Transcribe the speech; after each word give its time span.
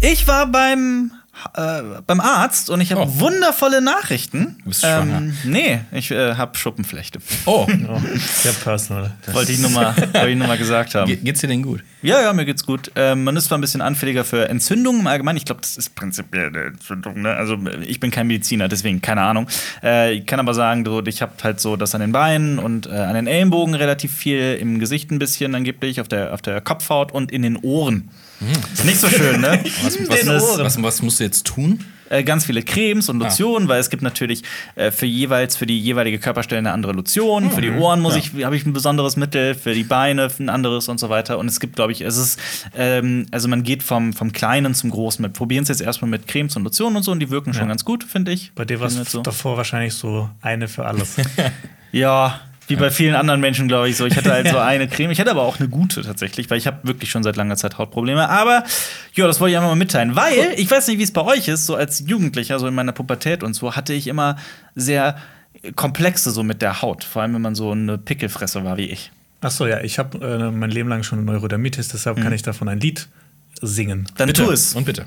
Ich 0.00 0.26
war 0.26 0.46
beim 0.46 1.12
äh, 1.54 1.82
beim 2.06 2.20
Arzt 2.20 2.70
und 2.70 2.80
ich 2.80 2.92
habe 2.92 3.02
Oh. 3.02 3.20
wundervolle 3.20 3.80
Nachrichten. 3.80 4.56
Du 4.62 4.68
bist 4.70 4.80
schwanger. 4.80 5.18
ähm, 5.18 5.36
nee, 5.44 5.80
ich 5.92 6.10
äh, 6.10 6.34
habe 6.34 6.56
Schuppenflechte. 6.56 7.18
Oh, 7.46 7.66
Oh, 7.88 8.00
sehr 8.42 8.52
personal. 8.52 9.12
Wollte 9.32 9.52
ich 9.52 9.58
nur 9.58 9.70
mal, 9.70 9.94
wollte 10.12 10.28
ich 10.30 10.36
nur 10.36 10.46
mal 10.46 10.58
gesagt 10.58 10.94
haben. 10.94 11.06
Ge 11.06 11.16
geht's 11.16 11.40
dir 11.40 11.48
denn 11.48 11.62
gut? 11.62 11.82
Ja, 12.02 12.20
ja, 12.22 12.32
mir 12.32 12.44
geht's 12.44 12.64
gut. 12.64 12.90
Ähm, 12.96 13.24
man 13.24 13.36
ist 13.36 13.46
zwar 13.46 13.58
ein 13.58 13.60
bisschen 13.60 13.80
anfälliger 13.82 14.24
für 14.24 14.48
Entzündungen 14.48 15.00
im 15.02 15.06
Allgemeinen. 15.06 15.36
Ich 15.36 15.44
glaube, 15.44 15.60
das 15.60 15.76
ist 15.76 15.94
prinzipiell 15.94 16.46
eine 16.48 16.64
Entzündung. 16.64 17.22
Ne? 17.22 17.30
Also 17.34 17.58
ich 17.86 18.00
bin 18.00 18.10
kein 18.10 18.26
Mediziner, 18.26 18.68
deswegen 18.68 19.00
keine 19.02 19.22
Ahnung. 19.22 19.48
Äh, 19.82 20.14
ich 20.14 20.26
kann 20.26 20.40
aber 20.40 20.54
sagen, 20.54 20.86
ich 21.06 21.20
habe 21.22 21.32
halt 21.42 21.60
so 21.60 21.76
das 21.76 21.94
an 21.94 22.00
den 22.00 22.12
Beinen 22.12 22.58
und 22.58 22.86
äh, 22.86 22.90
an 22.90 23.14
den 23.14 23.26
Ellenbogen 23.26 23.74
relativ 23.74 24.14
viel, 24.14 24.56
im 24.60 24.78
Gesicht 24.78 25.10
ein 25.10 25.18
bisschen 25.18 25.54
angeblich, 25.54 26.00
auf 26.00 26.08
der, 26.08 26.32
auf 26.32 26.42
der 26.42 26.60
Kopfhaut 26.60 27.12
und 27.12 27.30
in 27.32 27.42
den 27.42 27.56
Ohren. 27.56 28.10
Ist 28.72 28.84
nicht 28.84 28.98
so 28.98 29.08
schön, 29.08 29.40
ne? 29.40 29.62
Was, 29.82 29.98
was, 30.08 30.18
ist, 30.18 30.58
was, 30.58 30.82
was 30.82 31.02
musst 31.02 31.20
du 31.20 31.24
jetzt 31.24 31.46
tun? 31.46 31.84
äh, 32.08 32.24
ganz 32.24 32.44
viele 32.44 32.62
Cremes 32.62 33.08
und 33.08 33.20
Ah. 33.22 33.26
Lotionen, 33.26 33.68
weil 33.68 33.78
es 33.78 33.88
gibt 33.88 34.02
natürlich 34.02 34.42
äh, 34.74 34.90
für 34.90 35.06
jeweils 35.06 35.54
für 35.56 35.64
die 35.66 35.78
jeweilige 35.78 36.18
Körperstelle 36.18 36.58
eine 36.58 36.72
andere 36.72 36.90
Lotion. 36.92 37.52
Für 37.52 37.60
die 37.60 37.70
Ohren 37.70 38.00
muss 38.00 38.16
ich 38.16 38.32
habe 38.44 38.56
ich 38.56 38.66
ein 38.66 38.72
besonderes 38.72 39.14
Mittel, 39.16 39.54
für 39.54 39.74
die 39.74 39.84
Beine 39.84 40.28
ein 40.40 40.48
anderes 40.48 40.88
und 40.88 40.98
so 40.98 41.08
weiter. 41.08 41.38
Und 41.38 41.46
es 41.46 41.60
gibt, 41.60 41.76
glaube 41.76 41.92
ich, 41.92 42.00
es 42.00 42.16
ist 42.16 42.40
ähm, 42.76 43.26
also 43.30 43.46
man 43.46 43.62
geht 43.62 43.82
vom 43.84 44.12
vom 44.12 44.32
Kleinen 44.32 44.74
zum 44.74 44.90
Großen. 44.90 45.24
Wir 45.24 45.28
probieren 45.28 45.62
es 45.62 45.68
jetzt 45.68 45.82
erstmal 45.82 46.10
mit 46.10 46.26
Cremes 46.26 46.56
und 46.56 46.64
Lotionen 46.64 46.96
und 46.96 47.04
so 47.04 47.12
und 47.12 47.20
die 47.20 47.30
wirken 47.30 47.52
schon 47.54 47.62
Ja. 47.64 47.68
ganz 47.68 47.84
gut, 47.84 48.02
finde 48.02 48.32
ich. 48.32 48.50
Bei 48.56 48.64
dir 48.64 48.80
war 48.80 48.88
es 48.88 48.96
so. 49.12 49.20
davor 49.22 49.56
wahrscheinlich 49.56 49.94
so 49.94 50.28
eine 50.40 50.66
für 50.66 50.86
alles. 50.86 51.14
Ja. 51.92 52.40
Wie 52.70 52.76
bei 52.76 52.90
vielen 52.90 53.14
anderen 53.14 53.40
Menschen, 53.40 53.68
glaube 53.68 53.88
ich, 53.88 53.96
so. 53.96 54.06
Ich 54.06 54.16
hatte 54.16 54.32
halt 54.32 54.48
so 54.48 54.58
eine 54.58 54.88
Creme. 54.88 55.10
Ich 55.10 55.20
hatte 55.20 55.30
aber 55.30 55.42
auch 55.42 55.58
eine 55.58 55.68
gute 55.68 56.02
tatsächlich, 56.02 56.48
weil 56.50 56.58
ich 56.58 56.66
habe 56.66 56.78
wirklich 56.86 57.10
schon 57.10 57.22
seit 57.22 57.36
langer 57.36 57.56
Zeit 57.56 57.78
Hautprobleme. 57.78 58.28
Aber 58.28 58.64
ja, 59.14 59.26
das 59.26 59.40
wollte 59.40 59.52
ich 59.52 59.56
einfach 59.56 59.70
mal 59.70 59.76
mitteilen. 59.76 60.16
Weil, 60.16 60.54
ich 60.56 60.70
weiß 60.70 60.88
nicht, 60.88 60.98
wie 60.98 61.02
es 61.02 61.12
bei 61.12 61.22
euch 61.22 61.48
ist, 61.48 61.66
so 61.66 61.74
als 61.74 62.04
Jugendlicher, 62.06 62.58
so 62.58 62.66
in 62.66 62.74
meiner 62.74 62.92
Pubertät 62.92 63.42
und 63.42 63.54
so, 63.54 63.76
hatte 63.76 63.92
ich 63.92 64.06
immer 64.06 64.36
sehr 64.74 65.16
Komplexe 65.76 66.30
so 66.30 66.42
mit 66.42 66.62
der 66.62 66.82
Haut. 66.82 67.04
Vor 67.04 67.22
allem, 67.22 67.34
wenn 67.34 67.42
man 67.42 67.54
so 67.54 67.72
eine 67.72 67.98
Pickelfresse 67.98 68.64
war 68.64 68.76
wie 68.76 68.86
ich. 68.86 69.10
Ach 69.42 69.50
so, 69.50 69.66
ja, 69.66 69.80
ich 69.80 69.98
habe 69.98 70.18
äh, 70.18 70.50
mein 70.50 70.70
Leben 70.70 70.88
lang 70.88 71.02
schon 71.02 71.24
Neurodermitis, 71.24 71.88
deshalb 71.88 72.20
kann 72.22 72.32
ich 72.32 72.42
davon 72.42 72.68
ein 72.68 72.78
Lied 72.78 73.08
singen. 73.60 74.06
Dann 74.16 74.26
Bitte. 74.28 74.44
tu 74.44 74.50
es. 74.50 74.74
Und 74.74 74.84
bitte. 74.84 75.06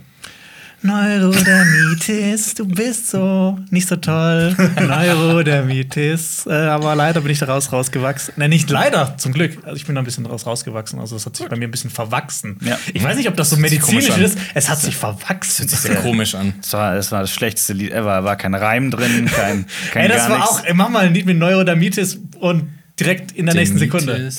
Neurodermitis, 0.83 2.55
du 2.55 2.65
bist 2.67 3.09
so 3.09 3.57
nicht 3.69 3.87
so 3.87 3.95
toll. 3.95 4.55
Neurodermitis. 4.81 6.45
Äh, 6.45 6.53
aber 6.53 6.95
leider 6.95 7.21
bin 7.21 7.31
ich 7.31 7.39
daraus 7.39 7.71
rausgewachsen. 7.71 8.33
Nein, 8.37 8.49
nicht 8.49 8.69
leider, 8.69 9.15
zum 9.17 9.31
Glück. 9.33 9.57
Also 9.63 9.77
ich 9.77 9.85
bin 9.85 9.95
da 9.95 10.01
ein 10.01 10.05
bisschen 10.05 10.25
daraus 10.25 10.45
rausgewachsen. 10.45 10.99
Also 10.99 11.15
es 11.15 11.25
hat 11.25 11.35
sich 11.37 11.47
bei 11.47 11.55
mir 11.55 11.67
ein 11.67 11.71
bisschen 11.71 11.89
verwachsen. 11.89 12.57
Ja. 12.61 12.77
Ich 12.93 13.03
weiß 13.03 13.15
nicht, 13.15 13.29
ob 13.29 13.37
das 13.37 13.49
so 13.49 13.57
Hört 13.57 13.69
sich 13.69 13.79
medizinisch 13.79 14.17
ist. 14.17 14.37
Es 14.53 14.69
hat 14.69 14.79
sich 14.79 14.95
verwachsen. 14.95 15.67
Das 15.69 15.83
sieht 15.83 15.95
komisch 16.01 16.35
an. 16.35 16.53
Das 16.61 16.73
war, 16.73 16.95
das 16.95 17.11
war 17.11 17.21
das 17.21 17.31
schlechteste 17.31 17.73
Lied 17.73 17.91
ever. 17.91 18.23
War 18.23 18.35
kein 18.35 18.53
Reim 18.53 18.91
drin, 18.91 19.25
kein, 19.33 19.65
kein 19.91 20.03
Ey, 20.03 20.07
das 20.09 20.27
gar 20.27 20.29
war 20.31 20.37
nix. 20.39 20.49
auch, 20.49 20.63
ey, 20.65 20.73
mach 20.73 20.89
mal 20.89 21.05
ein 21.05 21.13
Lied 21.13 21.25
mit 21.25 21.37
Neurodermitis 21.37 22.19
und 22.39 22.69
direkt 22.99 23.31
in 23.31 23.45
der 23.45 23.55
nächsten 23.55 23.77
Sekunde. 23.77 24.29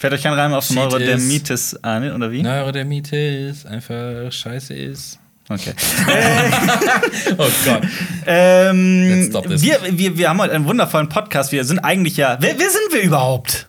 Fällt 0.00 0.14
euch 0.14 0.22
kein 0.22 0.32
Reim 0.32 0.54
auf 0.54 0.70
Neurodermitis 0.70 1.76
an, 1.82 2.10
oder 2.10 2.32
wie? 2.32 2.40
Neurodermitis 2.40 3.66
einfach 3.66 4.32
scheiße 4.32 4.72
ist. 4.72 5.18
Okay. 5.46 5.74
Oh 7.36 7.48
Gott. 7.66 7.82
Ähm, 8.26 9.30
wir, 9.32 9.78
wir, 9.90 10.16
wir 10.16 10.28
haben 10.30 10.40
heute 10.40 10.54
einen 10.54 10.64
wundervollen 10.64 11.08
Podcast. 11.10 11.52
Wir 11.52 11.64
sind 11.64 11.80
eigentlich 11.80 12.16
ja. 12.16 12.38
Wer, 12.40 12.58
wer 12.58 12.70
sind 12.70 12.92
wir 12.92 13.02
überhaupt? 13.02 13.68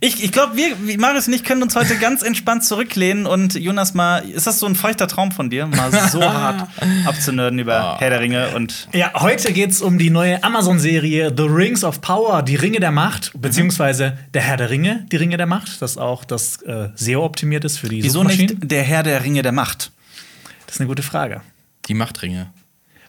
Ich, 0.00 0.22
ich 0.22 0.30
glaube, 0.30 0.56
wir, 0.56 0.76
Marius 0.96 1.26
und 1.26 1.32
ich 1.32 1.42
können 1.42 1.60
uns 1.60 1.74
heute 1.74 1.96
ganz 1.96 2.22
entspannt 2.22 2.64
zurücklehnen 2.64 3.26
und 3.26 3.54
Jonas 3.56 3.94
mal, 3.94 4.18
ist 4.20 4.46
das 4.46 4.60
so 4.60 4.66
ein 4.66 4.76
feuchter 4.76 5.08
Traum 5.08 5.32
von 5.32 5.50
dir, 5.50 5.66
mal 5.66 5.90
so 6.08 6.22
hart 6.32 6.68
abzunörden 7.04 7.58
über 7.58 7.96
Herr 7.98 8.10
der 8.10 8.20
Ringe 8.20 8.54
und 8.54 8.86
Ja, 8.92 9.10
heute 9.14 9.52
geht's 9.52 9.82
um 9.82 9.98
die 9.98 10.10
neue 10.10 10.44
Amazon-Serie 10.44 11.34
The 11.36 11.42
Rings 11.42 11.82
of 11.82 12.00
Power, 12.00 12.42
die 12.44 12.54
Ringe 12.54 12.78
der 12.78 12.92
Macht, 12.92 13.32
beziehungsweise 13.34 14.16
der 14.34 14.42
Herr 14.42 14.56
der 14.56 14.70
Ringe, 14.70 15.04
die 15.10 15.16
Ringe 15.16 15.36
der 15.36 15.46
Macht, 15.46 15.82
das 15.82 15.98
auch 15.98 16.24
das 16.24 16.62
äh, 16.62 16.90
SEO 16.94 17.24
optimiert 17.24 17.64
ist 17.64 17.78
für 17.78 17.88
die 17.88 18.04
wieso 18.04 18.22
nicht 18.22 18.54
der 18.70 18.84
Herr 18.84 19.02
der 19.02 19.24
Ringe 19.24 19.42
der 19.42 19.52
Macht? 19.52 19.90
Das 20.66 20.76
ist 20.76 20.80
eine 20.80 20.88
gute 20.88 21.02
Frage. 21.02 21.40
Die 21.88 21.94
Machtringe. 21.94 22.52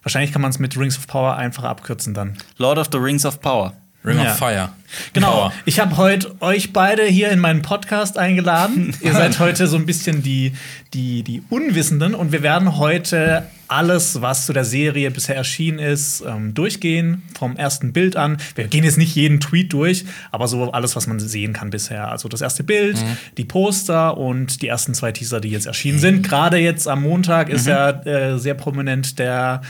Wahrscheinlich 0.02 0.32
kann 0.32 0.42
man 0.42 0.50
es 0.50 0.58
mit 0.58 0.76
Rings 0.76 0.98
of 0.98 1.06
Power 1.06 1.36
einfach 1.36 1.66
abkürzen 1.66 2.16
dann. 2.16 2.38
Lord 2.58 2.80
of 2.80 2.88
the 2.92 2.98
Rings 2.98 3.28
of 3.28 3.42
Power. 3.42 3.74
Ring 4.06 4.18
Ja. 4.18 4.32
of 4.32 4.38
Fire. 4.38 4.70
Genau. 5.14 5.32
Power. 5.32 5.54
Ich 5.66 5.80
habe 5.80 5.98
heute 5.98 6.34
euch 6.42 6.72
beide 6.74 7.04
hier 7.04 7.30
in 7.32 7.40
meinen 7.40 7.62
Podcast 7.62 8.18
eingeladen. 8.18 8.96
Ihr 9.02 9.12
seid 9.14 9.38
heute 9.40 9.68
so 9.68 9.76
ein 9.76 9.86
bisschen 9.86 10.24
die, 10.24 10.54
die, 10.94 11.22
die 11.24 11.44
Unwissenden 11.50 12.16
und 12.16 12.32
wir 12.32 12.42
werden 12.42 12.78
heute 12.78 13.48
alles, 13.68 14.22
was 14.22 14.46
zu 14.48 14.54
der 14.54 14.64
Serie 14.66 15.12
bisher 15.12 15.36
erschienen 15.36 15.78
ist, 15.80 16.24
ähm, 16.26 16.54
durchgehen, 16.56 17.22
vom 17.38 17.56
ersten 17.58 17.92
Bild 17.94 18.16
an. 18.16 18.38
Wir 18.56 18.66
gehen 18.68 18.84
jetzt 18.86 18.98
nicht 18.98 19.16
jeden 19.16 19.42
Tweet 19.42 19.74
durch, 19.74 20.06
aber 20.32 20.48
so 20.48 20.72
alles, 20.72 20.96
was 20.96 21.06
man 21.06 21.20
sehen 21.20 21.52
kann 21.54 21.70
bisher. 21.70 22.10
Also 22.10 22.30
das 22.30 22.42
erste 22.42 22.64
Bild, 22.64 22.98
die 23.38 23.46
Poster 23.46 24.18
und 24.18 24.62
die 24.64 24.70
ersten 24.70 24.94
zwei 24.96 25.12
Teaser, 25.12 25.40
die 25.42 25.50
jetzt 25.50 25.68
erschienen 25.68 26.00
sind. 26.00 26.24
Gerade 26.28 26.58
jetzt 26.58 26.88
am 26.88 27.04
Montag 27.04 27.50
ist 27.50 27.68
ja 27.68 27.90
äh, 27.90 28.40
sehr 28.40 28.56
prominent 28.56 29.20
der 29.20 29.62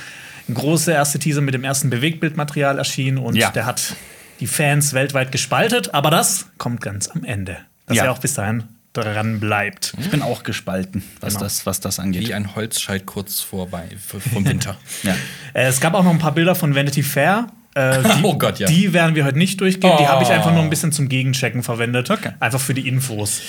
große 0.54 0.92
erste 0.94 1.20
Teaser 1.20 1.42
mit 1.42 1.54
dem 1.56 1.64
ersten 1.64 1.90
Bewegtbildmaterial 1.90 2.78
erschienen 2.78 3.18
und 3.18 3.36
Ja. 3.36 3.50
der 3.52 3.66
hat 3.66 3.96
die 4.40 4.48
Fans 4.48 4.94
weltweit 4.94 5.32
gespaltet, 5.32 5.94
aber 5.94 6.10
das 6.12 6.48
kommt 6.58 6.82
ganz 6.82 7.08
am 7.08 7.24
Ende. 7.24 7.58
Dass 7.86 7.98
Ja. 7.98 8.06
er 8.06 8.12
auch 8.12 8.20
bis 8.20 8.34
dahin 8.36 8.64
dran 8.94 9.40
bleibt. 9.40 9.94
Ich 10.00 10.10
bin 10.10 10.22
auch 10.22 10.44
gespalten, 10.44 11.04
was, 11.20 11.34
Genau. 11.34 11.44
das, 11.46 11.66
was 11.66 11.80
das 11.80 12.00
angeht. 12.00 12.28
Wie 12.28 12.34
ein 12.34 12.56
Holzscheit 12.56 13.06
kurz 13.06 13.40
vorbei 13.40 13.88
vom 14.32 14.46
Winter. 14.46 14.78
ja. 15.04 15.14
Äh, 15.54 15.66
es 15.68 15.80
gab 15.80 15.94
auch 15.94 16.04
noch 16.04 16.12
ein 16.12 16.18
paar 16.20 16.34
Bilder 16.34 16.56
von 16.56 16.74
Vanity 16.76 17.04
Fair. 17.04 17.48
Äh, 17.76 18.02
die, 18.04 18.24
Oh 18.24 18.36
Gott, 18.38 18.58
ja. 18.60 18.68
Die 18.68 18.92
werden 18.94 19.14
wir 19.16 19.26
heute 19.26 19.38
nicht 19.38 19.62
durchgehen. 19.62 19.94
Die 20.00 20.04
Oh. 20.04 20.08
habe 20.08 20.24
ich 20.24 20.30
einfach 20.30 20.52
nur 20.52 20.64
ein 20.64 20.70
bisschen 20.72 20.92
zum 20.92 21.08
Gegenchecken 21.08 21.62
verwendet. 21.62 22.10
Okay. 22.10 22.32
Einfach 22.40 22.60
für 22.60 22.74
die 22.74 22.88
Infos. 22.88 23.42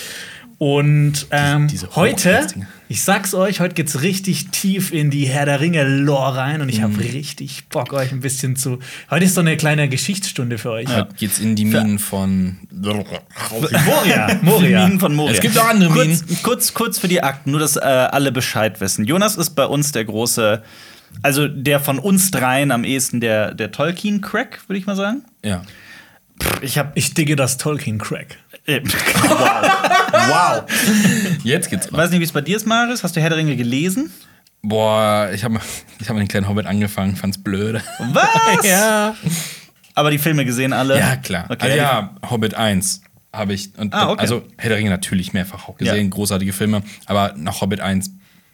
Und 0.62 1.26
ähm, 1.30 1.68
diese 1.68 1.88
heute, 1.96 2.32
Hochglanzdinger. 2.34 2.66
ich 2.88 3.02
sag's 3.02 3.32
euch, 3.32 3.60
heute 3.60 3.74
geht's 3.74 4.02
richtig 4.02 4.48
tief 4.50 4.92
in 4.92 5.08
die 5.10 5.24
Herr 5.24 5.46
der 5.46 5.58
Ringe-Lore 5.58 6.36
rein 6.36 6.60
und 6.60 6.68
ich 6.68 6.80
Mhm. 6.80 6.82
habe 6.82 6.98
richtig 7.00 7.66
Bock, 7.70 7.94
euch 7.94 8.12
ein 8.12 8.20
bisschen 8.20 8.56
zu. 8.56 8.78
Heute 9.10 9.24
ist 9.24 9.36
so 9.36 9.40
eine 9.40 9.56
kleine 9.56 9.88
Geschichtsstunde 9.88 10.58
für 10.58 10.72
euch. 10.72 10.86
Heute 10.86 11.14
geht's 11.16 11.38
in 11.38 11.56
die 11.56 11.64
Minen 11.64 11.98
von. 11.98 12.58
Moria, 12.70 14.38
Moria. 14.42 14.84
Minen 14.86 15.00
von 15.00 15.14
Moria. 15.14 15.32
Es 15.32 15.40
gibt 15.40 15.56
auch 15.56 15.64
andere 15.66 15.88
kurz, 15.94 16.06
Minen. 16.26 16.38
kurz, 16.42 16.74
kurz 16.74 16.98
für 16.98 17.08
die 17.08 17.22
Akten, 17.22 17.52
nur 17.52 17.60
dass 17.60 17.76
äh, 17.76 17.80
alle 17.80 18.30
Bescheid 18.30 18.82
wissen. 18.82 19.06
Jonas 19.06 19.36
ist 19.36 19.50
bei 19.54 19.64
uns 19.64 19.92
der 19.92 20.04
große, 20.04 20.62
also 21.22 21.48
der 21.48 21.80
von 21.80 21.98
uns 21.98 22.30
dreien 22.32 22.70
am 22.70 22.84
ehesten 22.84 23.20
der, 23.22 23.54
der 23.54 23.72
Tolkien-Crack, 23.72 24.60
würde 24.68 24.78
ich 24.78 24.84
mal 24.84 24.94
sagen. 24.96 25.22
Ja. 25.42 25.62
Ich 26.60 26.76
habe 26.76 26.92
Ich 26.96 27.14
digge 27.14 27.34
das 27.34 27.56
Tolkien-Crack. 27.56 28.36
Wow. 29.22 30.62
wow. 30.64 30.64
Jetzt 31.44 31.70
geht's. 31.70 31.86
Ich 31.86 31.92
weiß 31.92 32.10
nicht, 32.10 32.20
wie 32.20 32.24
es 32.24 32.32
bei 32.32 32.40
dir 32.40 32.56
ist, 32.56 32.66
Marius. 32.66 33.02
Hast 33.04 33.16
du 33.16 33.20
Herr 33.20 33.28
der 33.30 33.38
Ringe 33.38 33.56
gelesen? 33.56 34.12
Boah, 34.62 35.30
ich 35.32 35.42
habe 35.44 35.58
ich 35.98 36.08
hab 36.08 36.16
mit 36.16 36.22
den 36.24 36.28
kleinen 36.28 36.48
Hobbit 36.48 36.66
angefangen, 36.66 37.16
fand's 37.16 37.38
blöd. 37.42 37.80
Was? 38.12 38.64
Ja. 38.64 39.14
Aber 39.94 40.10
die 40.10 40.18
Filme 40.18 40.44
gesehen 40.44 40.72
alle? 40.72 40.98
Ja, 40.98 41.16
klar. 41.16 41.46
Okay. 41.48 41.58
Also, 41.62 41.76
ja, 41.76 42.14
Hobbit 42.28 42.54
1 42.54 43.02
habe 43.32 43.54
ich. 43.54 43.70
Und, 43.76 43.94
Ah, 43.94 44.10
okay. 44.10 44.20
Also 44.20 44.42
Herr 44.58 44.68
der 44.70 44.78
Ringe 44.78 44.90
natürlich 44.90 45.32
mehrfach 45.32 45.68
auch 45.68 45.76
gesehen, 45.76 46.04
Ja. 46.04 46.10
großartige 46.10 46.52
Filme. 46.52 46.82
Aber 47.06 47.34
nach 47.36 47.60
Hobbit 47.60 47.80
1 47.80 48.10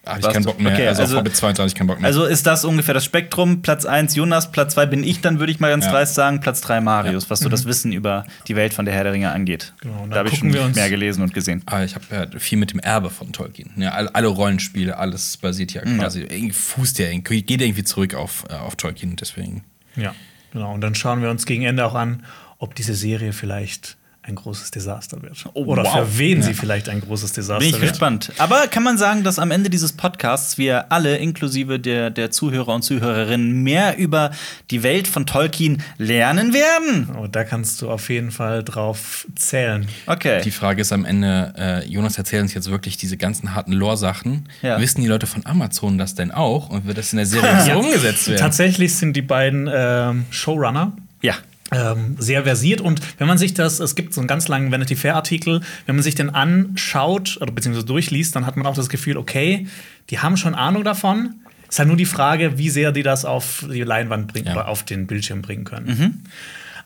habe 0.06 0.20
ich 0.20 0.28
keinen 0.28 0.44
Bock 0.44 0.60
mehr. 0.60 0.72
okay, 0.72 0.86
also, 0.88 1.02
also- 1.02 1.16
Hobbit 1.18 1.36
2 1.36 1.52
habe 1.54 1.66
ich 1.66 1.74
keinen 1.74 1.86
Bock 1.88 1.98
mehr. 2.00 2.06
Also 2.06 2.24
ist 2.24 2.46
das 2.46 2.64
ungefähr 2.64 2.94
das 2.94 3.04
Spektrum. 3.04 3.62
Platz 3.62 3.84
1 3.84 4.14
Jonas, 4.14 4.52
Platz 4.52 4.74
2 4.74 4.86
bin 4.86 5.02
ich, 5.04 5.20
dann 5.20 5.38
würde 5.38 5.52
ich 5.52 5.60
mal 5.60 5.70
ganz 5.70 5.84
Ja. 5.86 5.90
dreist 5.92 6.14
sagen. 6.14 6.40
Platz 6.40 6.60
3 6.60 6.80
Marius, 6.80 7.28
was 7.30 7.40
so 7.40 7.48
das 7.48 7.64
Wissen 7.66 7.92
über 7.92 8.24
die 8.48 8.56
Welt 8.56 8.72
von 8.74 8.84
der 8.84 8.94
Herr 8.94 9.04
der 9.04 9.12
Ringe 9.12 9.30
angeht. 9.32 9.72
Genau, 9.80 10.02
und 10.04 10.10
da 10.10 10.18
habe 10.18 10.28
ich 10.28 10.38
schon 10.38 10.52
wir 10.52 10.62
uns- 10.62 10.76
mehr 10.76 10.88
gelesen 10.90 11.22
und 11.22 11.34
gesehen. 11.34 11.62
Aber 11.66 11.84
ich 11.84 11.94
habe 11.94 12.04
ja 12.10 12.38
viel 12.38 12.58
mit 12.58 12.70
dem 12.72 12.80
Erbe 12.80 13.10
von 13.10 13.32
Tolkien. 13.32 13.70
Ja, 13.76 13.90
alle, 13.92 14.14
alle 14.14 14.28
Rollenspiele, 14.28 14.96
alles 14.96 15.36
basiert 15.36 15.72
ja 15.72 15.82
quasi, 15.82 16.20
irgendwie 16.22 16.52
fußt 16.52 16.98
ja, 16.98 17.06
irgendwie- 17.08 17.42
geht 17.42 17.60
irgendwie 17.60 17.84
zurück 17.84 18.14
auf, 18.14 18.44
äh, 18.48 18.54
auf 18.54 18.76
Tolkien. 18.76 19.16
Deswegen. 19.16 19.64
Ja, 19.96 20.14
genau. 20.52 20.72
Und 20.74 20.80
dann 20.82 20.94
schauen 20.94 21.22
wir 21.22 21.30
uns 21.30 21.46
gegen 21.46 21.64
Ende 21.64 21.84
auch 21.84 21.94
an, 21.94 22.24
ob 22.58 22.74
diese 22.74 22.94
Serie 22.94 23.32
vielleicht 23.32 23.96
ein 24.26 24.34
großes 24.34 24.70
Desaster 24.72 25.22
wird. 25.22 25.44
Oh, 25.54 25.64
Oder 25.66 25.84
wow. 25.84 25.94
für 25.94 26.18
wen 26.18 26.42
sie 26.42 26.54
vielleicht 26.54 26.88
ein 26.88 27.00
großes 27.00 27.32
Desaster 27.32 27.60
Bin 27.60 27.68
ich 27.68 27.80
wird. 27.80 27.92
gespannt. 27.92 28.32
Aber 28.38 28.66
kann 28.66 28.82
man 28.82 28.98
sagen, 28.98 29.22
dass 29.22 29.38
am 29.38 29.50
Ende 29.50 29.70
dieses 29.70 29.92
Podcasts 29.92 30.58
wir 30.58 30.90
alle, 30.90 31.16
inklusive 31.18 31.78
der, 31.78 32.10
der 32.10 32.30
Zuhörer 32.30 32.74
und 32.74 32.82
Zuhörerinnen, 32.82 33.62
mehr 33.62 33.96
über 33.98 34.32
die 34.70 34.82
Welt 34.82 35.06
von 35.06 35.26
Tolkien 35.26 35.82
lernen 35.98 36.52
werden? 36.52 37.08
Oh, 37.16 37.26
da 37.26 37.44
kannst 37.44 37.82
du 37.82 37.90
auf 37.90 38.10
jeden 38.10 38.30
Fall 38.32 38.64
drauf 38.64 39.26
zählen. 39.36 39.86
Okay. 40.06 40.42
Die 40.42 40.50
Frage 40.50 40.82
ist 40.82 40.92
am 40.92 41.04
Ende, 41.04 41.54
äh, 41.56 41.88
Jonas 41.88 42.18
erzählt 42.18 42.42
uns 42.42 42.54
jetzt 42.54 42.70
wirklich 42.70 42.96
diese 42.96 43.16
ganzen 43.16 43.54
harten 43.54 43.72
Lore-Sachen. 43.72 44.48
Ja. 44.62 44.80
Wissen 44.80 45.02
die 45.02 45.08
Leute 45.08 45.26
von 45.26 45.46
Amazon 45.46 45.98
das 45.98 46.14
denn 46.14 46.32
auch? 46.32 46.70
Und 46.70 46.86
wird 46.86 46.98
das 46.98 47.12
in 47.12 47.18
der 47.18 47.26
Serie 47.26 47.60
so 47.64 47.78
umgesetzt 47.78 48.28
werden? 48.28 48.40
Tatsächlich 48.40 48.94
sind 48.94 49.14
die 49.14 49.22
beiden 49.22 49.70
ähm, 49.72 50.24
Showrunner 50.30 50.92
ja. 51.22 51.34
Ähm, 51.72 52.16
sehr 52.18 52.44
versiert 52.44 52.80
und 52.80 53.00
wenn 53.18 53.26
man 53.26 53.38
sich 53.38 53.54
das, 53.54 53.80
es 53.80 53.94
gibt 53.96 54.14
so 54.14 54.20
einen 54.20 54.28
ganz 54.28 54.46
langen 54.48 54.70
Vanity 54.70 54.94
Fair 54.96 55.16
Artikel, 55.16 55.60
wenn 55.86 55.96
man 55.96 56.02
sich 56.02 56.14
den 56.14 56.30
anschaut 56.30 57.38
oder 57.40 57.52
beziehungsweise 57.52 57.86
durchliest, 57.86 58.36
dann 58.36 58.46
hat 58.46 58.56
man 58.56 58.66
auch 58.66 58.74
das 58.74 58.88
Gefühl, 58.88 59.16
okay, 59.16 59.66
die 60.10 60.20
haben 60.20 60.36
schon 60.36 60.54
Ahnung 60.54 60.84
davon. 60.84 61.34
Ist 61.68 61.80
halt 61.80 61.88
nur 61.88 61.96
die 61.96 62.04
Frage, 62.06 62.58
wie 62.58 62.70
sehr 62.70 62.92
die 62.92 63.02
das 63.02 63.24
auf 63.24 63.64
die 63.68 63.82
Leinwand 63.82 64.28
bringen 64.28 64.46
Ja. 64.46 64.52
oder 64.52 64.68
auf 64.68 64.84
den 64.84 65.08
Bildschirm 65.08 65.42
bringen 65.42 65.64
können. 65.64 66.22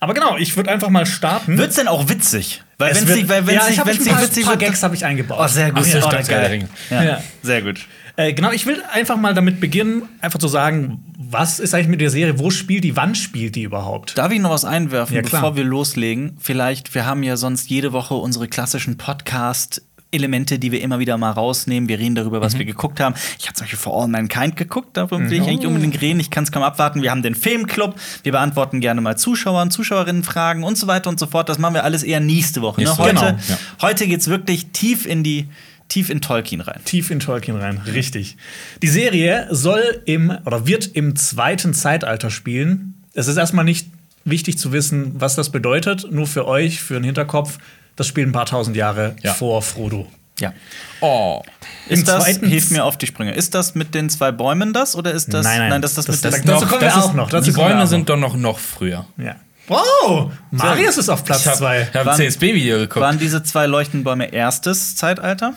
Aber 0.03 0.15
genau, 0.15 0.39
ich 0.39 0.57
würde 0.57 0.71
einfach 0.71 0.89
mal 0.89 1.05
starten. 1.05 1.59
Wird's 1.59 1.77
denn 1.77 1.87
auch 1.87 2.09
witzig? 2.09 2.63
Weil 2.79 2.93
Es 2.93 3.07
wird- 3.07 3.19
nicht, 3.19 3.29
weil 3.29 3.47
wenn's 3.47 3.63
ja, 3.67 3.69
ich 3.69 3.79
habe 3.79 3.91
ein 3.91 4.03
paar, 4.03 4.23
witzig 4.23 4.47
paar. 4.47 4.57
Gags 4.57 4.83
habe 4.83 4.95
ich 4.95 5.05
eingebaut. 5.05 5.39
Oh, 5.39 5.47
sehr 5.47 5.73
gut. 5.73 5.83
Ach 5.83 5.85
so, 5.85 5.99
oh, 5.99 6.11
geil. 6.27 6.67
Ja. 6.89 7.03
Ja. 7.03 7.23
Sehr 7.43 7.61
gut. 7.61 7.81
Äh, 8.17 8.33
genau, 8.33 8.51
ich 8.53 8.65
will 8.65 8.83
einfach 8.91 9.19
mal 9.19 9.35
damit 9.35 9.61
beginnen, 9.61 10.05
einfach 10.23 10.39
zu 10.39 10.49
sagen, 10.49 11.05
was 11.33 11.59
ist 11.61 11.75
eigentlich 11.75 11.89
mit 11.89 12.01
der 12.01 12.11
Serie? 12.11 12.39
Wo 12.39 12.51
spielt 12.51 12.85
die? 12.85 12.97
Wann 12.97 13.15
spielt 13.15 13.55
die 13.57 13.63
überhaupt? 13.63 14.17
Darf 14.19 14.33
ich 14.33 14.41
noch 14.41 14.51
was 14.51 14.65
einwerfen, 14.65 15.17
Ja, 15.17 15.23
bevor 15.23 15.57
wir 15.57 15.65
loslegen? 15.65 16.37
Vielleicht, 16.41 16.95
wir 16.95 17.07
haben 17.07 17.23
ja 17.23 17.37
sonst 17.37 17.71
jede 17.71 17.93
Woche 17.93 18.15
unsere 18.15 18.49
klassischen 18.49 18.97
Podcast- 18.97 19.83
Elemente, 20.13 20.59
die 20.59 20.73
wir 20.73 20.83
immer 20.83 20.99
wieder 20.99 21.17
mal 21.19 21.31
rausnehmen. 21.31 21.89
Wir 21.89 22.01
reden 22.01 22.17
darüber, 22.17 22.39
Mhm. 22.39 22.43
was 22.43 22.59
wir 22.59 22.65
geguckt 22.65 22.99
haben. 22.99 23.15
Ich 23.39 23.45
habe 23.47 23.55
zum 23.55 23.63
Beispiel 23.67 23.79
For 23.79 23.95
All 24.03 24.09
Mankind 24.09 24.57
geguckt, 24.57 24.97
darüber 24.97 25.21
will 25.21 25.33
ich 25.33 25.43
eigentlich 25.43 25.65
Oh. 25.67 25.69
unbedingt 25.69 26.01
reden. 26.01 26.19
Ich 26.19 26.31
kann 26.31 26.43
es 26.43 26.51
kaum 26.51 26.65
abwarten. 26.65 27.01
Wir 27.03 27.13
haben 27.13 27.23
den 27.23 27.37
Filmclub. 27.37 27.95
Wir 28.25 28.33
beantworten 28.33 28.81
gerne 28.81 29.01
mal 29.03 29.17
Zuschauer 29.17 29.63
und 29.63 29.71
Zuschauerinnen 29.71 30.25
Fragen 30.25 30.65
und 30.65 30.77
so 30.77 30.89
weiter 30.89 31.11
und 31.11 31.21
so 31.21 31.29
fort. 31.29 31.49
Das 31.49 31.59
machen 31.59 31.75
wir 31.75 31.85
alles 31.85 32.03
eher 32.03 32.19
nächste 32.19 32.61
Woche. 32.61 32.83
Ne? 32.83 32.99
Heute. 32.99 33.15
Genau, 33.15 33.27
ja. 33.29 33.59
heute 33.83 34.09
geht's 34.09 34.27
wirklich 34.27 34.73
tief 34.73 35.07
in 35.07 35.23
die 35.23 35.49
tief 35.91 36.09
in 36.09 36.23
Tolkien 36.23 36.63
rein. 36.63 36.81
Tief 36.87 37.11
in 37.11 37.21
Tolkien 37.21 37.57
rein, 37.59 37.79
richtig. 37.87 38.39
Die 38.83 38.89
Serie 38.89 39.47
soll 39.51 40.01
im 40.07 40.31
oder 40.47 40.67
wird 40.67 40.87
im 40.87 41.17
zweiten 41.17 41.75
Zeitalter 41.75 42.31
spielen. 42.31 42.95
Es 43.13 43.27
ist 43.29 43.37
erstmal 43.37 43.65
nicht 43.67 43.89
wichtig 44.25 44.57
zu 44.57 44.73
wissen, 44.73 45.13
was 45.21 45.35
das 45.35 45.51
bedeutet. 45.51 46.11
Nur 46.11 46.27
für 46.27 46.47
euch, 46.47 46.81
für 46.81 46.95
den 46.95 47.05
Hinterkopf, 47.05 47.59
das 47.97 48.07
spielt 48.07 48.29
ein 48.29 48.33
paar 48.33 48.47
tausend 48.47 48.77
Jahre 48.77 49.17
Ja. 49.23 49.35
vor 49.35 49.61
Frodo. 49.63 50.07
Ja. 50.39 50.55
Oh, 51.01 51.43
Im 51.89 51.95
Ist 51.99 52.09
das, 52.09 52.25
zweiten- 52.25 52.47
hilf 52.49 52.71
mir 52.71 52.85
auf 52.85 52.97
die 52.97 53.07
Sprünge. 53.07 53.35
Ist 53.35 53.55
das 53.55 53.75
mit 53.75 53.95
den 53.95 54.09
zwei 54.09 54.33
Bäumen 54.33 54.73
das 54.73 54.97
oder 54.97 55.13
ist 55.13 55.35
das 55.35 55.45
Nein, 55.45 55.69
nein, 55.69 55.83
das 55.83 55.91
ist 55.99 56.09
das, 56.09 56.21
das- 56.23 56.39
mit 56.39 56.49
das- 56.49 56.61
kommen 56.61 56.81
wir 56.81 56.89
das 56.89 56.97
auch 57.05 57.13
noch, 57.13 57.29
die 57.29 57.51
Bäume 57.51 57.87
sind 57.87 58.09
doch 58.09 58.17
noch, 58.17 58.37
noch 58.37 58.59
früher. 58.59 59.05
Ja. 59.19 59.37
Wow! 59.69 60.33
Marius 60.51 60.97
ist 60.99 61.09
auf 61.11 61.25
Platz 61.25 61.41
Ich 61.43 61.47
habe 61.47 61.59
zwei. 61.59 61.85
hab 61.95 62.07
ein 62.07 62.17
CSB-Video 62.17 62.79
geguckt. 62.79 63.01
Waren 63.05 63.19
diese 63.19 63.43
zwei 63.43 63.67
Leuchtenbäume 63.67 64.33
erstes 64.33 64.97
Zeitalter? 64.97 65.55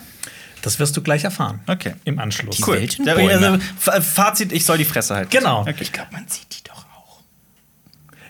Das 0.64 0.78
wirst 0.78 0.96
du 0.96 1.02
gleich 1.02 1.24
erfahren. 1.24 1.60
Okay. 1.66 1.92
Im 2.04 2.18
Anschluss. 2.18 2.66
Cool. 2.66 2.86
Ja, 3.04 3.14
Bäume? 3.14 3.60
Also, 3.84 4.00
Fazit, 4.00 4.50
ich 4.50 4.64
soll 4.64 4.78
die 4.78 4.86
Fresse 4.86 5.14
halten. 5.14 5.30
Genau. 5.30 5.60
Okay. 5.60 5.74
Ich 5.80 5.92
glaube, 5.92 6.08
man 6.12 6.26
sieht 6.26 6.46
die 6.50 6.64
doch 6.64 6.86
auch. 6.96 7.20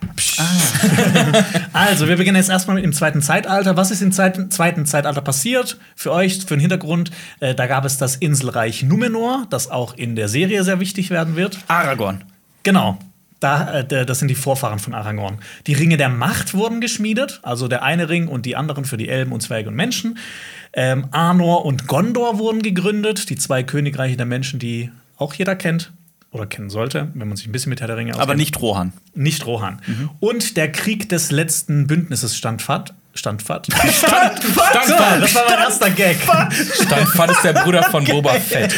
Also, 1.73 2.09
wir 2.09 2.17
beginnen 2.17 2.37
jetzt 2.37 2.51
erstmal 2.51 2.75
mit 2.75 2.85
dem 2.85 2.93
zweiten 2.93 3.23
Zeitalter. 3.23 3.77
Was 3.77 3.93
ist 3.93 4.03
im 4.03 4.11
zweiten, 4.11 4.51
zweiten 4.51 4.85
Zeitalter 4.85 5.21
passiert? 5.21 5.79
Für 5.95 6.11
euch, 6.11 6.41
für 6.41 6.57
den 6.57 6.61
Hintergrund, 6.61 7.13
äh, 7.39 7.55
da 7.55 7.69
gab 7.69 7.85
es 7.85 7.99
das 7.99 8.17
Inselreich 8.17 8.83
Numenor, 8.83 9.47
das 9.51 9.71
auch 9.71 9.95
in 9.95 10.17
der 10.17 10.27
Serie 10.27 10.65
sehr 10.65 10.81
wichtig 10.81 11.11
werden 11.11 11.37
wird. 11.37 11.59
Aragorn. 11.69 12.25
Genau. 12.65 12.99
Da, 13.39 13.81
äh, 13.81 14.07
das 14.07 14.19
sind 14.19 14.29
die 14.29 14.35
Vorfahren 14.35 14.81
von 14.81 14.95
Aragorn. 14.95 15.39
Die 15.67 15.75
Ringe 15.75 15.99
der 15.99 16.09
Macht 16.09 16.55
wurden 16.55 16.81
geschmiedet, 16.81 17.41
also 17.43 17.69
der 17.69 17.83
eine 17.83 18.09
Ring 18.09 18.27
und 18.27 18.47
die 18.47 18.57
anderen 18.57 18.85
für 18.85 18.97
die 18.97 19.09
Elben 19.09 19.33
und 19.33 19.43
Zwerge 19.43 19.69
und 19.69 19.77
Menschen. 19.77 20.19
Ähm, 20.75 21.07
Arnor 21.13 21.65
und 21.65 21.87
Gondor 21.87 22.39
wurden 22.39 22.63
gegründet, 22.63 23.31
die 23.31 23.37
zwei 23.37 23.63
Königreiche 23.63 24.17
der 24.17 24.27
Menschen, 24.27 24.59
die 24.59 24.91
auch 25.17 25.35
jeder 25.35 25.55
kennt 25.55 25.93
oder 26.33 26.47
kennen 26.47 26.69
sollte, 26.69 27.09
wenn 27.15 27.29
man 27.29 27.37
sich 27.37 27.47
ein 27.47 27.53
bisschen 27.53 27.71
mit 27.71 27.81
Herr 27.81 27.87
der 27.87 27.97
Ringe 27.97 28.11
auskennt. 28.11 28.29
Aber 28.29 28.35
nicht 28.35 28.61
Rohan. 28.61 28.93
Nicht 29.15 29.47
Rohan. 29.47 29.81
Und 30.19 30.57
der 30.57 30.73
Krieg 30.73 31.09
des 31.09 31.31
letzten 31.31 31.87
Bündnisses 31.87 32.37
stand 32.37 32.61
fad. 33.15 33.19
Stand 33.19 33.43
fad. 33.43 33.67
Standfahrt. 33.67 35.23
das 35.23 35.35
war 35.35 35.43
mein 35.49 35.59
erster 35.61 35.91
Gag. 35.91 36.17
Standfahrt 36.83 37.31
ist 37.31 37.45
der 37.45 37.53
Bruder 37.55 37.83
von 37.85 38.05
Boba 38.05 38.35
Fett. 38.35 38.75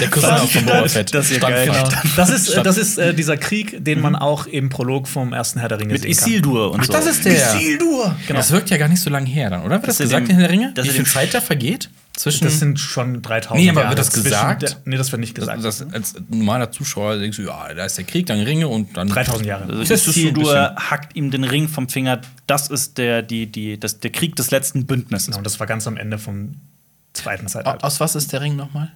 Der 0.00 0.08
Cousin 0.10 0.30
auch 0.30 0.48
von 0.50 0.64
Boba 0.64 0.88
Fett. 0.88 1.14
Das. 1.14 1.28
Standfahrt. 1.32 1.90
Genau. 1.90 2.02
Das 2.16 2.30
ist, 2.30 2.48
äh, 2.50 2.62
das 2.62 2.76
ist 2.76 2.98
äh, 2.98 3.14
dieser 3.14 3.36
Krieg, 3.36 3.84
den 3.84 4.00
man 4.00 4.16
auch 4.16 4.46
im 4.46 4.68
Prolog 4.68 5.06
vom 5.08 5.32
ersten 5.32 5.60
Herr 5.60 5.68
der 5.68 5.78
Ringe 5.80 5.92
Mit 5.92 6.02
sehen 6.02 6.12
kann. 6.16 6.28
Isildur 6.28 6.72
und 6.72 6.84
so. 6.84 6.92
das 6.92 7.06
ist 7.06 7.24
der. 7.24 7.32
Isildur. 7.54 8.16
Genau. 8.26 8.38
Das 8.38 8.50
wirkt 8.50 8.70
ja 8.70 8.76
gar 8.76 8.88
nicht 8.88 9.00
so 9.00 9.10
lange 9.10 9.26
her 9.28 9.50
dann, 9.50 9.62
oder? 9.62 9.76
Wird 9.76 9.88
das, 9.88 9.98
Dass 9.98 10.00
er 10.00 10.20
gesagt 10.20 10.28
dem- 10.28 10.34
in 10.34 10.38
der 10.40 10.50
Ringe? 10.50 10.72
dass 10.74 10.84
Wie 10.86 10.90
er 10.90 10.94
viel 10.94 11.06
Zeit 11.06 11.32
da 11.34 11.40
vergeht? 11.40 11.90
Zwischen. 12.16 12.44
Das 12.44 12.60
sind 12.60 12.78
schon 12.78 13.22
3000 13.22 13.60
Nee, 13.60 13.70
aber 13.70 13.80
Jahre 13.80 13.90
wird 13.90 13.98
das 13.98 14.12
gesagt? 14.12 14.62
Der, 14.62 14.70
nee, 14.84 14.96
das 14.96 15.10
wird 15.10 15.18
nicht 15.20 15.34
gesagt. 15.34 15.64
das, 15.64 15.82
als 15.92 16.14
normaler 16.28 16.70
Zuschauer 16.70 17.16
denkst 17.18 17.36
du, 17.38 17.42
ja, 17.42 17.74
da 17.74 17.84
ist 17.84 17.98
der 17.98 18.04
Krieg, 18.04 18.26
dann 18.26 18.38
Ringe 18.40 18.68
und 18.68 18.96
dann. 18.96 19.08
3000 19.08 19.46
Jahre. 19.46 19.64
Also 19.64 19.84
Das 19.84 20.06
Isildur 20.06 20.44
bisschen- 20.44 20.76
hackt 20.90 21.16
ihm 21.16 21.30
den 21.32 21.42
Ring 21.42 21.66
vom 21.68 21.88
Finger. 21.88 22.20
Das 22.46 22.68
ist 22.70 22.98
der, 22.98 23.22
die, 23.22 23.46
die, 23.50 23.80
das, 23.80 23.98
der 23.98 24.10
Krieg 24.12 24.36
des 24.36 24.52
letzten 24.52 24.86
Bündnisses. 24.86 25.26
Genau, 25.26 25.38
und 25.38 25.44
das 25.44 25.58
war 25.58 25.66
ganz 25.66 25.86
am 25.88 25.96
Ende 25.96 26.18
vom 26.18 26.54
zweiten 27.14 27.48
Zeitalter. 27.48 27.84
Aus 27.84 27.98
was 27.98 28.14
ist 28.14 28.32
der 28.32 28.40
Ring 28.42 28.54
nochmal? 28.54 28.92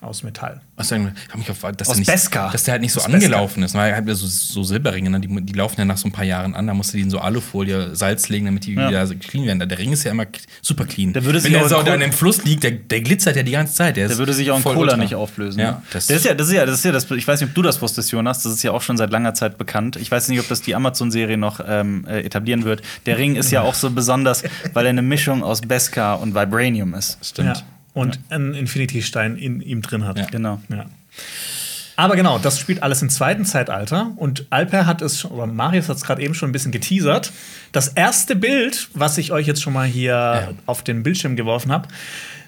Aus 0.00 0.22
Metall. 0.22 0.60
Aus 0.76 0.92
ich 0.92 0.98
hab 1.00 1.36
mich 1.38 1.50
auf, 1.50 1.58
dass 1.76 1.88
Aus 1.88 1.96
der 1.96 1.96
nicht, 1.96 2.12
Beskar. 2.12 2.52
Dass 2.52 2.62
der 2.62 2.72
halt 2.72 2.82
nicht 2.82 2.92
so 2.92 3.00
Aus 3.00 3.06
angelaufen 3.06 3.64
ist. 3.64 3.74
Weil 3.74 3.90
er 3.90 3.96
hat 3.96 4.06
ja 4.06 4.14
so, 4.14 4.28
so 4.28 4.62
Silberringe, 4.62 5.10
ne? 5.10 5.18
die, 5.18 5.26
die 5.44 5.52
laufen 5.54 5.74
ja 5.80 5.84
nach 5.84 5.96
so 5.96 6.06
ein 6.06 6.12
paar 6.12 6.24
Jahren 6.24 6.54
an. 6.54 6.68
Da 6.68 6.74
musst 6.74 6.92
du 6.92 6.98
die 6.98 7.02
in 7.02 7.10
so 7.10 7.18
Alufolie, 7.18 7.96
Salz 7.96 8.28
legen, 8.28 8.46
damit 8.46 8.64
die 8.66 8.74
Ja. 8.74 8.88
wieder 8.88 9.06
clean 9.16 9.44
werden. 9.46 9.68
Der 9.68 9.76
Ring 9.76 9.90
ist 9.92 10.04
ja 10.04 10.12
immer 10.12 10.26
super 10.62 10.84
clean. 10.84 11.12
Der 11.14 11.24
würde 11.24 11.40
sich 11.40 11.52
Wenn 11.52 11.60
auch 11.64 11.68
der 11.68 11.78
Kohl- 11.78 11.94
in 11.94 12.00
dem 12.00 12.12
Fluss 12.12 12.44
liegt, 12.44 12.62
der, 12.62 12.70
der 12.70 13.00
glitzert 13.00 13.34
ja 13.34 13.42
die 13.42 13.50
ganze 13.50 13.74
Zeit. 13.74 13.96
Der, 13.96 14.04
Der 14.04 14.12
ist 14.12 14.18
würde 14.18 14.34
sich 14.34 14.52
auch 14.52 14.58
in 14.58 14.62
Cola 14.62 14.78
ultra. 14.78 14.96
nicht 14.98 15.16
auflösen. 15.16 15.58
Ja, 15.58 15.70
ne? 15.72 15.82
das, 15.92 16.06
das, 16.06 16.18
ist 16.18 16.24
ja, 16.26 16.34
das 16.34 16.46
ist 16.46 16.52
ja, 16.54 16.64
das 16.64 16.74
ist 16.78 16.84
ja, 16.84 16.92
das, 16.92 17.10
ich 17.10 17.26
weiß 17.26 17.40
nicht, 17.40 17.48
ob 17.48 17.54
du 17.56 17.62
das 17.62 17.82
wusstest, 17.82 18.12
Jonas. 18.12 18.44
Das 18.44 18.52
ist 18.52 18.62
ja 18.62 18.70
auch 18.70 18.82
schon 18.82 18.96
seit 18.96 19.10
langer 19.10 19.34
Zeit 19.34 19.58
bekannt. 19.58 19.96
Ich 19.96 20.12
weiß 20.12 20.28
nicht, 20.28 20.38
ob 20.38 20.46
das 20.46 20.62
die 20.62 20.76
Amazon-Serie 20.76 21.36
noch 21.38 21.58
ähm, 21.66 22.06
äh, 22.08 22.20
etablieren 22.20 22.62
wird. 22.62 22.82
Der 23.06 23.18
Ring 23.18 23.34
ist 23.34 23.50
ja 23.50 23.62
auch 23.62 23.74
so 23.74 23.90
besonders, 23.90 24.44
weil 24.74 24.86
er 24.86 24.90
eine 24.90 25.02
Mischung 25.02 25.42
aus 25.42 25.60
Beskar 25.60 26.20
und 26.20 26.36
Vibranium 26.36 26.94
ist. 26.94 27.18
stimmt. 27.24 27.56
Ja. 27.56 27.62
Und 27.94 28.18
einen 28.30 28.54
Infinity-Stein 28.54 29.36
in 29.36 29.60
ihm 29.60 29.82
drin 29.82 30.04
hat. 30.06 30.18
Ja. 30.18 30.26
Genau. 30.26 30.60
Ja. 30.68 30.86
Aber 31.96 32.14
genau, 32.14 32.38
das 32.38 32.60
spielt 32.60 32.82
alles 32.84 33.02
im 33.02 33.10
zweiten 33.10 33.44
Zeitalter. 33.44 34.12
Und 34.16 34.46
Alper 34.50 34.86
hat 34.86 35.02
es, 35.02 35.18
schon, 35.20 35.32
oder 35.32 35.46
Marius 35.46 35.88
hat 35.88 35.96
es 35.96 36.04
gerade 36.04 36.22
eben 36.22 36.32
schon 36.34 36.50
ein 36.50 36.52
bisschen 36.52 36.70
geteasert. 36.70 37.32
Das 37.72 37.88
erste 37.88 38.36
Bild, 38.36 38.88
was 38.94 39.18
ich 39.18 39.32
euch 39.32 39.48
jetzt 39.48 39.60
schon 39.62 39.72
mal 39.72 39.86
hier 39.86 40.54
auf 40.66 40.84
den 40.84 41.02
Bildschirm 41.02 41.34
geworfen 41.34 41.72
habe, 41.72 41.88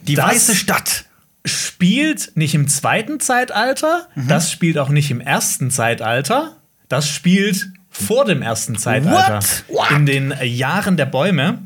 Die 0.03 0.17
weiße 0.17 0.55
Stadt. 0.55 1.05
spielt 1.45 2.33
nicht 2.37 2.55
im 2.55 2.69
zweiten 2.69 3.19
Zeitalter, 3.19 4.07
Mhm. 4.15 4.29
das 4.29 4.53
spielt 4.53 4.79
auch 4.79 4.89
nicht 4.89 5.11
im 5.11 5.21
ersten 5.21 5.71
Zeitalter, 5.73 6.57
das 6.89 7.09
spielt 7.09 7.71
vor 7.91 8.25
dem 8.25 8.43
ersten 8.43 8.77
Zeitalter. 8.77 9.41
What? 9.69 9.91
In 9.91 10.07
den 10.07 10.33
Jahren 10.45 10.97
der 10.97 11.07
Bäume. 11.07 11.59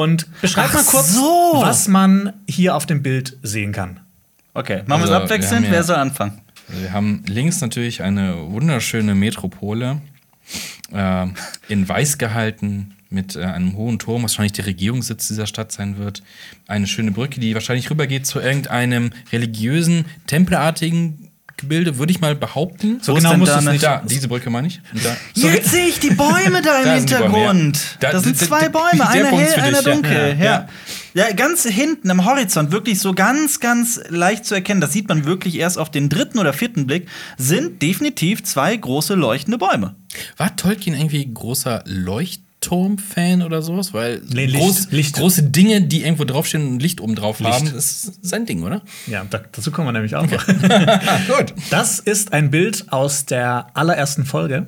Und 0.00 0.26
beschreibt 0.40 0.68
Ach 0.70 0.74
mal 0.74 0.84
kurz, 0.84 1.12
so. 1.14 1.52
was 1.56 1.88
man 1.88 2.32
hier 2.48 2.74
auf 2.76 2.86
dem 2.86 3.02
Bild 3.02 3.36
sehen 3.42 3.72
kann. 3.72 4.00
Okay, 4.54 4.82
machen 4.86 4.88
wir 4.88 4.94
Also, 5.10 5.14
es 5.14 5.20
abwechselnd. 5.22 5.50
wir 5.50 5.56
haben 5.56 5.64
ja- 5.66 5.70
Wer 5.72 5.82
soll 5.84 5.96
anfangen? 5.96 6.40
Also 6.68 6.82
wir 6.82 6.92
haben 6.92 7.24
links 7.26 7.60
natürlich 7.60 8.02
eine 8.02 8.50
wunderschöne 8.50 9.14
Metropole, 9.14 10.00
äh, 10.92 11.26
in 11.68 11.88
weiß 11.88 12.18
gehalten, 12.18 12.94
mit 13.10 13.36
äh, 13.36 13.42
einem 13.44 13.76
hohen 13.76 13.98
Turm, 13.98 14.22
was 14.22 14.32
wahrscheinlich 14.32 14.52
der 14.52 14.66
Regierungssitz 14.66 15.28
dieser 15.28 15.46
Stadt 15.46 15.70
sein 15.72 15.98
wird. 15.98 16.22
Eine 16.66 16.86
schöne 16.86 17.10
Brücke, 17.10 17.40
die 17.40 17.52
wahrscheinlich 17.54 17.90
rübergeht 17.90 18.26
zu 18.26 18.40
irgendeinem 18.40 19.10
religiösen, 19.32 20.06
tempelartigen 20.26 21.28
Gebilde, 21.62 21.98
würde 21.98 22.12
ich 22.12 22.20
mal 22.20 22.34
behaupten. 22.34 22.98
So 23.00 23.14
genau 23.14 23.36
muss 23.38 23.48
es 23.48 23.64
nicht. 23.64 23.82
Da, 23.82 24.02
diese 24.08 24.28
Brücke 24.28 24.50
meine 24.50 24.68
ich. 24.68 24.80
Da, 25.02 25.16
Jetzt 25.48 25.70
sehe 25.70 25.86
ich 25.86 25.98
die 25.98 26.10
Bäume 26.10 26.60
da 26.62 26.78
im 26.80 26.84
Da 26.84 26.98
sind 26.98 27.10
die 27.10 27.14
Bäume, 27.14 27.36
Hintergrund. 27.36 27.76
ja. 27.76 27.96
Da- 28.00 28.12
das 28.12 28.22
sind 28.24 28.36
zwei 28.38 28.68
Bäume, 28.68 29.08
einer 29.08 29.30
hell, 29.30 29.60
einer 29.60 29.78
dich, 29.78 29.86
ja. 29.86 29.92
dunkel. 29.92 30.36
Ja. 30.38 30.44
Ja. 30.44 30.68
Ja. 31.14 31.32
ganz 31.32 31.64
hinten 31.64 32.10
am 32.10 32.24
Horizont, 32.24 32.70
wirklich 32.72 32.98
so 33.00 33.12
ganz, 33.14 33.60
ganz 33.60 34.00
leicht 34.08 34.44
zu 34.44 34.54
erkennen, 34.54 34.80
das 34.80 34.92
sieht 34.92 35.08
man 35.08 35.24
wirklich 35.24 35.56
erst 35.58 35.78
auf 35.78 35.90
den 35.90 36.08
dritten 36.08 36.38
oder 36.38 36.52
vierten 36.52 36.86
Blick, 36.86 37.08
sind 37.38 37.80
definitiv 37.82 38.42
zwei 38.44 38.76
große 38.76 39.14
leuchtende 39.14 39.58
Bäume. 39.58 39.94
war 40.36 40.54
Tolkien 40.56 40.94
irgendwie 40.96 41.32
großer 41.32 41.82
Leuchtturm-Fan 42.70 43.42
oder 43.42 43.62
sowas? 43.62 43.92
Weil 43.92 44.22
Nee, 44.32 44.46
Licht- 44.46 44.56
groß, 44.58 44.90
Licht. 44.90 45.16
große 45.16 45.42
Dinge, 45.44 45.82
die 45.82 46.02
irgendwo 46.02 46.24
draufstehen 46.24 46.66
und 46.68 46.82
Licht 46.82 47.00
oben 47.00 47.14
drauf 47.14 47.40
Licht. 47.40 47.52
haben, 47.52 47.66
ist 47.74 48.24
sein 48.24 48.46
Ding, 48.46 48.62
oder? 48.62 48.82
Ja, 49.06 49.24
da, 49.28 49.40
dazu 49.50 49.70
kommen 49.70 49.88
wir 49.88 49.92
nämlich 49.92 50.14
auch 50.16 50.26
noch. 50.28 50.46
Gut. 51.38 51.54
Das 51.70 51.98
ist 51.98 52.32
ein 52.32 52.50
Bild 52.50 52.90
aus 52.92 53.26
der 53.26 53.66
allerersten 53.74 54.24
Folge. 54.24 54.66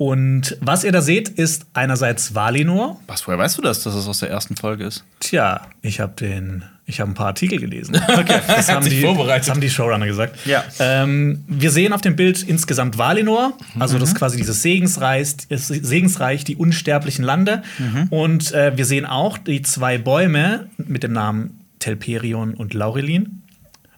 Und 0.00 0.56
was 0.62 0.82
ihr 0.82 0.92
da 0.92 1.02
seht, 1.02 1.28
ist 1.28 1.66
einerseits 1.74 2.34
Valinor. 2.34 2.98
Was, 3.06 3.26
woher 3.26 3.36
weißt 3.36 3.58
du 3.58 3.60
das, 3.60 3.82
dass 3.82 3.94
es 3.94 4.08
aus 4.08 4.20
der 4.20 4.30
ersten 4.30 4.56
Folge 4.56 4.86
ist? 4.86 5.04
Tja, 5.20 5.66
ich 5.82 6.00
habe 6.00 6.14
den, 6.18 6.64
ich 6.86 7.00
habe 7.00 7.10
ein 7.10 7.14
paar 7.14 7.26
Artikel 7.26 7.60
gelesen. 7.60 8.00
Okay, 8.08 8.40
das 8.46 8.70
haben, 8.72 8.88
die, 8.88 9.02
das 9.02 9.50
haben 9.50 9.60
die 9.60 9.68
Showrunner 9.68 10.06
gesagt. 10.06 10.38
Ja. 10.46 10.64
Ähm, 10.78 11.44
wir 11.48 11.70
sehen 11.70 11.92
auf 11.92 12.00
dem 12.00 12.16
Bild 12.16 12.42
insgesamt 12.42 12.96
Valinor, 12.96 13.52
also 13.78 13.98
das 13.98 14.10
ist 14.10 14.14
quasi 14.14 14.38
dieses 14.38 14.62
Segensreich, 14.62 15.36
das 15.50 15.68
Segensreich, 15.68 16.44
die 16.44 16.56
unsterblichen 16.56 17.22
Lande. 17.22 17.62
Und 18.08 18.52
äh, 18.52 18.74
wir 18.74 18.86
sehen 18.86 19.04
auch 19.04 19.36
die 19.36 19.60
zwei 19.60 19.98
Bäume 19.98 20.70
mit 20.78 21.02
dem 21.02 21.12
Namen 21.12 21.60
Telperion 21.78 22.54
und 22.54 22.72
Laurelin. 22.72 23.42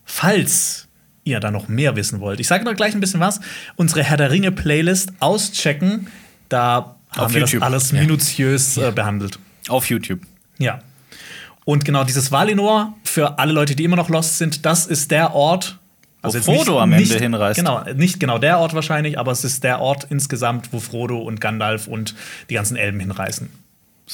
Falls 0.04 0.88
ihr 1.25 1.41
da 1.41 1.50
noch 1.50 1.69
mehr 1.69 1.95
wissen 1.97 2.21
wollt, 2.21 2.41
ich 2.41 2.47
sage 2.49 2.64
noch 2.64 2.75
gleich 2.75 2.95
ein 2.95 3.00
bisschen 3.00 3.21
was. 3.21 3.41
Unsere 3.76 4.02
Herr 4.02 4.17
der 4.17 4.31
Ringe 4.31 4.52
Playlist 4.52 5.12
auschecken, 5.21 6.09
da 6.49 6.97
haben 7.17 7.33
wir 7.33 7.41
YouTube. 7.41 7.61
das 7.61 7.67
alles 7.67 7.91
Ja. 7.93 8.00
minutiös 8.00 8.76
äh, 8.76 8.91
behandelt. 8.93 9.38
Auf 9.69 9.88
YouTube. 9.88 10.21
Ja. 10.59 10.81
Und 11.64 11.85
genau 11.85 12.02
dieses 12.05 12.33
Valinor, 12.33 12.95
für 13.05 13.38
alle 13.38 13.52
Leute, 13.52 13.76
die 13.76 13.85
immer 13.85 13.97
noch 13.97 14.09
lost 14.09 14.38
sind, 14.38 14.67
das 14.67 14.87
ist 14.87 15.11
der 15.11 15.35
Ort. 15.35 15.79
Wo 16.25 16.29
jetzt 16.29 16.45
Frodo 16.45 16.81
am 16.81 16.93
Ende 16.93 17.19
hinreist. 17.19 17.59
Genau, 17.59 17.83
nicht 17.95 18.21
genau 18.21 18.38
der 18.38 18.59
Ort 18.59 18.75
wahrscheinlich, 18.75 19.19
aber 19.19 19.33
es 19.33 19.43
ist 19.45 19.64
der 19.64 19.81
Ort 19.81 20.07
insgesamt, 20.09 20.73
wo 20.73 20.79
Frodo 20.79 21.19
und 21.19 21.41
Gandalf 21.41 21.88
und 21.88 22.14
die 22.49 22.55
ganzen 22.55 22.76
Elben 22.76 23.00
hinreisen. 23.00 23.49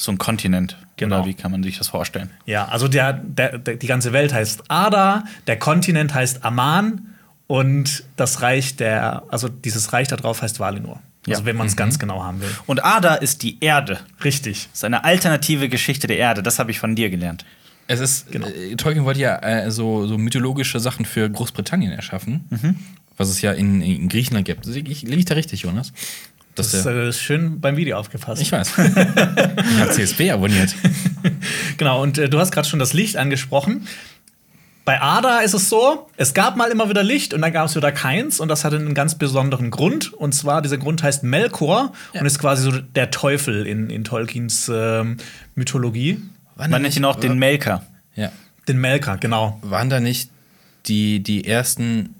So 0.01 0.11
ein 0.13 0.17
Kontinent. 0.17 0.77
Genau. 0.95 1.17
Oder 1.19 1.27
wie 1.27 1.33
kann 1.33 1.51
man 1.51 1.61
sich 1.63 1.77
das 1.77 1.89
vorstellen? 1.89 2.29
Ja, 2.45 2.65
also 2.69 2.87
der, 2.87 3.13
der, 3.13 3.57
der, 3.57 3.75
die 3.75 3.87
ganze 3.87 4.13
Welt 4.13 4.33
heißt 4.33 4.63
Ada, 4.69 5.25
der 5.47 5.59
Kontinent 5.59 6.13
heißt 6.13 6.45
Aman 6.45 7.15
und 7.47 8.03
das 8.15 8.41
Reich 8.41 8.75
der, 8.77 9.23
also 9.29 9.49
dieses 9.49 9.91
Reich 9.91 10.07
da 10.07 10.15
drauf 10.15 10.41
heißt 10.41 10.59
Valinor. 10.59 11.01
Also 11.27 11.41
Ja. 11.41 11.45
wenn 11.45 11.57
man 11.57 11.67
es 11.67 11.75
ganz 11.75 11.99
genau 11.99 12.23
haben 12.23 12.39
will. 12.41 12.49
Und 12.65 12.83
Ada 12.85 13.15
ist 13.15 13.43
die 13.43 13.57
Erde. 13.59 13.99
Richtig. 14.23 14.67
Das 14.71 14.79
ist 14.79 14.83
eine 14.85 15.03
alternative 15.03 15.67
Geschichte 15.67 16.07
der 16.07 16.17
Erde. 16.17 16.41
Das 16.43 16.59
habe 16.59 16.71
ich 16.71 16.79
von 16.79 16.95
dir 16.95 17.09
gelernt. 17.09 17.43
Es 17.87 17.99
ist, 17.99 18.31
Genau. 18.31 18.47
äh, 18.47 18.75
Tolkien 18.77 19.03
wollte 19.03 19.19
ja 19.19 19.35
äh, 19.39 19.69
so, 19.71 20.07
so 20.07 20.17
mythologische 20.17 20.79
Sachen 20.79 21.05
für 21.05 21.29
Großbritannien 21.29 21.91
erschaffen, 21.91 22.85
was 23.17 23.29
es 23.29 23.41
ja 23.41 23.51
in, 23.51 23.81
in 23.81 24.07
Griechenland 24.07 24.45
gibt. 24.45 24.65
Liege 24.65 24.91
ich, 24.91 25.01
lieg 25.01 25.19
ich 25.19 25.25
da 25.25 25.33
richtig, 25.33 25.63
Jonas? 25.63 25.91
Dass 26.59 26.71
Das 26.71 26.79
ist 26.79 26.85
der, 26.85 26.95
äh, 26.95 27.13
schön 27.13 27.59
beim 27.59 27.77
Video 27.77 27.97
aufgefasst. 27.97 28.41
ich 28.41 28.51
weiß. 28.51 28.73
ich 28.77 29.79
habe 29.79 29.91
CSB 29.91 30.31
abonniert. 30.31 30.75
Genau, 31.77 32.01
und 32.01 32.17
äh, 32.17 32.29
du 32.29 32.39
hast 32.39 32.51
gerade 32.51 32.67
schon 32.67 32.79
das 32.79 32.93
Licht 32.93 33.17
angesprochen. 33.17 33.87
Bei 34.85 35.01
Ada 35.01 35.41
ist 35.41 35.53
es 35.53 35.69
so, 35.69 36.09
es 36.17 36.33
gab 36.33 36.55
mal 36.55 36.71
immer 36.71 36.89
wieder 36.89 37.03
Licht 37.03 37.33
und 37.33 37.41
dann 37.41 37.53
gab 37.53 37.67
es 37.67 37.75
wieder 37.75 37.91
keins 37.91 38.39
und 38.39 38.47
das 38.47 38.65
hatte 38.65 38.77
einen 38.77 38.95
ganz 38.95 39.15
besonderen 39.15 39.69
Grund. 39.69 40.11
Und 40.13 40.33
zwar, 40.33 40.61
dieser 40.63 40.77
Grund 40.77 41.03
heißt 41.03 41.23
Melkor 41.23 41.93
und 42.13 42.25
ist 42.25 42.39
quasi 42.39 42.63
so 42.63 42.71
der 42.71 43.11
Teufel 43.11 43.67
in, 43.67 43.89
in 43.89 44.03
Tolkiens 44.03 44.71
ähm, 44.73 45.17
Mythologie. 45.53 46.21
Man 46.55 46.81
nennt 46.81 46.95
ihn 46.97 47.05
auch 47.05 47.19
den 47.19 47.37
Melker. 47.37 47.83
Ja. 48.15 48.31
Den 48.67 48.79
Melker, 48.79 49.17
genau. 49.17 49.59
Waren 49.61 49.89
da 49.89 49.99
nicht 49.99 50.31
die, 50.87 51.21
die 51.21 51.45
ersten 51.45 52.15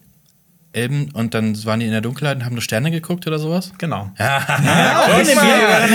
Elben 0.72 1.10
und 1.14 1.34
dann 1.34 1.66
waren 1.66 1.80
die 1.80 1.88
in 1.88 1.92
der 1.92 2.02
Dunkelheit 2.02 2.38
und 2.38 2.46
haben 2.46 2.54
nur 2.54 2.62
Sterne 2.62 2.92
geguckt 2.92 3.26
oder 3.26 3.40
sowas? 3.40 3.72
Genau. 3.80 4.12
guck 4.18 5.36
mal! 5.36 5.90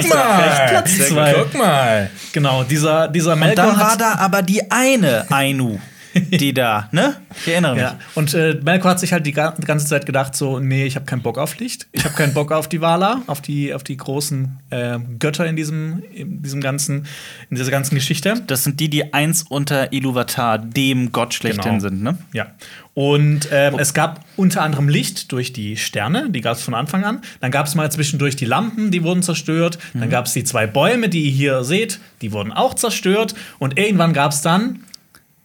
Guck 0.00 0.10
mal! 0.10 0.66
Platz 0.68 1.08
zwei. 1.08 1.32
Guck 1.32 1.54
mal! 1.54 2.10
Genau, 2.32 2.62
dieser, 2.62 3.08
dieser 3.08 3.32
Und 3.32 3.40
Melkor 3.40 3.66
dann 3.66 3.80
war 3.80 3.96
da 3.96 4.16
aber 4.16 4.42
die 4.42 4.70
eine 4.70 5.24
Ainu, 5.30 5.78
die 6.30 6.52
da, 6.54 6.88
ne? 6.92 7.16
Ich 7.40 7.48
erinnere 7.52 7.74
mich. 7.74 7.82
Ja, 7.82 7.98
und 8.14 8.34
äh, 8.34 8.58
Melkor 8.62 8.92
hat 8.92 9.00
sich 9.00 9.12
halt 9.12 9.26
die 9.26 9.32
ga- 9.32 9.54
ganze 9.64 9.86
Zeit 9.86 10.06
gedacht, 10.06 10.34
so, 10.36 10.58
nee, 10.58 10.84
ich 10.86 10.96
habe 10.96 11.06
keinen 11.06 11.22
Bock 11.22 11.38
auf 11.38 11.58
Licht. 11.58 11.86
Ich 11.92 12.04
habe 12.04 12.14
keinen 12.14 12.34
Bock 12.34 12.52
auf 12.52 12.68
die 12.68 12.80
Valar, 12.80 13.22
auf 13.26 13.40
die, 13.40 13.72
auf 13.74 13.84
die 13.84 13.96
großen 13.96 14.58
äh, 14.70 14.98
Götter 15.18 15.46
in 15.46 15.56
diesem, 15.56 16.02
in 16.14 16.42
diesem 16.42 16.60
ganzen, 16.60 17.06
in 17.50 17.56
dieser 17.56 17.70
ganzen 17.70 17.94
Geschichte. 17.94 18.42
Das 18.46 18.64
sind 18.64 18.80
die, 18.80 18.88
die 18.88 19.12
eins 19.14 19.44
unter 19.48 19.92
Iluvatar, 19.92 20.58
dem 20.58 21.12
Gott 21.12 21.34
schlechthin 21.34 21.64
Genau. 21.78 21.80
sind, 21.80 22.02
ne? 22.02 22.18
Ja. 22.32 22.46
Und 22.94 23.48
ähm, 23.52 23.76
es 23.78 23.94
gab 23.94 24.24
unter 24.36 24.62
anderem 24.62 24.88
Licht 24.88 25.30
durch 25.30 25.52
die 25.52 25.76
Sterne, 25.76 26.30
die 26.30 26.40
gab 26.40 26.56
es 26.56 26.62
von 26.62 26.74
Anfang 26.74 27.04
an. 27.04 27.20
Dann 27.40 27.52
gab 27.52 27.66
es 27.66 27.76
mal 27.76 27.90
zwischendurch 27.92 28.34
die 28.34 28.44
Lampen, 28.44 28.90
die 28.90 29.04
wurden 29.04 29.22
zerstört. 29.22 29.78
Dann 29.94 30.10
gab 30.10 30.26
es 30.26 30.32
die 30.32 30.42
zwei 30.42 30.66
Bäume, 30.66 31.08
die 31.08 31.22
ihr 31.26 31.30
hier 31.30 31.64
seht, 31.64 32.00
die 32.22 32.32
wurden 32.32 32.50
auch 32.52 32.74
zerstört. 32.74 33.36
Und 33.60 33.78
irgendwann 33.78 34.12
gab 34.14 34.32
es 34.32 34.40
dann 34.42 34.80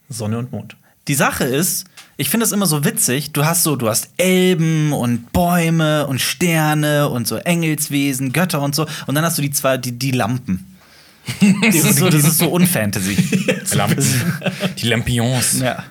Sonne 0.08 0.38
und 0.38 0.52
Mond. 0.52 0.76
Die 1.08 1.14
Sache 1.14 1.44
ist, 1.44 1.84
ich 2.16 2.30
finde 2.30 2.46
es 2.46 2.52
immer 2.52 2.66
so 2.66 2.84
witzig, 2.84 3.32
du 3.32 3.44
hast 3.44 3.62
so, 3.62 3.76
du 3.76 3.88
hast 3.88 4.08
Elben 4.16 4.92
und 4.92 5.32
Bäume 5.32 6.06
und 6.06 6.20
Sterne 6.20 7.08
und 7.10 7.26
so 7.28 7.36
Engelswesen, 7.36 8.32
Götter 8.32 8.62
und 8.62 8.74
so, 8.74 8.86
und 9.06 9.14
dann 9.14 9.24
hast 9.24 9.36
du 9.36 9.42
die 9.42 9.50
zwei, 9.50 9.76
die, 9.76 9.92
die 9.92 10.12
Lampen. 10.12 10.70
Das 11.62 11.74
ist 11.76 11.98
so, 11.98 12.08
das 12.10 12.24
ist 12.24 12.38
so 12.38 12.48
Unfantasy. 12.50 13.16
Lampen. 13.74 14.04
Die 14.78 14.86
Lampions. 14.88 15.60
ja. 15.60 15.84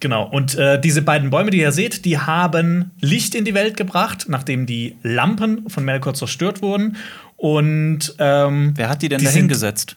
Genau, 0.00 0.28
und 0.28 0.54
äh, 0.54 0.80
diese 0.80 1.02
beiden 1.02 1.30
Bäume, 1.30 1.50
die 1.50 1.58
ihr 1.58 1.72
seht, 1.72 2.04
die 2.04 2.18
haben 2.18 2.92
Licht 3.00 3.34
in 3.34 3.44
die 3.44 3.54
Welt 3.54 3.76
gebracht, 3.76 4.26
nachdem 4.28 4.64
die 4.66 4.96
Lampen 5.02 5.68
von 5.68 5.84
Melkor 5.84 6.14
zerstört 6.14 6.62
wurden. 6.62 6.96
Und 7.36 8.14
ähm, 8.18 8.74
Wer 8.76 8.88
hat 8.90 9.02
die 9.02 9.08
denn 9.08 9.24
da 9.24 9.30
hingesetzt? 9.30 9.96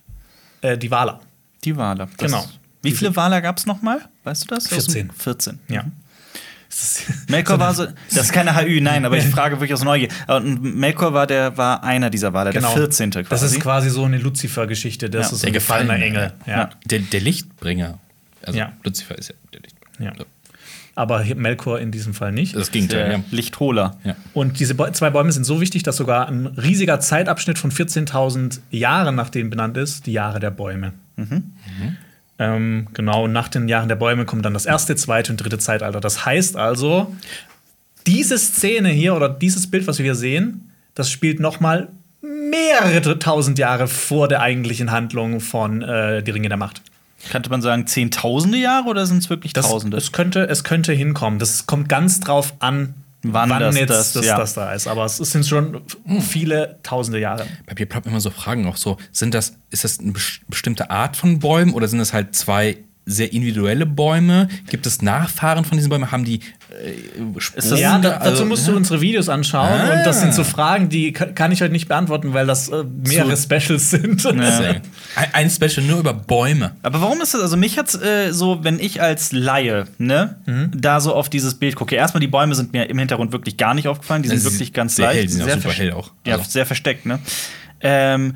äh, 0.62 0.77
die 0.77 0.89
Waler. 0.89 1.20
Die 1.63 1.77
Waler. 1.77 2.08
Das- 2.17 2.31
Genau. 2.31 2.46
Wie 2.81 2.91
viele 2.91 3.15
Waler 3.15 3.41
gab 3.41 3.57
es 3.57 3.65
nochmal? 3.65 4.00
Weißt 4.23 4.43
du 4.43 4.55
das? 4.55 4.67
14. 4.67 5.11
14. 5.15 5.59
Ja. 5.69 5.85
Melkor 7.27 7.59
war 7.59 7.73
so, 7.73 7.85
das 8.13 8.25
ist 8.25 8.31
keine 8.33 8.55
HÜ, 8.55 8.79
nein, 8.81 9.05
aber 9.05 9.17
ich 9.17 9.25
frage 9.38 9.55
wirklich 9.57 9.73
aus 9.73 9.83
Neugier. 9.83 10.07
Und 10.27 10.63
Melkor 10.77 11.13
war 11.13 11.27
der 11.27 11.57
war 11.57 11.83
einer 11.83 12.09
dieser 12.09 12.33
Waler, 12.33 12.51
der 12.51 12.61
14. 12.61 13.11
quasi. 13.11 13.23
Genau. 13.23 13.29
Das 13.29 13.43
ist 13.43 13.59
quasi 13.59 13.89
so 13.89 14.05
eine 14.05 14.17
Luzifer-Geschichte. 14.17 15.09
Das 15.09 15.29
Ja, 15.29 15.35
ist 15.35 15.43
der 15.43 15.50
ein 15.50 15.53
gefallener 15.53 15.95
gefallene 15.95 16.05
Engel. 16.05 16.33
Ja. 16.45 16.57
Ja. 16.57 16.69
Der, 16.85 17.00
der 17.00 17.19
Lichtbringer. 17.19 18.00
Also 18.43 18.57
Ja. 18.57 18.73
Lucifer 18.83 19.17
ist 19.17 19.29
ja 19.29 19.35
der 19.53 19.61
Lichtbringer. 19.61 20.11
Ja. 20.11 20.17
So. 20.17 20.25
Aber 20.95 21.23
Melkor 21.35 21.79
in 21.79 21.91
diesem 21.91 22.13
Fall 22.13 22.31
nicht. 22.31 22.55
Das 22.55 22.71
Gegenteil, 22.71 23.05
der 23.09 23.17
ja. 23.17 23.23
Lichtholer. 23.31 23.97
ja. 24.03 24.15
Und 24.33 24.59
diese 24.59 24.75
zwei 24.93 25.09
Bäume 25.09 25.31
sind 25.31 25.45
so 25.45 25.61
wichtig, 25.61 25.83
dass 25.83 25.97
sogar 25.97 26.27
ein 26.27 26.47
riesiger 26.47 27.00
Zeitabschnitt 27.00 27.57
von 27.57 27.71
14.000 27.71 28.59
Jahren 28.71 29.15
nach 29.15 29.29
denen 29.29 29.50
benannt 29.50 29.77
ist, 29.77 30.05
die 30.05 30.13
Jahre 30.13 30.39
der 30.39 30.51
Bäume. 30.51 30.93
Ähm, 32.41 32.88
genau, 32.95 33.27
nach 33.27 33.50
den 33.50 33.67
Jahren 33.67 33.88
der 33.88 33.95
Bäume 33.95 34.25
kommt 34.25 34.43
dann 34.45 34.55
das 34.55 34.65
erste, 34.65 34.95
zweite 34.95 35.31
und 35.31 35.38
dritte 35.38 35.60
Zeitalter. 35.60 36.01
Das 36.01 36.25
heißt 36.25 36.55
also, 36.57 37.15
diese 38.07 38.39
Szene 38.39 38.89
hier 38.89 39.13
oder 39.13 39.29
dieses 39.29 39.69
Bild, 39.69 39.86
was 39.86 40.00
wir 40.00 40.05
hier 40.05 40.15
sehen, 40.15 40.71
das 40.95 41.12
spielt 41.12 41.39
noch 41.39 41.60
mal 41.60 41.89
mehrere 42.21 43.19
tausend 43.19 43.60
Jahre 43.60 43.88
vor 43.88 44.27
der 44.27 44.41
eigentlichen 44.41 44.89
Handlung 44.89 45.39
von 45.39 45.83
äh, 45.83 46.24
Die 46.24 46.31
Ringe 46.31 46.50
der 46.50 46.57
Macht. 46.57 46.81
Könnte 47.29 47.51
man 47.51 47.62
sagen, 47.62 47.86
zehntausende 47.86 48.57
Jahre 48.57 48.89
oder 48.89 49.05
sind 49.05 49.19
es 49.19 49.29
wirklich 49.29 49.53
Das, 49.53 49.69
Tausende? 49.69 49.98
es, 49.98 50.12
könnte, 50.12 50.48
es 50.48 50.63
könnte 50.63 50.93
hinkommen. 50.93 51.38
Das 51.38 51.67
kommt 51.67 51.89
ganz 51.89 52.21
drauf 52.21 52.55
an, 52.57 52.95
Wann 53.24 53.50
wann, 53.51 53.60
das- 53.60 53.75
jetzt 53.78 53.90
das- 53.90 54.13
das, 54.13 54.25
ja. 54.25 54.38
das 54.38 54.54
da 54.56 54.74
ist. 54.74 54.88
Aber 54.88 55.06
es 55.06 55.18
sind 55.18 55.46
schon 55.46 55.82
viele 56.22 56.80
tausende 56.84 57.20
Jahre. 57.20 57.46
Bei 57.68 57.75
mir 57.78 57.86
ploppen 57.86 58.12
immer 58.12 58.20
so 58.22 58.32
Fragen 58.32 58.66
auch 58.68 58.78
so, 58.78 58.98
sind 59.12 59.34
das, 59.34 59.58
ist 59.70 59.84
das 59.84 60.00
eine 60.00 60.12
bes- 60.12 60.40
bestimmte 60.48 60.90
Art 60.90 61.16
von 61.16 61.40
Bäumen 61.40 61.74
oder 61.74 61.88
sind 61.88 62.00
das 62.00 62.13
halt 62.13 62.36
zwei 62.36 62.78
sehr 63.06 63.34
individuelle 63.34 63.86
Bäume? 63.86 64.48
Gibt 64.70 64.86
es 64.86 65.01
Nachfahren 65.01 65.66
von 65.66 65.78
diesen 65.78 65.90
Bäumen? 65.90 66.12
Haben 66.12 66.24
die 66.25 66.40
äh, 66.72 67.40
Spuren? 67.40 67.78
Ja, 67.78 67.98
da, 68.00 68.10
dazu 68.12 68.25
Also, 68.30 68.46
musst 68.46 68.68
du 68.68 68.72
ja. 68.72 68.78
unsere 68.78 69.01
Videos 69.01 69.30
anschauen. 69.30 69.68
Ah. 69.70 69.98
Und 70.00 70.04
das 70.06 70.22
sind 70.22 70.34
so 70.34 70.44
Fragen, 70.44 70.90
die 70.90 71.12
ka- 71.13 71.28
kann 71.28 71.51
ich 71.51 71.62
heute 71.62 71.72
nicht 71.72 71.88
beantworten, 71.88 72.34
weil 72.34 72.48
das 72.48 72.70
äh, 72.70 72.84
mehrere 73.06 73.36
Specials 73.38 73.92
sind. 73.92 74.24
Deswegen. 74.24 74.82
Ein, 75.16 75.28
ein 75.34 75.50
Special 75.50 75.86
nur 75.86 76.00
über 76.00 76.13
Bäume. 76.13 76.72
Aber 76.84 77.01
warum 77.01 77.22
ist 77.22 77.34
das? 77.34 77.42
Also, 77.42 77.58
mich 77.58 77.78
hat's 77.78 77.96
äh, 77.96 78.32
so, 78.32 78.63
wenn 78.63 78.80
ich 78.80 79.01
als 79.01 79.32
Laie, 79.34 79.86
ne, 79.98 80.38
da 80.74 81.00
so 81.01 81.13
auf 81.13 81.30
dieses 81.30 81.56
Bild 81.56 81.75
gucke. 81.75 81.96
Erstmal, 81.96 82.22
die 82.22 82.28
Bäume 82.28 82.56
sind 82.56 82.74
mir 82.74 82.90
im 82.90 82.98
Hintergrund 82.98 83.32
wirklich 83.34 83.58
gar 83.58 83.74
nicht 83.74 83.88
aufgefallen. 83.88 84.24
Die 84.24 84.30
sind 84.30 84.38
Also, 84.38 84.51
wirklich 84.54 84.74
ganz 84.74 84.96
sehr 84.96 85.08
leicht. 85.08 85.18
hell, 85.18 85.25
die 85.28 85.34
sind 85.34 85.42
auch 85.42 85.46
sehr 85.48 85.56
super 85.56 85.70
verste- 85.70 85.78
hell 85.80 85.92
auch. 85.94 86.12
Ja, 86.25 86.36
Also. 86.38 86.50
sehr 86.50 86.66
versteckt, 86.66 87.06
ne? 87.06 87.20
Ähm, 87.82 88.36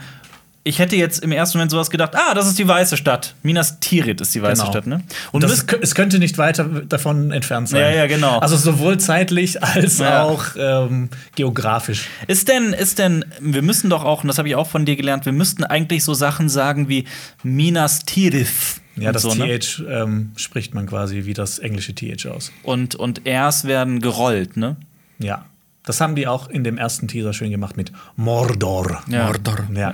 ich 0.67 0.79
hätte 0.79 0.95
jetzt 0.95 1.23
im 1.23 1.31
ersten 1.31 1.59
Moment 1.59 1.69
sowas 1.69 1.91
gedacht, 1.91 2.13
ah, 2.15 2.33
das 2.33 2.47
ist 2.47 2.57
die 2.57 2.67
weiße 2.67 2.97
Stadt. 2.97 3.35
Minas 3.43 3.79
Tirith 3.79 4.19
ist 4.19 4.33
die 4.33 4.41
weiße 4.41 4.61
Genau. 4.63 4.71
Stadt, 4.71 4.87
ne? 4.87 5.03
Und 5.31 5.43
das, 5.43 5.63
es 5.81 5.93
könnte 5.93 6.17
nicht 6.17 6.39
weiter 6.39 6.63
davon 6.65 7.31
entfernt 7.31 7.69
sein. 7.69 7.81
Ja, 7.81 7.89
ja, 7.91 8.07
genau. 8.07 8.39
Also 8.39 8.57
sowohl 8.57 8.99
zeitlich 8.99 9.61
als 9.63 9.99
Ja. 9.99 10.23
auch 10.23 10.43
ähm, 10.57 11.09
geografisch. 11.35 12.07
Ist 12.25 12.47
denn, 12.47 12.73
ist 12.73 12.97
denn, 12.97 13.23
wir 13.39 13.61
müssen 13.61 13.91
doch 13.91 14.03
auch, 14.03 14.23
und 14.23 14.27
das 14.27 14.39
habe 14.39 14.47
ich 14.47 14.55
auch 14.55 14.67
von 14.67 14.85
dir 14.85 14.95
gelernt, 14.95 15.25
wir 15.25 15.33
müssten 15.33 15.63
eigentlich 15.63 16.03
so 16.03 16.15
Sachen 16.15 16.49
sagen 16.49 16.89
wie 16.89 17.05
Minas 17.43 17.99
Tirith. 18.05 18.81
Ja, 18.95 19.11
das 19.11 19.21
so, 19.21 19.35
ne? 19.35 19.59
TH 19.59 19.83
ähm, 19.87 20.31
spricht 20.35 20.73
man 20.73 20.87
quasi 20.87 21.25
wie 21.25 21.33
das 21.35 21.59
englische 21.59 21.93
TH 21.93 22.25
aus. 22.27 22.51
Und, 22.63 22.95
und 22.95 23.21
Rs 23.27 23.65
werden 23.65 23.99
gerollt, 23.99 24.57
ne? 24.57 24.77
Ja. 25.19 25.45
Das 25.83 26.01
haben 26.01 26.15
die 26.15 26.25
auch 26.25 26.49
in 26.49 26.63
dem 26.63 26.79
ersten 26.79 27.07
Teaser 27.07 27.33
schön 27.33 27.51
gemacht 27.51 27.77
mit 27.77 27.91
Mordor. 28.15 29.03
Ja. 29.07 29.25
Mordor. 29.25 29.59
Ja. 29.75 29.93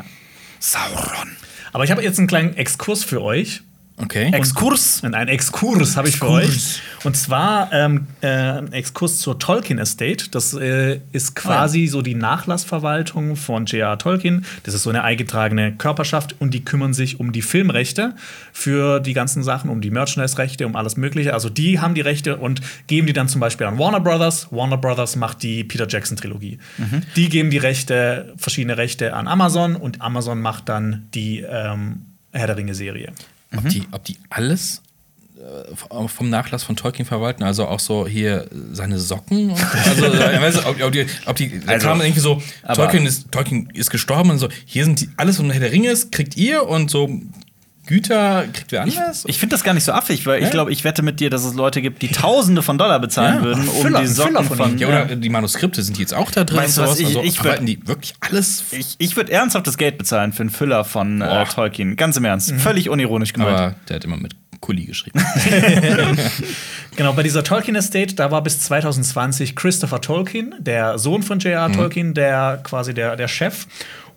Sauron. 0.62 1.36
Aber 1.74 1.84
ich 1.84 1.92
habe 1.92 2.04
jetzt 2.04 2.20
einen 2.20 2.28
kleinen 2.28 2.56
Exkurs 2.56 3.04
für 3.04 3.22
euch. 3.22 3.64
Okay. 4.04 4.32
Exkurs. 4.34 5.02
Und 5.04 5.14
ein 5.14 5.28
Exkurs 5.28 5.98
habe 5.98 6.10
ich 6.10 6.18
für 6.18 6.30
euch. 6.30 6.82
Und 7.04 7.16
zwar 7.18 7.72
ähm, 7.72 8.08
äh, 8.22 8.28
ein 8.28 8.74
Exkurs 8.74 9.20
zur 9.20 9.40
Tolkien 9.40 9.80
Estate. 9.80 10.30
Das 10.32 10.54
äh, 10.54 11.00
ist 11.12 11.36
quasi 11.36 11.88
so 11.88 12.02
die 12.02 12.16
Nachlassverwaltung 12.16 13.36
von 13.36 13.66
J.R. 13.66 13.98
Tolkien. 13.98 14.46
Das 14.64 14.74
ist 14.74 14.84
so 14.84 14.90
eine 14.90 15.04
eingetragene 15.04 15.74
Körperschaft 15.74 16.36
und 16.40 16.54
die 16.54 16.64
kümmern 16.64 16.94
sich 16.94 17.20
um 17.20 17.32
die 17.32 17.42
Filmrechte 17.42 18.16
für 18.54 19.00
die 19.00 19.14
ganzen 19.14 19.44
Sachen, 19.44 19.70
um 19.70 19.82
die 19.82 19.92
Merchandise-Rechte, 19.92 20.66
um 20.66 20.76
alles 20.76 20.98
Mögliche. 20.98 21.34
Also 21.34 21.50
die 21.50 21.80
haben 21.80 21.96
die 21.96 22.02
Rechte 22.02 22.38
und 22.38 22.62
geben 22.88 23.08
die 23.08 23.14
dann 23.14 23.28
zum 23.28 23.42
Beispiel 23.42 23.68
an 23.68 23.78
Warner 23.78 24.00
Brothers. 24.00 24.48
Warner 24.52 24.78
Brothers 24.78 25.16
macht 25.16 25.44
die 25.44 25.64
Peter 25.64 25.88
Jackson-Trilogie. 25.88 26.60
Die 27.16 27.30
geben 27.30 27.50
die 27.50 27.58
Rechte, 27.58 28.34
verschiedene 28.38 28.78
Rechte 28.78 29.14
an 29.14 29.28
Amazon 29.28 29.76
und 29.76 30.02
Amazon 30.02 30.42
macht 30.42 30.70
dann 30.70 31.08
die 31.14 31.40
ähm, 31.40 32.06
Herr 32.32 32.48
der 32.48 32.58
Ringe-Serie. 32.58 33.14
Ob, 33.56 33.68
die, 33.70 33.84
ob 33.92 34.04
die 34.06 34.18
alles 34.30 34.82
äh, 35.42 36.08
vom 36.08 36.30
Nachlass 36.30 36.64
von 36.64 36.76
Tolkien 36.76 37.06
verwalten, 37.06 37.44
also 37.44 37.68
auch 37.68 37.80
so 37.80 38.08
hier 38.08 38.48
seine 38.72 39.00
Socken. 39.00 39.52
Also, 39.52 40.02
du, 40.62 40.66
ob, 40.66 40.82
ob 40.82 40.92
die, 40.92 41.06
ob 41.26 41.36
die 41.36 41.60
da 41.60 41.74
Also, 41.74 41.88
kam 41.88 42.02
irgendwie 42.02 42.20
so, 42.20 42.42
Tolkien 42.74 43.06
ist, 43.06 43.32
Tolkien 43.32 43.70
ist 43.74 43.90
gestorben 43.90 44.30
und 44.30 44.40
so, 44.40 44.50
hier 44.66 44.86
sind 44.86 45.02
die, 45.02 45.10
alles, 45.18 45.40
was 45.40 45.52
Herr 45.52 45.60
der 45.60 45.72
Ringe 45.72 45.90
ist, 45.90 46.12
kriegt 46.12 46.38
ihr 46.38 46.68
und 46.68 46.92
so 46.92 47.10
Güter 47.88 48.46
kriegt 48.54 48.72
wer 48.72 48.84
anders. 48.84 49.24
Ich 49.28 49.38
finde 49.40 49.56
das 49.56 49.64
gar 49.64 49.74
nicht 49.74 49.84
so 49.84 49.92
affig, 49.92 50.26
weil 50.28 50.38
ich 50.40 50.46
Ja. 50.46 50.50
glaube, 50.52 50.72
ich 50.72 50.84
wette 50.84 51.02
mit 51.02 51.20
dir, 51.20 51.30
dass 51.30 51.44
es 51.44 51.56
Leute 51.56 51.82
gibt, 51.82 52.02
die 52.02 52.10
Tausende 52.10 52.62
von 52.62 52.78
Dollar 52.78 53.00
bezahlen 53.00 53.38
Ja. 53.38 53.42
würden, 53.44 53.68
um 53.68 53.82
Füller- 53.82 54.02
die 54.02 54.08
Socken 54.08 54.34
Füller 54.36 54.44
von 54.46 54.58
von. 54.58 54.78
ja, 54.78 54.88
oder 54.88 55.16
die 55.16 55.30
Manuskripte 55.30 55.82
sind 55.82 55.98
die 55.98 56.02
jetzt 56.02 56.14
auch 56.14 56.30
da 56.32 56.44
drin 56.44 56.60
Weißt 56.60 56.78
du 56.78 56.82
was, 56.84 57.00
ich- 57.00 57.08
also 57.08 57.24
ich 57.24 57.40
würd- 57.40 57.66
die 57.66 57.86
wirklich 57.88 58.14
alles. 58.22 58.64
Ich, 58.72 58.96
ich 59.00 59.16
würde 59.16 59.32
ernsthaftes 59.32 59.78
Geld 59.78 59.98
bezahlen 59.98 60.32
für 60.32 60.42
einen 60.42 60.50
Füller 60.52 60.86
von 60.86 61.22
äh. 61.22 61.46
Tolkien. 61.46 61.96
Ganz 61.96 62.16
im 62.18 62.26
Ernst. 62.26 62.52
Völlig 62.54 62.90
unironisch 62.90 63.34
gemeint. 63.34 63.58
Aber 63.58 63.76
der 63.90 63.96
hat 63.96 64.04
immer 64.06 64.18
mit 64.18 64.36
Kuli 64.62 64.86
geschrieben. 64.86 65.20
Genau, 66.98 67.14
bei 67.14 67.24
dieser 67.24 67.44
Tolkien 67.44 67.76
Estate, 67.76 68.16
da 68.16 68.32
war 68.32 68.44
bis 68.44 68.60
2020 68.60 69.56
Christopher 69.56 70.02
Tolkien, 70.02 70.54
der 70.60 71.00
Sohn 71.00 71.24
von 71.24 71.40
J.R. 71.40 71.70
Mhm. 71.70 71.74
Tolkien, 71.74 72.14
der 72.14 72.60
quasi 72.64 72.94
der, 72.94 73.16
der 73.16 73.28
Chef. 73.30 73.66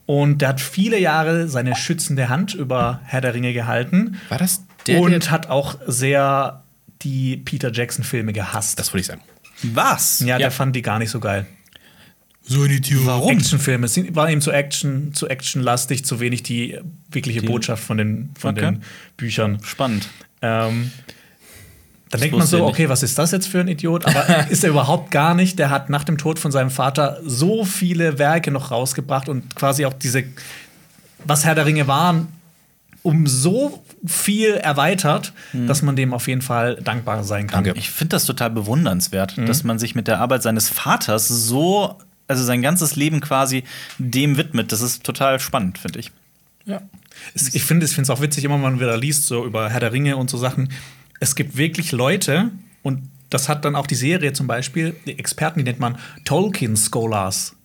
Und 0.07 0.39
der 0.43 0.51
hat 0.51 0.61
viele 0.61 0.99
Jahre 0.99 1.49
seine 1.49 1.75
schützende 1.77 2.29
Hand 2.29 2.53
über 2.55 3.01
Herr 3.05 3.21
der 3.23 3.33
Ringe 3.35 3.53
gehalten. 3.53 4.19
War 4.29 4.39
das 4.39 4.63
der, 4.87 5.01
und 5.01 5.11
der 5.13 5.31
hat 5.31 5.49
auch 5.49 5.79
sehr 5.87 6.63
die 7.03 7.39
Peter 7.39 7.73
Jackson-Filme 7.73 8.33
gehasst. 8.33 8.79
das 8.79 8.93
wollte 8.93 9.01
ich 9.01 9.07
sagen. 9.07 9.21
Was? 9.63 10.21
ja, 10.21 10.27
ja. 10.27 10.39
der 10.39 10.51
fand 10.51 10.77
die 10.77 10.83
gar 10.83 10.99
nicht 10.99 11.11
so 11.11 11.21
geil. 11.21 11.47
So 12.43 12.63
ein 12.65 12.71
Idiot. 12.71 13.07
Warum? 13.07 13.31
Actionfilme 13.39 13.87
es 13.87 13.95
sind- 13.95 14.15
war 14.15 14.31
ihm 14.31 14.43
zu 14.43 14.51
Action, 14.51 15.15
zu 15.15 15.29
actionlastig, 15.29 16.05
zu 16.05 16.21
wenig 16.21 16.43
die 16.43 16.79
wirkliche 17.11 17.41
Botschaft 17.43 17.83
von 17.83 17.97
den, 17.97 18.31
von 18.39 18.51
Okay. 18.55 18.73
den 18.73 18.83
Büchern. 19.17 19.59
Spannend. 19.63 20.09
Ähm, 20.43 20.91
dann 22.15 22.21
denkt 22.21 22.37
man 22.39 22.47
so, 22.47 22.65
okay, 22.67 22.89
was 22.89 23.03
ist 23.03 23.19
das 23.19 23.31
jetzt 23.33 23.49
für 23.49 23.61
ein 23.61 23.69
Idiot? 23.69 24.07
Aber 24.07 24.49
ist 24.51 24.63
er 24.65 24.71
überhaupt 24.71 25.11
gar 25.11 25.35
nicht. 25.35 25.59
Der 25.59 25.71
hat 25.71 25.91
nach 25.91 26.05
dem 26.05 26.17
Tod 26.19 26.39
von 26.39 26.53
seinem 26.53 26.71
Vater 26.71 27.19
so 27.25 27.65
viele 27.65 28.19
Werke 28.19 28.51
noch 28.51 28.71
rausgebracht 28.71 29.29
und 29.29 29.55
quasi 29.57 29.85
auch 29.87 29.93
diese, 29.93 30.25
was 31.25 31.45
Herr 31.45 31.55
der 31.55 31.67
Ringe 31.67 31.87
waren, 31.89 32.29
um 33.03 33.27
so 33.27 33.83
viel 34.07 34.51
erweitert, 34.55 35.33
dass 35.53 35.83
man 35.83 35.97
dem 35.97 36.15
auf 36.15 36.27
jeden 36.29 36.43
Fall 36.43 36.77
dankbar 36.77 37.25
sein 37.25 37.47
kann. 37.49 37.65
Danke. 37.65 37.79
Ich 37.79 37.91
finde 37.91 38.11
das 38.17 38.25
total 38.25 38.51
bewundernswert, 38.51 39.37
Mhm. 39.37 39.47
dass 39.47 39.65
man 39.65 39.79
sich 39.79 39.95
mit 39.95 40.09
der 40.09 40.21
Arbeit 40.21 40.43
seines 40.43 40.69
Vaters 40.69 41.29
so, 41.29 41.99
also 42.29 42.45
sein 42.45 42.63
ganzes 42.63 42.97
Leben 42.97 43.21
quasi 43.21 43.65
dem 43.99 44.37
widmet. 44.37 44.73
Das 44.73 44.81
ist 44.81 45.05
total 45.05 45.41
spannend, 45.41 45.79
finde 45.79 45.99
ich. 45.99 46.13
Ja. 46.67 46.81
Es, 47.35 47.55
ich 47.55 47.63
finde 47.65 47.85
es 47.87 48.11
auch 48.11 48.21
witzig, 48.21 48.45
immer 48.45 48.55
wenn 48.55 48.63
man 48.63 48.81
wieder 48.81 48.97
liest, 48.97 49.27
so 49.27 49.45
über 49.45 49.69
Herr 49.71 49.81
der 49.81 49.93
Ringe 49.93 50.17
und 50.17 50.31
so 50.31 50.39
Sachen. 50.39 50.71
Es 51.21 51.35
gibt 51.35 51.57
wirklich 51.57 51.93
Leute, 51.93 52.51
und 52.83 53.09
das 53.31 53.49
hat 53.49 53.65
dann 53.65 53.77
auch 53.77 53.87
die 53.87 53.95
Serie 53.95 54.33
zum 54.33 54.47
Beispiel, 54.47 54.95
die 55.07 55.19
Experten, 55.19 55.59
die 55.59 55.65
nennt 55.65 55.81
man 55.81 55.99
Tolkien 56.25 56.77
Scholars. 56.77 57.57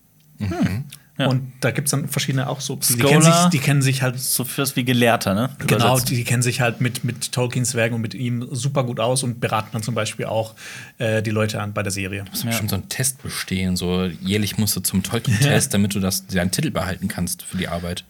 Ja. 1.20 1.26
Und 1.26 1.52
da 1.60 1.70
gibt 1.70 1.88
es 1.88 1.90
dann 1.90 2.08
verschiedene 2.08 2.48
auch 2.48 2.60
so, 2.60 2.76
die, 2.76 2.80
die, 2.80 2.92
Scholar. 2.94 3.08
kennen 3.10 3.22
sich, 3.22 3.50
die 3.52 3.58
kennen 3.58 3.82
sich 3.82 4.02
halt 4.02 4.18
So 4.18 4.44
fürs 4.44 4.74
wie 4.76 4.84
Gelehrter, 4.84 5.34
ne? 5.34 5.50
Genau, 5.58 5.88
Übersetzt. 5.88 6.08
die, 6.08 6.16
die 6.16 6.24
kennen 6.24 6.42
sich 6.42 6.62
halt 6.62 6.80
mit, 6.80 7.04
mit 7.04 7.32
Tolkiens 7.32 7.74
Werken 7.74 7.96
und 7.96 8.00
mit 8.00 8.14
ihm 8.14 8.48
super 8.52 8.84
gut 8.84 9.00
aus 9.00 9.22
und 9.22 9.38
beraten 9.38 9.68
dann 9.72 9.82
zum 9.82 9.94
Beispiel 9.94 10.24
auch 10.24 10.54
äh, 10.96 11.22
die 11.22 11.30
Leute 11.30 11.60
an 11.60 11.74
bei 11.74 11.82
der 11.82 11.92
Serie. 11.92 12.24
Du 12.24 12.30
musst 12.30 12.46
bestimmt 12.46 12.70
so 12.70 12.76
einen 12.76 12.88
Test 12.88 13.22
bestehen. 13.22 13.76
So 13.76 14.06
jährlich 14.06 14.56
musst 14.56 14.76
du 14.76 14.80
zum 14.80 15.02
Tolkien-Test, 15.02 15.74
damit 15.74 15.94
du 15.94 16.00
das, 16.00 16.26
deinen 16.26 16.52
Titel 16.52 16.70
behalten 16.70 17.08
kannst 17.08 17.42
für 17.42 17.58
die 17.58 17.68
Arbeit. 17.68 18.04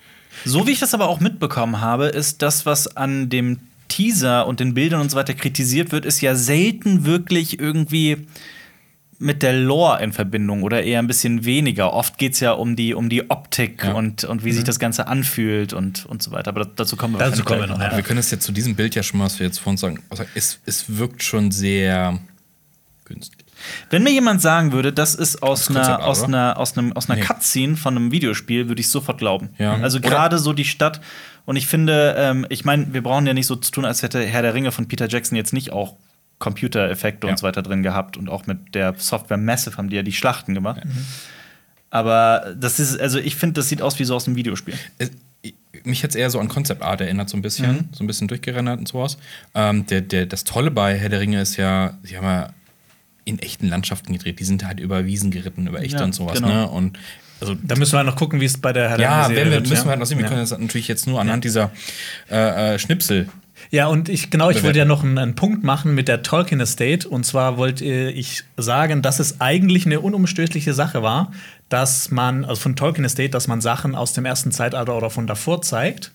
So 0.44 0.66
wie 0.68 0.70
ich 0.70 0.78
das 0.78 0.94
aber 0.94 1.08
auch 1.08 1.18
mitbekommen 1.18 1.80
habe, 1.80 2.06
ist 2.06 2.42
das, 2.42 2.64
was 2.64 2.96
an 2.96 3.28
dem 3.28 3.58
Teaser 3.90 4.46
und 4.46 4.60
den 4.60 4.72
Bildern 4.72 5.02
und 5.02 5.10
so 5.10 5.18
weiter 5.18 5.34
kritisiert 5.34 5.92
wird, 5.92 6.06
ist 6.06 6.22
ja 6.22 6.34
selten 6.34 7.04
wirklich 7.04 7.60
irgendwie 7.60 8.26
mit 9.18 9.42
der 9.42 9.52
Lore 9.52 10.02
in 10.02 10.14
Verbindung 10.14 10.62
oder 10.62 10.82
eher 10.82 10.98
ein 10.98 11.06
bisschen 11.06 11.44
weniger. 11.44 11.92
Oft 11.92 12.16
geht 12.16 12.32
es 12.32 12.40
ja 12.40 12.52
um 12.52 12.74
die, 12.74 12.94
um 12.94 13.10
die 13.10 13.28
Optik 13.30 13.84
Ja. 13.84 13.92
und, 13.92 14.24
und 14.24 14.44
wie 14.46 14.52
sich 14.52 14.64
das 14.64 14.78
Ganze 14.78 15.08
anfühlt 15.08 15.74
und, 15.74 16.06
und 16.06 16.22
so 16.22 16.30
weiter. 16.30 16.48
Aber 16.48 16.64
dazu 16.64 16.96
kommen 16.96 17.14
wir 17.14 17.18
Dazu 17.18 17.44
kommen 17.44 17.60
wir 17.60 17.66
noch, 17.66 17.78
ja. 17.78 17.94
Wir 17.94 18.02
können 18.02 18.18
es 18.18 18.30
jetzt 18.30 18.44
zu 18.44 18.52
diesem 18.52 18.76
Bild 18.76 18.94
ja 18.94 19.02
schon 19.02 19.18
mal, 19.18 19.26
was 19.26 19.38
wir 19.38 19.44
jetzt 19.46 19.58
vor 19.60 19.72
uns 19.72 19.82
sagen, 19.82 19.98
also 20.08 20.24
es, 20.34 20.58
es 20.64 20.96
wirkt 20.96 21.22
schon 21.22 21.50
sehr 21.50 22.18
günstig. 23.04 23.44
Wenn 23.90 24.02
mir 24.02 24.10
jemand 24.10 24.40
sagen 24.40 24.72
würde, 24.72 24.90
das 24.90 25.14
ist 25.14 25.42
aus 25.42 25.66
Das 25.66 25.76
einer, 25.76 26.04
aus 26.06 26.22
einer, 26.22 26.56
aus 26.58 26.78
einem, 26.78 26.94
aus 26.94 27.10
einer 27.10 27.20
Nee. 27.20 27.26
Cutscene 27.26 27.76
von 27.76 27.94
einem 27.94 28.10
Videospiel, 28.12 28.68
würde 28.68 28.80
ich 28.80 28.88
sofort 28.88 29.18
glauben. 29.18 29.50
Ja. 29.58 29.74
Also 29.74 30.00
gerade 30.00 30.38
so 30.38 30.54
die 30.54 30.64
Stadt. 30.64 31.02
Und 31.50 31.56
ich 31.56 31.66
finde, 31.66 32.14
ähm, 32.16 32.46
ich 32.48 32.64
meine, 32.64 32.94
wir 32.94 33.02
brauchen 33.02 33.26
ja 33.26 33.34
nicht 33.34 33.46
so 33.48 33.56
zu 33.56 33.72
tun, 33.72 33.84
als 33.84 34.04
hätte 34.04 34.24
Herr 34.24 34.42
der 34.42 34.54
Ringe 34.54 34.70
von 34.70 34.86
Peter 34.86 35.08
Jackson 35.08 35.34
jetzt 35.34 35.52
nicht 35.52 35.72
auch 35.72 35.94
Computereffekte 36.38 37.26
Ja. 37.26 37.32
und 37.32 37.38
so 37.40 37.42
weiter 37.42 37.60
drin 37.62 37.82
gehabt. 37.82 38.16
Und 38.16 38.28
auch 38.28 38.46
mit 38.46 38.72
der 38.76 38.94
Software 38.98 39.36
Massive 39.36 39.76
haben 39.76 39.90
die 39.90 39.96
ja 39.96 40.04
die 40.04 40.12
Schlachten 40.12 40.54
gemacht. 40.54 40.80
Aber 41.90 42.54
das 42.56 42.78
ist, 42.78 43.00
also 43.00 43.18
ich 43.18 43.34
finde, 43.34 43.54
das 43.54 43.68
sieht 43.68 43.82
aus 43.82 43.98
wie 43.98 44.04
so 44.04 44.14
aus 44.14 44.28
einem 44.28 44.36
Videospiel. 44.36 44.74
Es, 44.98 45.10
mich 45.82 46.02
jetzt 46.02 46.14
eher 46.14 46.30
so 46.30 46.38
an 46.38 46.46
Concept 46.46 46.82
Art 46.82 47.00
erinnert, 47.00 47.28
so 47.28 47.36
ein 47.36 47.42
bisschen, 47.42 47.88
so 47.90 48.04
ein 48.04 48.06
bisschen 48.06 48.28
durchgerendert 48.28 48.78
und 48.78 48.86
sowas. 48.86 49.18
Ähm, 49.56 49.86
der, 49.86 50.02
der, 50.02 50.26
das 50.26 50.44
Tolle 50.44 50.70
bei 50.70 50.96
Herr 50.96 51.08
der 51.08 51.18
Ringe 51.18 51.40
ist 51.40 51.56
ja, 51.56 51.98
sie 52.04 52.16
haben 52.16 52.26
ja 52.26 52.50
in 53.24 53.40
echten 53.40 53.66
Landschaften 53.66 54.12
gedreht. 54.12 54.38
Die 54.38 54.44
sind 54.44 54.64
halt 54.64 54.78
über 54.78 55.04
Wiesen 55.04 55.32
geritten, 55.32 55.66
über 55.66 55.80
echte 55.82 55.98
Ja, 55.98 56.04
und 56.04 56.14
sowas. 56.14 56.34
genau. 56.34 56.48
Ne? 56.48 56.68
Und 56.70 56.96
also 57.40 57.56
Da 57.62 57.76
müssen 57.76 57.92
wir 57.92 57.98
halt 57.98 58.06
noch 58.06 58.16
gucken, 58.16 58.40
wie 58.40 58.44
es 58.44 58.58
bei 58.58 58.72
der 58.72 58.88
Herr 58.90 59.00
ja, 59.00 59.28
wenn 59.28 59.36
wir, 59.36 59.50
wird, 59.52 59.68
müssen 59.68 59.72
wir 59.72 59.84
ja. 59.84 59.90
halt 59.90 60.00
noch 60.00 60.06
sehen. 60.06 60.18
Wir 60.18 60.26
können 60.26 60.40
das 60.40 60.56
natürlich 60.56 60.88
jetzt 60.88 61.06
nur 61.06 61.20
anhand 61.20 61.44
dieser 61.44 61.70
äh, 62.30 62.74
äh, 62.74 62.78
Schnipsel. 62.78 63.28
Ja, 63.70 63.86
und 63.86 64.08
ich, 64.08 64.30
genau, 64.30 64.50
ich 64.50 64.62
wollte 64.62 64.78
ja 64.78 64.84
noch 64.84 65.04
einen, 65.04 65.18
einen 65.18 65.34
Punkt 65.34 65.62
machen 65.62 65.94
mit 65.94 66.08
der 66.08 66.22
Tolkien 66.22 66.60
Estate. 66.60 67.08
Und 67.08 67.24
zwar 67.24 67.56
wollte 67.56 67.84
ich 67.84 68.44
sagen, 68.56 69.02
dass 69.02 69.20
es 69.20 69.40
eigentlich 69.40 69.86
eine 69.86 70.00
unumstößliche 70.00 70.74
Sache 70.74 71.02
war, 71.02 71.30
dass 71.68 72.10
man, 72.10 72.44
also 72.44 72.60
von 72.60 72.74
Tolkien 72.74 73.04
Estate, 73.04 73.30
dass 73.30 73.48
man 73.48 73.60
Sachen 73.60 73.94
aus 73.94 74.12
dem 74.12 74.24
ersten 74.24 74.50
Zeitalter 74.50 74.96
oder 74.96 75.10
von 75.10 75.26
davor 75.26 75.62
zeigt. 75.62 76.10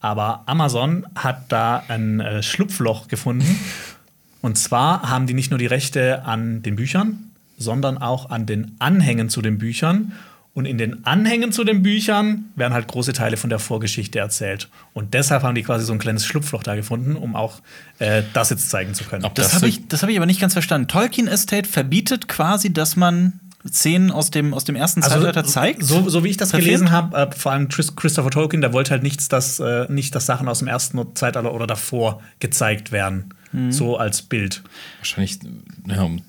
Aber 0.00 0.42
Amazon 0.46 1.06
hat 1.14 1.52
da 1.52 1.84
ein 1.88 2.20
äh, 2.20 2.42
Schlupfloch 2.42 3.08
gefunden. 3.08 3.58
Und 4.42 4.56
zwar 4.56 5.08
haben 5.08 5.26
die 5.26 5.34
nicht 5.34 5.50
nur 5.50 5.58
die 5.58 5.66
Rechte 5.66 6.24
an 6.24 6.62
den 6.62 6.76
Büchern, 6.76 7.29
sondern 7.60 7.98
auch 7.98 8.30
an 8.30 8.46
den 8.46 8.74
Anhängen 8.80 9.28
zu 9.28 9.40
den 9.42 9.58
Büchern. 9.58 10.12
Und 10.52 10.66
in 10.66 10.78
den 10.78 11.06
Anhängen 11.06 11.52
zu 11.52 11.62
den 11.62 11.84
Büchern 11.84 12.46
werden 12.56 12.74
halt 12.74 12.88
große 12.88 13.12
Teile 13.12 13.36
von 13.36 13.50
der 13.50 13.60
Vorgeschichte 13.60 14.18
erzählt. 14.18 14.68
Und 14.94 15.14
deshalb 15.14 15.44
haben 15.44 15.54
die 15.54 15.62
quasi 15.62 15.84
so 15.84 15.92
ein 15.92 16.00
kleines 16.00 16.26
Schlupfloch 16.26 16.64
da 16.64 16.74
gefunden, 16.74 17.14
um 17.14 17.36
auch 17.36 17.60
äh, 18.00 18.24
das 18.32 18.50
jetzt 18.50 18.68
zeigen 18.68 18.92
zu 18.94 19.04
können. 19.04 19.24
Ob 19.24 19.36
Das 19.36 19.46
Das 19.46 19.54
habe 19.56 19.68
ich, 19.68 19.86
das 19.86 20.02
hab 20.02 20.10
ich 20.10 20.16
aber 20.16 20.26
nicht 20.26 20.40
ganz 20.40 20.54
verstanden. 20.54 20.88
Tolkien 20.88 21.28
Estate 21.28 21.68
verbietet 21.68 22.26
quasi, 22.26 22.72
dass 22.72 22.96
man 22.96 23.38
Szenen 23.68 24.10
aus 24.10 24.30
dem, 24.30 24.52
aus 24.52 24.64
dem 24.64 24.74
ersten 24.74 25.02
Zeitalter 25.02 25.44
zeigt. 25.44 25.82
Also, 25.82 26.02
So, 26.02 26.08
so 26.08 26.24
wie 26.24 26.28
ich 26.28 26.36
das 26.36 26.50
Verfilmt? 26.50 26.66
gelesen 26.66 26.90
habe, 26.90 27.16
äh, 27.16 27.30
vor 27.30 27.52
allem 27.52 27.68
Chris, 27.68 27.94
Christopher 27.94 28.30
Tolkien, 28.30 28.60
der 28.60 28.72
wollte 28.72 28.90
halt 28.90 29.02
nichts, 29.04 29.28
dass, 29.28 29.60
äh, 29.60 29.86
nicht, 29.88 30.14
dass 30.14 30.26
Sachen 30.26 30.48
aus 30.48 30.58
dem 30.60 30.68
ersten 30.68 30.98
Zeitalter 31.14 31.52
oder 31.54 31.66
davor 31.68 32.22
gezeigt 32.40 32.90
werden. 32.90 33.34
Mhm. 33.52 33.70
So 33.70 33.98
als 33.98 34.22
Bild. 34.22 34.62
Wahrscheinlich, 34.98 35.38
ja, 35.86 36.02
um, 36.02 36.22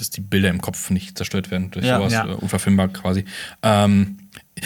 dass 0.00 0.10
die 0.10 0.20
Bilder 0.20 0.48
im 0.50 0.60
Kopf 0.60 0.90
nicht 0.90 1.16
zerstört 1.16 1.50
werden 1.50 1.70
durch 1.70 1.84
Ja. 1.86 1.98
sowas, 1.98 2.12
Ja. 2.12 2.26
äh, 2.26 2.32
unverfilmbar 2.34 2.88
quasi. 2.88 3.24
Ähm, 3.62 4.18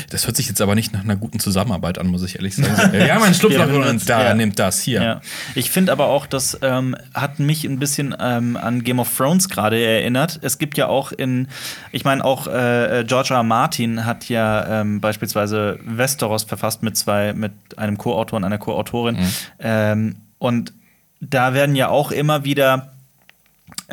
das 0.08 0.26
hört 0.26 0.36
sich 0.36 0.48
jetzt 0.48 0.60
aber 0.62 0.74
nicht 0.74 0.94
nach 0.94 1.04
einer 1.04 1.16
guten 1.16 1.38
Zusammenarbeit 1.38 1.98
an, 1.98 2.06
muss 2.06 2.22
ich 2.22 2.36
ehrlich 2.36 2.56
sagen. 2.56 2.70
Haben 3.10 3.22
einen 3.24 3.34
Schlupfloch 3.34 3.68
Ja, 3.68 3.90
und 3.90 4.08
da 4.08 4.24
ja. 4.24 4.34
nimmt 4.34 4.58
das 4.58 4.80
hier. 4.80 5.02
Ja. 5.02 5.20
Ich 5.54 5.70
finde 5.70 5.92
aber 5.92 6.06
auch, 6.06 6.24
das 6.26 6.58
ähm, 6.62 6.96
hat 7.12 7.38
mich 7.40 7.64
ein 7.64 7.78
bisschen 7.78 8.14
ähm, 8.18 8.56
an 8.56 8.84
Game 8.84 8.98
of 9.00 9.14
Thrones 9.14 9.50
gerade 9.50 9.78
erinnert. 9.78 10.38
Es 10.42 10.56
gibt 10.58 10.78
ja 10.78 10.86
auch 10.86 11.12
in, 11.12 11.48
ich 11.90 12.04
meine, 12.04 12.24
auch 12.24 12.46
äh, 12.46 13.04
George 13.06 13.28
R. 13.30 13.36
R. 13.38 13.42
Martin 13.42 14.06
hat 14.06 14.28
ja 14.30 14.80
ähm, 14.80 15.00
beispielsweise 15.02 15.78
Westeros 15.84 16.44
verfasst 16.44 16.82
mit 16.82 16.96
zwei, 16.96 17.34
mit 17.34 17.52
einem 17.76 17.98
Co-Autor 17.98 18.38
und 18.38 18.44
einer 18.44 18.58
Co-Autorin. 18.58 19.18
Ähm, 19.58 20.16
und 20.38 20.72
da 21.20 21.52
werden 21.54 21.76
ja 21.76 21.88
auch 21.88 22.10
immer 22.12 22.44
wieder 22.44 22.91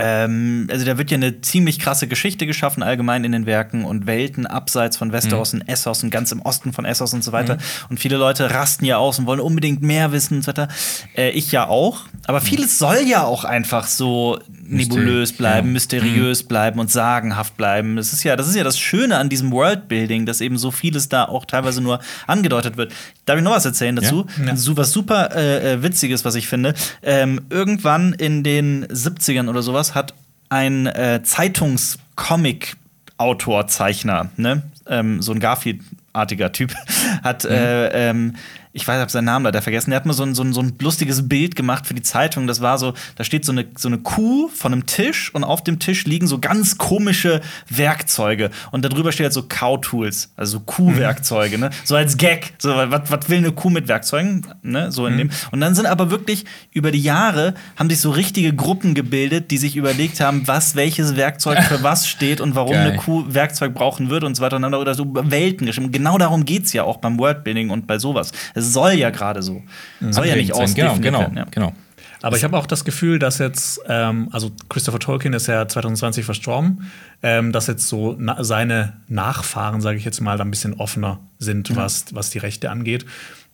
Ähm, 0.02 0.68
also 0.72 0.86
da 0.86 0.98
wird 0.98 1.12
ja 1.12 1.16
eine 1.18 1.42
ziemlich 1.42 1.80
krasse 1.80 2.08
Geschichte 2.08 2.46
geschaffen, 2.46 2.84
allgemein 2.84 3.24
in 3.24 3.32
den 3.32 3.46
Werken 3.46 3.86
und 3.86 4.08
Welten 4.08 4.46
abseits 4.46 4.98
von 4.98 5.12
Westeros 5.12 5.54
und 5.54 5.68
Essos 5.68 6.04
und 6.04 6.10
ganz 6.10 6.32
im 6.32 6.42
Osten 6.42 6.74
von 6.74 6.86
Essos 6.86 7.14
und 7.14 7.24
so 7.24 7.32
weiter. 7.32 7.58
Und 7.90 8.00
viele 8.00 8.18
Leute 8.18 8.52
rasten 8.52 8.86
ja 8.86 8.98
aus 8.98 9.20
und 9.20 9.26
wollen 9.26 9.40
unbedingt 9.40 9.82
mehr 9.82 10.12
wissen 10.12 10.38
und 10.38 10.44
so 10.44 10.48
weiter. 10.48 10.68
Äh, 11.16 11.32
ich 11.32 11.52
ja 11.52 11.68
auch. 11.68 12.06
Aber 12.26 12.42
vieles 12.42 12.80
soll 12.80 13.02
ja 13.08 13.24
auch 13.24 13.44
einfach 13.44 13.88
so 13.88 14.40
nebulös 14.70 15.34
bleiben, 15.34 15.68
ja. 15.68 15.74
mysteriös 15.74 16.44
bleiben 16.44 16.80
und 16.80 16.92
sagenhaft 16.92 17.58
bleiben. 17.58 17.96
Das 17.96 18.14
ist 18.14 18.24
ja, 18.24 18.36
das 18.36 18.48
ist 18.48 18.56
ja 18.56 18.64
das 18.64 18.80
Schöne 18.80 19.18
an 19.18 19.30
diesem 19.30 19.52
Worldbuilding, 19.52 20.26
dass 20.26 20.42
eben 20.42 20.58
so 20.58 20.72
vieles 20.72 21.10
da 21.10 21.26
auch 21.26 21.46
teilweise 21.46 21.82
nur 21.82 22.00
angedeutet 22.28 22.78
wird. 22.78 22.94
Darf 23.26 23.38
ich 23.38 23.44
noch 23.44 23.52
was 23.52 23.66
erzählen 23.66 23.96
dazu? 23.96 24.26
Ja. 24.46 24.56
So 24.56 24.78
was 24.78 24.92
super 24.92 25.36
äh, 25.36 25.74
äh, 25.74 25.84
witziges, 25.84 26.26
was 26.26 26.36
ich 26.36 26.48
finde. 26.48 26.74
Ähm, 27.02 27.42
irgendwann 27.50 28.14
in 28.14 28.44
den 28.44 28.86
70ern 28.88 29.50
oder 29.50 29.62
sowas 29.62 29.96
hat 29.96 30.14
ein 30.50 30.88
äh, 30.88 31.22
Zeitungscomic-Autor, 31.24 33.68
Zeichner, 33.68 34.30
ne? 34.38 34.64
Ähm, 34.88 35.22
so 35.22 35.32
ein 35.32 35.40
Garfield-artiger 35.40 36.52
Typ, 36.52 36.74
hat 37.24 37.46
äh, 37.46 38.10
ähm, 38.10 38.36
ich 38.80 38.88
weiß, 38.88 38.96
ich 38.96 39.02
habe 39.02 39.12
seinen 39.12 39.26
Namen 39.26 39.46
leider 39.46 39.62
vergessen. 39.62 39.90
Der 39.90 39.98
hat 39.98 40.06
mal 40.06 40.14
so 40.14 40.24
ein, 40.24 40.34
so, 40.36 40.44
ein, 40.44 40.54
so 40.54 40.62
ein 40.62 40.74
lustiges 40.80 41.28
Bild 41.28 41.56
gemacht 41.56 41.86
für 41.86 41.94
die 41.94 42.02
Zeitung. 42.02 42.48
Das 42.48 42.62
war 42.62 42.78
so, 42.78 42.94
da 43.16 43.24
steht 43.24 43.44
so 43.44 43.52
eine, 43.52 43.66
so 43.78 43.90
eine 43.90 43.98
Kuh 43.98 44.48
von 44.48 44.72
einem 44.72 44.86
Tisch 44.86 45.34
und 45.34 45.44
auf 45.44 45.64
dem 45.64 45.80
Tisch 45.80 46.06
liegen 46.06 46.28
so 46.28 46.40
ganz 46.40 46.78
komische 46.78 47.42
Werkzeuge. 47.70 48.52
Und 48.72 48.86
darüber 48.86 49.12
steht 49.12 49.26
halt 49.26 49.34
so 49.34 49.44
Cow-Tools, 49.44 50.32
also 50.38 50.60
so 50.60 50.60
Kuhwerkzeuge, 50.62 51.58
ne? 51.58 51.70
So 51.84 51.96
als 51.96 52.18
Gag. 52.18 52.54
So, 52.58 52.70
was, 52.70 53.12
was 53.12 53.30
will 53.30 53.40
eine 53.40 53.52
Kuh 53.52 53.70
mit 53.70 53.88
Werkzeugen? 53.88 54.48
Ne? 54.62 54.92
So 54.92 55.06
in 55.08 55.18
dem. 55.18 55.30
Und 55.52 55.60
dann 55.60 55.76
sind 55.76 55.86
aber 55.86 56.10
wirklich 56.12 56.46
über 56.72 56.92
die 56.92 57.02
Jahre 57.02 57.54
haben 57.76 57.90
sich 57.90 58.00
so 58.00 58.12
richtige 58.12 58.54
Gruppen 58.54 58.94
gebildet, 58.94 59.52
die 59.52 59.58
sich 59.58 59.76
überlegt 59.76 60.20
haben, 60.20 60.48
was 60.48 60.76
welches 60.76 61.16
Werkzeug 61.16 61.62
für 61.64 61.84
was 61.84 62.08
steht 62.08 62.42
und 62.42 62.56
warum 62.56 62.74
Geil. 62.74 62.92
eine 62.92 62.98
Kuh 62.98 63.26
Werkzeug 63.28 63.74
brauchen 63.74 64.10
wird 64.10 64.24
und 64.24 64.36
so 64.36 64.44
weiter 64.44 64.56
und 64.56 64.62
dann 64.62 64.74
oder 64.74 64.96
so 64.96 65.06
Welten 65.14 65.66
geschrieben. 65.68 65.92
Genau 65.92 66.18
darum 66.18 66.46
geht's 66.46 66.74
ja 66.74 66.84
auch 66.84 66.98
beim 66.98 67.18
Wordbuilding 67.18 67.70
und 67.70 67.88
bei 67.88 68.00
sowas. 68.00 68.32
Es 68.54 68.66
soll 68.72 68.94
ja 68.94 69.10
gerade 69.10 69.42
so. 69.42 69.62
Soll 70.00 70.28
ja 70.28 70.36
nicht. 70.36 70.52
Genau, 70.52 70.64
ausdefiniert 70.64 71.02
genau, 71.02 71.20
werden. 71.20 71.38
Ja. 71.38 71.46
genau. 71.52 71.74
Aber 72.22 72.36
ich 72.36 72.44
habe 72.44 72.58
auch 72.58 72.66
das 72.66 72.84
Gefühl, 72.84 73.18
dass 73.18 73.38
jetzt, 73.38 73.80
ähm, 73.88 74.28
also 74.32 74.52
Christopher 74.68 75.00
Tolkien 75.00 75.34
ist 75.34 75.48
ja 75.48 75.68
2020 75.68 76.26
verstorben, 76.26 76.92
ähm, 77.24 77.52
dass 77.52 77.68
jetzt 77.68 77.88
so 77.88 78.16
na 78.20 78.44
seine 78.44 78.94
Nachfahren, 79.08 79.80
sage 79.80 79.98
ich 79.98 80.06
jetzt 80.06 80.20
mal, 80.20 80.38
da 80.38 80.44
ein 80.44 80.52
bisschen 80.52 80.74
offener 80.74 81.20
sind, 81.38 81.74
was, 81.76 82.14
was 82.14 82.30
die 82.30 82.40
Rechte 82.40 82.70
angeht. 82.70 83.06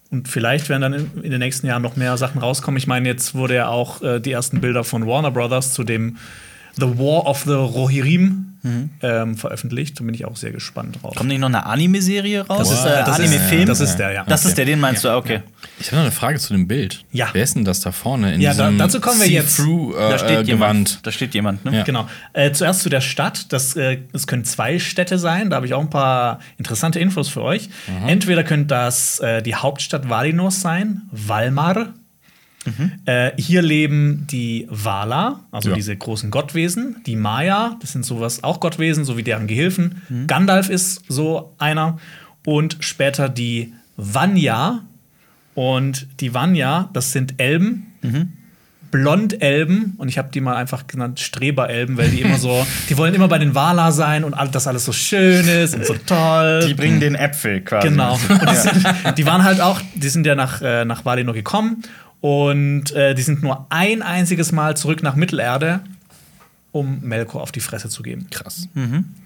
Und 0.09 0.27
vielleicht 0.27 0.69
werden 0.69 0.81
dann 0.81 0.93
in, 0.93 1.23
in 1.23 1.31
den 1.31 1.39
nächsten 1.39 1.67
Jahren 1.67 1.81
noch 1.81 1.95
mehr 1.95 2.17
Sachen 2.17 2.41
rauskommen. 2.41 2.77
Ich 2.77 2.87
meine, 2.87 3.07
jetzt 3.07 3.35
wurde 3.35 3.55
ja 3.55 3.67
auch 3.67 4.01
äh, 4.01 4.19
die 4.19 4.31
ersten 4.31 4.61
Bilder 4.61 4.83
von 4.83 5.05
Warner 5.05 5.31
Brothers 5.31 5.73
zu 5.73 5.83
dem 5.83 6.17
The 6.77 6.97
War 6.99 7.25
of 7.27 7.43
the 7.45 7.53
Rohirrim 7.53 8.41
ähm, 9.03 9.37
veröffentlicht. 9.37 9.99
Da 9.99 10.03
bin 10.03 10.15
ich 10.15 10.25
auch 10.25 10.35
sehr 10.35 10.51
gespannt 10.51 10.97
drauf. 10.99 11.13
Kommt 11.15 11.29
nicht 11.29 11.39
noch 11.39 11.49
eine 11.49 11.67
Anime-Serie 11.67 12.47
raus? 12.47 12.67
Das 12.67 12.71
ist, 12.71 12.83
der 12.83 13.03
das 13.03 13.19
ist- 13.19 13.25
Anime-Film? 13.27 13.65
das 13.67 13.79
ist 13.79 13.95
der, 13.97 14.11
ja. 14.11 14.23
Das 14.27 14.43
ist 14.43 14.57
der, 14.57 14.65
den 14.65 14.79
meinst 14.79 15.03
du? 15.03 15.09
Ah, 15.09 15.17
Okay. 15.17 15.41
Ich 15.79 15.87
habe 15.87 15.97
noch 15.97 16.03
eine 16.03 16.11
Frage 16.11 16.39
zu 16.39 16.51
dem 16.53 16.67
Bild. 16.67 17.03
Ja. 17.11 17.27
Wer 17.33 17.43
ist 17.43 17.55
denn 17.55 17.63
das 17.65 17.81
da 17.81 17.91
vorne 17.91 18.33
in 18.33 18.41
Ja, 18.41 18.53
da- 18.55 18.63
diesem 18.65 18.79
dazu 18.79 18.99
kommen 19.01 19.19
wir 19.21 19.27
jetzt. 19.29 19.57
See-through, 19.57 19.93
Da 19.93 20.15
äh, 20.15 20.19
steht 20.19 20.29
äh, 20.39 20.41
jemand. 20.43 21.05
Da 21.05 21.11
steht 21.11 21.33
jemand, 21.35 21.63
ne? 21.65 21.77
Ja. 21.77 21.83
Genau. 21.83 22.07
Äh, 22.33 22.53
zuerst 22.53 22.79
zu 22.81 22.89
der 22.89 23.01
Stadt. 23.01 23.51
Das, 23.53 23.75
äh, 23.75 23.99
das 24.11 24.25
können 24.25 24.45
zwei 24.45 24.79
Städte 24.79 25.19
sein. 25.19 25.49
Da 25.51 25.57
habe 25.57 25.67
ich 25.67 25.73
auch 25.75 25.81
ein 25.81 25.89
paar 25.91 26.39
interessante 26.57 26.99
Infos 26.99 27.27
für 27.29 27.43
euch. 27.43 27.69
Entweder 28.07 28.43
könnte 28.43 28.67
das 28.67 29.19
äh, 29.19 29.43
die 29.43 29.53
Hauptstadt 29.53 30.09
Valinors 30.09 30.61
sein, 30.61 31.03
Valmar. 31.11 31.89
Äh, 33.05 33.31
hier 33.37 33.61
leben 33.61 34.25
die 34.29 34.67
Valar, 34.69 35.41
also 35.51 35.69
Ja. 35.69 35.75
diese 35.75 35.95
großen 35.95 36.31
Gottwesen. 36.31 36.97
Die 37.05 37.15
Maya, 37.15 37.77
das 37.81 37.91
sind 37.91 38.05
sowas 38.05 38.43
auch 38.43 38.59
Gottwesen, 38.59 39.05
so 39.05 39.17
wie 39.17 39.23
deren 39.23 39.47
Gehilfen. 39.47 40.01
Gandalf 40.27 40.69
ist 40.69 41.01
so 41.07 41.53
einer. 41.57 41.97
Und 42.45 42.77
später 42.79 43.29
die 43.29 43.73
Vanya. 43.97 44.83
Und 45.53 46.07
die 46.19 46.33
Vanya, 46.33 46.89
das 46.93 47.11
sind 47.11 47.35
Elben. 47.37 47.87
Blondelben 48.91 49.95
und 49.97 50.07
ich 50.07 50.17
habe 50.17 50.29
die 50.31 50.39
mal 50.39 50.55
einfach 50.55 50.87
genannt 50.87 51.19
Streberelben, 51.19 51.97
weil 51.97 52.09
die 52.11 52.21
immer 52.21 52.37
so, 52.37 52.65
die 52.89 52.97
wollen 52.97 53.13
immer 53.13 53.27
bei 53.27 53.39
den 53.39 53.53
Valar 53.53 53.91
sein 53.91 54.23
und 54.23 54.33
all, 54.33 54.47
dass 54.49 54.67
alles 54.67 54.85
so 54.85 54.93
schön 54.93 55.45
ist 55.47 55.75
und 55.75 55.85
so 55.85 55.95
toll. 56.05 56.63
Die 56.67 56.73
bringen 56.75 56.99
den 57.01 57.15
Äpfel 57.15 57.61
quasi. 57.61 57.89
Genau. 57.89 58.13
Und 58.29 58.49
die, 58.49 58.55
sind, 58.55 59.17
die 59.17 59.25
waren 59.25 59.43
halt 59.43 59.59
auch, 59.59 59.81
die 59.95 60.07
sind 60.07 60.25
ja 60.25 60.35
nach, 60.35 60.61
äh, 60.61 60.85
nach 60.85 61.03
Valinor 61.03 61.33
gekommen 61.33 61.83
und 62.25 62.91
äh, 62.93 63.13
die 63.13 63.21
sind 63.21 63.43
nur 63.43 63.67
ein 63.69 64.01
einziges 64.01 64.51
Mal 64.51 64.75
zurück 64.75 65.03
nach 65.03 65.15
Mittelerde, 65.15 65.81
um 66.71 66.99
Melkor 67.01 67.43
auf 67.43 67.51
die 67.51 67.59
Fresse 67.59 67.87
zu 67.87 68.01
geben. 68.01 68.25
Krass. 68.31 68.67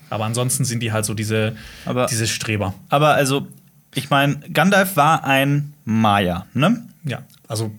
Aber 0.10 0.26
ansonsten 0.26 0.66
sind 0.66 0.82
die 0.84 0.92
halt 0.92 1.06
so 1.06 1.14
diese, 1.14 1.56
Aber- 1.86 2.08
diese 2.08 2.28
Streber. 2.28 2.74
Aber 2.90 3.14
also, 3.14 3.48
ich 3.96 4.10
meine, 4.10 4.36
Gandalf 4.54 4.98
war 4.98 5.24
ein 5.24 5.74
Maya, 5.86 6.46
ne? 6.54 6.84
Ja, 7.06 7.20
also 7.48 7.72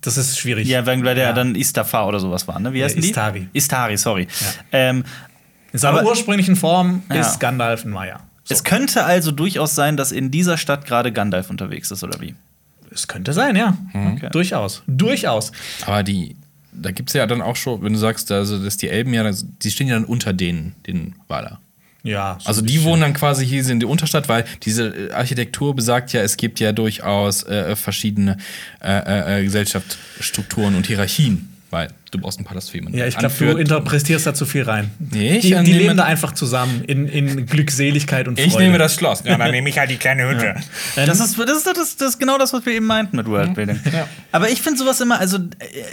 das 0.00 0.16
ist 0.16 0.38
schwierig. 0.38 0.66
Ja, 0.66 0.86
weil 0.86 1.02
der 1.02 1.16
Ja. 1.16 1.32
dann 1.34 1.54
Istafar 1.56 2.08
oder 2.08 2.18
sowas 2.18 2.48
war, 2.48 2.58
ne? 2.58 2.72
Wie 2.72 2.82
heißen 2.82 3.00
die? 3.02 3.08
Istari. 3.08 3.48
Istari, 3.52 3.96
sorry. 3.98 4.28
Ähm, 4.72 5.04
In 5.72 5.78
seiner 5.78 5.98
aber- 6.00 6.08
ursprünglichen 6.08 6.56
Form 6.56 7.02
Ja. 7.10 7.16
ist 7.20 7.38
Gandalf 7.38 7.84
ein 7.84 7.90
Maya. 7.90 8.20
So. 8.44 8.54
Es 8.54 8.64
könnte 8.64 9.04
also 9.04 9.30
durchaus 9.30 9.74
sein, 9.74 9.96
dass 9.98 10.10
in 10.10 10.30
dieser 10.30 10.56
Stadt 10.56 10.86
gerade 10.86 11.12
Gandalf 11.12 11.50
unterwegs 11.50 11.90
ist, 11.90 12.02
oder 12.02 12.18
wie? 12.20 12.34
Es 12.94 13.08
könnte 13.08 13.32
sein, 13.32 13.56
ja. 13.56 13.76
Okay. 13.92 14.28
Durchaus. 14.30 14.82
Durchaus. 14.86 15.52
Aber 15.84 16.02
die, 16.02 16.36
da 16.72 16.92
gibt 16.92 17.10
es 17.10 17.14
ja 17.14 17.26
dann 17.26 17.42
auch 17.42 17.56
schon, 17.56 17.82
wenn 17.82 17.92
du 17.92 17.98
sagst, 17.98 18.30
also, 18.30 18.62
dass 18.62 18.76
die 18.76 18.88
Elben 18.88 19.12
ja, 19.12 19.30
die 19.62 19.70
stehen 19.70 19.88
ja 19.88 19.94
dann 19.94 20.04
unter 20.04 20.32
denen, 20.32 20.74
den 20.86 21.14
Valar. 21.28 21.60
Ja. 22.04 22.36
so 22.40 22.48
Also 22.48 22.60
die 22.60 22.74
bisschen. 22.74 22.84
wohnen 22.84 23.00
dann 23.00 23.14
quasi 23.14 23.46
hier 23.46 23.66
in 23.68 23.80
der 23.80 23.88
Unterstadt, 23.88 24.28
weil 24.28 24.44
diese 24.62 24.88
äh, 24.88 25.12
Architektur 25.12 25.74
besagt 25.74 26.12
ja, 26.12 26.20
es 26.20 26.36
gibt 26.36 26.60
ja 26.60 26.72
durchaus 26.72 27.44
äh, 27.44 27.74
verschiedene 27.76 28.36
äh, 28.80 29.40
äh, 29.40 29.44
Gesellschaftsstrukturen 29.44 30.74
und 30.76 30.86
Hierarchien, 30.86 31.48
weil 31.74 31.88
du 32.10 32.18
brauchst 32.18 32.40
ein 32.40 32.44
Palast 32.44 32.70
für 32.70 32.78
jemanden. 32.78 32.96
Ja, 32.98 33.06
ich 33.06 33.18
glaube, 33.18 33.34
du 33.38 33.56
interpretierst 33.58 34.26
da 34.26 34.32
zu 34.32 34.46
viel 34.46 34.62
rein. 34.62 34.90
Nee, 34.98 35.36
ich 35.36 35.42
die 35.42 35.48
die 35.48 35.54
nehme- 35.56 35.78
leben 35.78 35.96
da 35.96 36.04
einfach 36.04 36.32
zusammen 36.32 36.82
in, 36.84 37.06
in 37.06 37.44
Glückseligkeit 37.44 38.28
und 38.28 38.36
Freude. 38.38 38.48
Ich 38.48 38.56
nehme 38.58 38.78
das 38.78 38.94
Schloss. 38.94 39.22
Ja, 39.24 39.36
dann 39.36 39.50
nehme 39.50 39.68
ich 39.68 39.78
halt 39.78 39.90
die 39.90 39.96
kleine 39.96 40.28
Hütte. 40.28 40.54
Ähm, 40.96 41.06
Das 41.06 41.20
ist, 41.20 41.38
das, 41.38 41.56
ist, 41.58 41.66
das, 41.66 41.76
ist, 41.78 42.00
das 42.00 42.08
ist 42.10 42.18
genau 42.18 42.38
das, 42.38 42.52
was 42.52 42.64
wir 42.64 42.72
eben 42.72 42.86
meinten 42.86 43.16
mit 43.16 43.26
Worldbuilding. 43.26 43.80
Ja. 43.92 44.06
Aber 44.32 44.48
ich 44.48 44.62
finde 44.62 44.78
sowas 44.78 45.00
immer, 45.00 45.18
also 45.20 45.38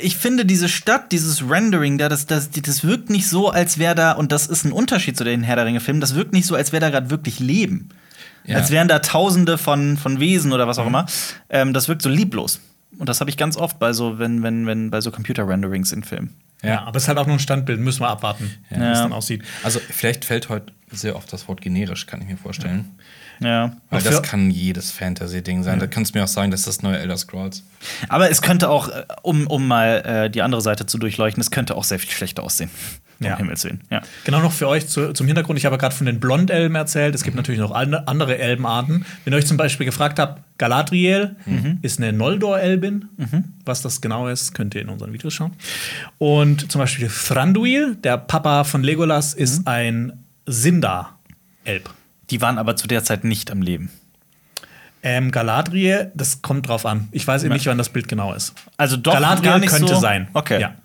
ich 0.01 0.15
finde 0.15 0.45
diese 0.45 0.69
Stadt, 0.69 1.11
dieses 1.11 1.49
Rendering 1.49 1.97
da, 1.97 2.07
das, 2.07 2.27
das, 2.27 2.49
das 2.51 2.83
wirkt 2.85 3.09
nicht 3.09 3.27
so, 3.27 3.49
als 3.49 3.79
wäre 3.79 3.95
da, 3.95 4.11
und 4.13 4.31
das 4.31 4.47
ist 4.47 4.63
ein 4.63 4.71
Unterschied 4.71 5.17
zu 5.17 5.23
den 5.23 5.43
Herr 5.43 5.55
der 5.57 5.65
Ringe-Filmen, 5.65 5.99
das 6.01 6.15
wirkt 6.15 6.31
nicht 6.33 6.45
so, 6.45 6.55
als 6.55 6.71
wäre 6.71 6.79
da 6.81 6.89
gerade 6.91 7.09
wirklich 7.09 7.39
Leben. 7.39 7.89
Ja. 8.45 8.57
Als 8.57 8.71
wären 8.71 8.87
da 8.87 8.99
tausende 8.99 9.57
von, 9.57 9.97
von 9.97 10.19
Wesen 10.19 10.51
oder 10.53 10.67
was 10.67 10.79
auch 10.79 10.87
immer. 10.87 11.05
Ähm, 11.49 11.73
das 11.73 11.87
wirkt 11.87 12.01
so 12.01 12.09
lieblos. 12.09 12.59
Und 13.01 13.09
das 13.09 13.19
habe 13.19 13.31
ich 13.31 13.35
ganz 13.37 13.57
oft 13.57 13.79
bei 13.79 13.93
so, 13.93 14.19
wenn, 14.19 14.43
wenn, 14.43 14.67
wenn, 14.67 14.91
bei 14.91 15.01
so 15.01 15.09
Computer-Renderings 15.09 15.91
in 15.91 16.03
Filmen. 16.03 16.35
ja, 16.61 16.83
aber 16.83 16.97
es 16.97 17.03
ist 17.03 17.07
halt 17.07 17.17
auch 17.17 17.25
nur 17.25 17.37
ein 17.37 17.39
Standbild, 17.39 17.79
müssen 17.79 18.01
wir 18.01 18.09
abwarten, 18.09 18.53
wie 18.69 18.75
es 18.75 18.79
Ja. 18.79 18.93
dann 18.93 19.11
aussieht. 19.11 19.41
Also 19.63 19.79
vielleicht 19.79 20.23
fällt 20.23 20.49
heute 20.49 20.71
sehr 20.91 21.15
oft 21.15 21.33
das 21.33 21.47
Wort 21.47 21.61
generisch, 21.61 22.05
kann 22.05 22.21
ich 22.21 22.27
mir 22.27 22.37
vorstellen. 22.37 22.85
Ja. 23.39 23.75
Weil 23.89 24.01
Auch 24.01 24.03
das 24.03 24.21
kann 24.21 24.51
jedes 24.51 24.91
Fantasy-Ding 24.91 25.63
sein. 25.63 25.79
Da 25.79 25.87
kannst 25.87 26.13
du 26.13 26.19
mir 26.19 26.25
auch 26.25 26.27
sagen, 26.27 26.51
das 26.51 26.59
ist 26.59 26.67
das 26.67 26.81
neue 26.83 26.99
Elder 26.99 27.17
Scrolls. 27.17 27.63
Aber 28.07 28.29
es 28.29 28.43
könnte 28.43 28.69
auch, 28.69 28.87
äh, 28.89 29.03
um, 29.23 29.47
um 29.47 29.67
mal 29.67 30.03
äh, 30.05 30.29
die 30.29 30.43
andere 30.43 30.61
Seite 30.61 30.85
zu 30.85 30.99
durchleuchten, 30.99 31.41
es 31.41 31.49
könnte 31.49 31.75
auch 31.75 31.83
sehr 31.83 31.97
viel 31.97 32.11
schlechter 32.11 32.43
aussehen. 32.43 32.69
Ja. 33.29 33.37
Himmels 33.37 33.63
Willen. 33.63 33.81
Ja. 33.89 34.01
Genau 34.23 34.39
noch 34.41 34.51
für 34.51 34.67
euch 34.67 34.87
zu, 34.87 35.13
zum 35.13 35.27
Hintergrund, 35.27 35.59
ich 35.59 35.65
habe 35.65 35.77
gerade 35.77 35.95
von 35.95 36.05
den 36.05 36.19
Blondelben 36.19 36.75
erzählt. 36.75 37.13
Es 37.15 37.23
gibt 37.23 37.35
natürlich 37.35 37.61
noch 37.61 37.71
ande- 37.71 38.07
andere 38.07 38.37
Elbenarten. 38.37 39.05
Wenn 39.23 39.33
ihr 39.33 39.37
euch 39.37 39.45
zum 39.45 39.57
Beispiel 39.57 39.85
gefragt 39.85 40.17
habt, 40.19 40.41
Galadriel 40.57 41.35
ist 41.81 41.99
eine 41.99 42.13
Noldor-Elbin. 42.13 43.05
Was 43.65 43.81
das 43.81 44.01
genau 44.01 44.27
ist, 44.27 44.53
könnt 44.53 44.73
ihr 44.75 44.81
in 44.81 44.89
unseren 44.89 45.13
Videos 45.13 45.33
schauen. 45.33 45.53
Und 46.17 46.71
zum 46.71 46.79
Beispiel 46.79 47.09
Thranduil, 47.09 47.95
der 47.95 48.17
Papa 48.17 48.63
von 48.63 48.83
Legolas, 48.83 49.33
ist 49.33 49.67
ein 49.67 50.13
Sindar-Elb. 50.47 51.89
Die 52.29 52.41
waren 52.41 52.57
aber 52.57 52.75
zu 52.75 52.87
der 52.87 53.03
Zeit 53.03 53.23
nicht 53.23 53.51
am 53.51 53.61
Leben. 53.61 53.91
Ähm, 55.03 55.31
Galadriel, 55.31 56.11
das 56.13 56.41
kommt 56.41 56.67
drauf 56.67 56.85
an. 56.85 57.07
Ich 57.11 57.25
weiß 57.27 57.43
eben 57.43 57.53
nicht, 57.53 57.65
wann 57.65 57.77
das 57.77 57.89
Bild 57.89 58.07
genau 58.07 58.33
ist. 58.33 58.53
Also 58.77 58.97
doch 58.97 59.13
Galadriel 59.13 59.59
könnte 59.67 59.95
so. 59.95 59.99
sein. 59.99 60.27
Okay. 60.33 60.61
Ja. 60.61 60.75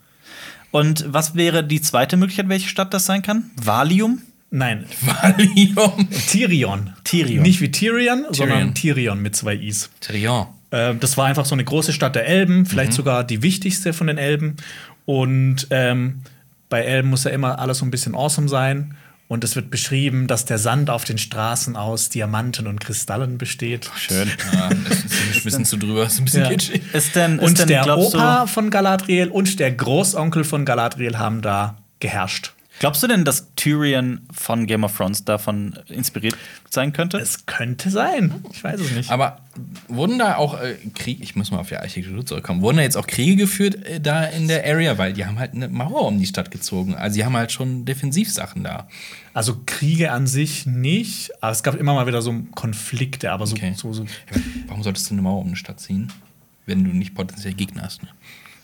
Und 0.70 1.04
was 1.08 1.34
wäre 1.34 1.64
die 1.64 1.80
zweite 1.80 2.16
Möglichkeit, 2.16 2.48
welche 2.48 2.68
Stadt 2.68 2.92
das 2.92 3.06
sein 3.06 3.22
kann? 3.22 3.50
Valium? 3.56 4.20
Nein, 4.50 4.84
Valium. 5.00 6.08
Tyrion. 6.30 6.92
Tyrion. 7.04 7.42
Nicht 7.42 7.60
wie 7.60 7.70
Tyrion, 7.70 8.26
sondern 8.30 8.74
Tyrion 8.74 9.20
mit 9.20 9.34
zwei 9.36 9.54
Is. 9.56 9.90
Trion. 10.00 10.46
Ähm, 10.72 11.00
das 11.00 11.16
war 11.16 11.26
einfach 11.26 11.44
so 11.44 11.54
eine 11.54 11.64
große 11.64 11.92
Stadt 11.92 12.14
der 12.14 12.26
Elben, 12.26 12.66
vielleicht 12.66 12.92
Mhm. 12.92 12.96
sogar 12.96 13.24
die 13.24 13.42
wichtigste 13.42 13.92
von 13.92 14.06
den 14.06 14.18
Elben. 14.18 14.56
Und 15.04 15.66
ähm, 15.70 16.20
bei 16.68 16.82
Elben 16.82 17.10
muss 17.10 17.24
ja 17.24 17.30
immer 17.30 17.58
alles 17.58 17.78
so 17.78 17.86
ein 17.86 17.90
bisschen 17.90 18.14
awesome 18.14 18.48
sein. 18.48 18.94
Und 19.28 19.42
es 19.42 19.56
wird 19.56 19.70
beschrieben, 19.70 20.28
dass 20.28 20.44
der 20.44 20.58
Sand 20.58 20.88
auf 20.88 21.04
den 21.04 21.18
Straßen 21.18 21.74
aus 21.76 22.10
Diamanten 22.10 22.68
und 22.68 22.78
Kristallen 22.80 23.38
besteht. 23.38 23.90
Schön. 23.96 24.30
Ja, 24.52 24.68
das 24.68 24.98
ist 25.04 25.36
ein 25.38 25.42
bisschen 25.42 25.64
zu 25.64 25.76
drüber, 25.76 26.04
ist 26.06 26.18
ein 26.20 26.26
bisschen 26.26 26.44
Ja. 26.44 26.48
kitschig. 26.48 26.82
Ist 26.92 27.16
denn, 27.16 27.38
ist 27.40 27.44
Und 27.44 27.58
denn 27.58 27.68
der 27.68 27.98
Opa 27.98 28.46
von 28.46 28.70
Galadriel 28.70 29.28
und 29.28 29.58
der 29.58 29.72
Großonkel 29.72 30.44
von 30.44 30.64
Galadriel 30.64 31.18
haben 31.18 31.42
da 31.42 31.76
geherrscht. 31.98 32.52
Glaubst 32.78 33.02
du 33.02 33.06
denn, 33.06 33.24
dass 33.24 33.54
Tyrion 33.56 34.20
von 34.32 34.66
Game 34.66 34.84
of 34.84 34.94
Thrones 34.96 35.24
davon 35.24 35.78
inspiriert 35.88 36.36
sein 36.68 36.92
könnte? 36.92 37.16
Es 37.18 37.46
könnte 37.46 37.88
sein. 37.90 38.44
Ich 38.52 38.62
weiß 38.62 38.80
es 38.80 38.90
nicht. 38.92 39.10
Aber 39.10 39.40
wurden 39.88 40.18
da 40.18 40.36
auch 40.36 40.60
äh, 40.60 40.74
Kriege, 40.94 41.22
ich 41.22 41.36
muss 41.36 41.50
mal 41.50 41.58
auf 41.58 41.68
die 41.68 41.76
Architektur 41.76 42.26
zurückkommen, 42.26 42.60
wurden 42.60 42.76
da 42.76 42.82
jetzt 42.82 42.96
auch 42.98 43.06
Kriege 43.06 43.36
geführt 43.36 43.82
äh, 43.86 43.98
da 44.00 44.24
in 44.24 44.46
der 44.48 44.66
Area? 44.66 44.98
Weil 44.98 45.14
die 45.14 45.24
haben 45.24 45.38
halt 45.38 45.54
eine 45.54 45.68
Mauer 45.68 46.06
um 46.06 46.18
die 46.18 46.26
Stadt 46.26 46.50
gezogen. 46.50 46.94
Also 46.94 47.16
die 47.16 47.24
haben 47.24 47.34
halt 47.36 47.50
schon 47.50 47.86
Defensivsachen 47.86 48.62
da. 48.62 48.88
Also 49.32 49.62
Kriege 49.64 50.12
an 50.12 50.26
sich 50.26 50.66
nicht, 50.66 51.30
aber 51.42 51.52
es 51.52 51.62
gab 51.62 51.76
immer 51.76 51.94
mal 51.94 52.06
wieder 52.06 52.20
so 52.20 52.34
Konflikte, 52.54 53.32
aber 53.32 53.46
so, 53.46 53.56
Okay. 53.56 53.72
so, 53.74 53.92
so 53.94 54.04
Warum 54.66 54.82
solltest 54.82 55.08
du 55.08 55.14
eine 55.14 55.22
Mauer 55.22 55.40
um 55.40 55.46
eine 55.46 55.56
Stadt 55.56 55.80
ziehen, 55.80 56.12
wenn 56.66 56.84
du 56.84 56.90
nicht 56.90 57.14
potenziell 57.14 57.54
Gegner 57.54 57.82
hast? 57.84 58.02
Ne? 58.02 58.10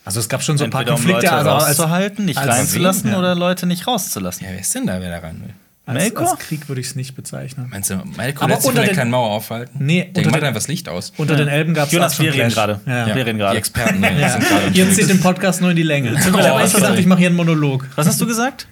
Also 0.04 0.18
es 0.20 0.28
gab 0.28 0.42
schon 0.42 0.58
so 0.58 0.64
ein 0.64 0.70
paar 0.70 0.80
Entweder 0.82 0.96
um 0.96 1.02
Konflikte, 1.04 1.26
Leute 1.26 1.36
also 1.38 1.50
als, 1.50 1.78
rauszuhalten, 1.78 2.24
nicht 2.24 2.38
reinzulassen 2.38 3.10
ja. 3.12 3.18
oder 3.18 3.34
Leute 3.34 3.66
nicht 3.66 3.86
rauszulassen. 3.86 4.44
Ja, 4.46 4.52
wer 4.52 4.60
ist 4.60 4.74
denn 4.74 4.86
da, 4.86 5.00
wer 5.00 5.10
da 5.10 5.18
rein 5.18 5.40
will? 5.44 5.54
als, 5.84 5.94
Melkor? 5.98 6.30
als 6.30 6.38
Krieg 6.38 6.68
würde 6.68 6.80
ich 6.80 6.88
es 6.88 6.94
nicht 6.96 7.14
bezeichnen. 7.14 7.66
Meinst 7.70 7.90
du, 7.90 7.96
Malko 8.16 8.44
Aber 8.44 8.50
lässt 8.54 8.62
sich 8.62 8.68
unter 8.70 8.82
den- 8.84 8.92
kleinen 8.94 9.10
Mauer 9.10 9.30
aufhalten? 9.30 9.84
Nee, 9.84 10.02
Der 10.04 10.08
unter 10.18 10.30
macht 10.30 10.36
den- 10.42 10.44
einfach 10.48 10.54
das 10.60 10.68
Licht 10.68 10.88
aus. 10.88 11.12
Unter 11.16 11.36
den 11.36 11.48
Elben 11.48 11.74
gab 11.74 11.86
es 11.86 11.92
Jonas, 11.92 12.18
wir 12.20 12.32
reden 12.32 12.50
gerade. 12.50 12.80
Ja. 12.86 13.06
Wir 13.14 13.26
reden 13.26 13.38
gerade. 13.38 13.54
Die 13.54 13.58
Experten 13.58 14.00
ne, 14.00 14.20
Ja. 14.20 14.28
sind 14.30 14.48
gerade 14.48 14.66
im 14.66 14.74
Ihr 14.74 14.90
zieht 14.92 15.08
den 15.08 15.20
Podcast 15.20 15.60
nur 15.60 15.70
in 15.70 15.76
die 15.76 15.82
Länge. 15.82 16.10
Oh, 16.32 16.36
aber 16.38 16.64
ich 16.64 16.72
gedacht, 16.72 16.98
ich 16.98 17.06
mache 17.06 17.18
hier 17.20 17.28
einen 17.28 17.36
Monolog. 17.36 17.88
Was 17.96 18.06
hast 18.06 18.20
du 18.20 18.26
gesagt? 18.26 18.66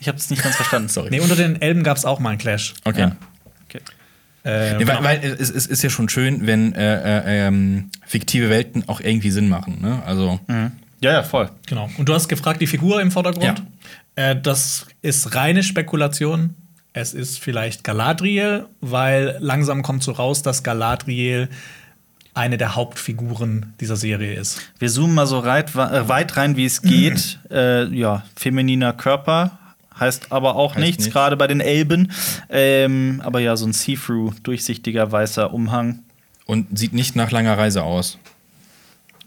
Ich 0.00 0.08
habe 0.08 0.18
es 0.18 0.30
nicht 0.30 0.42
ganz 0.42 0.56
verstanden, 0.56 0.88
sorry. 0.90 1.08
Nee, 1.10 1.20
unter 1.20 1.36
den 1.36 1.60
Elben 1.60 1.82
gab 1.82 1.96
es 1.96 2.04
auch 2.04 2.18
mal 2.18 2.30
einen 2.30 2.38
Clash. 2.38 2.74
Okay. 2.84 3.10
Ja. 4.44 4.50
Äh, 4.50 4.78
Nee, 4.78 4.86
weil, 4.86 5.02
weil 5.02 5.24
es, 5.24 5.50
es 5.50 5.66
ist 5.66 5.82
ja 5.82 5.90
schon 5.90 6.08
schön, 6.08 6.46
wenn 6.46 6.74
äh, 6.74 7.44
äh, 7.44 7.46
ähm, 7.46 7.90
fiktive 8.06 8.50
Welten 8.50 8.88
auch 8.88 9.00
irgendwie 9.00 9.30
Sinn 9.30 9.48
machen. 9.48 9.78
Ne? 9.80 10.02
Also, 10.04 10.38
Ja, 10.48 11.12
ja, 11.12 11.22
voll. 11.22 11.50
Genau. 11.66 11.90
Und 11.98 12.08
du 12.08 12.14
hast 12.14 12.28
gefragt, 12.28 12.60
die 12.60 12.66
Figur 12.66 13.00
im 13.00 13.10
Vordergrund. 13.10 13.62
Äh, 14.16 14.36
das 14.40 14.86
ist 15.02 15.34
reine 15.34 15.62
Spekulation. 15.62 16.54
Es 16.92 17.12
ist 17.12 17.40
vielleicht 17.40 17.82
Galadriel, 17.84 18.66
weil 18.80 19.36
langsam 19.40 19.82
kommt 19.82 20.02
so 20.02 20.12
raus, 20.12 20.42
dass 20.42 20.62
Galadriel 20.62 21.48
eine 22.34 22.56
der 22.56 22.74
Hauptfiguren 22.74 23.74
dieser 23.80 23.96
Serie 23.96 24.34
ist. 24.34 24.60
Wir 24.78 24.88
zoomen 24.88 25.14
mal 25.14 25.26
so 25.26 25.38
reit, 25.38 25.74
äh, 25.74 26.08
weit 26.08 26.36
rein, 26.36 26.56
wie 26.56 26.64
es 26.64 26.82
geht. 26.82 27.38
äh, 27.50 27.84
ja, 27.94 28.24
femininer 28.36 28.92
Körper 28.92 29.58
heißt 29.98 30.32
aber 30.32 30.56
auch 30.56 30.74
Heißt 30.74 30.84
nichts, 30.84 31.10
gerade 31.10 31.36
bei 31.36 31.46
den 31.46 31.60
Elben. 31.60 32.10
Ähm, 32.50 33.20
aber 33.24 33.40
ja, 33.40 33.56
so 33.56 33.66
ein 33.66 33.72
See-Through, 33.72 34.34
durchsichtiger 34.42 35.10
weißer 35.12 35.52
Umhang. 35.54 36.00
und 36.46 36.76
sieht 36.78 36.92
nicht 36.92 37.16
nach 37.16 37.30
langer 37.30 37.56
Reise 37.56 37.82
aus. 37.82 38.18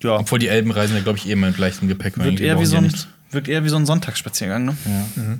Ja, 0.04 0.18
Obwohl 0.20 0.38
die 0.40 0.48
Elben 0.48 0.70
reisen 0.72 0.96
ja, 0.96 1.02
glaube 1.02 1.18
ich, 1.18 1.28
eh 1.28 1.36
mit 1.36 1.58
leichtem 1.58 1.88
Gepäck. 1.88 2.18
wirkt 2.18 2.40
eher, 2.40 2.60
wie 2.60 2.66
so 2.66 2.78
ein, 2.78 2.94
wirkt 3.32 3.48
eher 3.48 3.64
wie 3.64 3.70
so 3.70 3.78
ein 3.78 3.86
Sonntagsspaziergang, 3.88 4.66
ne? 4.66 4.78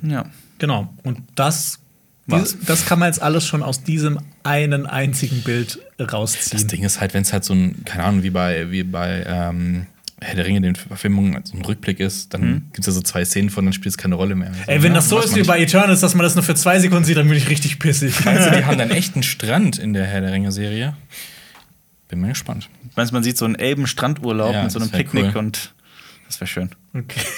Ja. 0.02 0.08
Ja. 0.10 0.24
Genau. 0.58 0.92
Und 1.04 1.20
das, 1.36 1.78
Was? 2.26 2.56
dies- 2.56 2.66
das 2.66 2.84
kann 2.84 2.98
man 2.98 3.06
jetzt 3.08 3.22
alles 3.22 3.46
schon 3.46 3.62
aus 3.62 3.84
diesem 3.84 4.18
einen 4.42 4.86
einzigen 4.86 5.42
Bild 5.42 5.78
Das 5.98 6.12
rausziehen. 6.12 6.66
Ding 6.66 6.82
ist 6.82 7.00
halt, 7.00 7.14
wenn 7.14 7.22
es 7.22 7.32
halt 7.32 7.44
so 7.44 7.54
ein, 7.54 7.84
keine 7.84 8.02
Ahnung, 8.04 8.24
wie 8.24 8.30
bei, 8.30 8.68
wie 8.72 8.82
bei 8.82 9.22
ähm, 9.28 9.86
Herr 10.20 10.34
der 10.34 10.46
Ringe, 10.46 10.60
den 10.60 10.74
Verfilmungen, 10.74 11.40
so 11.44 11.56
ein 11.56 11.64
Rückblick 11.64 12.00
ist, 12.00 12.34
dann 12.34 12.40
Mhm. 12.40 12.62
gibt 12.72 12.80
es 12.80 12.86
ja 12.86 12.92
so 12.92 13.00
zwei 13.02 13.24
Szenen 13.24 13.50
von, 13.50 13.64
dann 13.64 13.72
spielt 13.72 13.92
es 13.94 13.98
keine 13.98 14.16
Rolle 14.16 14.34
mehr. 14.34 14.50
Ey, 14.66 14.82
wenn 14.82 14.92
Ja, 14.92 14.96
das 14.96 15.08
so 15.08 15.20
ist 15.20 15.36
wie 15.36 15.42
bei 15.42 15.60
Eternals, 15.60 16.00
dass 16.00 16.14
man 16.14 16.24
das 16.24 16.34
nur 16.34 16.42
für 16.42 16.54
zwei 16.56 16.80
Sekunden 16.80 17.04
sieht, 17.04 17.16
dann 17.16 17.28
bin 17.28 17.36
ich 17.38 17.48
richtig 17.48 17.78
pissig. 17.78 18.24
Meinst 18.24 18.46
du, 18.50 18.56
die 18.56 18.64
haben 18.64 18.78
dann 18.78 18.90
echt 18.90 19.14
einen 19.14 19.22
Strand 19.22 19.78
in 19.78 19.92
der 19.92 20.06
Herr 20.06 20.20
der 20.20 20.32
Ringe-Serie? 20.32 20.94
Bin 22.08 22.20
mal 22.20 22.28
gespannt. 22.28 22.68
Meinst 22.96 23.12
du, 23.12 23.14
man 23.14 23.22
sieht 23.22 23.36
so 23.38 23.44
einen 23.44 23.54
Elben-Strandurlaub 23.54 24.52
Ja, 24.54 24.62
mit 24.64 24.72
so 24.72 24.80
einem 24.80 24.90
Picknick 24.90 25.26
cool. 25.34 25.36
und 25.36 25.72
das 26.26 26.40
wäre 26.40 26.48
schön. 26.48 26.70
Okay. 26.94 27.20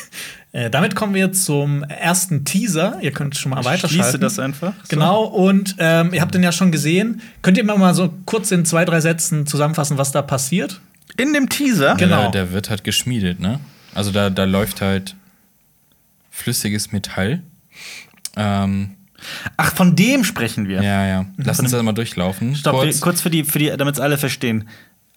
Äh, 0.53 0.69
damit 0.69 0.97
kommen 0.97 1.15
wir 1.15 1.31
zum 1.33 1.85
ersten 1.85 2.45
Teaser. 2.45 2.99
Ihr 3.03 3.13
könnt 3.13 3.37
schon 3.37 3.51
mal 3.51 3.61
Ich 3.61 3.67
weiterschalten. 3.67 3.95
schließe 4.03 4.19
das 4.19 4.41
einfach. 4.41 4.73
So. 4.83 4.89
Genau, 4.89 5.23
und 5.23 5.77
ähm, 5.79 6.13
ihr 6.13 6.21
habt 6.21 6.35
den 6.35 6.43
ja 6.43 6.51
schon 6.51 6.73
gesehen. 6.73 7.21
Könnt 7.41 7.57
ihr 7.57 7.63
mir 7.63 7.79
mal 7.79 7.95
so 7.95 8.13
kurz 8.27 8.51
in 8.51 8.65
zwei, 8.65 8.85
drei 8.85 9.01
Sätzen 9.01 9.47
zusammenfassen, 9.47 9.97
was 9.97 10.11
da 10.11 10.23
passiert? 10.23 10.81
In 11.21 11.33
dem 11.33 11.49
Teaser. 11.49 11.95
Genau. 11.97 12.23
Der, 12.31 12.47
der 12.47 12.53
wird 12.53 12.71
halt 12.71 12.85
geschmiedet, 12.85 13.41
ne? 13.41 13.61
Also 13.95 14.11
da, 14.13 14.31
da 14.31 14.45
läuft 14.45 14.81
halt 14.81 15.15
flüssiges 16.31 16.93
Metall. 16.93 17.43
Ähm, 18.37 18.91
Ach, 19.57 19.75
von 19.75 19.97
dem 19.97 20.25
sprechen 20.25 20.67
wir. 20.69 20.83
ja, 20.83 21.07
ja. 21.07 21.27
Lass 21.37 21.61
uns 21.61 21.73
das 21.73 21.83
mal 21.83 21.93
durchlaufen. 21.93 22.55
Stopp, 22.57 22.75
Kurz. 22.75 22.85
kurz, 22.87 23.01
kurz 23.01 23.21
für 23.21 23.31
die, 23.31 23.45
für 23.45 23.59
die 23.59 23.71
damit 23.77 23.97
es 23.97 24.01
alle 24.01 24.17
verstehen. 24.17 24.69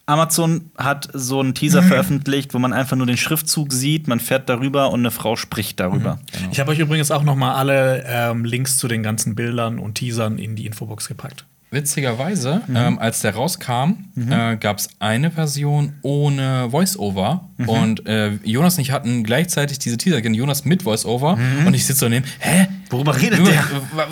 Amazon 0.06 0.70
hat 0.78 1.08
so 1.13 1.39
einen 1.39 1.54
Teaser 1.56 1.82
Mhm. 1.82 1.88
veröffentlicht, 1.88 2.54
wo 2.54 2.60
man 2.60 2.74
einfach 2.74 2.98
nur 2.98 3.06
den 3.06 3.16
Schriftzug 3.16 3.72
sieht, 3.72 4.10
man 4.10 4.20
fährt 4.20 4.50
darüber 4.50 4.92
und 4.92 5.00
eine 5.00 5.12
Frau 5.12 5.38
spricht 5.38 5.80
darüber. 5.80 6.20
Genau. 6.34 6.52
Ich 6.52 6.60
habe 6.60 6.72
euch 6.72 6.80
übrigens 6.80 7.10
auch 7.12 7.24
noch 7.24 7.38
mal 7.38 7.54
alle 7.56 8.04
ähm, 8.06 8.44
Links 8.44 8.78
zu 8.78 8.89
den 8.89 9.02
ganzen 9.02 9.36
Bildern 9.36 9.80
und 9.80 9.96
Teasern 9.96 10.38
in 10.39 10.58
die 10.58 10.66
Infobox 10.66 11.08
gepackt. 11.08 11.46
Witzigerweise, 11.74 12.62
Mhm. 12.68 12.76
ähm, 12.76 13.00
als 13.00 13.22
der 13.22 13.34
rauskam, 13.36 14.06
äh, 14.16 14.56
gab 14.58 14.78
es 14.78 14.90
eine 15.00 15.32
Version 15.32 15.94
ohne 16.04 16.70
Voice-Over. 16.70 17.50
Mhm. 17.58 17.70
Und 17.70 18.06
äh, 18.08 18.34
Jonas 18.44 18.76
und 18.78 18.82
ich 18.82 18.92
hatten 18.92 19.24
gleichzeitig 19.24 19.80
diese 19.80 19.98
Teaser. 19.98 20.20
Jonas 20.20 20.66
mit 20.66 20.84
Voice-Over. 20.84 21.38
Und 21.66 21.74
ich 21.74 21.86
sitze 21.86 22.02
so 22.02 22.10
neben, 22.10 22.26
hä? 22.40 22.68
Mhm. 22.68 22.68
Worüber 22.92 23.20
redet 23.20 23.40
Jonas, 23.40 23.54
der? 23.96 24.08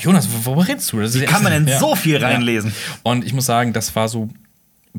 Jonas, 0.00 0.28
worüber 0.44 0.66
redest 0.66 0.92
du? 0.92 1.00
Das 1.00 1.14
Wie 1.18 1.24
kann 1.24 1.42
man 1.44 1.52
denn 1.52 1.68
Ja. 1.68 1.78
so 1.78 1.94
viel 1.94 2.16
reinlesen? 2.16 2.72
Und 3.04 3.24
ich 3.24 3.32
muss 3.32 3.46
sagen, 3.46 3.72
das 3.72 3.94
war 3.94 4.08
so 4.08 4.28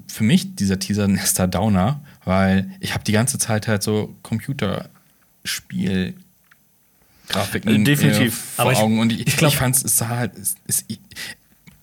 für 0.07 0.23
mich 0.23 0.55
dieser 0.55 0.79
Teaser 0.79 1.03
ein 1.05 1.17
erster 1.17 1.47
Downer, 1.47 1.99
weil 2.23 2.69
ich 2.79 2.93
habe 2.93 3.03
die 3.03 3.11
ganze 3.11 3.37
Zeit 3.37 3.67
halt 3.67 3.83
so 3.83 4.15
Computerspiel 4.21 6.13
Grafiken 7.29 7.81
Äh, 7.81 7.83
definitiv. 7.83 8.35
vor 8.55 8.63
Aber 8.65 8.71
ich- 8.71 8.77
Augen 8.79 8.99
und 8.99 9.11
ich, 9.11 9.27
ich 9.27 9.41
ich, 9.41 9.57
fand 9.57 9.75
es 9.75 9.97
sah 9.97 10.07
halt 10.07 10.31
es, 10.37 10.55
es, 10.65 10.85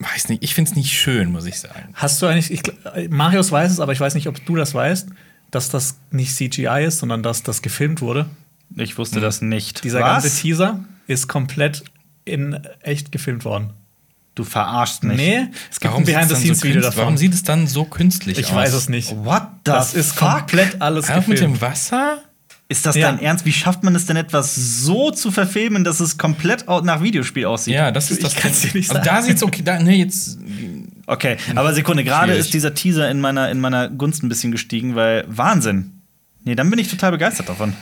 weiß 0.05 0.29
nicht, 0.29 0.43
ich 0.43 0.55
finde 0.55 0.71
es 0.71 0.77
nicht 0.77 0.93
schön, 0.93 1.33
muss 1.33 1.47
ich 1.47 1.59
sagen. 1.59 1.89
Hast 1.95 2.21
du 2.23 2.27
eigentlich, 2.27 2.51
ich, 2.51 3.11
Marius 3.11 3.51
weiß 3.53 3.71
es, 3.73 3.81
aber 3.81 3.93
ich 3.93 4.01
weiß 4.01 4.15
nicht, 4.15 4.29
ob 4.29 4.45
du 4.47 4.57
das 4.57 4.75
weißt, 4.75 5.09
dass 5.51 5.69
das 5.71 5.97
nicht 6.11 6.35
CGI 6.35 6.85
ist, 6.87 6.99
sondern 6.99 7.23
dass 7.23 7.43
das 7.43 7.63
gefilmt 7.63 8.01
wurde. 8.01 8.27
Ich 8.77 8.99
wusste 8.99 9.21
das 9.21 9.41
nicht. 9.41 9.85
Dieser 9.85 10.01
Was? 10.01 10.23
ganze 10.25 10.41
Teaser 10.41 10.81
ist 11.07 11.29
komplett 11.29 11.85
in 12.25 12.59
echt 12.81 13.13
gefilmt 13.13 13.45
worden. 13.45 13.71
Du 14.35 14.43
verarschst 14.43 15.05
mich. 15.05 15.17
Nee, 15.17 15.47
es 15.71 15.79
gibt 15.79 15.95
ein 15.95 15.99
sieht's 16.05 16.13
dann 16.13 16.27
Behind-the-Scenes-Video 16.27 16.81
künst- 16.81 16.87
davon. 16.89 17.01
Warum 17.03 17.17
sieht 17.19 17.35
es 17.35 17.43
dann 17.45 17.67
so 17.69 17.85
künstlich 17.85 18.39
ich 18.39 18.47
aus? 18.47 18.55
weiß 18.55 18.73
es 18.73 18.89
nicht. 18.89 19.15
What 19.25 19.43
the 19.43 19.71
Das 19.71 19.95
ist 19.95 20.13
fuck? 20.15 20.29
komplett 20.39 20.83
alles 20.83 21.09
Einfach 21.09 21.29
mit 21.29 21.39
gefilmt. 21.39 21.57
dem 21.59 21.61
Wasser? 21.61 22.19
Ist 22.69 22.87
das 22.87 22.97
Ja. 22.97 23.11
dein 23.11 23.21
Ernst? 23.21 23.45
Wie 23.45 23.53
schafft 23.53 23.83
man 23.83 23.95
es 23.95 24.07
denn 24.07 24.17
etwas 24.17 24.55
so 24.55 25.11
zu 25.11 25.31
verfilmen, 25.31 25.85
dass 25.85 26.01
es 26.01 26.17
komplett 26.17 26.67
nach 26.67 27.03
Videospiel 27.03 27.45
aussieht? 27.45 27.75
Ja, 27.75 27.91
das 27.91 28.11
ist 28.11 28.19
Ich 28.19 28.25
das. 28.25 28.35
kann's 28.37 28.61
dir 28.63 28.73
nicht 28.75 28.91
also 28.91 28.95
sagen. 28.95 29.05
da 29.05 29.23
sieht's 29.23 29.43
okay, 29.43 29.63
da, 29.63 29.79
nee, 29.79 29.97
jetzt 29.99 30.39
Okay, 31.07 31.37
aber 31.55 31.75
Sekunde, 31.75 32.03
gerade 32.05 32.33
ist 32.33 32.55
dieser 32.55 32.73
Teaser 32.73 33.11
in 33.11 33.21
meiner, 33.21 33.51
in 33.51 33.61
meiner 33.61 33.91
Gunst 33.91 34.23
ein 34.23 34.31
bisschen 34.31 34.53
gestiegen, 34.53 34.95
weil 34.95 35.25
Wahnsinn. 35.29 36.01
Nee, 36.45 36.55
dann 36.55 36.71
bin 36.71 36.79
ich 36.79 36.89
total 36.89 37.11
begeistert 37.11 37.49
davon. 37.51 37.75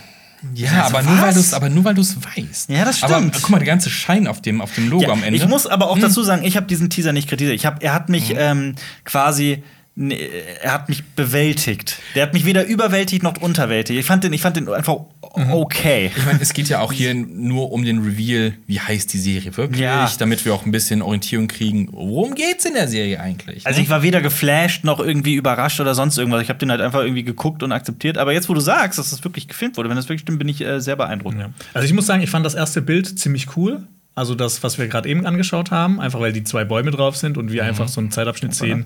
Ja, 0.54 0.82
Also 0.82 0.96
aber, 0.96 1.08
nur, 1.08 1.22
weil 1.22 1.34
du's, 1.34 1.54
aber 1.54 1.68
nur 1.68 1.84
weil 1.84 1.94
du 1.94 2.00
es 2.02 2.16
weißt. 2.16 2.68
Ja, 2.70 2.84
das 2.84 3.00
Aber 3.04 3.14
stimmt. 3.18 3.34
guck 3.40 3.50
mal, 3.50 3.58
der 3.58 3.66
ganze 3.68 3.90
Schein 3.90 4.26
auf 4.26 4.42
dem, 4.42 4.60
auf 4.60 4.74
dem 4.74 4.90
Logo 4.90 5.04
Ja, 5.04 5.10
am 5.10 5.22
Ende. 5.22 5.36
Ich 5.36 5.46
muss 5.46 5.68
aber 5.68 5.84
Hm. 5.84 5.92
auch 5.92 5.98
dazu 6.00 6.24
sagen, 6.24 6.42
ich 6.44 6.56
habe 6.56 6.66
diesen 6.66 6.90
Teaser 6.90 7.12
nicht 7.12 7.28
kritisiert. 7.28 7.54
Ich 7.54 7.64
hab, 7.64 7.80
er 7.84 7.94
hat 7.94 8.08
mich 8.08 8.34
ähm, 8.36 8.74
quasi, 9.04 9.62
ne, 9.94 10.14
er 10.62 10.72
hat 10.72 10.88
mich 10.88 11.04
bewältigt. 11.04 11.98
Der 12.14 12.22
hat 12.24 12.32
mich 12.32 12.44
weder 12.44 12.64
überwältigt 12.66 13.22
noch 13.22 13.36
unterwältigt. 13.40 13.98
Ich 13.98 14.06
fand 14.06 14.24
den, 14.24 14.32
ich 14.32 14.40
fand 14.40 14.56
den 14.56 14.68
einfach 14.68 14.96
Mhm. 15.34 15.52
okay. 15.52 16.10
Ich 16.14 16.26
meine, 16.26 16.40
es 16.42 16.52
geht 16.52 16.68
ja 16.68 16.80
auch 16.80 16.92
hier 16.92 17.14
nur 17.14 17.72
um 17.72 17.84
den 17.84 18.00
Reveal, 18.00 18.52
wie 18.66 18.80
heißt 18.80 19.12
die 19.12 19.18
Serie 19.18 19.56
wirklich, 19.56 19.80
Ja. 19.80 20.10
damit 20.18 20.44
wir 20.44 20.52
auch 20.52 20.66
ein 20.66 20.72
bisschen 20.72 21.00
Orientierung 21.00 21.48
kriegen. 21.48 21.88
Worum 21.90 22.34
geht's 22.34 22.64
in 22.66 22.74
der 22.74 22.86
Serie 22.86 23.18
eigentlich? 23.20 23.66
Also 23.66 23.78
ne? 23.78 23.84
ich 23.84 23.90
war 23.90 24.02
weder 24.02 24.20
geflasht 24.20 24.84
noch 24.84 25.00
irgendwie 25.00 25.34
überrascht 25.34 25.80
oder 25.80 25.94
sonst 25.94 26.18
irgendwas. 26.18 26.42
Ich 26.42 26.48
habe 26.50 26.58
den 26.58 26.70
halt 26.70 26.80
einfach 26.82 27.00
irgendwie 27.00 27.22
geguckt 27.22 27.62
und 27.62 27.72
akzeptiert. 27.72 28.18
Aber 28.18 28.32
jetzt, 28.34 28.48
wo 28.50 28.54
du 28.54 28.60
sagst, 28.60 28.98
dass 28.98 29.10
das 29.10 29.24
wirklich 29.24 29.48
gefilmt 29.48 29.78
wurde, 29.78 29.88
wenn 29.88 29.96
das 29.96 30.06
wirklich 30.06 30.20
stimmt, 30.20 30.38
bin 30.38 30.48
ich 30.48 30.60
äh, 30.60 30.80
sehr 30.80 30.96
beeindruckt. 30.96 31.38
Ja. 31.38 31.50
Also 31.72 31.86
ich 31.86 31.94
muss 31.94 32.04
sagen, 32.06 32.22
ich 32.22 32.30
fand 32.30 32.44
das 32.44 32.54
erste 32.54 32.82
Bild 32.82 33.18
ziemlich 33.18 33.56
cool. 33.56 33.82
Also 34.14 34.34
das, 34.34 34.62
was 34.62 34.76
wir 34.76 34.86
gerade 34.88 35.08
eben 35.08 35.24
angeschaut 35.24 35.70
haben, 35.70 35.98
einfach 35.98 36.20
weil 36.20 36.34
die 36.34 36.44
zwei 36.44 36.64
Bäume 36.64 36.90
drauf 36.90 37.16
sind 37.16 37.38
und 37.38 37.50
wir 37.50 37.64
einfach 37.64 37.88
so 37.88 37.98
einen 38.02 38.10
Zeitabschnitt 38.10 38.54
sehen, 38.54 38.84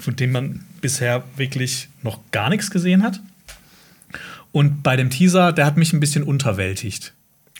von 0.00 0.16
dem 0.16 0.32
man 0.32 0.64
bisher 0.80 1.22
wirklich 1.36 1.88
noch 2.02 2.20
gar 2.32 2.48
nichts 2.50 2.70
gesehen 2.70 3.02
hat. 3.02 3.20
Und 4.52 4.82
bei 4.82 4.96
dem 4.96 5.10
Teaser, 5.10 5.52
der 5.52 5.66
hat 5.66 5.76
mich 5.76 5.92
ein 5.92 6.00
bisschen 6.00 6.24
unterwältigt. 6.24 7.12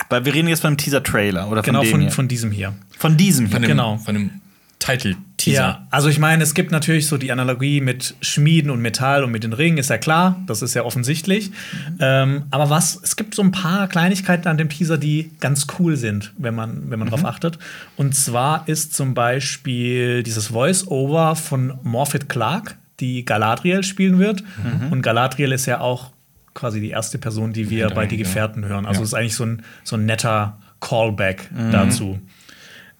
Weil 0.08 0.24
wir 0.24 0.34
reden 0.34 0.48
jetzt 0.48 0.62
beim 0.62 0.76
Teaser-Trailer 0.76 1.48
oder 1.50 1.62
von 1.62 1.72
Genau 1.72 1.82
dem 1.82 1.90
von, 1.90 2.00
hier. 2.00 2.10
von 2.10 2.28
diesem 2.28 2.50
hier. 2.50 2.74
von 2.96 3.16
diesem 3.16 3.46
hier. 3.46 3.52
von 3.52 3.62
dem, 3.62 3.68
genau. 3.68 3.98
Von 3.98 4.14
dem 4.14 4.30
Title-Teaser. 4.80 5.54
Ja, 5.62 5.86
also 5.90 6.08
ich 6.08 6.18
meine, 6.18 6.42
es 6.42 6.54
gibt 6.54 6.72
natürlich 6.72 7.06
so 7.06 7.16
die 7.16 7.30
Analogie 7.30 7.80
mit 7.80 8.14
Schmieden 8.22 8.70
und 8.70 8.80
Metall 8.80 9.22
und 9.22 9.30
mit 9.30 9.44
den 9.44 9.52
Ringen, 9.52 9.78
ist 9.78 9.90
ja 9.90 9.98
klar, 9.98 10.42
das 10.46 10.62
ist 10.62 10.74
ja 10.74 10.82
offensichtlich. 10.84 11.52
Ähm, 12.00 12.44
aber 12.50 12.70
was, 12.70 12.98
es 13.02 13.14
gibt 13.16 13.34
so 13.34 13.42
ein 13.42 13.52
paar 13.52 13.86
Kleinigkeiten 13.88 14.48
an 14.48 14.58
dem 14.58 14.68
Teaser, 14.68 14.98
die 14.98 15.30
ganz 15.38 15.66
cool 15.78 15.96
sind, 15.96 16.32
wenn 16.38 16.54
man, 16.54 16.90
wenn 16.90 16.98
man 16.98 17.08
drauf 17.08 17.24
achtet. 17.24 17.58
Und 17.96 18.14
zwar 18.16 18.66
ist 18.68 18.92
zum 18.94 19.14
Beispiel 19.14 20.22
dieses 20.22 20.48
Voice-Over 20.48 21.36
von 21.36 21.74
Morphet 21.82 22.28
Clark, 22.28 22.76
die 23.00 23.24
Galadriel 23.24 23.82
spielen 23.82 24.18
wird. 24.18 24.42
Und 24.90 25.02
Galadriel 25.02 25.52
ist 25.52 25.66
ja 25.66 25.80
auch 25.80 26.10
quasi 26.52 26.80
die 26.80 26.90
erste 26.90 27.16
Person, 27.18 27.52
die 27.52 27.70
wir 27.70 27.88
bei 27.90 28.06
Die. 28.06 28.16
Gefährten 28.16 28.64
hören. 28.66 28.84
Also 28.86 29.00
Ja. 29.00 29.04
ist 29.04 29.14
eigentlich 29.14 29.36
so 29.36 29.44
ein, 29.44 29.62
so 29.84 29.96
ein 29.96 30.04
netter 30.04 30.58
Callback 30.80 31.50
Mhm. 31.52 31.70
dazu. 31.70 32.18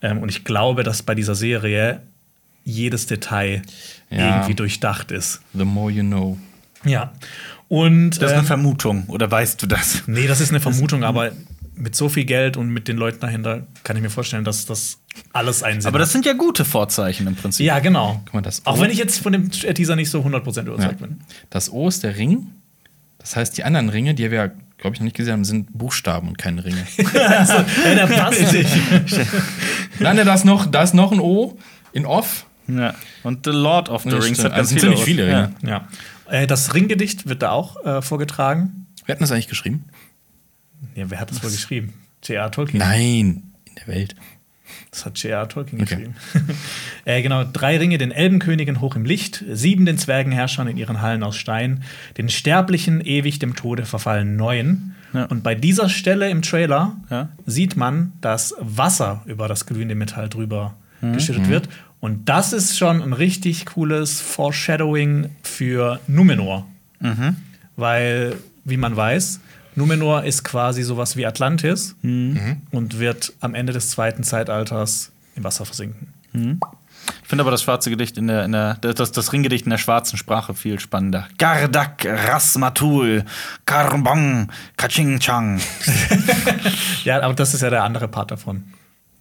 Ähm, 0.02 0.18
und 0.18 0.28
ich 0.30 0.44
glaube, 0.44 0.82
dass 0.82 1.02
bei 1.02 1.14
dieser 1.14 1.34
Serie 1.34 2.02
jedes 2.64 3.06
Detail 3.06 3.62
Ja. 4.10 4.36
irgendwie 4.36 4.54
durchdacht 4.54 5.10
ist. 5.10 5.40
The 5.54 5.64
more 5.64 5.90
you 5.90 6.02
know. 6.02 6.38
Ja. 6.84 7.12
Und 7.68 8.10
Das 8.10 8.18
ist 8.18 8.30
eine 8.32 8.38
ähm, 8.40 8.44
Vermutung, 8.46 9.04
oder 9.08 9.30
weißt 9.30 9.62
du 9.62 9.66
das? 9.66 10.02
nee, 10.06 10.26
das 10.26 10.40
ist 10.40 10.50
eine 10.50 10.60
Vermutung, 10.60 11.04
aber 11.04 11.30
mit 11.76 11.94
so 11.94 12.08
viel 12.08 12.24
Geld 12.24 12.56
und 12.56 12.68
mit 12.68 12.88
den 12.88 12.96
Leuten 12.96 13.20
dahinter 13.20 13.66
kann 13.84 13.96
ich 13.96 14.02
mir 14.02 14.10
vorstellen, 14.10 14.44
dass 14.44 14.66
das 14.66 14.98
alles 15.32 15.62
einen 15.62 15.80
Sinn 15.80 15.88
Aber 15.88 15.98
das 15.98 16.08
hat. 16.08 16.12
sind 16.12 16.26
ja 16.26 16.32
gute 16.34 16.64
Vorzeichen 16.64 17.26
im 17.26 17.36
Prinzip. 17.36 17.64
Ja, 17.64 17.78
genau. 17.78 18.20
Guck 18.26 18.34
mal, 18.34 18.40
das 18.42 18.66
Auch 18.66 18.78
O- 18.78 18.80
wenn 18.82 18.90
ich 18.90 18.98
jetzt 18.98 19.20
von 19.20 19.32
dem 19.32 19.50
Teaser 19.50 19.96
nicht 19.96 20.10
so 20.10 20.22
100% 20.22 20.66
Ja. 20.68 20.74
überzeugt 20.74 20.98
bin. 21.00 21.20
Das 21.48 21.70
O 21.72 21.88
ist 21.88 22.02
der 22.02 22.16
Ring. 22.16 22.48
Das 23.18 23.36
heißt, 23.36 23.56
die 23.56 23.64
anderen 23.64 23.88
Ringe, 23.88 24.14
die 24.14 24.30
wir, 24.30 24.48
glaube 24.78 24.94
ich, 24.94 25.00
noch 25.00 25.04
nicht 25.04 25.16
gesehen 25.16 25.34
haben, 25.34 25.44
sind 25.44 25.68
Buchstaben 25.76 26.28
und 26.28 26.38
keine 26.38 26.64
Ringe. 26.64 26.84
Ja, 27.14 27.64
der 27.94 28.06
passt 28.08 28.40
nicht. 28.52 28.70
Nein, 30.00 30.16
da 30.16 30.34
ist 30.34 30.44
noch, 30.44 30.66
da 30.66 30.82
ist 30.82 30.94
noch 30.94 31.12
ein 31.12 31.20
O 31.20 31.58
in 31.92 32.06
Off. 32.06 32.46
Ja. 32.68 32.94
Und 33.22 33.44
The 33.46 33.52
Lord 33.52 33.88
of 33.88 34.02
the 34.02 34.10
Ja, 34.10 34.18
Rings 34.18 34.38
hat 34.38 34.52
ganz 34.52 34.58
Also 34.58 34.68
sind 34.70 34.80
ziemlich 34.80 35.02
viele 35.04 35.26
Ringe. 35.26 35.52
Ja. 35.62 35.88
Äh, 36.28 36.46
Das 36.46 36.74
Ringgedicht 36.74 37.28
wird 37.28 37.42
da 37.42 37.50
auch 37.50 37.84
äh, 37.84 38.00
vorgetragen. 38.02 38.86
Wer 39.06 39.14
hat 39.16 39.22
das 39.22 39.32
eigentlich 39.32 39.48
geschrieben? 39.48 39.84
Ja, 40.94 41.10
wer 41.10 41.18
hat 41.20 41.30
das 41.30 41.42
wohl 41.42 41.50
geschrieben? 41.50 41.94
J.R. 42.22 42.50
Tolkien. 42.50 42.78
Nein, 42.78 43.42
in 43.64 43.74
der 43.76 43.86
Welt. 43.88 44.14
Das 44.92 45.04
hat 45.04 45.18
J.R. 45.18 45.48
Tolkien 45.48 45.80
Okay. 45.82 45.94
geschrieben. 45.96 46.14
äh, 47.04 47.22
genau, 47.22 47.44
drei 47.44 47.76
Ringe 47.78 47.98
den 47.98 48.12
Elbenkönigen 48.12 48.80
hoch 48.80 48.94
im 48.94 49.04
Licht, 49.04 49.44
sieben 49.50 49.84
den 49.84 49.98
Zwergenherrschern 49.98 50.68
in 50.68 50.76
ihren 50.76 51.00
Hallen 51.00 51.22
aus 51.22 51.36
Stein, 51.36 51.82
den 52.18 52.28
Sterblichen 52.28 53.00
ewig 53.00 53.38
dem 53.40 53.56
Tode 53.56 53.84
verfallen 53.84 54.36
neun. 54.36 54.94
Ja. 55.12 55.24
Und 55.26 55.42
bei 55.42 55.54
dieser 55.54 55.88
Stelle 55.88 56.30
im 56.30 56.42
Trailer 56.42 56.96
Ja. 57.10 57.28
sieht 57.46 57.76
man, 57.76 58.12
dass 58.20 58.54
Wasser 58.60 59.22
über 59.26 59.48
das 59.48 59.66
glühende 59.66 59.94
Metall 59.94 60.28
drüber 60.28 60.74
Mhm. 61.00 61.14
geschüttet 61.14 61.48
wird. 61.48 61.68
Und 62.00 62.28
das 62.28 62.52
ist 62.52 62.78
schon 62.78 63.02
ein 63.02 63.12
richtig 63.12 63.66
cooles 63.66 64.20
Foreshadowing 64.20 65.30
für 65.42 66.00
Numenor. 66.06 66.66
Mhm. 67.00 67.36
Weil, 67.76 68.36
wie 68.64 68.76
man 68.76 68.96
weiß, 68.96 69.40
Numenor 69.76 70.24
ist 70.24 70.44
quasi 70.44 70.82
sowas 70.82 71.16
wie 71.16 71.26
Atlantis 71.26 71.94
Mhm. 72.02 72.58
und 72.70 72.98
wird 72.98 73.32
am 73.40 73.54
Ende 73.54 73.72
des 73.72 73.90
zweiten 73.90 74.22
Zeitalters 74.22 75.10
im 75.36 75.44
Wasser 75.44 75.64
versinken. 75.64 76.08
Ich 76.32 76.40
finde 77.30 77.42
aber 77.44 77.50
das 77.50 77.62
schwarze 77.62 77.88
Gedicht 77.90 78.18
in 78.18 78.26
der, 78.26 78.44
in 78.44 78.52
der 78.52 78.74
das, 78.74 79.12
das 79.12 79.32
Ringgedicht 79.32 79.64
in 79.64 79.70
der 79.70 79.78
schwarzen 79.78 80.18
Sprache 80.18 80.52
viel 80.52 80.78
spannender. 80.78 81.28
Gardak, 81.38 82.04
Rasmatul, 82.04 83.24
Karbong, 83.64 84.48
Kaching 84.76 85.18
Chang. 85.20 85.60
Ja, 87.04 87.22
aber 87.22 87.32
das 87.32 87.54
ist 87.54 87.62
ja 87.62 87.70
der 87.70 87.84
andere 87.84 88.08
Part 88.08 88.30
davon. 88.30 88.64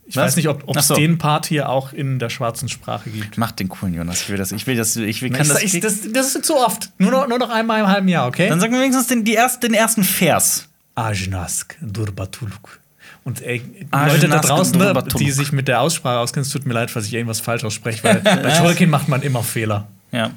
Ich 0.05 0.15
Was? 0.15 0.25
weiß 0.25 0.35
nicht, 0.37 0.49
ob 0.49 0.75
es 0.75 0.87
so. 0.87 0.95
den 0.95 1.17
Part 1.17 1.45
hier 1.45 1.69
auch 1.69 1.93
in 1.93 2.17
der 2.19 2.29
schwarzen 2.29 2.67
Sprache 2.67 3.09
gibt. 3.11 3.37
Mach 3.37 3.51
den 3.51 3.69
coolen, 3.69 3.93
Jonas. 3.93 4.23
Ich 4.23 4.29
will 4.29 4.37
das. 4.37 4.51
Ich 4.51 4.65
will 4.65 4.75
das. 4.75 4.95
Ich 4.95 5.21
will, 5.21 5.29
Ich, 5.31 5.37
kann 5.37 5.47
das, 5.47 5.61
ich, 5.61 5.79
das, 5.79 6.11
das 6.11 6.35
ist 6.35 6.45
zu 6.45 6.57
oft. 6.57 6.89
Nur 6.97 7.11
noch, 7.11 7.27
nur 7.27 7.37
noch 7.37 7.51
einmal 7.51 7.79
im 7.79 7.87
halben 7.87 8.07
Jahr, 8.07 8.27
okay? 8.27 8.49
Dann 8.49 8.59
sag 8.59 8.71
mir 8.71 8.79
wenigstens 8.79 9.07
den, 9.07 9.23
die 9.23 9.33
erst, 9.33 9.61
den 9.61 9.73
ersten 9.75 10.03
Vers. 10.03 10.67
Ajnask 10.95 11.77
Durbatuluk. 11.79 12.78
Und 13.23 13.41
ey, 13.41 13.59
die 13.59 13.87
Ajnask 13.91 14.13
Leute 14.15 14.27
da 14.29 14.39
draußen, 14.39 14.77
ne, 14.77 15.03
die 15.19 15.31
sich 15.31 15.51
mit 15.51 15.67
der 15.67 15.81
Aussprache 15.81 16.19
auskennen, 16.19 16.45
es 16.45 16.51
tut 16.51 16.65
mir 16.65 16.73
leid, 16.73 16.89
falls 16.89 17.05
ich 17.05 17.13
irgendwas 17.13 17.39
falsch 17.39 17.63
ausspreche, 17.63 18.03
weil 18.03 18.15
bei 18.23 18.57
Tolkien 18.57 18.89
macht 18.89 19.07
man 19.07 19.21
immer 19.21 19.43
Fehler. 19.43 19.87
Ja, 20.11 20.31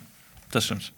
das 0.50 0.64
stimmt. 0.64 0.92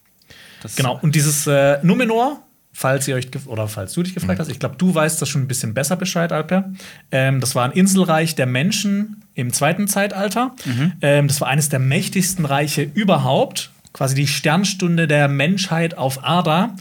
Das 0.63 0.77
Genau. 0.77 0.99
Und 1.03 1.15
dieses 1.15 1.47
äh, 1.47 1.79
Numenor, 1.83 2.43
falls 2.73 3.07
ihr 3.07 3.15
euch 3.15 3.29
oder 3.47 3.69
falls 3.69 3.93
du 3.93 4.03
dich 4.03 4.15
gefragt 4.15 4.41
hast, 4.41 4.49
ich 4.51 4.59
glaube, 4.59 4.77
du 4.77 4.95
weißt 4.95 5.23
das 5.23 5.29
schon 5.29 5.43
ein 5.43 5.49
bisschen 5.49 5.75
besser 5.75 5.97
Bescheid, 5.97 6.33
Alper. 6.33 6.73
Ähm, 7.13 7.41
das 7.41 7.55
war 7.55 7.65
ein 7.65 7.73
Inselreich 7.73 8.35
der 8.35 8.47
Menschen 8.47 9.23
im 9.35 9.53
zweiten 9.53 9.87
Zeitalter. 9.87 10.55
Ähm, 11.01 11.29
das 11.29 11.41
war 11.41 11.49
eines 11.49 11.69
der 11.69 11.79
mächtigsten 11.79 12.45
Reiche 12.45 12.83
überhaupt, 12.83 13.71
quasi 13.93 14.15
die 14.15 14.27
Sternstunde 14.27 15.07
der 15.07 15.29
Menschheit 15.29 15.97
auf 15.97 16.25
Arda. 16.25 16.75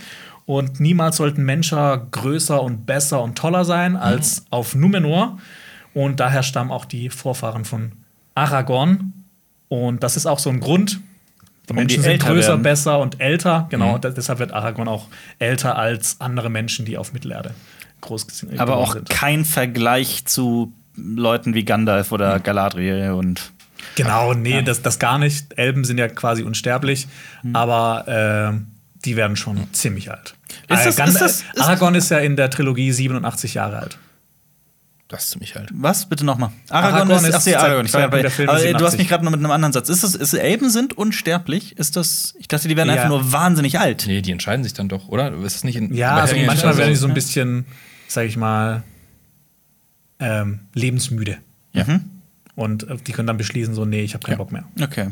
Und 0.45 0.79
niemals 0.79 1.17
sollten 1.17 1.43
Menschen 1.43 1.77
größer 2.11 2.61
und 2.61 2.85
besser 2.85 3.21
und 3.21 3.37
toller 3.37 3.63
sein 3.65 3.95
als 3.95 4.45
auf 4.49 4.75
Numenor. 4.75 5.37
Und 5.93 6.19
daher 6.19 6.43
stammen 6.43 6.71
auch 6.71 6.85
die 6.85 7.09
Vorfahren 7.09 7.65
von 7.65 7.93
Aragorn. 8.35 9.13
Und 9.69 10.03
das 10.03 10.17
ist 10.17 10.25
auch 10.25 10.39
so 10.39 10.49
ein 10.49 10.59
Grund. 10.59 10.99
Die 11.63 11.67
die 11.67 11.73
Menschen 11.73 12.03
sind 12.03 12.11
älter 12.11 12.27
größer, 12.33 12.47
werden. 12.49 12.63
besser 12.63 12.99
und 12.99 13.21
älter. 13.21 13.67
Genau, 13.69 13.97
da- 13.97 14.09
deshalb 14.09 14.39
wird 14.39 14.51
Aragorn 14.51 14.87
auch 14.89 15.07
älter 15.39 15.77
als 15.77 16.19
andere 16.19 16.49
Menschen, 16.49 16.85
die 16.85 16.97
auf 16.97 17.13
Mittelerde 17.13 17.51
groß 18.01 18.27
sind. 18.31 18.59
aber 18.59 18.75
auch 18.75 18.93
sind. 18.93 19.09
kein 19.09 19.45
Vergleich 19.45 20.25
zu 20.25 20.73
Leuten 20.97 21.53
wie 21.53 21.63
Gandalf 21.63 22.11
oder 22.11 22.39
Galadriel 22.41 23.11
und 23.11 23.53
Genau, 23.95 24.33
nee, 24.33 24.61
das, 24.61 24.81
das 24.81 24.99
gar 24.99 25.17
nicht. 25.19 25.57
Elben 25.57 25.83
sind 25.85 25.97
ja 25.99 26.07
quasi 26.07 26.43
unsterblich, 26.43 27.07
aber 27.53 28.07
äh, 28.55 28.72
die 29.05 29.15
werden 29.15 29.35
schon 29.35 29.67
ziemlich 29.73 30.09
alt. 30.11 30.35
Ist 30.69 30.81
Äh, 30.81 30.85
das- 30.85 30.95
Gand- 30.95 31.09
ist 31.09 31.21
das- 31.21 31.31
ist- 31.41 31.61
Aragorn 31.61 31.95
ist 31.95 32.09
ja 32.09 32.19
in 32.19 32.35
der 32.35 32.49
Trilogie 32.49 32.91
87 32.91 33.53
Jahre 33.55 33.79
alt. 33.79 33.97
Das 35.09 35.25
ist 35.25 35.29
ziemlich 35.31 35.55
alt. 35.55 35.69
Was? 35.73 36.07
Bitte 36.09 36.25
nochmal. 36.25 36.49
Aragorn 36.69 36.95
Aragorn 37.11 37.23
ist, 37.25 37.29
ist 37.29 37.35
ach, 37.35 37.45
nee, 37.45 37.55
Aragorn. 37.55 37.85
Ich 37.85 37.93
war 37.93 38.01
ja 38.01 38.07
bei, 38.07 38.19
aber, 38.19 38.27
äh, 38.27 38.45
du 38.45 38.47
hast 38.51 38.63
87. 38.63 38.97
mich 38.97 39.07
gerade 39.09 39.23
noch 39.23 39.31
mit 39.31 39.39
einem 39.41 39.51
anderen 39.51 39.71
Satz. 39.73 39.89
Ist 39.89 40.03
das, 40.03 40.15
ist 40.15 40.33
Elben 40.33 40.71
sind 40.71 40.97
unsterblich? 40.97 41.77
Ist 41.77 41.95
das? 41.97 42.33
Ich 42.39 42.47
dachte, 42.47 42.67
die 42.67 42.75
werden 42.75 42.87
Ja. 42.89 42.95
einfach 42.95 43.09
nur 43.09 43.31
wahnsinnig 43.31 43.79
alt. 43.79 44.05
Nee, 44.07 44.21
die 44.21 44.31
entscheiden 44.31 44.63
sich 44.63 44.73
dann 44.73 44.89
doch, 44.89 45.09
oder? 45.09 45.31
Ist 45.43 45.55
das 45.57 45.63
nicht 45.65 45.75
in 45.75 45.93
Ja, 45.93 46.15
also 46.15 46.35
manchmal 46.37 46.77
werden 46.77 46.89
die 46.89 46.95
so 46.95 47.07
ein 47.07 47.13
bisschen, 47.13 47.65
sag 48.07 48.25
ich 48.25 48.37
mal, 48.37 48.81
ähm, 50.19 50.61
lebensmüde. 50.73 51.37
Ja. 51.73 51.85
Und 52.55 52.89
äh, 52.89 52.97
die 52.97 53.11
können 53.11 53.27
dann 53.27 53.37
beschließen, 53.37 53.73
so, 53.75 53.85
nee, 53.85 54.01
ich 54.01 54.13
habe 54.15 54.23
keinen 54.23 54.33
Ja. 54.33 54.37
Bock 54.37 54.51
mehr. 54.51 54.63
Okay. 54.81 55.09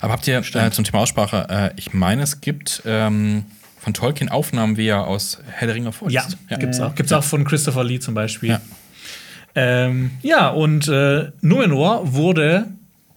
Aber 0.00 0.12
habt 0.12 0.26
ihr 0.26 0.38
äh, 0.38 0.70
zum 0.70 0.84
Thema 0.84 1.00
Aussprache, 1.00 1.46
äh, 1.48 1.70
ich 1.76 1.92
meine, 1.92 2.22
es 2.22 2.40
gibt 2.40 2.82
ähm, 2.84 3.44
von 3.78 3.94
Tolkien 3.94 4.28
Aufnahmen, 4.30 4.76
wie 4.76 4.86
er 4.86 5.06
aus 5.06 5.40
Herr 5.46 5.66
der 5.66 5.76
Ringe 5.76 5.92
vorliest. 5.92 6.38
Ja, 6.48 6.56
gibt's 6.56 6.80
auch. 6.80 6.94
Gibt's 6.94 7.12
auch 7.12 7.24
von 7.24 7.44
Christopher 7.44 7.84
Lee 7.84 7.98
zum 7.98 8.14
Beispiel. 8.14 8.50
Ja. 8.50 8.60
Ähm, 9.54 10.10
ja, 10.22 10.48
und 10.48 10.88
äh, 10.88 11.30
Numenor 11.40 12.12
wurde 12.12 12.66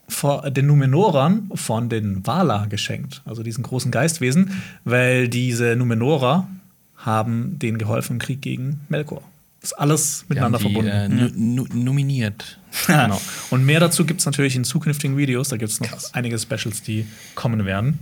vor 0.07 0.49
den 0.49 0.67
Numenorern 0.67 1.49
von 1.55 1.89
den 1.89 2.25
Valar 2.25 2.67
geschenkt, 2.67 3.21
also 3.25 3.43
diesen 3.43 3.63
großen 3.63 3.91
Geistwesen, 3.91 4.61
weil 4.85 5.27
diese 5.27 5.75
Numenorer 5.75 6.47
haben 6.95 7.59
denen 7.59 7.77
geholfen 7.77 8.13
im 8.13 8.19
Krieg 8.19 8.41
gegen 8.41 8.81
Melkor. 8.89 9.21
Ist 9.67 9.73
alles 9.73 10.23
miteinander 10.29 10.59
die, 10.59 10.63
verbunden. 10.63 10.89
äh, 10.91 11.31
nu 11.35 11.67
nominiert. 11.73 12.57
genau. 12.87 13.19
Und 13.49 13.65
mehr 13.65 13.81
dazu 13.81 14.05
gibt 14.05 14.21
es 14.21 14.25
natürlich 14.25 14.55
in 14.55 14.63
zukünftigen 14.63 15.17
Videos. 15.17 15.49
Da 15.49 15.57
gibt 15.57 15.69
es 15.69 15.81
noch 15.81 15.89
einige 16.13 16.39
Specials, 16.39 16.81
die 16.83 17.05
kommen 17.35 17.65
werden. 17.65 17.99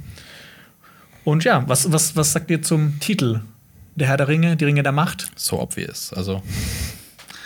Und 1.24 1.44
ja, 1.44 1.68
was, 1.68 1.92
was, 1.92 2.16
was 2.16 2.34
sagt 2.34 2.52
ihr 2.52 2.62
zum 2.62 3.00
Titel? 3.00 3.42
Der 3.96 4.08
Herr 4.10 4.18
der 4.18 4.28
Ringe, 4.28 4.56
die 4.58 4.66
Ringe 4.66 4.84
der 4.84 4.92
Macht? 4.92 5.32
So 5.36 5.60
obvious. 5.60 6.14
Also, 6.14 6.44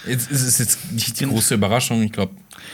es 0.05 0.29
es 0.29 0.41
ist 0.41 0.59
jetzt 0.59 0.91
nicht 0.91 1.17
die 1.17 1.25
große 1.25 1.53
Überraschung. 1.53 2.03
Ich 2.03 2.11
glaube, 2.11 2.33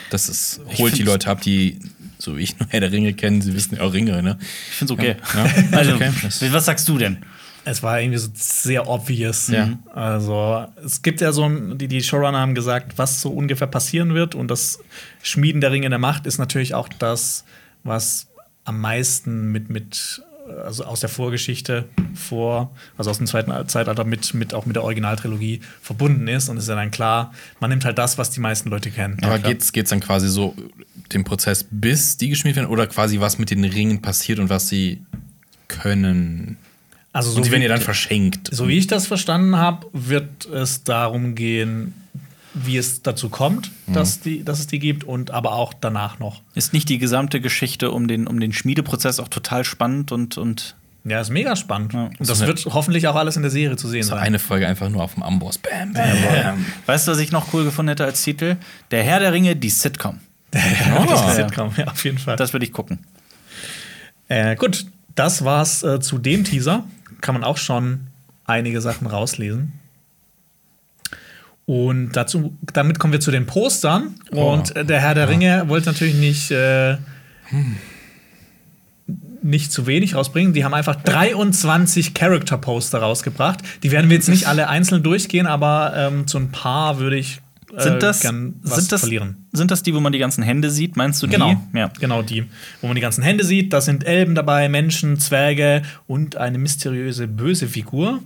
das 0.10 0.28
ist, 0.30 0.62
holt 0.80 0.98
die 0.98 1.04
Leute 1.04 1.30
ab, 1.30 1.42
die, 1.42 1.78
so 2.18 2.38
wie 2.38 2.42
ich 2.42 2.58
nur 2.58 2.68
Herr 2.70 2.80
der 2.80 2.92
Ringe 2.92 3.14
kennen, 3.14 3.44
sie 3.44 3.54
wissen 3.54 3.76
ja 3.76 3.82
auch 3.82 3.94
Ringe, 3.94 4.24
ne? 4.24 4.40
Ich 4.72 4.78
finde 4.78 4.94
es 4.94 5.00
okay. 5.00 5.16
Ja. 5.36 5.78
Also, 5.78 5.94
Okay. 5.94 6.12
Was 6.52 6.66
sagst 6.66 6.88
du 6.90 6.98
denn? 6.98 7.18
Es 7.66 7.84
war 7.84 8.00
irgendwie 8.00 8.20
so 8.20 8.30
sehr 8.34 8.88
obvious. 8.88 9.48
Ja. 9.48 9.78
Also, 9.94 10.66
es 10.84 11.02
gibt 11.02 11.20
ja 11.20 11.32
so 11.32 11.44
ein, 11.44 11.78
die, 11.78 11.88
die 11.88 12.02
Showrunner 12.02 12.40
haben 12.40 12.56
gesagt, 12.56 12.98
was 12.98 13.22
so 13.22 13.30
ungefähr 13.30 13.68
passieren 13.68 14.14
wird. 14.14 14.36
Und 14.36 14.50
das 14.50 14.80
Schmieden 15.22 15.62
der 15.62 15.72
Ringe 15.72 15.90
der 15.90 16.00
Macht 16.00 16.28
ist 16.28 16.38
natürlich 16.38 16.74
auch 16.76 16.88
das, 16.88 17.44
was 17.84 18.28
am 18.64 18.80
meisten 18.80 19.52
mit, 19.52 19.70
mit 19.70 20.22
also 20.64 20.86
aus 20.86 21.00
der 21.00 21.10
Vorgeschichte 21.10 21.86
vor, 22.14 22.72
also 22.98 23.10
aus 23.10 23.18
dem 23.18 23.28
zweiten 23.28 23.52
Zeitalter 23.68 24.04
mit, 24.04 24.34
mit 24.34 24.54
auch 24.54 24.66
mit 24.66 24.76
der 24.76 24.84
Originaltrilogie 24.84 25.62
verbunden 25.82 26.28
ist. 26.28 26.50
Und 26.50 26.58
es 26.58 26.64
ist 26.64 26.70
ja 26.70 26.76
dann 26.76 26.92
klar, 26.92 27.34
man 27.60 27.70
nimmt 27.72 27.86
halt 27.86 27.98
das, 27.98 28.18
was 28.18 28.30
die 28.30 28.40
meisten 28.40 28.70
Leute 28.70 28.92
kennen. 28.92 29.18
Aber 29.24 29.40
klar. 29.40 29.52
geht's, 29.52 29.72
geht's 29.72 29.90
dann 29.90 30.02
quasi 30.02 30.30
so 30.30 30.56
den 31.14 31.24
Prozess, 31.24 31.66
bis 31.70 32.18
die 32.18 32.30
geschmiedet 32.30 32.58
werden, 32.58 32.70
oder 32.70 32.88
quasi 32.88 33.20
was 33.20 33.40
mit 33.40 33.50
den 33.50 33.64
Ringen 33.64 34.02
passiert 34.02 34.40
und 34.40 34.50
was 34.50 34.70
sie 34.70 35.02
können? 35.68 36.58
Also 37.16 37.36
und 37.38 37.44
sie 37.44 37.52
werden 37.52 37.62
wie- 37.62 37.66
ja 37.68 37.74
dann 37.74 37.82
verschenkt. 37.82 38.50
So 38.52 38.68
wie 38.68 38.78
ich 38.78 38.88
das 38.88 39.08
verstanden 39.08 39.56
habe, 39.58 39.88
wird 39.94 40.46
es 40.46 40.84
darum 40.84 41.34
gehen, 41.36 41.94
wie 42.54 42.78
es 42.78 43.02
dazu 43.02 43.30
kommt, 43.30 43.72
dass, 43.88 44.22
die, 44.22 44.44
dass 44.44 44.60
es 44.60 44.68
die 44.68 44.80
gibt 44.80 45.04
und 45.04 45.32
aber 45.32 45.54
auch 45.54 45.74
danach 45.74 46.20
noch. 46.20 46.42
Ist 46.54 46.72
nicht 46.74 46.88
die 46.90 46.98
gesamte 47.00 47.42
Geschichte 47.42 47.92
um 47.92 48.08
den, 48.08 48.28
um 48.28 48.40
den 48.40 48.54
Schmiedeprozess 48.54 49.20
auch 49.20 49.28
total 49.28 49.66
spannend 49.66 50.12
und, 50.14 50.38
und 50.38 50.76
Ja, 51.04 51.20
ist 51.20 51.32
mega 51.32 51.56
spannend. 51.58 51.92
Ja. 51.94 52.06
Und 52.18 52.30
das 52.30 52.40
So 52.40 52.48
wird 52.48 52.66
hoffentlich 52.68 53.08
auch 53.10 53.16
alles 53.16 53.36
in 53.36 53.42
der 53.42 53.52
Serie 53.52 53.76
zu 53.76 53.90
sehen 53.90 54.04
so 54.04 54.10
sein. 54.12 54.20
eine 54.20 54.40
Folge 54.40 54.68
einfach 54.68 54.88
nur 54.90 55.04
auf 55.04 55.16
dem 55.16 55.24
Amboss. 55.24 55.58
Bam, 55.58 55.92
bam, 55.92 56.10
bam. 56.44 56.66
Weißt 56.86 57.08
du, 57.08 57.12
was 57.12 57.20
ich 57.20 57.32
noch 57.34 57.54
cool 57.54 57.66
gefunden 57.66 57.90
hätte 57.90 58.06
als 58.06 58.24
Titel? 58.24 58.56
Der 58.92 59.04
Herr 59.04 59.20
der 59.20 59.34
Ringe, 59.34 59.56
die 59.58 59.70
Sitcom. 59.70 60.20
das 60.52 60.62
Ah. 60.64 61.30
ist 61.30 61.36
Sitcom, 61.36 61.72
ja, 61.78 61.88
auf 61.88 62.06
jeden 62.06 62.18
Fall. 62.20 62.38
Das 62.38 62.54
würde 62.54 62.66
ich 62.66 62.72
gucken. 62.72 63.00
Äh, 64.30 64.56
gut, 64.56 64.86
das 65.16 65.44
war's 65.44 65.84
äh, 65.84 66.00
zu 66.00 66.18
dem 66.18 66.44
Teaser. 66.46 66.86
Kann 67.22 67.36
man 67.36 67.44
auch 67.44 67.58
schon 67.58 68.08
einige 68.46 68.82
Sachen 68.82 69.08
rauslesen. 69.08 69.74
Und 71.66 72.12
dazu, 72.12 72.56
damit 72.74 73.00
kommen 73.00 73.14
wir 73.14 73.20
zu 73.20 73.32
den 73.32 73.48
Postern. 73.48 74.16
Oh. 74.32 74.54
Und 74.54 74.76
äh, 74.76 74.86
der 74.86 75.02
Herr 75.02 75.16
der 75.16 75.30
Ringe 75.30 75.68
wollte 75.68 75.88
natürlich 75.88 76.14
nicht, 76.16 76.52
äh, 76.52 76.98
nicht 79.42 79.72
zu 79.72 79.88
wenig 79.88 80.14
rausbringen. 80.14 80.54
Die 80.54 80.64
haben 80.64 80.76
einfach 80.76 80.96
23 80.96 82.14
Character-Poster 82.14 83.00
rausgebracht. 83.00 83.62
Die 83.82 83.90
werden 83.90 84.12
wir 84.12 84.18
jetzt 84.18 84.30
nicht 84.30 84.48
alle 84.48 84.70
einzeln 84.70 85.02
durchgehen, 85.02 85.48
aber 85.48 85.94
ähm, 85.96 86.28
zu 86.28 86.38
ein 86.38 86.52
paar 86.52 87.00
würde 87.00 87.18
ich 87.18 87.42
Sind 87.78 88.04
das, 88.04 88.20
gern 88.22 88.56
was 88.62 88.76
sind, 88.78 88.92
das, 88.92 89.02
verlieren. 89.02 89.48
sind 89.54 89.72
das 89.72 89.84
die, 89.84 89.94
wo 89.94 90.00
man 90.00 90.12
die 90.14 90.20
ganzen 90.20 90.44
Hände 90.44 90.70
sieht? 90.70 90.96
Meinst 90.96 91.22
du 91.24 91.28
Genau, 91.28 91.54
die? 91.74 91.78
Ja. 91.78 91.92
genau 92.00 92.22
die, 92.22 92.46
wo 92.82 92.88
man 92.88 92.96
die 92.96 93.02
ganzen 93.02 93.24
Hände 93.24 93.44
sieht. 93.44 93.74
Da 93.74 93.82
sind 93.82 94.06
Elben 94.06 94.36
dabei, 94.36 94.70
Menschen, 94.70 95.20
Zwerge 95.20 95.82
und 96.08 96.38
eine 96.38 96.58
mysteriöse 96.58 97.28
böse 97.28 97.68
Figur. 97.68 98.22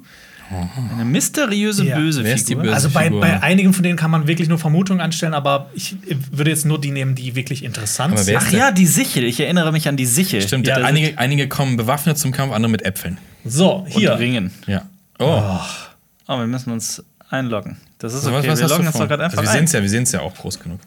Eine 0.95 1.05
mysteriöse 1.05 1.85
Ja. 1.85 1.95
böse 1.99 2.23
Wer 2.23 2.33
ist 2.33 2.45
die 2.49 2.53
Figur. 2.53 2.63
böse 2.63 2.73
Also 2.75 2.89
bei, 2.89 3.03
Figur? 3.05 3.21
bei 3.21 3.43
einigen 3.43 3.71
von 3.71 3.83
denen 3.83 3.97
kann 3.97 4.09
man 4.09 4.25
wirklich 4.27 4.49
nur 4.49 4.57
Vermutungen 4.57 4.99
anstellen, 4.99 5.35
aber 5.35 5.69
ich 5.75 5.95
würde 6.31 6.49
jetzt 6.49 6.65
nur 6.65 6.81
die 6.81 6.89
nehmen, 6.89 7.13
die 7.13 7.35
wirklich 7.35 7.63
interessant 7.63 8.13
Aber 8.15 8.23
sind. 8.23 8.37
Ach 8.37 8.51
ja, 8.51 8.71
die 8.71 8.87
Sichel. 8.87 9.25
Ich 9.25 9.39
erinnere 9.39 9.71
mich 9.71 9.87
an 9.87 9.95
die 9.95 10.07
Sichel. 10.07 10.41
Stimmt, 10.41 10.65
Ja, 10.67 10.77
einige, 10.77 11.17
einige 11.19 11.47
kommen 11.47 11.77
bewaffnet 11.77 12.17
zum 12.17 12.31
Kampf, 12.31 12.51
andere 12.51 12.71
mit 12.71 12.81
Äpfeln. 12.83 13.19
So, 13.45 13.73
und 13.75 13.87
hier. 13.91 14.17
Ringen. 14.17 14.51
Ja. 14.65 14.83
Oh, 15.19 15.59
Oh, 16.27 16.37
wir 16.39 16.47
müssen 16.47 16.71
uns 16.71 17.03
einloggen. 17.29 17.77
Das 17.99 18.13
ist 18.13 18.23
So, 18.23 18.29
okay. 18.29 18.47
was, 18.47 18.47
was 18.47 18.59
wir 18.59 18.67
loggen 18.69 18.87
uns 18.87 18.97
doch 18.97 19.07
gerade 19.07 19.23
einfach 19.25 19.37
also 19.37 19.49
wir 19.49 19.51
sehen 19.51 19.59
ein. 19.61 19.65
es 19.65 19.71
ja, 19.73 19.81
wir 19.81 19.89
sehen's 19.89 20.11
ja 20.11 20.21
auch 20.21 20.35
groß 20.35 20.59
genug. 20.59 20.79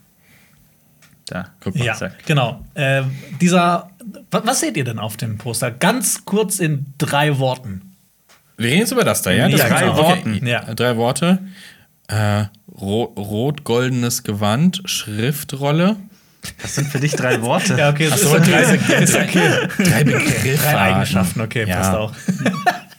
Da. 1.26 1.48
Guck 1.60 1.76
mal. 1.76 1.84
Ja, 1.84 1.94
Zack. 1.94 2.24
genau. 2.26 2.64
Äh, 2.74 3.02
dieser, 3.40 3.90
wa- 4.30 4.42
was 4.44 4.60
seht 4.60 4.76
ihr 4.76 4.84
denn 4.84 4.98
auf 4.98 5.16
dem 5.16 5.38
Poster? 5.38 5.70
Ganz 5.70 6.24
kurz 6.24 6.58
in 6.58 6.86
drei 6.98 7.38
Worten. 7.38 7.94
Wir 8.58 8.68
reden 8.70 8.80
jetzt 8.80 8.92
über 8.92 9.04
das 9.04 9.22
da, 9.22 9.30
ja? 9.30 9.46
Ja, 9.46 9.56
Das 9.56 9.68
drei 9.68 9.80
genau. 9.80 9.96
Worten, 9.96 10.34
Okay. 10.36 10.50
ja. 10.50 10.74
Drei 10.74 10.96
Worte. 10.96 11.38
Äh, 12.08 12.44
ro 12.78 13.04
rot-goldenes 13.04 14.24
Gewand, 14.24 14.82
Schriftrolle. 14.84 15.96
Das 16.60 16.74
sind 16.74 16.88
für 16.88 16.98
dich 17.00 17.12
drei 17.12 17.40
Worte. 17.40 17.74
Ja, 17.78 17.90
okay, 17.90 18.08
das 18.10 18.20
so, 18.20 18.34
ist 18.36 18.46
drei, 18.50 18.64
okay. 18.74 18.78
drei, 19.06 19.26
drei, 19.26 19.84
drei 19.84 20.04
Begriffe. 20.04 20.58
Drei 20.62 20.78
Eigenschaften, 20.78 21.40
okay, 21.40 21.66
Ja. 21.68 21.76
passt 21.78 21.94
auch. 21.94 22.12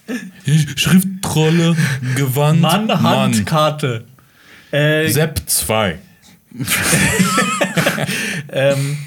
Schriftrolle, 0.75 1.75
Gewand, 2.15 2.61
Mann, 2.61 2.87
Mann. 2.87 3.01
Handkarte. 3.01 4.05
Äh, 4.71 5.07
Sepp 5.09 5.41
2. 5.45 5.99
ähm, 8.51 8.97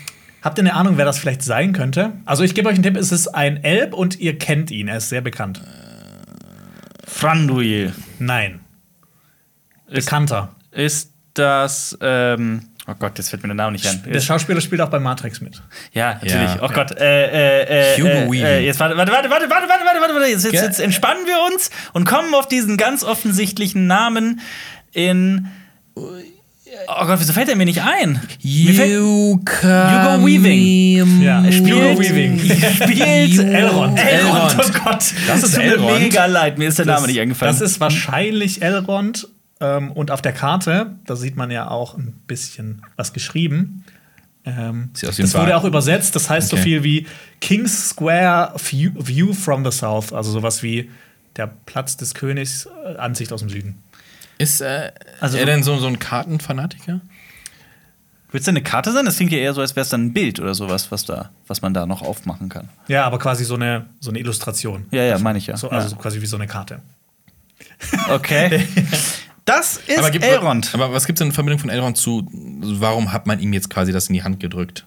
habt 0.42 0.58
ihr 0.58 0.62
eine 0.62 0.74
Ahnung, 0.74 0.96
wer 0.96 1.04
das 1.04 1.18
vielleicht 1.18 1.42
sein 1.42 1.72
könnte? 1.72 2.12
Also, 2.24 2.42
ich 2.44 2.54
gebe 2.54 2.68
euch 2.68 2.74
einen 2.74 2.82
Tipp: 2.82 2.96
Es 2.96 3.12
ist 3.12 3.28
ein 3.28 3.62
Elb 3.62 3.94
und 3.94 4.18
ihr 4.18 4.38
kennt 4.38 4.70
ihn. 4.70 4.88
Er 4.88 4.96
ist 4.98 5.08
sehr 5.08 5.20
bekannt. 5.20 5.60
Franduil. 7.06 7.92
Nein. 8.18 8.60
Ist, 9.88 10.06
Bekannter. 10.06 10.54
ist 10.72 11.12
das. 11.34 11.96
Ähm, 12.00 12.62
Oh 12.88 12.94
Gott, 12.96 13.18
jetzt 13.18 13.30
fällt 13.30 13.42
mir 13.42 13.48
der 13.48 13.56
Name 13.56 13.72
nicht 13.72 13.86
ein. 13.86 14.00
Der 14.06 14.20
Schauspieler 14.20 14.60
spielt 14.60 14.80
auch 14.80 14.88
bei 14.88 15.00
Matrix 15.00 15.40
mit. 15.40 15.60
Ja, 15.92 16.14
natürlich. 16.14 16.34
Ja, 16.34 16.58
oh 16.62 16.68
Gott. 16.68 16.92
Ja. 16.92 16.96
Äh, 16.98 17.24
äh, 17.24 17.62
äh, 17.62 17.94
äh 17.94 18.00
Hugo 18.00 18.32
äh, 18.32 18.64
jetzt 18.64 18.78
warte, 18.78 18.96
warte, 18.96 19.10
warte, 19.10 19.28
warte, 19.28 19.50
warte, 19.50 19.68
warte, 19.68 20.00
warte, 20.00 20.14
warte. 20.14 20.30
Jetzt, 20.30 20.44
jetzt, 20.44 20.54
jetzt 20.54 20.80
entspannen 20.80 21.26
wir 21.26 21.36
uns 21.52 21.70
und 21.94 22.04
kommen 22.04 22.32
auf 22.34 22.46
diesen 22.46 22.76
ganz 22.76 23.02
offensichtlichen 23.02 23.88
Namen 23.88 24.40
in. 24.92 25.48
Oh 26.88 27.06
Gott, 27.06 27.18
wieso 27.18 27.32
fällt 27.32 27.48
er 27.48 27.56
mir 27.56 27.64
nicht 27.64 27.82
ein? 27.82 28.20
Yuka 28.40 30.14
Hugo 30.14 30.26
Weaving. 30.26 31.22
Ja, 31.22 31.42
Hugo 31.42 31.98
Weaving. 31.98 32.38
Spielt 32.74 33.38
Elrond. 33.40 33.98
Elrond. 33.98 33.98
Elrond. 33.98 34.56
Oh 34.58 34.84
Gott. 34.84 35.04
Das 35.26 35.42
ist 35.42 35.58
Elrond. 35.58 35.94
Mir 35.94 36.04
mega 36.04 36.26
leid, 36.26 36.58
mir 36.58 36.68
ist 36.68 36.78
der 36.78 36.86
Name 36.86 36.98
das, 36.98 37.06
nicht 37.08 37.20
eingefallen. 37.20 37.52
Das 37.52 37.60
ist 37.60 37.80
wahrscheinlich 37.80 38.62
Elrond 38.62 39.28
ähm, 39.60 39.90
und 39.92 40.10
auf 40.10 40.20
der 40.22 40.32
Karte, 40.32 40.96
da 41.06 41.16
sieht 41.16 41.36
man 41.36 41.50
ja 41.50 41.68
auch 41.70 41.96
ein 41.96 42.12
bisschen 42.26 42.82
was 42.96 43.12
geschrieben. 43.12 43.84
Ähm, 44.44 44.90
Sieht 44.94 45.08
aus 45.08 45.18
wie 45.18 45.22
das 45.22 45.34
wurde 45.34 45.56
auch 45.56 45.64
übersetzt. 45.64 46.14
Das 46.14 46.28
heißt 46.30 46.50
so 46.50 46.56
Okay. 46.56 46.62
viel 46.64 46.84
wie 46.84 47.06
King's 47.40 47.90
Square 47.90 48.54
View, 48.70 48.92
View 48.96 49.32
from 49.32 49.64
the 49.64 49.76
South. 49.76 50.12
Also 50.12 50.30
sowas 50.30 50.62
wie 50.62 50.90
der 51.36 51.46
Platz 51.48 51.96
des 51.96 52.14
Königs, 52.14 52.68
äh, 52.86 52.96
Ansicht 52.96 53.32
aus 53.32 53.40
dem 53.40 53.50
Süden. 53.50 53.82
Ist 54.38 54.60
äh, 54.60 54.92
Also- 55.20 55.38
er 55.38 55.46
denn 55.46 55.62
so, 55.62 55.76
so 55.78 55.86
ein 55.86 55.98
Kartenfanatiker? 55.98 57.00
Wird 58.30 58.42
es 58.42 58.48
eine 58.48 58.62
Karte 58.62 58.92
sein? 58.92 59.04
Das 59.06 59.16
klingt 59.16 59.32
ja 59.32 59.38
eher 59.38 59.54
so, 59.54 59.60
als 59.62 59.74
wäre 59.76 59.82
es 59.82 59.88
dann 59.88 60.06
ein 60.06 60.12
Bild 60.12 60.40
oder 60.40 60.54
sowas, 60.54 60.90
was, 60.92 61.04
da, 61.06 61.30
was 61.46 61.62
man 61.62 61.72
da 61.72 61.86
noch 61.86 62.02
aufmachen 62.02 62.48
kann. 62.48 62.68
Ja, 62.88 63.04
aber 63.06 63.18
quasi 63.18 63.44
so 63.44 63.54
eine, 63.54 63.86
so 64.00 64.10
eine 64.10 64.18
Illustration. 64.18 64.84
Ja, 64.90 65.02
ja, 65.04 65.18
meine 65.18 65.38
ich 65.38 65.46
ja. 65.46 65.56
So, 65.56 65.70
also 65.70 65.96
quasi 65.96 66.20
wie 66.20 66.26
so 66.26 66.36
eine 66.36 66.46
Karte. 66.46 66.80
ja. 67.92 68.14
Okay. 68.14 68.66
Das 69.46 69.78
ist 69.86 69.98
Aber, 69.98 70.10
gibt, 70.10 70.24
Elrond. 70.24 70.70
aber 70.74 70.92
was 70.92 71.06
gibt 71.06 71.18
es 71.18 71.20
denn 71.20 71.28
in 71.28 71.32
Verbindung 71.32 71.60
von 71.60 71.70
Elrond 71.70 71.96
zu, 71.96 72.28
warum 72.32 73.12
hat 73.12 73.26
man 73.26 73.40
ihm 73.40 73.52
jetzt 73.52 73.70
quasi 73.70 73.92
das 73.92 74.08
in 74.08 74.14
die 74.14 74.22
Hand 74.22 74.40
gedrückt? 74.40 74.86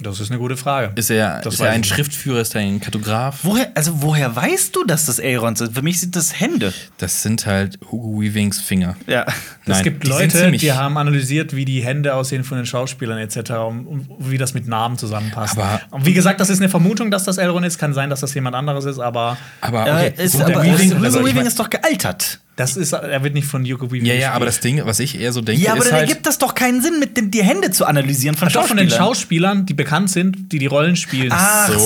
Das 0.00 0.18
ist 0.18 0.28
eine 0.30 0.40
gute 0.40 0.56
Frage. 0.56 0.90
Ist 0.96 1.08
er, 1.10 1.40
Das 1.40 1.54
ist 1.54 1.60
er 1.60 1.70
ein 1.70 1.74
ich 1.80 1.86
nicht. 1.86 1.94
Schriftführer, 1.94 2.40
ist 2.40 2.54
er 2.54 2.62
ein 2.62 2.80
Kartograf? 2.80 3.38
woher, 3.42 3.70
also 3.76 4.02
woher 4.02 4.34
weißt 4.34 4.74
du, 4.74 4.84
dass 4.84 5.06
das 5.06 5.18
Elrond 5.20 5.56
sind? 5.58 5.72
Für 5.74 5.82
mich 5.82 6.00
sind 6.00 6.14
das 6.16 6.38
Hände. 6.40 6.72
Das 6.98 7.22
sind 7.22 7.46
halt 7.46 7.78
Hugo 7.90 8.20
Weavings 8.20 8.60
Finger. 8.60 8.96
Ja. 9.06 9.24
es 9.26 9.34
Nein, 9.66 9.82
gibt 9.84 10.02
die 10.04 10.08
sind 10.12 10.34
Leute, 10.34 10.50
die 10.52 10.72
haben 10.72 10.98
analysiert, 10.98 11.54
wie 11.54 11.64
die 11.64 11.82
Hände 11.84 12.14
aussehen 12.14 12.42
von 12.42 12.56
den 12.58 12.66
Schauspielern 12.66 13.18
etc. 13.18 13.50
und, 13.68 13.86
und 13.86 14.08
wie 14.18 14.36
das 14.36 14.52
mit 14.52 14.66
Namen 14.66 14.98
zusammenpasst. 14.98 15.56
Aber- 15.56 15.80
und 15.92 16.04
wie 16.04 16.12
gesagt, 16.12 16.40
das 16.40 16.50
ist 16.50 16.58
eine 16.58 16.68
Vermutung, 16.68 17.10
dass 17.12 17.22
das 17.24 17.38
Elrond 17.38 17.64
ist. 17.64 17.78
Kann 17.78 17.94
sein, 17.94 18.10
dass 18.10 18.20
das 18.20 18.34
jemand 18.34 18.56
anderes 18.56 18.84
ist, 18.84 18.98
aber 18.98 19.36
Aber 19.60 19.82
Okay. 19.82 20.12
okay, 20.12 20.22
ist, 20.24 20.32
gut, 20.32 20.42
aber 20.42 20.54
Hugo 20.54 20.62
Weaving, 20.76 20.90
Weaving, 20.90 21.04
also 21.04 21.20
mein, 21.20 21.46
ist 21.46 21.58
doch 21.58 21.70
gealtert. 21.70 22.40
Das 22.56 22.76
ist, 22.76 22.92
er 22.92 23.22
wird 23.24 23.34
nicht 23.34 23.48
von 23.48 23.64
Hugo 23.64 23.90
Weaving 23.90 24.06
ja, 24.06 24.14
ja, 24.14 24.32
aber 24.32 24.46
das 24.46 24.60
Ding, 24.60 24.80
was 24.84 25.00
ich 25.00 25.18
eher 25.20 25.32
so 25.32 25.40
denke, 25.40 25.62
Ja, 25.62 25.72
aber 25.72 25.80
ist 25.80 25.86
dann 25.86 25.94
halt, 25.98 26.08
ergibt 26.08 26.26
das 26.26 26.38
doch 26.38 26.54
keinen 26.54 26.80
Sinn, 26.82 27.00
mit 27.00 27.16
den, 27.16 27.30
die 27.30 27.42
Hände 27.42 27.70
zu 27.72 27.84
analysieren 27.84 28.36
von 28.36 28.48
Doch 28.48 28.66
von 28.66 28.76
den 28.76 28.88
Schauspielern. 28.90 29.06
Schauspielern, 29.08 29.66
die 29.66 29.74
bekannt 29.74 30.10
sind, 30.10 30.52
die 30.52 30.60
die 30.60 30.66
Rollen 30.66 30.94
spielen. 30.94 31.30
Ach 31.32 31.68
so, 31.72 31.78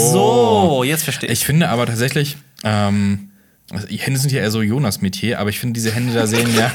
So. 0.72 0.84
jetzt 0.84 1.04
verstehe 1.04 1.30
ich. 1.30 1.40
ich 1.40 1.46
finde 1.46 1.70
aber 1.70 1.86
tatsächlich, 1.86 2.36
ähm, 2.64 3.30
also 3.70 3.86
die 3.86 3.96
Hände 3.96 4.18
sind 4.20 4.30
ja 4.32 4.40
eher 4.40 4.50
so 4.50 4.60
Jonas-Metier, 4.60 5.38
aber 5.38 5.48
ich 5.50 5.58
finde, 5.58 5.74
diese 5.74 5.92
Hände 5.92 6.12
da 6.12 6.26
sehen 6.26 6.48
ja. 6.54 6.70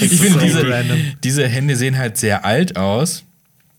ich 0.00 0.20
finde, 0.20 0.38
diese, 0.40 0.68
random. 0.68 0.98
diese 1.22 1.46
Hände 1.48 1.76
sehen 1.76 1.98
halt 1.98 2.16
sehr 2.16 2.44
alt 2.44 2.76
aus. 2.76 3.24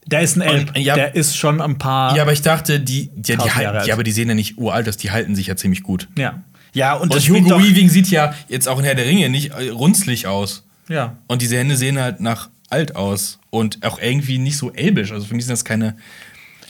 Der 0.07 0.21
ist 0.21 0.37
ein 0.37 0.41
Elb. 0.41 0.69
Und, 0.75 0.77
ja, 0.77 0.95
der 0.95 1.15
ist 1.15 1.37
schon 1.37 1.61
ein 1.61 1.77
paar. 1.77 2.15
Ja, 2.15 2.23
aber 2.23 2.33
ich 2.33 2.41
dachte, 2.41 2.79
die, 2.79 3.09
die, 3.15 3.37
die, 3.37 3.37
alt. 3.37 3.85
ja, 3.85 3.93
aber 3.93 4.03
die 4.03 4.11
sehen 4.11 4.27
ja 4.27 4.35
nicht 4.35 4.57
uralt 4.57 4.89
aus, 4.89 4.97
die 4.97 5.11
halten 5.11 5.35
sich 5.35 5.47
ja 5.47 5.55
ziemlich 5.55 5.83
gut. 5.83 6.07
ja. 6.17 6.41
Ja, 6.73 6.93
und, 6.93 7.03
Und 7.03 7.15
das 7.15 7.27
Hugo 7.27 7.59
Weaving 7.61 7.89
sieht 7.89 8.09
ja 8.09 8.33
jetzt 8.47 8.67
auch 8.67 8.79
in 8.79 8.85
Herr 8.85 8.95
der 8.95 9.05
Ringe 9.05 9.29
nicht 9.29 9.51
äh, 9.51 9.69
runzlig 9.69 10.27
aus. 10.27 10.63
ja. 10.87 11.15
Und 11.27 11.41
diese 11.41 11.57
Hände 11.57 11.75
sehen 11.77 11.99
halt 11.99 12.19
nach 12.19 12.49
alt 12.69 12.95
aus. 12.95 13.39
Und 13.49 13.83
auch 13.85 13.99
irgendwie 13.99 14.37
nicht 14.37 14.57
so 14.57 14.71
elbisch. 14.71 15.11
Also 15.11 15.25
für 15.25 15.35
mich 15.35 15.45
sind 15.45 15.53
das 15.53 15.65
keine. 15.65 15.95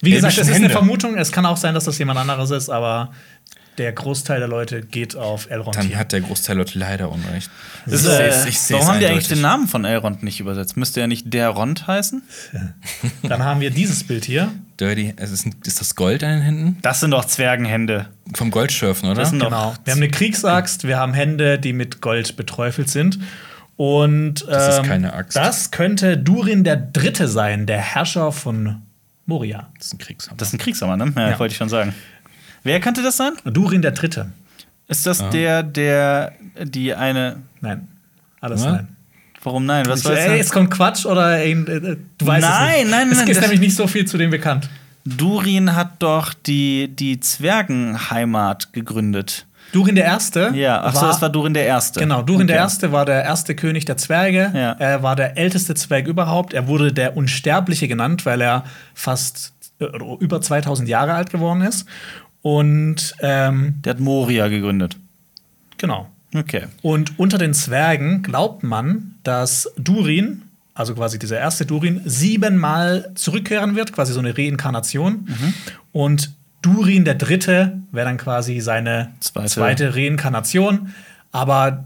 Wie 0.01 0.11
gesagt, 0.11 0.37
es 0.37 0.47
ist 0.47 0.53
Hände. 0.53 0.67
eine 0.67 0.73
Vermutung. 0.73 1.17
Es 1.17 1.31
kann 1.31 1.45
auch 1.45 1.57
sein, 1.57 1.73
dass 1.73 1.83
das 1.83 1.97
jemand 1.97 2.17
anderes 2.19 2.51
ist, 2.51 2.69
aber 2.69 3.11
der 3.77 3.91
Großteil 3.93 4.39
der 4.39 4.47
Leute 4.47 4.81
geht 4.81 5.15
auf 5.15 5.49
Elrond 5.49 5.75
Dann 5.75 5.87
hier. 5.87 5.97
hat 5.97 6.11
der 6.11 6.21
Großteil 6.21 6.57
Leute 6.57 6.77
leider 6.79 7.11
Unrecht. 7.11 7.49
Das, 7.85 8.03
Ich 8.03 8.09
äh, 8.09 8.49
ich 8.49 8.57
warum 8.71 8.87
haben 8.87 8.99
die 8.99 9.05
eigentlich 9.07 9.27
den 9.29 9.41
Namen 9.41 9.67
von 9.67 9.85
Elrond 9.85 10.21
nicht 10.23 10.39
übersetzt? 10.39 10.77
Müsste 10.77 11.01
er 11.01 11.07
nicht 11.07 11.33
der 11.33 11.49
Rond 11.49 11.87
heißen? 11.87 12.21
Dann 13.23 13.43
haben 13.43 13.61
wir 13.61 13.71
dieses 13.71 14.03
Bild 14.05 14.25
hier. 14.25 14.51
Dirty. 14.79 15.13
Es 15.17 15.31
ist, 15.31 15.45
ist 15.65 15.79
das 15.79 15.95
Gold 15.95 16.23
an 16.23 16.31
den 16.31 16.41
Händen? 16.41 16.77
Das 16.81 16.99
sind 16.99 17.11
doch 17.11 17.25
Zwergenhände. 17.25 18.07
Vom 18.33 18.51
Goldschürfen, 18.51 19.09
oder? 19.09 19.21
Das 19.21 19.29
sind 19.31 19.39
doch- 19.39 19.47
Genau. 19.49 19.73
Wir 19.83 19.93
haben 19.93 19.99
eine 19.99 20.09
Kriegsaxt, 20.11 20.85
wir 20.87 20.97
haben 20.97 21.13
Hände, 21.13 21.59
die 21.59 21.73
mit 21.73 22.01
Gold 22.01 22.35
beträufelt 22.37 22.89
sind. 22.89 23.19
Und 23.75 24.45
Das 24.47 24.73
ist 24.75 24.79
ähm, 24.79 24.85
keine 24.85 25.13
Axt. 25.13 25.37
Das 25.37 25.71
könnte 25.71 26.17
Durin 26.17 26.63
der 26.63 26.75
Dritte 26.77 27.27
sein, 27.27 27.65
der 27.65 27.79
Herrscher 27.79 28.31
von 28.31 28.81
Moria. 29.25 29.69
Das 29.77 29.87
ist 29.87 29.93
ein 29.93 29.97
Kriegshammer. 29.99 30.37
Das 30.37 30.49
ist 30.49 30.53
ein 30.53 30.57
Kriegshammer, 30.57 30.97
ne? 30.97 31.13
Ja, 31.15 31.29
Ja. 31.31 31.39
wollte 31.39 31.53
ich 31.53 31.57
schon 31.57 31.69
sagen. 31.69 31.93
Wer 32.63 32.79
könnte 32.81 33.01
das 33.03 33.15
sein? 33.17 33.33
Durin 33.45 33.81
der 33.81 33.91
Dritte. 33.91 34.31
Ist 34.89 35.05
das 35.05 35.23
der, 35.29 35.63
der 35.63 36.33
die 36.61 36.93
eine. 36.93 37.37
Nein. 37.61 37.87
Alles 38.41 38.63
Ja? 38.63 38.71
nein. 38.73 38.95
Warum 39.43 39.65
nein? 39.65 39.85
Was 39.87 40.03
Ich, 40.03 40.09
ey, 40.09 40.39
es 40.39 40.51
kommt 40.51 40.69
Quatsch 40.71 41.05
oder 41.05 41.37
ey, 41.39 41.55
du 41.55 41.97
weißt 42.25 42.43
es 42.43 42.49
Nein, 42.49 42.77
nicht. 42.81 42.91
nein, 42.91 43.11
es 43.11 43.17
nein, 43.19 43.27
ist 43.27 43.35
das- 43.37 43.41
nämlich 43.43 43.59
nicht 43.61 43.75
so 43.75 43.87
viel 43.87 44.05
zu 44.05 44.17
dem 44.17 44.31
bekannt. 44.31 44.69
Durin 45.05 45.75
hat 45.75 45.93
doch 46.03 46.33
die, 46.33 46.89
die 46.93 47.19
Zwergenheimat 47.19 48.73
gegründet. 48.73 49.45
Durin 49.71 49.95
der 49.95 50.05
Erste. 50.05 50.51
Ja, 50.55 50.81
ach 50.83 50.95
so, 50.95 51.01
das 51.05 51.21
war 51.21 51.29
Durin 51.29 51.53
der 51.53 51.65
Erste. 51.65 51.99
Genau, 51.99 52.21
Durin 52.23 52.47
der 52.47 52.55
Okay. 52.57 52.63
Erste 52.63 52.91
war 52.91 53.05
der 53.05 53.23
erste 53.23 53.53
König 53.55 53.85
der 53.85 53.97
Zwerge. 53.97 54.51
Ja. 54.53 54.71
Er 54.73 55.03
war 55.03 55.15
der 55.15 55.37
älteste 55.37 55.75
Zwerg 55.75 56.07
überhaupt. 56.07 56.53
Er 56.53 56.67
wurde 56.67 56.91
der 56.91 57.15
Unsterbliche 57.15 57.87
genannt, 57.87 58.25
weil 58.25 58.41
er 58.41 58.63
fast 58.95 59.53
äh, 59.79 59.85
über 60.19 60.41
2000 60.41 60.89
Jahre 60.89 61.13
alt 61.13 61.29
geworden 61.29 61.61
ist. 61.61 61.85
Und 62.41 63.13
ähm, 63.21 63.75
Der 63.85 63.91
hat 63.93 63.99
Moria 63.99 64.47
gegründet. 64.47 64.97
genau. 65.77 66.09
Okay. 66.33 66.67
Und 66.81 67.17
unter 67.17 67.37
den 67.37 67.53
Zwergen 67.53 68.21
glaubt 68.21 68.63
man, 68.63 69.15
dass 69.23 69.71
Durin, 69.77 70.43
also 70.73 70.93
quasi 70.95 71.19
dieser 71.19 71.39
erste 71.39 71.65
Durin, 71.65 72.01
siebenmal 72.05 73.11
zurückkehren 73.15 73.75
wird, 73.75 73.93
quasi 73.93 74.13
so 74.13 74.19
eine 74.19 74.37
Reinkarnation. 74.37 75.27
Und 75.91 76.31
Durin 76.61 77.05
der 77.05 77.15
Dritte 77.15 77.79
wäre 77.91 78.05
dann 78.05 78.17
quasi 78.17 78.59
seine 78.59 79.11
Zweite. 79.19 79.49
zweite. 79.49 79.95
Reinkarnation. 79.95 80.93
Aber 81.31 81.85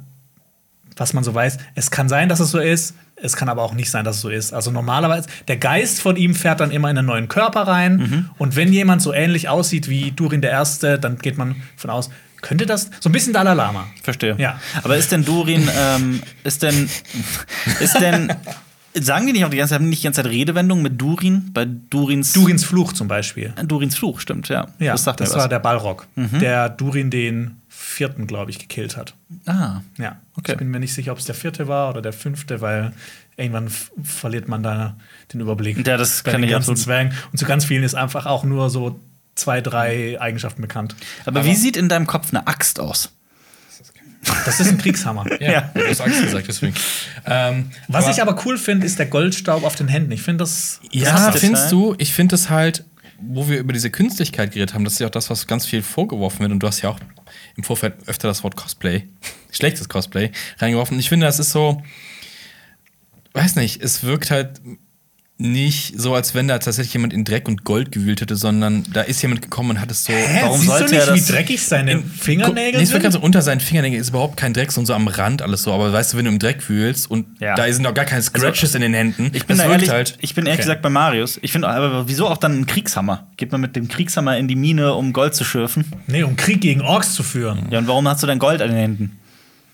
was 0.98 1.14
man 1.14 1.24
so 1.24 1.34
weiß, 1.34 1.58
es 1.76 1.92
kann 1.92 2.10
sein, 2.10 2.30
dass 2.30 2.40
es 2.40 2.52
so 2.52 2.60
ist. 2.60 2.96
Es 3.16 3.36
kann 3.36 3.48
aber 3.48 3.62
auch 3.62 3.74
nicht 3.74 3.90
sein, 3.90 4.04
dass 4.04 4.18
es 4.18 4.22
so 4.22 4.30
ist. 4.30 4.54
Also 4.54 4.72
normalerweise, 4.72 5.30
der 5.48 5.58
Geist 5.58 6.02
von 6.02 6.18
ihm 6.18 6.36
fährt 6.36 6.60
dann 6.60 6.72
immer 6.72 6.90
in 6.90 6.98
einen 6.98 7.08
neuen 7.08 7.28
Körper 7.28 7.62
rein. 7.62 7.98
Mhm. 7.98 8.30
Und 8.38 8.56
wenn 8.56 8.74
jemand 8.74 9.02
so 9.02 9.14
ähnlich 9.14 9.48
aussieht 9.48 9.88
wie 9.88 10.12
Durin 10.12 10.42
der 10.42 10.52
Erste, 10.52 11.00
dann 11.00 11.18
geht 11.20 11.38
man 11.38 11.56
von 11.78 11.90
aus, 11.90 12.10
könnte 12.44 12.68
das 12.68 12.92
so 13.00 13.10
ein 13.10 13.12
bisschen 13.12 13.34
Dalai 13.34 13.54
Lama. 13.56 13.88
Verstehe. 14.04 14.36
Ja. 14.38 14.60
Aber 14.84 14.96
ist 14.98 15.12
denn 15.12 15.26
Durin, 15.26 15.68
ähm, 15.76 16.22
ist 16.44 16.62
denn, 16.62 16.88
ist 17.80 18.00
denn, 18.00 18.32
sagen 18.94 19.26
die 19.26 19.34
nicht 19.34 19.46
auch 19.46 19.50
die 19.50 19.58
ganze 19.58 19.72
Zeit, 19.72 19.80
haben 19.80 19.86
die 19.86 19.90
nicht 19.90 20.04
die 20.04 20.08
ganze 20.08 20.22
Zeit 20.22 20.32
Redewendungen 20.32 20.84
mit 20.84 21.02
Durin? 21.02 21.50
Bei 21.54 21.66
Durins, 21.66 22.34
Durins 22.34 22.64
Fluch 22.64 22.94
zum 22.94 23.08
Beispiel. 23.08 23.54
Durins 23.66 23.96
Fluch, 23.96 24.20
stimmt, 24.20 24.50
ja. 24.50 24.68
Ja, 24.78 24.92
das 24.92 25.02
das, 25.02 25.04
sagt 25.06 25.22
was. 25.22 25.36
war 25.36 25.50
der 25.50 25.60
Balrog, 25.60 26.06
Mhm. 26.16 26.40
der 26.40 26.70
Durin 26.70 27.10
den 27.10 27.58
vierten, 27.70 28.28
glaube 28.28 28.52
ich, 28.52 28.60
gekillt 28.60 28.96
hat. 28.98 29.14
ah, 29.46 29.82
Ja, 29.98 30.18
Okay. 30.38 30.52
ich 30.54 30.58
bin 30.60 30.70
mir 30.70 30.80
nicht 30.80 30.94
sicher, 30.94 31.12
ob 31.12 31.18
es 31.18 31.26
der 31.26 31.36
vierte 31.36 31.68
war 31.68 31.90
oder 31.90 32.02
der 32.02 32.14
fünfte, 32.14 32.62
weil 32.62 32.92
irgendwann 33.36 33.68
verliert 34.04 34.48
man 34.48 34.62
da 34.64 34.96
den 35.34 35.42
Überblick. 35.42 35.86
Ja, 35.88 35.98
das 35.98 36.22
bei 36.24 36.32
kann 36.32 36.42
den 36.42 36.50
ich 36.50 36.52
ganzen 36.54 36.72
absolut- 36.72 36.86
Zwergen. 36.86 37.14
Und 37.32 37.38
zu 37.40 37.46
ganz 37.46 37.66
vielen 37.66 37.84
ist 37.84 37.96
einfach 37.96 38.26
auch 38.28 38.44
nur 38.44 38.70
so 38.70 39.00
zwei, 39.36 39.62
drei 39.62 40.20
Eigenschaften 40.22 40.62
bekannt. 40.62 40.96
aber, 41.26 41.46
wie 41.46 41.56
sieht 41.56 41.78
in 41.78 41.90
deinem 41.90 42.08
Kopf 42.08 42.30
eine 42.32 42.48
Axt 42.48 42.80
aus? 42.80 43.12
Das 44.46 44.60
ist 44.62 44.70
ein 44.70 44.78
Kriegshammer. 44.78 45.26
Ja, 45.42 45.52
Ja. 45.52 45.72
du 45.74 45.86
hast 45.86 46.00
Angst 46.00 46.22
gesagt, 46.22 46.48
deswegen. 46.48 46.74
Ähm, 47.26 47.72
Was 47.90 48.08
ich 48.08 48.22
aber 48.22 48.40
cool 48.46 48.58
finde, 48.58 48.86
ist 48.86 48.98
der 48.98 49.06
Goldstaub 49.08 49.64
auf 49.66 49.76
den 49.76 49.90
Händen. 49.90 50.12
Ich 50.14 50.22
finde 50.22 50.44
das. 50.44 50.80
Ja, 50.92 51.10
Krasses 51.12 51.42
findest 51.42 51.72
du? 51.74 51.94
Ich 51.98 52.14
finde 52.14 52.36
es 52.36 52.50
halt, 52.50 52.86
wo 53.20 53.50
wir 53.50 53.58
über 53.60 53.74
diese 53.74 53.90
Künstlichkeit 53.92 54.52
geredet 54.54 54.74
haben, 54.74 54.86
das 54.86 54.94
ist 54.94 55.00
ja 55.00 55.08
auch 55.08 55.12
das, 55.12 55.30
was 55.30 55.46
ganz 55.48 55.66
viel 55.66 55.82
vorgeworfen 55.82 56.40
wird. 56.40 56.52
Und 56.54 56.60
du 56.62 56.68
hast 56.68 56.82
ja 56.82 56.90
auch 56.90 57.00
im 57.58 57.64
Vorfeld 57.66 57.96
öfter 58.08 58.30
das 58.30 58.44
Wort 58.46 58.56
Cosplay, 58.56 59.08
schlechtes 59.52 59.90
Cosplay, 59.90 60.32
reingeworfen. 60.60 60.96
Und 60.96 61.00
ich 61.02 61.10
finde, 61.10 61.26
das 61.26 61.40
ist 61.40 61.52
so, 61.52 61.84
weiß 63.34 63.56
nicht, 63.58 63.82
es 63.82 64.04
wirkt 64.04 64.32
halt 64.32 64.62
nicht 65.40 66.00
so, 66.00 66.14
als 66.14 66.36
wenn 66.36 66.48
da 66.48 66.60
tatsächlich 66.60 66.94
jemand 66.94 67.12
in 67.12 67.26
Dreck 67.26 67.48
und 67.48 67.64
Gold 67.64 67.92
gewühlt 67.92 68.22
hätte, 68.22 68.36
sondern 68.36 68.84
da 68.94 69.02
ist 69.02 69.22
jemand 69.24 69.42
gekommen 69.42 69.72
und 69.72 69.82
hat 69.82 69.90
es 69.92 70.06
so. 70.06 70.14
Hä, 70.14 70.40
warum 70.44 70.58
siehst 70.60 70.70
sollte 70.70 70.86
du 70.86 70.92
nicht, 70.94 71.08
er 71.08 71.14
wie 71.16 71.20
das- 71.20 71.28
dreckig 71.28 71.62
seine 71.66 72.00
Fingernägel 72.04 72.80
Nee, 72.80 72.86
sind? 72.86 73.02
ganz 73.02 73.16
so 73.16 73.20
unter 73.20 73.42
seinen 73.42 73.60
Fingernägeln 73.60 74.00
ist 74.00 74.10
überhaupt 74.10 74.38
kein 74.38 74.54
Dreck, 74.54 74.72
sondern 74.72 74.86
so 74.88 74.94
am 74.94 75.08
Rand 75.08 75.42
alles 75.42 75.64
so. 75.64 75.74
Aber 75.74 75.92
weißt 75.92 76.14
du, 76.14 76.18
wenn 76.18 76.26
du 76.26 76.32
im 76.32 76.40
Dreck 76.40 76.70
wühlst 76.70 77.10
und 77.10 77.26
Ja. 77.42 77.56
da 77.56 77.72
sind 77.74 77.86
auch 77.88 77.96
gar 77.96 78.06
keine 78.06 78.22
Scratches 78.22 78.76
in 78.76 78.82
den 78.82 78.94
Händen, 78.94 79.32
Ich 79.34 79.46
bin, 79.48 79.58
das 79.58 79.66
da 79.66 79.72
ehrlich, 79.72 79.90
halt. 79.90 80.18
ich 80.22 80.36
bin 80.36 80.46
ehrlich 80.46 80.60
Okay. 80.60 80.64
gesagt 80.68 80.82
bei 80.84 80.90
Marius. 80.90 81.40
Ich 81.42 81.52
finde, 81.52 81.68
aber 81.68 82.08
wieso 82.08 82.28
auch 82.28 82.38
dann 82.38 82.52
einen 82.54 82.66
Kriegshammer? 82.68 83.28
Geht 83.36 83.52
man 83.52 83.60
mit 83.60 83.76
dem 83.76 83.88
Kriegshammer 83.88 84.38
in 84.38 84.48
die 84.48 84.56
Mine, 84.56 84.94
um 84.94 85.14
Gold 85.14 85.34
zu 85.34 85.44
schürfen? 85.44 85.84
Nee, 86.08 86.24
um 86.24 86.36
Krieg 86.38 86.62
gegen 86.62 86.82
Orks 86.82 87.16
zu 87.16 87.24
führen. 87.24 87.68
Ja, 87.72 87.80
und 87.80 87.88
warum 87.88 88.08
hast 88.08 88.22
du 88.22 88.28
dann 88.28 88.38
Gold 88.40 88.62
an 88.62 88.70
den 88.70 88.78
Händen? 88.78 89.20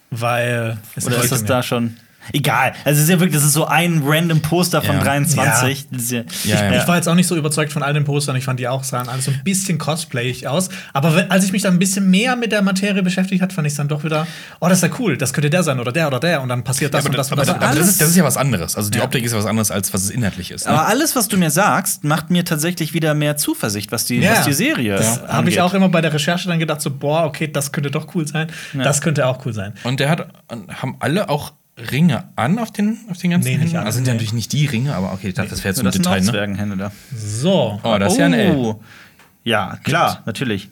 Weil. 0.10 0.78
Oder 1.06 1.22
ist 1.22 1.32
das 1.32 1.44
da 1.46 1.62
schon? 1.62 1.98
Egal. 2.34 2.74
Also 2.86 2.98
es 2.98 3.04
ist 3.06 3.10
ja 3.10 3.20
wirklich, 3.20 3.36
das 3.36 3.44
ist 3.46 3.54
so 3.54 3.66
ein 3.66 4.02
random 4.06 4.42
Poster 4.42 4.82
von 4.82 4.96
Ja. 4.98 5.04
23. 5.04 5.88
Das 5.92 6.02
ist 6.02 6.12
ja, 6.12 6.22
Ja, 6.46 6.72
ja. 6.72 6.82
Ich 6.82 6.88
war 6.88 6.96
jetzt 6.96 7.08
auch 7.08 7.16
nicht 7.16 7.28
so 7.28 7.36
überzeugt 7.36 7.72
von 7.74 7.84
all 7.84 7.94
den 7.94 8.04
Postern. 8.06 8.36
Ich 8.36 8.44
fand 8.46 8.60
die 8.60 8.68
auch 8.68 8.84
sahen 8.84 9.10
alles 9.10 9.26
so 9.26 9.32
ein 9.32 9.42
bisschen 9.44 9.78
cosplayig 9.78 10.48
aus. 10.48 10.70
Aber 10.94 11.16
wenn, 11.16 11.32
als 11.32 11.44
ich 11.46 11.52
mich 11.52 11.62
dann 11.62 11.74
ein 11.76 11.80
bisschen 11.80 12.10
mehr 12.10 12.36
mit 12.36 12.52
der 12.52 12.62
Materie 12.62 13.04
beschäftigt 13.04 13.42
hat, 13.42 13.54
fand 13.54 13.68
ich 13.68 13.74
es 13.74 13.78
dann 13.78 13.88
doch 13.88 14.04
wieder, 14.04 14.28
oh, 14.60 14.68
das 14.68 14.82
ist 14.84 14.90
ja 14.90 14.96
cool. 15.00 15.18
Das 15.18 15.34
könnte 15.34 15.50
der 15.50 15.64
sein 15.64 15.80
oder 15.80 15.92
der 15.92 16.08
oder 16.08 16.20
der. 16.20 16.42
Und 16.42 16.50
dann 16.50 16.64
passiert 16.64 16.94
das 16.94 17.06
und 17.06 17.18
das 17.18 17.28
und 17.32 17.34
aber, 17.40 17.46
das. 17.46 17.56
aber, 17.56 17.66
und 17.66 17.72
das, 17.72 17.80
das. 17.80 17.90
ist, 17.90 18.02
das 18.02 18.10
ist 18.10 18.16
ja 18.16 18.24
was 18.24 18.38
anderes. 18.38 18.76
Also 18.76 18.90
die 18.90 19.00
Ja. 19.00 19.04
Optik 19.06 19.24
ist 19.24 19.32
ja 19.32 19.38
was 19.38 19.46
anderes, 19.46 19.72
als 19.72 19.94
was 19.94 20.04
es 20.04 20.10
inhaltlich 20.10 20.52
ist. 20.52 20.66
Ne? 20.66 20.72
Aber 20.72 20.88
alles, 20.88 21.16
was 21.16 21.28
du 21.28 21.38
mir 21.38 21.52
sagst, 21.52 22.04
macht 22.04 22.30
mir 22.30 22.46
tatsächlich 22.46 22.94
wieder 22.94 23.14
mehr 23.14 23.38
Zuversicht, 23.38 23.92
was 23.92 24.06
die, 24.06 24.24
was 24.24 24.46
die 24.46 24.54
Serie 24.54 24.96
Das 24.96 25.22
habe 25.28 25.50
ich 25.50 25.62
auch 25.62 25.74
immer 25.74 25.90
bei 25.90 26.02
der 26.02 26.14
Recherche 26.14 26.48
dann 26.48 26.60
gedacht, 26.60 26.82
so, 26.82 26.92
boah, 26.92 27.24
okay, 27.26 27.48
das 27.52 27.72
könnte 27.72 27.92
doch 27.92 28.14
cool 28.16 28.28
sein. 28.28 28.48
Das 28.74 29.02
könnte 29.02 29.26
auch 29.28 29.46
cool 29.46 29.54
sein. 29.54 29.74
Und 29.84 30.00
der 30.00 30.10
hat, 30.10 30.28
haben 30.50 30.96
alle 31.00 31.30
auch 31.30 31.54
Ringe 31.92 32.26
an 32.36 32.60
auf 32.60 32.72
den, 32.72 32.98
auf 33.10 33.18
den 33.18 33.32
ganzen 33.32 33.48
Nee, 33.48 33.54
nicht 33.56 33.62
Händen? 33.66 33.78
alle, 33.78 33.86
Also 33.86 33.98
sind 33.98 34.08
ja 34.08 34.14
nee. 34.14 34.18
natürlich 34.18 34.34
nicht 34.34 34.52
die 34.54 34.66
Ringe, 34.66 34.94
aber 34.96 35.14
okay, 35.14 35.30
ich 35.30 35.34
dachte, 35.34 35.50
das 35.50 35.60
wäre 35.60 35.70
jetzt 35.70 35.78
so 35.78 35.82
ein 35.82 35.86
das 35.86 35.94
sind 35.96 36.06
Detail, 36.06 36.20
auch 36.20 36.26
ne? 36.26 36.32
Zwergenhände 36.32 36.78
da. 36.78 36.92
So, 37.16 37.80
Oh, 37.84 37.98
das 37.98 38.14
ist 38.14 38.20
ja 38.20 38.26
ein 38.26 38.34
L. 38.34 38.56
Oh. 38.56 38.82
Ja, 39.44 39.78
klar, 39.84 40.24
natürlich. 40.26 40.70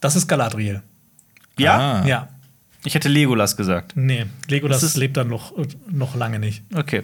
das 0.00 0.16
ist 0.16 0.26
Galadriel. 0.28 0.82
Ja? 1.58 2.00
Ah. 2.02 2.06
Ja. 2.06 2.28
Ich 2.82 2.94
hätte 2.94 3.10
Legolas 3.10 3.58
gesagt. 3.58 3.92
Nee, 3.94 4.24
Legolas 4.48 4.80
Das 4.80 4.90
ist- 4.92 4.96
lebt 4.96 5.16
dann 5.18 5.28
noch, 5.28 5.52
noch 5.90 6.14
lange 6.16 6.38
nicht. 6.38 6.62
Okay. 6.74 7.02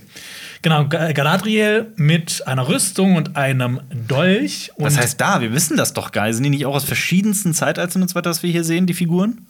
Genau, 0.62 0.86
Ga- 0.88 1.12
Galadriel 1.12 1.92
mit 1.96 2.46
einer 2.48 2.66
Rüstung 2.66 3.16
und 3.16 3.36
einem 3.36 3.80
Dolch. 4.08 4.70
Und 4.76 4.86
Was 4.86 4.96
heißt 4.96 5.20
da? 5.20 5.42
Wir 5.42 5.52
wissen 5.52 5.76
das 5.76 5.92
doch 5.92 6.10
nicht. 6.14 6.32
Sind 6.32 6.44
die 6.44 6.50
nicht 6.50 6.64
auch 6.64 6.74
aus 6.74 6.84
verschiedensten 6.84 7.52
Zeitaltern 7.52 8.00
und 8.00 8.08
so 8.08 8.14
weiter, 8.14 8.30
was 8.30 8.42
wir 8.42 8.50
hier 8.50 8.64
sehen, 8.64 8.86
die 8.86 8.94
Figuren? 8.94 9.44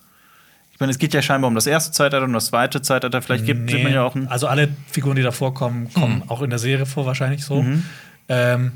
Ich 0.76 0.80
meine, 0.80 0.92
es 0.92 0.98
geht 0.98 1.14
ja 1.14 1.22
scheinbar 1.22 1.48
um 1.48 1.54
das 1.54 1.66
erste 1.66 1.90
Zeitalter 1.90 2.26
und 2.26 2.34
das 2.34 2.48
zweite 2.48 2.82
Zeitalter. 2.82 3.22
Vielleicht 3.22 3.46
gibt 3.46 3.70
sieht 3.70 3.82
man 3.82 3.94
ja 3.94 4.02
auch 4.02 4.14
ein. 4.14 4.28
also 4.28 4.46
alle 4.46 4.68
Figuren, 4.92 5.16
die 5.16 5.22
da 5.22 5.30
vorkommen, 5.32 5.90
kommen 5.94 6.22
auch 6.28 6.42
in 6.42 6.50
der 6.50 6.58
Serie 6.58 6.84
vor, 6.84 7.06
wahrscheinlich 7.06 7.42
so. 7.46 7.64
Ähm, 8.28 8.72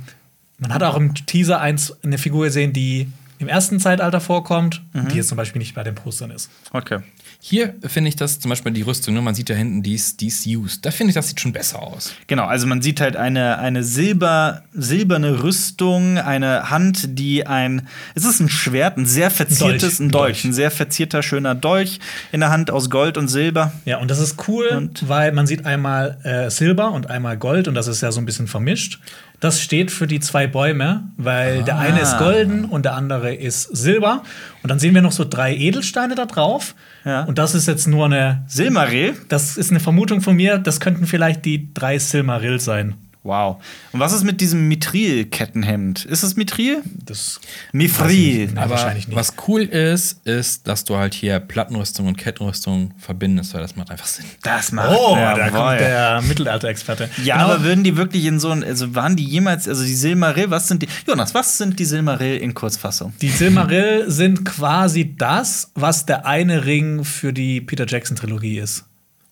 man 0.59 0.73
hat 0.73 0.83
auch 0.83 0.97
im 0.97 1.15
Teaser 1.15 1.61
eins 1.61 1.95
eine 2.03 2.17
Figur 2.17 2.45
gesehen, 2.47 2.73
die 2.73 3.09
im 3.39 3.49
ersten 3.49 3.81
Zeitalter 3.81 4.21
vorkommt, 4.21 4.81
die 4.95 5.17
jetzt 5.17 5.29
zum 5.29 5.37
Beispiel 5.37 5.59
nicht 5.61 5.75
bei 5.75 5.83
den 5.83 5.95
Postern 5.95 6.31
ist. 6.31 6.51
Okay. 6.73 7.01
Hier 7.43 7.75
finde 7.87 8.09
ich 8.11 8.17
das 8.17 8.39
zum 8.39 8.51
Beispiel 8.51 8.71
die 8.73 8.83
Rüstung, 8.83 9.15
ne? 9.15 9.23
man 9.23 9.35
sieht 9.35 9.49
da 9.49 9.55
hinten, 9.55 9.83
die 9.83 9.95
ist, 9.95 10.21
die 10.21 10.27
ist 10.27 10.47
used. 10.47 10.85
Da 10.85 10.91
finde 10.91 11.11
ich, 11.11 11.15
das 11.15 11.29
sieht 11.29 11.41
schon 11.41 11.53
besser 11.55 11.81
aus. 11.83 12.13
Genau, 12.27 12.45
also 12.45 12.67
man 12.67 12.83
sieht 12.83 13.01
halt 13.01 13.17
eine, 13.17 13.59
eine 13.59 13.83
Silber, 13.83 14.63
silberne 14.75 15.43
Rüstung, 15.43 16.19
eine 16.19 16.71
Hand, 16.71 17.19
die 17.19 17.47
ein. 17.47 17.89
Es 18.15 18.27
ist 18.27 18.41
ein 18.41 18.51
Schwert, 18.51 18.99
ein 18.99 19.07
sehr 19.07 19.31
verziertes, 19.31 19.97
Dolch, 19.97 20.01
ein 20.01 20.11
Dolch, 20.11 20.23
Dolch. 20.23 20.45
ein 20.45 20.53
sehr 20.53 20.71
verzierter, 20.71 21.23
schöner 21.23 21.55
Dolch 21.55 21.99
in 22.31 22.41
der 22.41 22.51
Hand 22.51 22.71
aus 22.71 22.91
Gold 22.91 23.17
und 23.17 23.29
Silber. 23.29 23.73
Ja, 23.87 23.99
und 23.99 24.11
das 24.11 24.19
ist 24.19 24.37
cool, 24.47 24.67
Und- 24.77 25.09
weil 25.09 25.33
man 25.33 25.47
sieht 25.47 25.65
einmal 25.65 26.19
äh, 26.25 26.51
Silber 26.51 26.93
und 26.93 27.09
einmal 27.09 27.39
Gold 27.39 27.69
und 27.69 27.75
das 27.75 27.87
ist 27.87 28.03
ja 28.03 28.13
so 28.13 28.21
ein 28.21 28.27
bisschen 28.27 28.49
vermischt. 28.49 29.01
Das 29.41 29.63
steht 29.63 29.91
für 29.91 30.07
die 30.07 30.21
zwei 30.21 30.47
Bäume, 30.47 31.05
weil 31.17 31.65
der 31.65 31.79
eine 31.79 32.01
ist 32.01 32.19
golden 32.19 32.67
und 32.67 32.85
der 32.85 32.95
andere 32.95 33.35
ist 33.35 33.75
silber. 33.75 34.23
Und 34.63 34.71
dann 34.71 34.79
sehen 34.79 34.95
wir 34.95 35.01
noch 35.01 35.13
so 35.13 35.25
drei 35.25 35.57
Edelsteine 35.57 36.15
da 36.15 36.27
drauf. 36.27 36.75
Ja. 37.07 37.25
Und 37.25 37.39
das 37.39 37.55
ist 37.55 37.67
jetzt 37.67 37.89
nur 37.89 38.05
eine, 38.05 38.45
Silmaril? 38.47 39.17
das 39.29 39.57
ist 39.57 39.71
eine 39.71 39.81
Vermutung 39.81 40.21
von 40.21 40.37
mir, 40.37 40.59
das 40.59 40.79
könnten 40.79 41.07
vielleicht 41.07 41.47
die 41.47 41.73
drei 41.73 41.99
Silmaril 41.99 42.61
sein. 42.61 42.95
Wow. 43.23 43.63
Und 43.93 44.01
was 44.01 44.13
ist 44.15 44.25
mit 44.25 44.41
diesem 44.41 44.67
Mithril-Kettenhemd? 44.69 46.07
Ist 46.07 46.23
es 46.23 46.37
Mithril? 46.37 46.83
Das 47.05 47.39
Mithril. 47.73 48.47
Nee, 48.47 48.53
Aber 48.59 48.71
wahrscheinlich 48.71 49.09
nicht. 49.09 49.17
was 49.17 49.35
cool 49.47 49.63
ist, 49.63 50.27
ist, 50.27 50.67
dass 50.67 50.85
du 50.85 50.97
halt 50.97 51.13
hier 51.13 51.39
Plattenrüstung 51.39 52.07
und 52.07 52.17
Kettenrüstung 52.17 52.93
verbindest, 52.99 53.53
weil 53.53 53.61
das 53.61 53.77
macht 53.77 53.91
einfach 53.91 54.07
Sinn. 54.07 54.25
Das 54.43 54.73
macht 54.73 54.91
Oh, 54.99 55.17
ja, 55.17 55.35
da 55.37 55.49
voll. 55.49 55.61
kommt 55.61 55.81
der 55.81 56.23
Mittelalter-Experte. 56.23 57.11
Ja, 57.23 57.37
Genau. 57.37 57.49
aber 57.55 57.63
würden 57.65 57.85
die 57.85 57.97
wirklich 57.97 58.25
in 58.25 58.41
so 58.41 58.51
ein, 58.51 58.65
also 58.65 58.95
waren 58.95 59.17
die 59.17 59.25
jemals, 59.25 59.69
also 59.69 59.85
die 59.85 59.95
Silmaril, 59.95 60.51
was 60.51 60.69
sind 60.69 60.83
die, 60.83 60.89
Jonas, 61.07 61.35
was 61.35 61.59
sind 61.59 61.79
die 61.79 61.85
Silmaril 61.85 62.39
in 62.39 62.55
Kurzfassung? 62.55 63.13
Die 63.21 63.29
Silmaril 63.29 64.11
sind 64.11 64.45
quasi 64.47 65.15
das, 65.17 65.71
was 65.75 66.07
der 66.07 66.25
eine 66.27 66.65
Ring 66.65 67.05
für 67.05 67.33
die 67.35 67.61
Peter 67.61 67.87
Jackson-Trilogie 67.87 68.59
ist. 68.59 68.85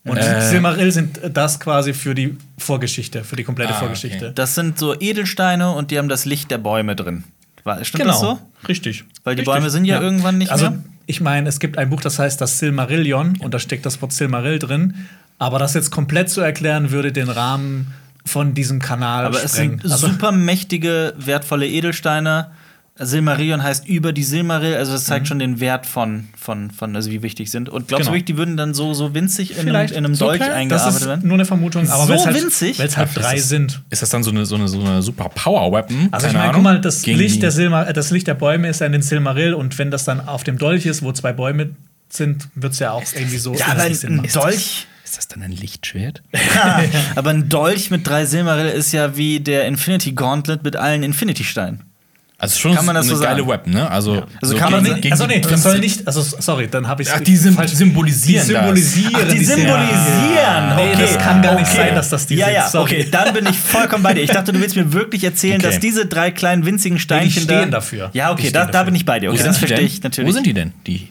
Und 0.09 0.17
Äh. 0.19 0.41
Silmaril 0.49 0.91
sind 0.93 1.21
das 1.33 1.61
quasi 1.61 1.93
für 1.95 2.15
die 2.15 2.37
Vorgeschichte, 2.59 3.25
für 3.25 3.37
die 3.37 3.45
komplette 3.45 3.75
Ah, 3.75 3.79
Vorgeschichte. 3.81 4.27
okay. 4.27 4.33
Das 4.35 4.55
sind 4.55 4.79
so 4.79 4.99
Edelsteine 4.99 5.71
und 5.73 5.91
die 5.91 5.99
haben 5.99 6.09
das 6.09 6.25
Licht 6.25 6.51
der 6.51 6.59
Bäume 6.59 6.97
drin. 6.97 7.25
Stimmt 7.83 8.03
Genau, 8.05 8.13
das 8.13 8.21
so? 8.21 8.39
richtig. 8.67 9.05
Weil 9.25 9.35
die 9.35 9.41
Richtig. 9.41 9.55
Bäume 9.55 9.69
sind 9.71 9.85
ja 9.85 10.01
irgendwann 10.01 10.39
nicht 10.39 10.51
also, 10.51 10.71
mehr? 10.71 10.79
ich 11.07 11.21
meine, 11.21 11.49
es 11.51 11.61
gibt 11.61 11.77
ein 11.77 11.91
Buch, 11.91 12.01
das 12.01 12.19
heißt 12.19 12.41
das 12.41 12.59
Silmarillion 12.59 13.37
und 13.41 13.53
da 13.53 13.59
steckt 13.59 13.85
das 13.85 14.01
Wort 14.01 14.13
Silmaril 14.13 14.59
drin. 14.59 14.95
Aber 15.39 15.59
das 15.59 15.75
jetzt 15.75 15.91
komplett 15.91 16.31
zu 16.31 16.41
erklären, 16.41 16.91
würde 16.91 17.13
den 17.13 17.29
Rahmen 17.29 17.93
von 18.25 18.55
diesem 18.55 18.81
Kanal 18.81 19.27
Aber 19.27 19.43
es 19.45 19.53
sprengen. 19.53 19.81
sind 19.85 19.91
super 19.99 20.33
mächtige, 20.33 21.13
wertvolle 21.19 21.67
Edelsteine. 21.69 22.51
Silmarillion 22.99 23.63
heißt 23.63 23.89
über 23.89 24.13
die 24.13 24.23
Silmaril, 24.25 24.75
also 24.75 24.93
das 24.93 25.05
zeigt 25.05 25.29
schon 25.29 25.39
den 25.39 25.61
Wert 25.61 25.87
von, 25.87 26.29
von, 26.37 26.71
von, 26.71 26.97
also 26.97 27.11
wie 27.11 27.23
wichtig 27.23 27.51
sind. 27.51 27.69
Und 27.69 27.89
glaubst 27.89 27.91
Mhm. 27.91 27.97
Genau. 27.99 28.05
du 28.11 28.13
wirklich, 28.15 28.25
die 28.25 28.37
würden 28.37 28.57
dann 28.57 28.75
so, 28.75 28.93
so 28.95 29.15
winzig 29.15 29.57
in 29.57 29.69
einem, 29.75 29.89
in 29.91 29.97
einem 29.97 30.15
so 30.15 30.27
Dolch 30.27 30.39
klein, 30.39 30.51
eingearbeitet 30.53 30.95
Das 30.95 31.01
ist 31.03 31.07
werden? 31.09 31.27
nur 31.29 31.35
eine 31.35 31.45
Vermutung, 31.45 31.89
aber 31.89 32.05
So 32.05 32.09
weil's 32.13 32.27
halt, 32.27 32.37
winzig? 32.43 32.79
Weil 32.79 32.87
es 32.89 32.97
halt 32.97 33.09
ist 33.09 33.17
drei 33.19 33.37
das- 33.37 33.49
sind. 33.49 33.83
Ist 33.91 34.03
das 34.03 34.11
dann 34.11 34.23
so 34.23 34.31
eine, 34.31 34.45
so 34.47 34.57
eine, 34.57 34.69
so 34.69 34.81
eine 34.81 35.01
super 35.03 35.29
Power-Weapon? 35.29 36.09
Also 36.11 36.27
ich 36.27 36.33
Keine 36.33 36.39
meine, 36.39 36.43
Ahnung. 36.51 36.55
guck 36.55 36.63
mal, 36.65 36.81
das 36.81 37.07
Licht, 37.07 37.43
der 37.43 37.51
Silmar, 37.53 37.89
äh, 37.89 37.93
das 37.93 38.11
Licht 38.11 38.27
der 38.27 38.35
Bäume 38.35 38.69
ist 38.69 38.81
ja 38.81 38.87
in 38.87 38.93
den 38.93 39.03
Silmaril 39.03 39.55
und 39.55 39.79
wenn 39.79 39.91
das 39.91 40.05
dann 40.05 40.27
auf 40.27 40.43
dem 40.45 40.59
Dolch 40.59 40.85
ist, 40.87 41.03
wo 41.03 41.13
zwei 41.13 41.33
Bäume 41.33 41.71
sind, 42.09 42.49
wird 42.55 42.73
es 42.73 42.79
ja 42.79 42.91
auch 42.93 43.05
irgendwie 43.15 43.39
so 43.39 43.55
Ja, 43.55 43.67
aber 43.69 43.83
ein. 43.83 44.23
Dolch. 44.33 44.87
Ist 45.05 45.17
das 45.17 45.29
dann 45.29 45.43
ein 45.43 45.53
Lichtschwert? 45.53 46.23
Aber 47.15 47.31
ein 47.31 47.49
Dolch 47.49 47.91
mit 47.91 48.07
drei 48.07 48.27
Silmaril 48.27 48.67
ist 48.67 48.93
ja 48.93 49.17
wie 49.17 49.41
der 49.41 49.67
Infinity 49.67 50.13
Gauntlet 50.13 50.63
mit 50.65 50.77
allen 50.77 51.03
Infinity-Steinen. 51.03 51.83
Also 52.41 52.57
schon 52.57 52.73
Kann 52.77 52.87
man 52.87 52.95
das 52.95 53.07
eine 53.09 53.17
so 53.17 53.21
geile 53.23 53.39
sagen? 53.41 53.49
Web, 53.51 53.67
ne? 53.67 53.91
Also, 53.91 54.23
Also 54.41 54.57
kann 54.57 54.71
man 54.71 54.85
gegen- 54.85 54.95
nicht- 54.95 55.03
gegen 55.03 55.13
also 55.13 55.27
die 55.27 55.35
nee, 55.35 55.41
das 55.41 55.61
soll 55.65 55.79
nicht, 55.81 56.07
also 56.07 56.23
sorry, 56.23 56.69
dann 56.71 56.87
habe 56.87 57.03
ich 57.03 57.11
Ach, 57.13 57.19
die 57.19 57.37
sym- 57.37 57.57
symbolisieren 57.67 58.47
die 58.47 58.53
das. 58.53 58.63
symbolisieren 58.63 59.13
Ach, 59.17 59.33
die 59.33 59.45
symbolisieren. 59.45 60.77
Nee, 60.77 60.93
okay. 60.93 60.97
das 61.01 61.19
kann 61.19 61.43
gar 61.43 61.55
nicht 61.57 61.67
okay. 61.69 61.77
sein, 61.79 61.95
dass 61.97 62.11
das 62.11 62.27
die 62.27 62.37
Ja, 62.37 62.47
sind. 62.47 62.55
ja, 62.55 62.69
Sorry. 62.69 62.93
okay, 63.01 63.09
dann 63.11 63.35
bin 63.35 63.47
ich 63.47 63.59
vollkommen 63.59 64.05
bei 64.05 64.15
dir. 64.15 64.23
Ich 64.23 64.31
dachte, 64.31 64.53
du 64.53 64.61
willst 64.61 64.77
mir 64.77 64.93
wirklich 64.93 65.25
erzählen, 65.25 65.57
Okay. 65.61 65.67
dass 65.67 65.81
diese 65.81 66.07
drei 66.07 66.31
kleinen 66.31 66.65
winzigen 66.65 67.01
Steinchen 67.01 67.43
stehen 67.43 67.71
da 67.73 67.79
dafür. 67.79 68.11
Ja, 68.13 68.33
Die 68.33 68.41
okay, 68.43 68.51
da, 68.53 68.67
da 68.67 68.85
bin 68.85 68.95
ich 68.95 69.05
bei 69.05 69.19
dir. 69.19 69.31
Okay, 69.33 69.43
das 69.43 69.57
die 69.59 69.67
verstehe 69.67 69.85
ich 69.87 70.01
natürlich. 70.05 70.29
Wo 70.31 70.33
sind 70.33 70.47
die 70.47 70.55
denn? 70.55 70.73
Die. 70.87 71.09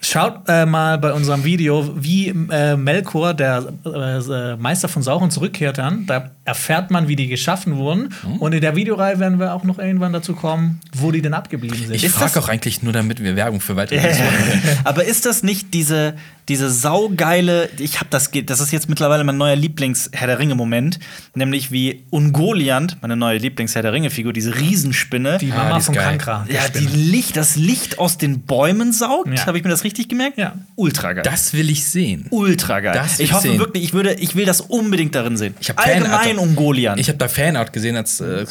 Schaut 0.00 0.48
äh, 0.48 0.66
mal 0.66 0.98
bei 0.98 1.12
unserem 1.12 1.44
Video, 1.44 1.90
wie 1.96 2.28
äh, 2.28 2.76
Melkor, 2.76 3.34
der 3.34 3.72
äh, 3.84 4.56
Meister 4.56 4.88
von 4.88 5.02
Sauron, 5.02 5.30
zurückkehrt 5.30 5.78
an. 5.78 6.06
Da 6.06 6.30
erfährt 6.44 6.90
man, 6.90 7.08
wie 7.08 7.16
die 7.16 7.26
geschaffen 7.26 7.76
wurden. 7.76 8.10
Hm. 8.22 8.36
Und 8.38 8.52
in 8.52 8.60
der 8.60 8.76
Videoreihe 8.76 9.18
werden 9.18 9.38
wir 9.40 9.54
auch 9.54 9.64
noch 9.64 9.78
irgendwann 9.78 10.12
dazu 10.12 10.34
kommen, 10.34 10.80
wo 10.94 11.10
die 11.10 11.22
denn 11.22 11.34
abgeblieben 11.34 11.76
sind. 11.76 11.94
Ich 11.94 12.08
frage 12.10 12.38
auch 12.38 12.48
eigentlich 12.48 12.82
nur, 12.82 12.92
damit 12.92 13.22
wir 13.22 13.34
Werbung 13.34 13.60
für 13.60 13.76
weitere 13.76 13.98
Videos 14.02 14.18
machen 14.18 14.60
können. 14.62 14.78
Aber 14.84 15.04
ist 15.04 15.24
das 15.26 15.42
nicht 15.42 15.72
diese, 15.74 16.14
diese 16.48 16.68
saugeile, 16.70 17.70
ich 17.78 17.96
habe 18.00 18.08
das, 18.10 18.30
das 18.44 18.60
ist 18.60 18.70
jetzt 18.72 18.88
mittlerweile 18.90 19.24
mein 19.24 19.38
neuer 19.38 19.56
Lieblings-Herr 19.56 20.26
der 20.26 20.38
Ringe-Moment, 20.38 20.98
nämlich 21.34 21.72
wie 21.72 22.04
Ungoliant, 22.10 22.98
meine 23.00 23.16
neue 23.16 23.38
Lieblings-Herr 23.38 23.82
der 23.82 23.92
Ringe-Figur, 23.94 24.32
diese 24.34 24.54
Riesenspinne. 24.54 25.38
die 25.38 25.50
Ah, 25.50 25.56
Mama 25.56 25.72
die 25.72 25.78
ist 25.78 25.86
von 25.86 25.94
geil. 25.94 26.04
Kankra. 26.18 26.46
ja, 26.50 26.68
die 26.68 26.84
Licht, 26.86 27.36
das 27.38 27.56
Licht 27.56 27.98
aus 27.98 28.18
den 28.18 28.40
Bäumen 28.42 28.92
saugt. 28.92 29.28
Ja. 29.34 29.46
Habe 29.46 29.56
ich 29.56 29.63
mir 29.64 29.70
das 29.70 29.84
richtig 29.84 30.08
gemerkt? 30.08 30.38
Ja. 30.38 30.54
Ultra 30.76 31.12
geil. 31.14 31.22
Das 31.24 31.52
will 31.54 31.68
ich 31.70 31.84
sehen. 31.86 32.26
Ultra 32.30 32.80
geil. 32.80 32.92
Das 32.94 33.18
will 33.18 33.24
ich 33.24 33.30
ich 33.30 33.32
hoffe 33.36 33.48
sehen. 33.48 33.58
wirklich, 33.58 33.82
ich 33.84 33.92
würde, 33.92 34.14
ich 34.14 34.34
will 34.36 34.44
das 34.46 34.60
unbedingt 34.60 35.14
darin 35.14 35.36
sehen. 35.36 35.54
Ich 35.60 35.70
hab 35.70 35.84
Allgemein 35.84 36.10
Fanart- 36.10 36.38
Ungoliant. 36.38 37.00
Ich 37.00 37.08
habe 37.08 37.18
da 37.18 37.28
Fanart 37.28 37.72
gesehen, 37.72 37.96
als 37.96 38.20
äh, 38.20 38.44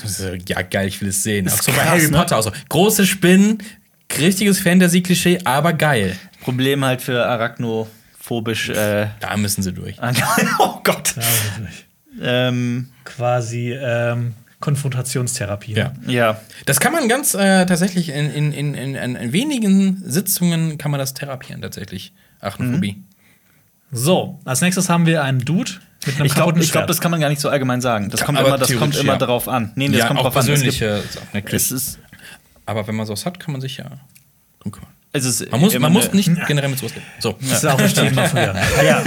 ja 0.48 0.62
geil, 0.64 0.88
ich 0.88 1.00
will 1.02 1.10
es 1.10 1.24
sehen. 1.24 1.48
Auch 1.48 1.54
Ist 1.54 1.64
so 1.64 1.72
bei 1.72 1.78
krass, 1.78 1.88
Harry 1.90 2.10
ne? 2.10 2.18
Potter 2.18 2.38
auch 2.38 2.44
so. 2.44 2.52
Große 2.70 3.06
Spinnen, 3.06 3.60
richtiges 4.20 4.60
Fantasy-Klischee, 4.60 5.40
aber 5.46 5.74
geil. 5.74 6.16
Problem 6.42 6.84
halt 6.84 7.02
für 7.02 7.26
arachnophobisch. 7.26 8.70
Äh, 8.70 9.08
Da 9.20 9.38
müssen 9.38 9.64
sie 9.64 9.72
durch. 9.74 9.96
oh 10.60 10.80
Gott. 10.84 11.14
Ähm, 12.22 12.90
Quasi 13.06 13.72
ähm, 13.74 14.34
Konfrontationstherapie. 14.64 15.74
Ja. 15.74 15.92
ja. 16.08 16.40
Das 16.66 16.80
kann 16.80 16.94
man 16.94 17.10
ganz 17.10 17.34
äh, 17.34 17.66
tatsächlich 17.66 18.08
in, 18.08 18.32
in, 18.32 18.54
in, 18.54 18.74
in, 18.74 18.96
in, 18.96 19.16
in 19.18 19.34
wenigen 19.34 20.02
Sitzungen 20.06 20.78
kann 20.78 20.90
man 20.90 21.02
das 21.02 21.14
therapieren 21.14 21.62
tatsächlich. 21.62 22.14
Arachnophobie. 22.40 23.04
So, 23.92 24.40
als 24.46 24.62
nächstes 24.62 24.88
haben 24.88 25.06
wir 25.06 25.22
einen 25.22 25.40
Dude 25.40 25.72
mit 26.06 26.16
einem 26.16 26.26
Ich 26.28 26.34
glaube, 26.34 26.58
glaub, 26.58 26.88
das 26.88 27.02
kann 27.02 27.12
man 27.12 27.20
gar 27.20 27.28
nicht 27.28 27.42
so 27.42 27.50
allgemein 27.50 27.82
sagen. 27.82 28.10
Das 28.10 28.22
Ja, 28.22 28.26
kommt 28.26 28.38
aber 28.38 28.48
immer, 28.48 28.58
das 28.58 28.74
kommt 28.74 28.96
immer 28.96 29.14
ja. 29.14 29.20
darauf 29.20 29.50
an. 29.50 29.74
Nee, 29.76 29.90
nee, 29.90 29.98
das 29.98 30.04
ja, 30.04 30.08
kommt 30.08 30.22
auch 30.22 30.24
drauf 30.32 30.38
an. 30.38 30.50
Es 30.50 30.62
gibt- 30.62 30.78
persönliche 30.80 31.04
Sachen, 31.12 31.46
Es 31.54 31.72
ist, 31.72 32.00
Aber 32.66 32.88
wenn 32.88 32.96
man 32.96 33.06
sowas 33.06 33.26
hat, 33.26 33.42
kann 33.42 33.52
man 33.52 33.60
sich 33.60 33.76
ja 33.76 33.92
drum 34.62 34.72
kümmern. 34.72 34.92
Man 35.52 35.60
muss, 35.60 35.78
man 35.78 35.92
muss 35.92 36.14
nicht 36.14 36.32
generell 36.48 36.70
mit 36.70 36.80
sowas 36.80 36.96
leben. 36.96 37.06
So. 37.20 37.36
Das 37.42 37.52
ist 37.64 37.66
auch 37.66 37.78
ein 37.78 37.94
Thema 37.94 38.28
früher. 38.30 38.56
Ja, 38.82 39.04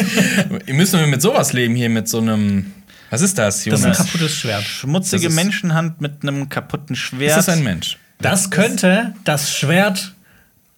Ihr 0.67 0.75
müsst 0.75 0.93
nur 0.93 1.07
mit 1.07 1.23
sowas 1.23 1.55
leben 1.55 1.75
hier, 1.75 1.89
mit 1.89 2.09
so 2.11 2.19
einem. 2.19 2.73
Was 3.11 3.21
ist 3.23 3.39
das, 3.39 3.57
Das 3.65 3.67
ist 3.67 3.73
ein 3.73 3.81
Jonas? 3.93 3.99
kaputtes 3.99 4.35
Schwert. 4.37 4.63
schmutzige 4.65 5.29
ist- 5.29 5.35
Menschenhand 5.35 6.01
mit 6.01 6.23
einem 6.23 6.49
kaputten 6.49 6.97
Schwert. 6.97 7.31
ist 7.39 7.47
das 7.47 7.49
ein 7.57 7.63
Mensch? 7.63 7.99
Das 8.21 8.51
könnte 8.51 9.15
das 9.25 9.55
Schwert. 9.55 10.13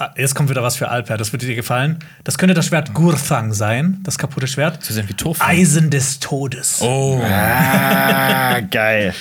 Ah, 0.00 0.10
Jetzt 0.16 0.34
kommt 0.36 0.48
wieder 0.48 0.62
was 0.62 0.76
für 0.76 0.88
Alper, 0.90 1.16
das 1.16 1.32
wird 1.32 1.42
dir 1.42 1.54
gefallen. 1.56 1.98
Das 2.22 2.38
könnte 2.38 2.54
das 2.54 2.66
Schwert 2.66 2.94
Gurthang 2.94 3.52
sein, 3.52 3.98
das 4.04 4.16
kaputte 4.18 4.46
Schwert. 4.46 4.84
So 4.84 4.94
sind 4.94 5.08
wie 5.08 5.14
Tofu. 5.14 5.42
Eisen 5.44 5.90
des 5.90 6.20
Todes. 6.20 6.80
Oh. 6.80 7.20
Ah, 7.24 8.60
geil. 8.60 9.12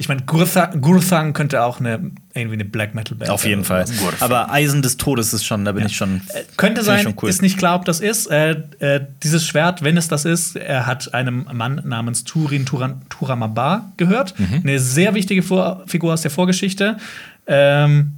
Ich 0.00 0.08
meine, 0.08 0.22
Gurthang, 0.22 0.80
Gurthang 0.80 1.34
könnte 1.34 1.62
auch 1.62 1.78
eine, 1.78 2.00
irgendwie 2.34 2.54
eine 2.54 2.64
Black 2.64 2.94
Metal 2.94 3.14
Band 3.18 3.30
Auf 3.30 3.44
jeden 3.44 3.64
Fall. 3.64 3.86
sein. 3.86 3.98
Aber 4.20 4.50
Eisen 4.50 4.80
des 4.80 4.96
Todes 4.96 5.34
ist 5.34 5.44
schon, 5.44 5.66
da 5.66 5.72
bin 5.72 5.84
ich 5.84 5.94
schon. 5.94 6.22
Könnte 6.56 6.76
find 6.76 6.78
ich 6.78 6.84
sein, 6.86 7.02
schon 7.02 7.14
cool. 7.22 7.28
ist 7.28 7.42
nicht 7.42 7.58
klar, 7.58 7.76
ob 7.76 7.84
das 7.84 8.00
ist. 8.00 8.26
Äh, 8.30 8.62
äh, 8.78 9.00
dieses 9.22 9.46
Schwert, 9.46 9.82
wenn 9.84 9.98
es 9.98 10.08
das 10.08 10.24
ist, 10.24 10.56
er 10.56 10.86
hat 10.86 11.12
einem 11.12 11.46
Mann 11.52 11.82
namens 11.84 12.24
Turin 12.24 12.64
Turan, 12.64 13.02
Turamabar 13.10 13.92
gehört. 13.98 14.38
Mhm. 14.40 14.62
Eine 14.64 14.78
sehr 14.78 15.12
wichtige 15.14 15.42
Vor 15.42 15.82
Figur 15.86 16.14
aus 16.14 16.22
der 16.22 16.30
Vorgeschichte. 16.30 16.96
Ähm, 17.46 18.12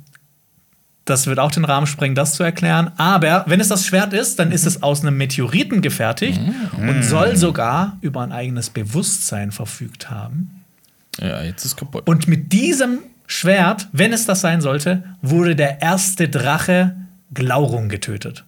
das 1.04 1.26
wird 1.26 1.40
auch 1.40 1.50
den 1.50 1.64
Rahmen 1.64 1.88
sprengen, 1.88 2.14
das 2.14 2.34
zu 2.34 2.44
erklären. 2.44 2.92
Aber 2.96 3.42
wenn 3.48 3.58
es 3.58 3.66
das 3.66 3.84
Schwert 3.84 4.12
ist, 4.12 4.38
dann 4.38 4.52
ist 4.52 4.66
es 4.66 4.84
aus 4.84 5.02
einem 5.02 5.16
Meteoriten 5.16 5.82
gefertigt 5.82 6.40
Mhm. 6.78 6.88
und 6.88 7.02
soll 7.02 7.36
sogar 7.36 7.96
über 8.02 8.20
ein 8.20 8.30
eigenes 8.30 8.70
Bewusstsein 8.70 9.50
verfügt 9.50 10.10
haben. 10.12 10.61
Ja, 11.20 11.42
jetzt 11.42 11.64
ist 11.64 11.76
kaputt. 11.76 12.06
Und 12.06 12.28
mit 12.28 12.52
diesem 12.52 13.00
Schwert, 13.26 13.88
wenn 13.92 14.12
es 14.12 14.26
das 14.26 14.40
sein 14.40 14.60
sollte, 14.60 15.04
wurde 15.20 15.56
der 15.56 15.82
erste 15.82 16.28
Drache 16.28 16.96
Glaurung 17.32 17.88
getötet. 17.88 18.44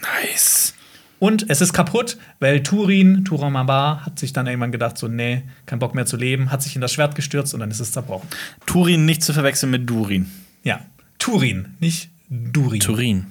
Nice. 0.00 0.74
Und 1.18 1.50
es 1.50 1.60
ist 1.60 1.74
kaputt, 1.74 2.16
weil 2.38 2.62
Turin, 2.62 3.24
Turamabar, 3.24 4.06
hat 4.06 4.18
sich 4.18 4.32
dann 4.32 4.46
irgendwann 4.46 4.72
gedacht, 4.72 4.96
so, 4.96 5.06
nee, 5.06 5.42
kein 5.66 5.78
Bock 5.78 5.94
mehr 5.94 6.06
zu 6.06 6.16
leben, 6.16 6.50
hat 6.50 6.62
sich 6.62 6.74
in 6.74 6.80
das 6.80 6.92
Schwert 6.92 7.14
gestürzt 7.14 7.52
und 7.52 7.60
dann 7.60 7.70
ist 7.70 7.80
es 7.80 7.92
zerbrochen. 7.92 8.26
Turin 8.64 9.04
nicht 9.04 9.22
zu 9.22 9.34
verwechseln 9.34 9.70
mit 9.70 9.88
Durin. 9.88 10.30
Ja, 10.62 10.80
Turin, 11.18 11.76
nicht 11.78 12.08
Durin. 12.30 12.80
Turin. 12.80 13.26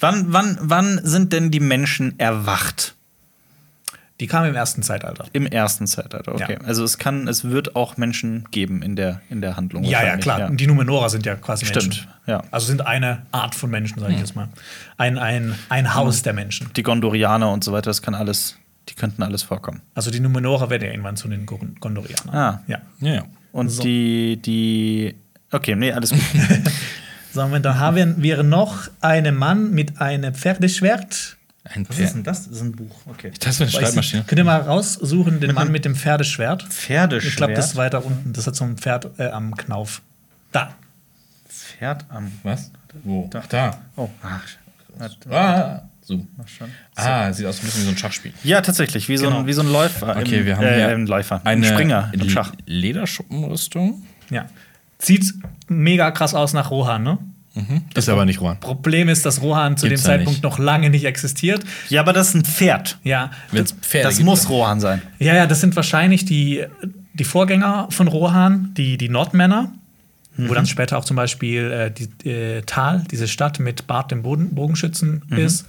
Wann, 0.00 0.32
wann, 0.32 0.58
wann 0.60 1.00
sind 1.04 1.32
denn 1.32 1.52
die 1.52 1.60
Menschen 1.60 2.18
erwacht? 2.18 2.96
Die 4.20 4.26
kam 4.26 4.44
im 4.46 4.54
ersten 4.56 4.82
Zeitalter. 4.82 5.26
Im 5.32 5.46
ersten 5.46 5.86
Zeitalter, 5.86 6.34
okay. 6.34 6.58
Ja. 6.60 6.66
Also 6.66 6.82
es 6.82 6.98
kann, 6.98 7.28
es 7.28 7.44
wird 7.44 7.76
auch 7.76 7.96
Menschen 7.96 8.46
geben 8.50 8.82
in 8.82 8.96
der, 8.96 9.20
in 9.30 9.40
der 9.40 9.56
Handlung. 9.56 9.84
Ja, 9.84 10.04
ja, 10.04 10.16
klar. 10.16 10.50
Die 10.50 10.66
Numenora 10.66 11.08
sind 11.08 11.24
ja 11.24 11.36
quasi 11.36 11.66
Stimmt, 11.66 11.84
Menschen. 11.86 12.08
ja. 12.26 12.42
Also 12.50 12.66
sind 12.66 12.84
eine 12.84 13.22
Art 13.30 13.54
von 13.54 13.70
Menschen, 13.70 14.00
sage 14.00 14.14
ich 14.14 14.18
jetzt 14.18 14.34
mal. 14.34 14.48
Ein, 14.96 15.18
ein, 15.18 15.54
ein 15.68 15.94
Haus 15.94 16.22
der 16.22 16.32
Menschen. 16.32 16.68
Die 16.74 16.82
Gondorianer 16.82 17.52
und 17.52 17.62
so 17.62 17.72
weiter, 17.72 17.90
das 17.90 18.02
kann 18.02 18.14
alles, 18.16 18.56
die 18.88 18.94
könnten 18.94 19.22
alles 19.22 19.44
vorkommen. 19.44 19.82
Also 19.94 20.10
die 20.10 20.18
Numenora 20.18 20.68
werden 20.68 20.82
ja 20.84 20.90
irgendwann 20.90 21.16
zu 21.16 21.28
den 21.28 21.46
Gon- 21.46 21.76
Gondorianern. 21.78 22.34
Ah. 22.34 22.62
Ja. 22.66 22.78
Ja, 23.00 23.14
ja. 23.14 23.22
Und 23.52 23.68
So. 23.68 23.82
die, 23.84 24.36
die. 24.44 25.14
Okay, 25.52 25.76
nee, 25.76 25.92
alles 25.92 26.10
gut. 26.10 26.20
So, 27.30 27.42
und 27.42 27.62
dann 27.62 27.78
haben 27.78 28.14
wir 28.22 28.42
noch 28.42 28.88
einen 29.02 29.36
Mann 29.36 29.70
mit 29.72 30.00
einem 30.00 30.34
Pferdeschwert. 30.34 31.36
Ein 31.74 31.88
Was 31.88 31.98
ist 31.98 32.14
denn 32.14 32.24
das? 32.24 32.44
Das 32.44 32.56
ist 32.56 32.62
ein 32.62 32.72
Buch. 32.72 32.94
Okay. 33.06 33.30
Das 33.40 33.54
ist 33.54 33.60
eine 33.60 33.70
Schreibmaschine. 33.70 34.24
Könnt 34.26 34.38
ihr 34.38 34.44
mal 34.44 34.60
raussuchen, 34.60 35.40
den 35.40 35.54
Mann 35.54 35.70
mit 35.70 35.84
dem 35.84 35.94
Pferdeschwert? 35.94 36.62
Pferdeschwert. 36.64 37.30
Ich 37.32 37.36
glaube, 37.36 37.52
das 37.54 37.66
ist 37.68 37.76
weiter 37.76 38.04
unten. 38.04 38.32
Das 38.32 38.46
hat 38.46 38.56
so 38.56 38.64
ein 38.64 38.76
Pferd 38.78 39.10
äh, 39.18 39.28
am 39.28 39.54
Knauf. 39.56 40.02
Da. 40.52 40.74
Pferd 41.48 42.06
am. 42.08 42.32
Was? 42.42 42.70
Wo? 43.04 43.28
Ach, 43.34 43.46
da. 43.46 43.78
Oh, 43.96 44.08
ach. 44.22 44.42
Ah, 45.30 45.82
so. 46.02 46.26
schon. 46.46 46.70
Ah, 46.96 47.32
sieht 47.32 47.46
aus 47.46 47.58
ein 47.60 47.66
bisschen 47.66 47.82
wie 47.82 47.84
so 47.84 47.90
ein 47.90 47.98
Schachspiel. 47.98 48.32
Ja, 48.42 48.60
tatsächlich, 48.62 49.08
wie 49.08 49.16
so, 49.16 49.26
Genau. 49.26 49.40
ein, 49.40 49.46
wie 49.46 49.52
so 49.52 49.60
ein 49.62 49.70
Läufer. 49.70 50.16
Okay, 50.16 50.40
im, 50.40 50.46
wir 50.46 50.56
haben 50.56 50.64
äh, 50.64 50.74
hier 50.76 50.88
ein 50.88 51.06
Läufer. 51.06 51.40
eine 51.44 51.66
ein 51.66 51.72
Springer 51.72 52.10
im 52.12 52.28
Schach. 52.30 52.52
Lederschuppenrüstung. 52.66 54.02
Ja. 54.30 54.46
Sieht 54.98 55.34
mega 55.68 56.10
krass 56.10 56.34
aus 56.34 56.52
nach 56.54 56.70
Rohan, 56.70 57.02
ne? 57.02 57.18
Ist 57.94 58.08
aber 58.08 58.24
nicht 58.24 58.40
Rohan. 58.40 58.60
Problem 58.60 59.08
ist, 59.08 59.24
dass 59.26 59.42
Rohan 59.42 59.76
zu 59.76 59.86
Gibt's 59.88 60.02
dem 60.02 60.06
Zeitpunkt 60.06 60.42
noch 60.42 60.58
lange 60.58 60.90
nicht 60.90 61.04
existiert. 61.04 61.64
Ja, 61.88 62.00
aber 62.02 62.12
das 62.12 62.28
ist 62.28 62.34
ein 62.34 62.44
Pferd. 62.44 62.98
Ja. 63.04 63.30
Wenn's 63.52 63.72
Pferde 63.72 64.08
Das 64.08 64.16
gibt, 64.16 64.26
muss 64.26 64.42
dann- 64.42 64.52
Rohan 64.52 64.80
sein. 64.80 65.02
Ja, 65.18 65.34
ja, 65.34 65.46
das 65.46 65.60
sind 65.60 65.74
wahrscheinlich 65.76 66.24
die, 66.24 66.64
die 67.14 67.24
Vorgänger 67.24 67.88
von 67.90 68.08
Rohan, 68.08 68.72
die, 68.76 68.96
die 68.98 69.08
Nordmänner, 69.08 69.72
wo 70.36 70.54
dann 70.54 70.66
später 70.66 70.96
auch 70.98 71.04
zum 71.04 71.16
Beispiel 71.16 71.70
äh, 71.72 71.90
die, 71.90 72.28
äh, 72.30 72.62
Tal, 72.62 73.02
diese 73.10 73.26
Stadt 73.26 73.58
mit 73.58 73.88
Bart 73.88 74.12
dem 74.12 74.22
Boden, 74.22 74.54
Bogenschützen 74.54 75.22
ist. 75.36 75.66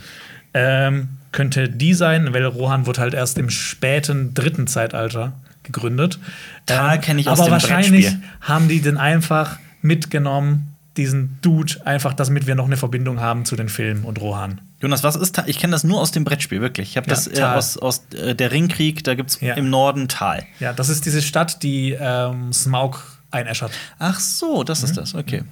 Ähm, 0.54 1.08
könnte 1.32 1.70
die 1.70 1.94
sein, 1.96 2.34
weil 2.34 2.46
Rohan 2.46 2.86
wurde 2.86 3.02
halt 3.02 3.14
erst 3.16 3.38
im 3.40 3.50
späten 3.50 4.34
dritten 4.36 4.68
Zeitalter 4.68 5.34
gegründet. 5.64 6.20
Tal 6.68 6.96
Ähm, 6.96 7.02
kenn 7.02 7.20
ich 7.20 7.28
aus 7.28 7.40
Aber 7.40 7.50
dem 7.50 7.52
wahrscheinlich 7.54 8.06
Brettspiel. 8.08 8.30
haben 8.42 8.68
die 8.68 8.82
den 8.82 8.98
einfach 8.98 9.58
mitgenommen, 9.82 10.76
diesen 10.98 11.38
Dude, 11.42 11.76
einfach, 11.86 12.14
damit 12.14 12.48
wir 12.48 12.56
noch 12.56 12.66
eine 12.66 12.76
Verbindung 12.78 13.20
haben 13.20 13.46
zu 13.46 13.56
den 13.56 13.70
Filmen 13.70 14.04
und 14.04 14.20
Rohan. 14.20 14.60
Jonas, 14.82 15.04
was 15.04 15.16
ist 15.16 15.36
Tal? 15.36 15.50
Ich 15.50 15.60
kenne 15.60 15.72
das 15.72 15.84
nur 15.84 16.00
aus 16.02 16.12
dem 16.12 16.24
Brettspiel, 16.24 16.62
wirklich. 16.62 16.90
Ich 16.90 16.98
habe 16.98 17.08
Ja, 17.08 17.14
das 17.16 17.28
äh, 17.28 17.42
aus, 17.42 17.78
aus 17.78 18.04
äh, 18.16 18.34
der 18.36 18.52
Ringkrieg, 18.52 19.04
da 19.04 19.16
gibt 19.16 19.30
es 19.30 19.40
Ja. 19.42 19.54
im 19.56 19.70
Norden 19.70 20.08
Tal. 20.08 20.46
Ja, 20.60 20.74
das 20.74 20.90
ist 20.90 21.06
diese 21.06 21.22
Stadt, 21.22 21.64
die 21.64 21.96
ähm, 22.00 22.52
Smaug 22.54 23.04
einäschert. 23.32 23.72
Ach 24.00 24.20
so, 24.20 24.64
das 24.64 24.82
Mhm. 24.82 24.86
ist 24.88 24.98
das, 24.98 25.16
okay. 25.16 25.44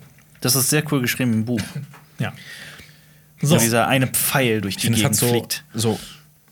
Das 0.42 0.56
ist 0.56 0.70
sehr 0.70 0.84
cool 0.92 1.02
geschrieben 1.02 1.34
im 1.34 1.46
Buch. 1.46 1.62
Ja. 2.20 2.34
So. 3.40 3.58
dieser 3.60 3.88
eine 3.88 4.08
Pfeil 4.08 4.62
durch 4.62 4.78
Ich 4.78 4.82
die 4.82 4.90
Gegend 4.92 5.16
so, 5.16 5.28
fliegt. 5.28 5.64
so, 5.76 6.00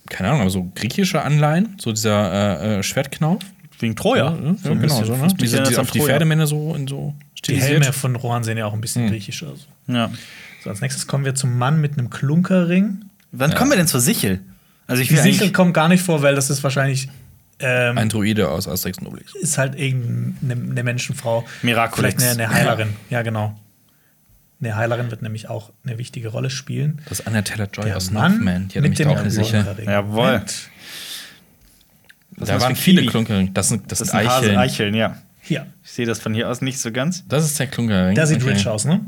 keine 0.07 0.29
Ahnung, 0.29 0.41
aber 0.41 0.49
so 0.51 0.71
griechische 0.75 1.23
Anleihen. 1.23 1.75
So 1.79 1.91
dieser 1.91 2.61
äh, 2.61 2.77
äh, 2.79 2.83
Schwertknauf. 2.83 3.41
Wegen 3.79 3.95
Troja. 3.95 4.25
Ja, 4.31 4.55
so 4.63 4.69
genau, 4.75 5.03
so, 5.03 5.15
ne? 5.15 5.27
Diese, 5.39 5.63
die, 5.63 5.75
auf 5.77 5.89
die. 5.89 6.01
Pferdemänner 6.01 6.45
so 6.45 6.75
in 6.75 6.87
so 6.87 7.15
Die 7.47 7.53
stilisiert. 7.55 7.83
Helme 7.83 7.93
von 7.93 8.15
Rohan 8.15 8.43
sehen 8.43 8.57
ja 8.57 8.65
auch 8.65 8.73
ein 8.73 8.81
bisschen 8.81 9.07
griechisch 9.09 9.43
aus. 9.43 9.67
Ja. 9.87 10.09
So, 10.63 10.69
als 10.69 10.81
nächstes 10.81 11.07
kommen 11.07 11.25
wir 11.25 11.35
zum 11.35 11.57
Mann 11.57 11.79
mit 11.81 11.97
einem 11.97 12.09
Klunkerring. 12.09 13.05
Wann 13.31 13.53
kommen 13.53 13.71
wir 13.71 13.77
denn 13.77 13.87
zur 13.87 13.99
Sichel? 14.01 14.41
Also 14.87 15.01
ich 15.01 15.09
Die 15.09 15.17
Sichel 15.17 15.51
kommt 15.51 15.73
gar 15.73 15.87
nicht 15.87 16.03
vor, 16.03 16.21
weil 16.21 16.35
das 16.35 16.49
ist 16.49 16.63
wahrscheinlich 16.63 17.09
Ähm, 17.59 17.97
Ein 17.97 18.09
Druide 18.09 18.49
aus 18.49 18.67
Asterix 18.67 18.97
und 18.97 19.07
Obelix. 19.07 19.33
ist 19.35 19.57
halt 19.57 19.75
irgendeine 19.79 20.53
eine 20.71 20.83
Menschenfrau. 20.83 21.45
Miraculix. 21.61 22.15
Vielleicht 22.21 22.37
eine, 22.39 22.49
eine 22.49 22.53
Heilerin. 22.53 22.89
Ja, 23.09 23.21
genau. 23.21 23.57
Eine 24.59 24.75
Heilerin 24.75 25.09
wird 25.11 25.21
nämlich 25.21 25.47
auch 25.49 25.71
eine 25.85 25.97
wichtige 25.97 26.27
Rolle 26.29 26.49
spielen. 26.49 27.01
Das 27.07 27.19
ist 27.21 27.27
Anya 27.27 27.43
Taylor-Joy 27.43 27.85
Der 27.85 27.97
aus 27.97 28.11
Mann 28.11 28.31
Northman. 28.33 28.67
Die 28.67 28.77
hat 28.77 28.83
nämlich 28.83 29.05
auch 29.05 29.17
eine. 29.17 29.29
Klunkerring. 29.29 29.85
Jawohl. 29.89 30.41
Da 32.37 32.59
waren 32.61 32.75
viele? 32.75 33.05
Klunkerringe. 33.05 33.51
Das 33.51 33.69
sind, 33.69 33.91
das 33.91 33.99
Das 33.99 34.09
sind 34.09 34.19
Eicheln. 34.19 34.57
Eicheln, 34.57 34.93
ja. 34.93 35.17
Hier, 35.47 35.67
Ich 35.83 35.91
sehe 35.91 36.05
das 36.05 36.19
von 36.19 36.33
hier 36.33 36.49
aus 36.49 36.61
nicht 36.61 36.79
so 36.79 36.91
ganz. 36.91 37.23
Das 37.27 37.45
ist 37.45 37.59
der 37.59 37.67
Klunkerring. 37.67 38.15
der 38.15 38.25
sieht 38.27 38.41
Okay. 38.41 38.53
rich 38.53 38.67
aus, 38.67 38.85
ne? 38.85 39.01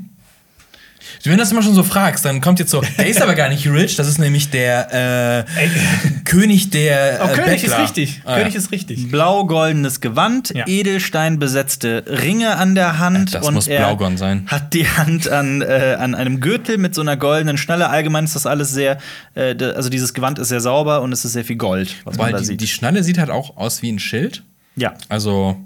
Wenn 1.24 1.34
du 1.34 1.38
das 1.38 1.52
immer 1.54 1.62
schon 1.64 1.74
so 1.74 1.84
fragst, 1.84 2.26
dann 2.26 2.42
kommt 2.42 2.60
jetzt 2.60 2.70
so, 2.70 2.82
der 2.98 3.08
ist 3.08 3.22
aber 3.22 3.34
gar 3.34 3.48
nicht 3.50 3.66
rich, 3.68 3.96
das 3.96 4.08
ist 4.10 4.18
nämlich 4.20 4.50
der 4.50 5.46
äh, 5.58 5.68
König 6.26 6.70
der. 6.70 7.22
Oh, 7.24 7.28
äh, 7.30 7.34
König 7.34 7.64
ist 7.64 7.70
Bettler. 7.70 7.84
richtig. 7.84 8.22
Ah, 8.26 8.38
König 8.38 8.54
ja. 8.54 8.60
ist 8.60 8.72
richtig. 8.72 9.10
Blau-goldenes 9.10 10.02
Gewand, 10.02 10.54
Ja. 10.54 10.66
Edelsteinbesetzte 10.68 12.04
Ringe 12.08 12.58
an 12.58 12.76
der 12.76 13.00
Hand. 13.00 13.34
Das 13.34 13.48
und 13.48 13.54
muss 13.54 13.68
er 13.68 13.80
Blaugon 13.80 14.18
sein. 14.18 14.44
Hat 14.48 14.74
die 14.74 14.88
Hand 14.88 15.30
an, 15.30 15.62
äh, 15.62 15.96
an 16.00 16.14
einem 16.14 16.40
Gürtel 16.42 16.78
mit 16.78 16.94
so 16.94 17.02
einer 17.02 17.16
goldenen 17.16 17.58
Schnalle. 17.58 17.90
Allgemein 17.90 18.26
ist 18.26 18.36
das 18.36 18.46
alles 18.46 18.72
sehr, 18.72 18.98
äh, 19.36 19.56
also 19.64 19.90
dieses 19.90 20.14
Gewand 20.14 20.40
ist 20.40 20.50
sehr 20.50 20.62
sauber 20.62 21.02
und 21.02 21.12
es 21.14 21.24
ist 21.26 21.34
sehr 21.34 21.46
viel 21.46 21.58
Gold, 21.58 21.96
was 22.04 22.18
man 22.18 22.26
Weil 22.28 22.34
da 22.34 22.40
die, 22.40 22.46
sieht. 22.46 22.62
die 22.62 22.68
Schnalle 22.68 23.04
sieht 23.04 23.18
halt 23.18 23.30
auch 23.30 23.56
aus 23.58 23.82
wie 23.82 23.92
ein 23.92 24.00
Schild. 24.00 24.44
ja. 24.76 24.94
Also. 25.10 25.58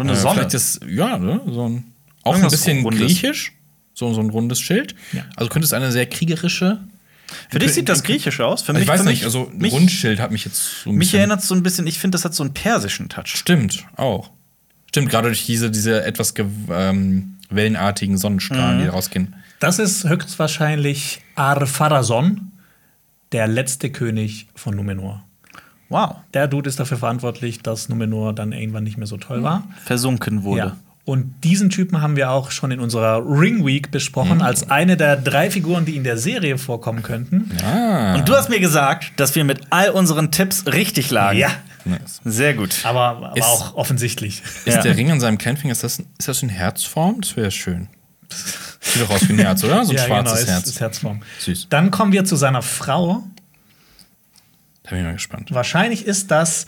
Oder 0.00 0.10
eine 0.10 0.16
Sonne. 0.18 0.34
Vielleicht 0.40 0.54
ist, 0.54 0.80
ja, 0.88 1.18
ne, 1.18 1.40
so 1.46 1.68
ein, 1.68 1.84
auch 2.22 2.32
Irgendwas 2.34 2.52
ein 2.52 2.56
bisschen 2.58 2.82
Rundes. 2.82 3.00
griechisch. 3.00 3.52
So, 3.94 4.12
so 4.12 4.20
ein 4.20 4.28
rundes 4.30 4.60
Schild. 4.60 4.94
Ja. 5.12 5.24
Also 5.36 5.48
könnte 5.48 5.64
es 5.64 5.72
eine 5.72 5.90
sehr 5.90 6.06
kriegerische. 6.06 6.80
Für 7.50 7.58
dich 7.58 7.72
sieht 7.72 7.88
das 7.88 8.02
griechisch 8.04 8.40
aus. 8.40 8.62
Für 8.62 8.72
mich, 8.72 8.82
ich 8.82 8.88
weiß 8.88 9.00
für 9.02 9.08
nicht, 9.08 9.24
also 9.24 9.48
ein 9.50 9.58
mich, 9.58 9.72
Rundschild 9.72 10.20
hat 10.20 10.30
mich 10.30 10.44
jetzt 10.44 10.82
so 10.84 10.90
ein 10.90 10.96
mich 10.96 11.12
erinnert 11.14 11.40
es 11.40 11.48
so 11.48 11.54
ein 11.54 11.62
bisschen, 11.62 11.86
ich 11.86 11.98
finde, 11.98 12.14
das 12.16 12.24
hat 12.24 12.34
so 12.34 12.42
einen 12.44 12.52
persischen 12.54 13.08
Touch. 13.08 13.26
Stimmt, 13.28 13.84
auch. 13.96 14.30
Stimmt, 14.90 15.08
gerade 15.10 15.28
durch 15.28 15.44
diese, 15.46 15.70
diese 15.70 16.04
etwas 16.04 16.34
ähm, 16.70 17.36
wellenartigen 17.50 18.16
Sonnenstrahlen, 18.18 18.78
Mhm. 18.78 18.82
die 18.82 18.88
rausgehen. 18.88 19.34
Das 19.60 19.78
ist 19.78 20.04
höchstwahrscheinlich 20.08 21.22
Ar-Pharazon, 21.34 22.52
der 23.32 23.48
letzte 23.48 23.90
König 23.90 24.46
von 24.54 24.76
Numenor. 24.76 25.24
Wow. 25.88 26.16
Der 26.34 26.48
Dude 26.48 26.68
ist 26.68 26.80
dafür 26.80 26.96
verantwortlich, 26.96 27.60
dass 27.62 27.88
Numenor 27.88 28.32
dann 28.34 28.52
irgendwann 28.52 28.84
nicht 28.84 28.96
mehr 28.98 29.06
so 29.06 29.16
toll 29.16 29.42
war. 29.42 29.64
Versunken 29.84 30.42
wurde. 30.44 30.58
Ja. 30.60 30.76
Und 31.04 31.44
diesen 31.44 31.70
Typen 31.70 32.02
haben 32.02 32.16
wir 32.16 32.30
auch 32.32 32.50
schon 32.50 32.72
in 32.72 32.80
unserer 32.80 33.22
Ring 33.24 33.64
Week 33.64 33.86
Mhm. 33.86 33.90
besprochen, 33.92 34.42
als 34.42 34.70
eine 34.70 34.96
der 34.96 35.14
drei 35.16 35.52
Figuren, 35.52 35.84
die 35.84 35.94
in 35.94 36.02
der 36.02 36.18
Serie 36.18 36.58
vorkommen 36.58 37.02
könnten. 37.04 37.48
Ah. 37.64 38.16
Und 38.16 38.28
du 38.28 38.34
hast 38.34 38.48
mir 38.48 38.58
gesagt, 38.58 39.12
dass 39.16 39.36
wir 39.36 39.44
mit 39.44 39.60
all 39.70 39.90
unseren 39.90 40.32
Tipps 40.32 40.66
richtig 40.66 41.10
lagen. 41.12 41.38
Ja. 41.38 41.50
Nice. 41.84 42.20
Sehr 42.24 42.54
gut. 42.54 42.80
Aber, 42.82 43.02
aber 43.02 43.36
Ist- 43.36 43.44
auch 43.44 43.76
offensichtlich. 43.76 44.42
Ist 44.64 44.74
Ja. 44.74 44.82
der 44.82 44.96
Ring 44.96 45.12
an 45.12 45.20
seinem 45.20 45.38
kleinen 45.38 45.56
Finger, 45.56 45.70
ist 45.70 45.84
das, 45.84 46.00
ist 46.00 46.26
das 46.26 46.42
in 46.42 46.48
Herzform? 46.48 47.20
Das 47.20 47.36
wäre 47.36 47.52
schön. 47.52 47.86
Sieht 48.80 49.02
doch 49.02 49.10
aus 49.10 49.28
wie 49.28 49.34
ein 49.34 49.38
Herz, 49.38 49.62
oder? 49.62 49.84
So 49.84 49.92
ein 49.92 49.98
schwarzes 49.98 50.40
ist, 50.40 50.48
Herz. 50.48 50.66
ist 50.66 50.80
Herzform. 50.80 51.22
Süß. 51.38 51.68
Dann 51.70 51.92
kommen 51.92 52.10
wir 52.10 52.24
zu 52.24 52.34
seiner 52.34 52.62
Frau. 52.62 53.22
Da 54.86 54.90
bin 54.90 55.00
ich 55.00 55.04
mal 55.04 55.12
gespannt. 55.12 55.52
Wahrscheinlich 55.52 56.06
ist 56.06 56.30
das 56.30 56.66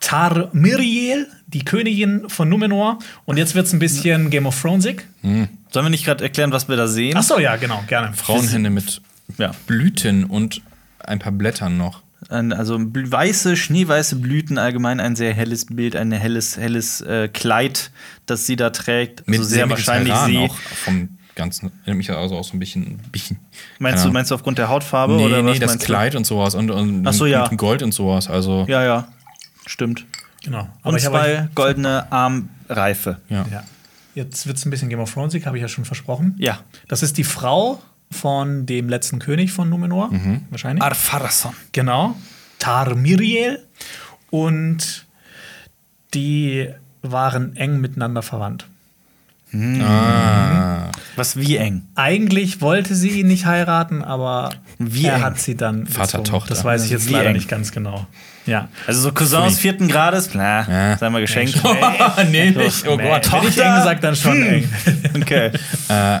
Tarmiriel, 0.00 1.26
die 1.46 1.64
Königin 1.64 2.28
von 2.28 2.48
Numenor. 2.48 2.98
Und 3.24 3.36
jetzt 3.36 3.54
wird 3.54 3.66
es 3.66 3.72
ein 3.72 3.78
bisschen 3.78 4.30
Game 4.30 4.46
of 4.46 4.60
Thronesig. 4.60 5.06
Sollen 5.22 5.48
wir 5.86 5.90
nicht 5.90 6.04
gerade 6.04 6.24
erklären, 6.24 6.52
was 6.52 6.68
wir 6.68 6.76
da 6.76 6.88
sehen? 6.88 7.16
Ach 7.16 7.22
so, 7.22 7.38
ja, 7.38 7.56
genau, 7.56 7.82
gerne. 7.86 8.12
Frauenhände 8.14 8.70
mit 8.70 9.00
Ja. 9.38 9.52
Blüten 9.66 10.24
und 10.24 10.62
ein 10.98 11.18
paar 11.18 11.32
Blättern 11.32 11.76
noch. 11.76 12.02
Also 12.28 12.78
weiße, 12.78 13.56
schneeweiße 13.56 14.16
Blüten, 14.16 14.58
allgemein 14.58 15.00
ein 15.00 15.16
sehr 15.16 15.32
helles 15.32 15.66
Bild, 15.66 15.96
ein 15.96 16.12
helles, 16.12 16.58
helles 16.58 17.00
äh, 17.00 17.28
Kleid, 17.28 17.90
das 18.26 18.46
sie 18.46 18.56
da 18.56 18.70
trägt. 18.70 19.26
Mit 19.26 19.38
also 19.38 19.48
sehr 19.50 19.70
wahrscheinlich 19.70 20.12
mediterran 20.12 20.30
sie. 20.30 20.38
auch 20.38 20.54
vom 20.84 21.08
Ganzen. 21.34 21.70
Erinnert 21.84 21.98
mich 21.98 22.10
also 22.10 22.36
auch 22.36 22.44
so 22.44 22.54
ein 22.54 22.58
bisschen. 22.58 22.98
bisschen 23.12 23.38
Meinst 23.78 24.04
du, 24.04 24.10
meinst 24.10 24.30
du 24.30 24.34
aufgrund 24.34 24.58
der 24.58 24.68
Hautfarbe 24.68 25.14
Nee, 25.14 25.24
oder 25.26 25.44
was 25.44 25.52
nee, 25.54 25.58
das 25.58 25.78
Kleid 25.78 26.14
und 26.16 26.24
sowas 26.26 26.54
und, 26.54 26.70
und 26.70 27.06
Ach 27.06 27.12
so, 27.12 27.24
mit, 27.24 27.32
ja. 27.32 27.46
Gold 27.48 27.82
und 27.82 27.92
sowas. 27.92 28.28
Also, 28.28 28.64
du? 28.66 28.72
Ja, 28.72 28.82
ja. 28.84 29.08
Stimmt. 29.66 30.04
Genau. 30.42 30.68
Und 30.82 30.96
ich 30.96 31.04
hab 31.06 31.12
zwei 31.12 31.48
goldene 31.54 32.10
Armreife. 32.10 33.18
ja. 33.28 33.46
Ja. 33.50 33.62
Jetzt 34.14 34.46
wird 34.48 34.56
es 34.56 34.66
ein 34.66 34.70
bisschen 34.70 34.88
Game 34.88 34.98
of 34.98 35.12
Thronesig, 35.14 35.46
habe 35.46 35.56
ich 35.56 35.62
ja 35.62 35.68
schon 35.68 35.84
versprochen. 35.84 36.34
Ja. 36.38 36.58
Das 36.88 37.02
ist 37.04 37.16
die 37.16 37.22
Frau 37.24 37.80
von 38.10 38.66
dem 38.66 38.88
letzten 38.88 39.20
König 39.20 39.52
von 39.52 39.70
Numenor, 39.70 40.10
Mhm. 40.12 40.42
wahrscheinlich. 40.50 40.82
Arpharason. 40.82 41.54
genau. 41.70 42.16
Tarmiriel. 42.58 43.64
Und 44.30 45.06
die 46.12 46.68
waren 47.02 47.54
eng 47.56 47.80
miteinander 47.80 48.22
verwandt. 48.22 48.66
Ah. 49.80 50.90
Was 51.20 51.36
wie 51.36 51.56
eng? 51.58 51.82
Eigentlich 51.96 52.62
wollte 52.62 52.94
sie 52.94 53.20
ihn 53.20 53.26
nicht 53.26 53.44
heiraten, 53.44 54.02
aber 54.02 54.50
Wie 54.78 55.04
er 55.04 55.16
eng? 55.16 55.22
hat 55.22 55.38
sie 55.38 55.54
dann. 55.54 55.86
Vater, 55.86 56.18
gezwungen. 56.18 56.24
Tochter. 56.24 56.54
Das 56.54 56.64
weiß 56.64 56.84
ich 56.86 56.90
jetzt 56.90 57.08
Wie 57.08 57.12
leider 57.12 57.28
eng? 57.28 57.34
nicht 57.36 57.46
ganz 57.48 57.72
genau. 57.72 58.06
Ja. 58.46 58.68
Also 58.86 59.02
so 59.02 59.12
Cousins 59.12 59.58
vierten 59.58 59.86
Grades, 59.88 60.30
na, 60.32 60.66
Ja. 60.92 60.96
sei 60.96 61.10
mal 61.10 61.20
geschenkt. 61.20 61.60
nee, 62.30 62.50
nicht. 62.56 62.88
Oh 62.88 62.96
Gott. 62.96 63.30
Wenn 63.32 63.48
ich 63.48 63.58
eng 63.60 63.74
gesagt, 63.76 64.02
dann 64.02 64.16
schon 64.16 64.42
eng. 64.42 64.68
Okay. 65.20 65.50
Äh, 65.88 66.20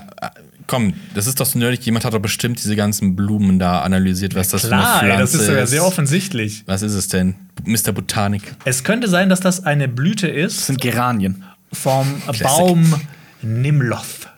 komm, 0.66 0.92
das 1.14 1.26
ist 1.26 1.40
doch 1.40 1.46
so 1.46 1.58
nerdig. 1.58 1.84
Jemand 1.86 2.04
hat 2.04 2.12
doch 2.12 2.20
bestimmt 2.20 2.58
diese 2.62 2.76
ganzen 2.76 3.16
Blumen 3.16 3.58
da 3.58 3.80
analysiert, 3.80 4.34
was 4.34 4.50
das 4.50 4.66
Klar, 4.66 4.98
für 4.98 5.04
eine 5.06 5.12
ey, 5.12 5.16
Pflanze 5.16 5.38
das 5.38 5.48
ist 5.48 5.54
ja 5.54 5.66
sehr 5.66 5.84
offensichtlich. 5.86 6.62
Was 6.66 6.82
ist 6.82 6.92
es 6.92 7.08
denn? 7.08 7.36
Mr. 7.64 7.92
Botanik. 7.92 8.42
Es 8.66 8.84
könnte 8.84 9.08
sein, 9.08 9.30
dass 9.30 9.40
das 9.40 9.64
eine 9.64 9.88
Blüte 9.88 10.28
Das 10.30 10.52
ist 10.52 10.66
sind 10.66 10.80
Geranien. 10.80 11.42
vom 11.72 12.20
Baum 12.42 12.94
Nimloth. 13.42 14.28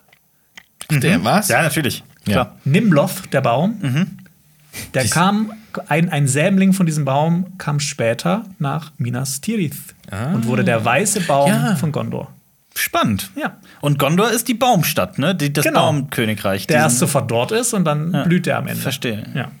Der 0.91 1.23
was? 1.23 1.47
Ja, 1.49 1.61
natürlich. 1.61 2.03
Ja. 2.25 2.31
Klar. 2.33 2.57
Nimloth, 2.65 3.31
der 3.33 3.41
Baum, 3.41 3.79
der 4.93 5.03
Dies- 5.03 5.11
kam, 5.11 5.51
ein, 5.87 6.09
ein 6.09 6.27
Sämling 6.27 6.73
von 6.73 6.85
diesem 6.85 7.05
Baum 7.05 7.57
kam 7.57 7.79
später 7.79 8.45
nach 8.59 8.91
Minas 8.97 9.41
Tirith 9.41 9.93
und 10.33 10.45
wurde 10.45 10.63
der 10.63 10.83
weiße 10.85 11.21
Baum 11.21 11.49
Ja. 11.49 11.75
von 11.75 11.91
Gondor. 11.91 12.31
Spannend. 12.75 13.29
Ja. 13.35 13.57
Und 13.81 13.99
Gondor 13.99 14.31
ist 14.31 14.47
die 14.47 14.53
Baumstadt, 14.55 15.19
ne? 15.19 15.35
Die, 15.35 15.53
das 15.53 15.63
Genau. 15.65 15.81
Baumkönigreich. 15.81 16.65
Der 16.67 16.77
erst 16.77 16.97
sofort 16.99 17.29
dort 17.29 17.51
ist 17.51 17.73
und 17.73 17.85
dann 17.85 18.23
blüht 18.25 18.47
er 18.47 18.57
am 18.57 18.67
Ende. 18.67 18.81
Verstehe. 18.81 19.25
Ja, 19.35 19.51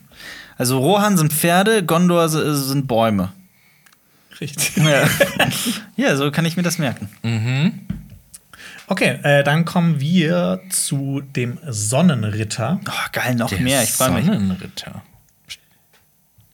Also 0.57 0.79
Rohan 0.79 1.17
sind 1.17 1.31
Pferde, 1.33 1.83
Gondor 1.83 2.25
s- 2.25 2.31
sind 2.69 2.87
Bäume. 2.87 3.31
richtig. 4.41 4.77
Ja. 4.77 5.07
ja, 5.95 6.15
so 6.15 6.31
kann 6.31 6.45
ich 6.45 6.57
mir 6.57 6.63
das 6.63 6.77
merken. 6.79 7.07
Okay, 8.87 9.19
äh, 9.23 9.43
dann 9.43 9.65
kommen 9.65 9.99
wir 9.99 10.61
zu 10.69 11.21
dem 11.21 11.57
Sonnenritter. 11.67 12.79
Oh, 12.87 12.91
geil, 13.11 13.35
noch 13.35 13.49
Der 13.49 13.59
mehr. 13.59 13.83
Ich 13.83 13.91
freue 13.91 14.11
mich. 14.11 14.25
Sonnenritter. 14.25 15.01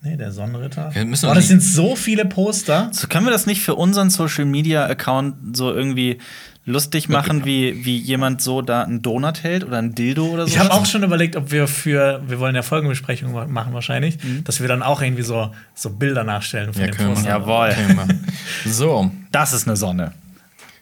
Nee, 0.01 0.15
der 0.15 0.31
Sonnenritter. 0.31 0.95
Wir 0.95 1.03
müssen 1.05 1.25
Boah, 1.27 1.35
das 1.35 1.49
sind 1.49 1.61
so 1.61 1.95
viele 1.97 2.25
Poster. 2.25 2.89
So 2.93 3.07
können 3.07 3.25
wir 3.25 3.31
das 3.31 3.45
nicht 3.45 3.61
für 3.61 3.75
unseren 3.75 4.09
Social 4.09 4.45
Media 4.45 4.85
Account 4.85 5.57
so 5.57 5.73
irgendwie 5.73 6.19
lustig 6.65 7.09
machen, 7.09 7.43
wie, 7.43 7.83
wie 7.83 7.97
jemand 7.97 8.41
so 8.41 8.61
da 8.61 8.83
einen 8.83 9.01
Donut 9.01 9.43
hält 9.43 9.65
oder 9.65 9.77
ein 9.79 9.95
Dildo 9.95 10.27
oder 10.27 10.43
so? 10.47 10.53
Ich 10.53 10.59
habe 10.59 10.71
auch 10.71 10.85
schon 10.85 11.03
überlegt, 11.03 11.35
ob 11.35 11.51
wir 11.51 11.67
für, 11.67 12.21
wir 12.27 12.39
wollen 12.39 12.55
ja 12.55 12.61
Folgenbesprechungen 12.61 13.33
ma- 13.33 13.47
machen 13.47 13.73
wahrscheinlich, 13.73 14.23
Mhm. 14.23 14.43
dass 14.45 14.61
wir 14.61 14.67
dann 14.69 14.83
auch 14.83 15.01
irgendwie 15.01 15.23
so, 15.23 15.53
so 15.75 15.89
Bilder 15.89 16.23
nachstellen 16.23 16.71
von 16.71 16.81
Ja, 16.81 16.87
den 16.87 16.95
können 16.95 17.09
wir 17.09 17.15
Postern. 17.15 17.41
Jawohl. 17.41 18.15
So, 18.65 19.11
Das 19.31 19.51
ist 19.51 19.67
eine 19.67 19.75
Sonne. 19.75 20.13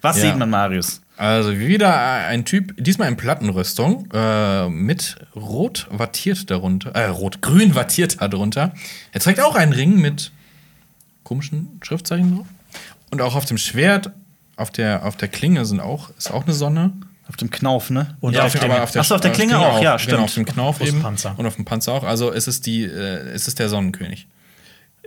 Was 0.01 0.17
Ja. 0.17 0.23
sieht 0.29 0.37
man, 0.37 0.49
Marius? 0.51 1.01
Also 1.17 1.57
wieder 1.57 2.25
ein 2.27 2.45
Typ, 2.45 2.73
diesmal 2.77 3.07
in 3.07 3.17
Plattenrüstung, 3.17 4.07
äh, 4.13 4.69
mit 4.69 5.17
rot 5.35 5.87
wattiert 5.89 6.49
darunter, 6.49 6.91
äh, 6.91 7.07
rot-grün 7.07 7.75
wattiert 7.75 8.21
darunter. 8.21 8.73
Er 9.11 9.19
trägt 9.19 9.41
auch 9.41 9.55
einen 9.55 9.73
Ring 9.73 9.99
mit 9.99 10.31
komischen 11.23 11.79
Schriftzeichen 11.81 12.35
drauf. 12.35 12.47
Und 13.09 13.21
auch 13.21 13.35
auf 13.35 13.45
dem 13.45 13.57
Schwert, 13.57 14.11
auf 14.55 14.69
der, 14.69 15.05
auf 15.05 15.17
der 15.17 15.27
Klinge 15.27 15.65
sind 15.65 15.79
auch, 15.79 16.11
ist 16.17 16.31
auch 16.31 16.45
eine 16.45 16.53
Sonne. 16.53 16.93
Auf 17.27 17.35
dem 17.35 17.49
Knauf, 17.49 17.89
ne? 17.89 18.15
Und 18.21 18.35
ja, 18.35 18.45
auf 18.45 18.53
Klinge. 18.53 18.81
auf 18.81 18.91
der, 18.91 19.01
Ach 19.01 19.05
so, 19.05 19.15
auf 19.15 19.21
der 19.21 19.33
Klinge 19.33 19.59
auch, 19.59 19.81
ja, 19.81 19.99
stimmt. 19.99 20.13
Genau, 20.13 20.23
auf 20.23 20.33
dem 20.33 20.45
Knauf 20.45 20.79
eben. 20.79 20.91
Brustpanzer. 20.91 21.35
Und 21.35 21.45
auf 21.45 21.55
dem 21.55 21.65
Panzer 21.65 21.91
auch. 21.93 22.03
Also 22.03 22.31
es 22.31 22.47
ist, 22.47 22.65
die, 22.65 22.83
äh, 22.83 23.29
es 23.33 23.49
ist 23.49 23.59
der 23.59 23.67
Sonnenkönig. 23.67 24.27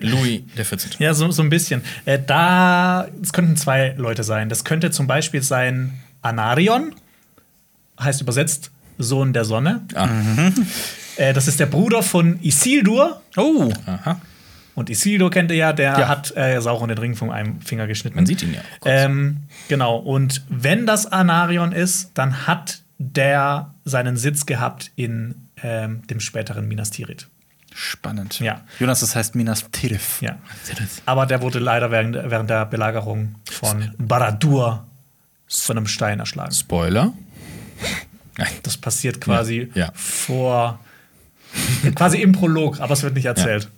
Louis 0.01 0.43
der 0.57 0.65
14. 0.65 0.93
Ja, 0.99 1.15
so, 1.15 1.31
so 1.31 1.43
ein 1.43 1.51
bisschen. 1.51 1.83
Äh, 2.05 2.19
da, 2.25 3.07
es 3.23 3.33
könnten 3.33 3.57
zwei 3.57 3.95
Leute 3.97 4.23
sein. 4.25 4.49
Das 4.49 4.65
könnte 4.65 4.91
zum 4.91 5.07
Beispiel 5.07 5.43
sein 5.43 5.95
Anarion, 6.23 6.95
heißt 8.01 8.21
übersetzt 8.21 8.71
Sohn 8.99 9.33
der 9.33 9.45
Sonne. 9.45 9.83
Ah. 9.95 10.09
Äh, 11.17 11.33
das 11.33 11.49
ist 11.49 11.61
der 11.61 11.67
Bruder 11.67 12.03
von 12.03 12.39
Isildur. 12.43 13.21
Oh, 13.37 13.71
Aha. 13.87 14.21
Und 14.75 14.89
Isildur 14.89 15.31
kennt 15.31 15.51
ihr 15.51 15.57
ja, 15.59 15.73
der 15.73 15.99
Ja. 15.99 16.09
hat 16.09 16.35
äh, 16.37 16.61
Sauron 16.61 16.89
den 16.89 16.99
Ring 16.99 17.15
von 17.17 17.31
einem 17.31 17.61
Finger 17.61 17.87
geschnitten. 17.87 18.17
Man 18.17 18.27
sieht 18.27 18.43
ihn 18.43 18.55
ja. 18.55 18.61
Ähm, 18.85 19.39
genau, 19.69 19.97
und 19.97 20.43
wenn 20.49 20.87
das 20.87 21.07
Anarion 21.07 21.73
ist, 21.73 22.11
dann 22.15 22.47
hat 22.47 22.81
der 22.99 23.75
seinen 23.85 24.17
Sitz 24.17 24.47
gehabt 24.47 24.91
in 24.97 25.35
ähm, 25.63 26.07
dem 26.09 26.21
späteren 26.21 26.69
Minas 26.69 26.91
Tirith. 26.91 27.27
Spannend. 27.75 28.41
Ja. 28.41 28.63
Jonas, 28.79 29.01
das 29.01 29.15
heißt 29.17 29.35
Minas 29.35 29.65
Tirith. 29.71 30.21
Ja. 30.21 30.37
Aber 31.07 31.27
der 31.27 31.41
wurde 31.43 31.59
leider 31.59 31.91
während, 31.91 32.15
während 32.17 32.51
der 32.51 32.67
Belagerung 32.67 33.37
von 33.51 33.91
Baradur 33.99 34.87
von 35.49 35.77
einem 35.77 35.87
Stein 35.87 36.19
erschlagen. 36.21 36.53
Spoiler. 36.53 37.13
Das 38.63 38.77
passiert 38.77 39.21
quasi 39.21 39.71
Ja, 39.75 39.87
ja. 39.87 39.93
vor, 39.95 40.79
quasi 41.95 42.19
im 42.23 42.33
Prolog, 42.33 42.81
aber 42.81 42.93
es 42.95 43.03
wird 43.03 43.15
nicht 43.15 43.27
erzählt. 43.27 43.69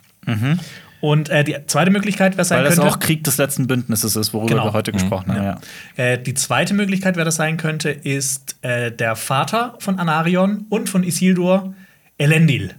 Und 1.01 1.31
äh, 1.31 1.43
die 1.43 1.57
zweite 1.67 1.91
Möglichkeit, 1.91 2.37
wer 2.37 2.45
sein 2.45 2.59
Weil 2.59 2.67
das 2.67 2.77
könnte, 2.77 2.89
auch 2.91 3.01
Krieg 3.01 3.25
des 3.25 3.37
letzten 3.39 3.67
Bündnisses 3.67 4.15
ist, 4.15 4.33
worüber 4.33 4.51
Genau. 4.51 4.65
wir 4.67 4.73
heute 4.73 4.93
gesprochen 4.93 5.33
haben. 5.35 5.59
Ja. 5.97 6.05
äh, 6.05 6.23
die 6.23 6.35
zweite 6.35 6.75
Möglichkeit, 6.75 7.17
wer 7.17 7.25
das 7.25 7.35
sein 7.37 7.57
könnte, 7.57 7.91
ist 7.91 8.57
äh, 8.63 8.93
der 8.93 9.17
Vater 9.17 9.75
von 9.81 9.99
Anarion 9.99 10.67
und 10.71 10.89
von 10.89 11.03
Isildur, 11.03 11.75
Elendil. 12.19 12.75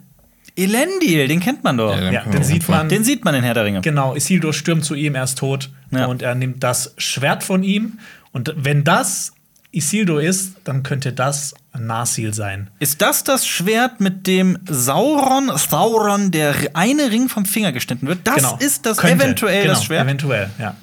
Elendil, 0.56 1.28
den 1.28 1.40
kennt 1.40 1.64
man 1.64 1.78
doch. 1.78 1.96
Ja, 1.96 2.12
Ja, 2.12 2.22
kommen 2.22 2.34
den 2.36 2.44
sieht 2.44 2.68
man. 2.70 2.90
Den 2.90 3.04
sieht 3.04 3.26
man 3.26 3.34
in 3.36 3.44
Herr 3.44 3.54
der 3.54 3.66
Ringe. 3.66 3.82
Genau, 3.82 4.16
Isildur 4.16 4.54
stürmt 4.54 4.86
zu 4.86 4.94
ihm, 4.96 5.16
er 5.16 5.24
ist 5.24 5.38
tot 5.38 5.70
Ja. 5.92 6.06
und 6.06 6.22
er 6.22 6.36
nimmt 6.36 6.64
das 6.64 6.94
Schwert 6.98 7.44
von 7.44 7.64
ihm. 7.64 8.00
Und 8.32 8.54
wenn 8.58 8.84
das 8.84 9.34
Isildur 9.72 10.22
ist, 10.22 10.54
dann 10.66 10.84
könnte 10.84 11.14
das 11.14 11.56
Narsil 11.76 12.34
sein. 12.36 12.70
Ist 12.80 13.02
das 13.02 13.24
das 13.24 13.48
Schwert, 13.48 14.00
mit 14.00 14.28
dem 14.28 14.60
Sauron, 14.70 15.52
Sauron 15.58 16.30
der 16.30 16.54
eine 16.74 17.10
Ring 17.10 17.28
vom 17.30 17.46
Finger 17.46 17.72
geschnitten 17.72 18.06
wird? 18.08 18.20
Das 18.24 18.36
Genau. 18.36 18.58
ist 18.60 18.86
das 18.86 18.98
Könnte. 18.98 19.24
eventuell 19.26 19.64
genau, 19.64 19.74
das 19.74 19.84
Schwert? 19.84 20.04
Eventuell, 20.06 20.50
ja. 20.60 20.76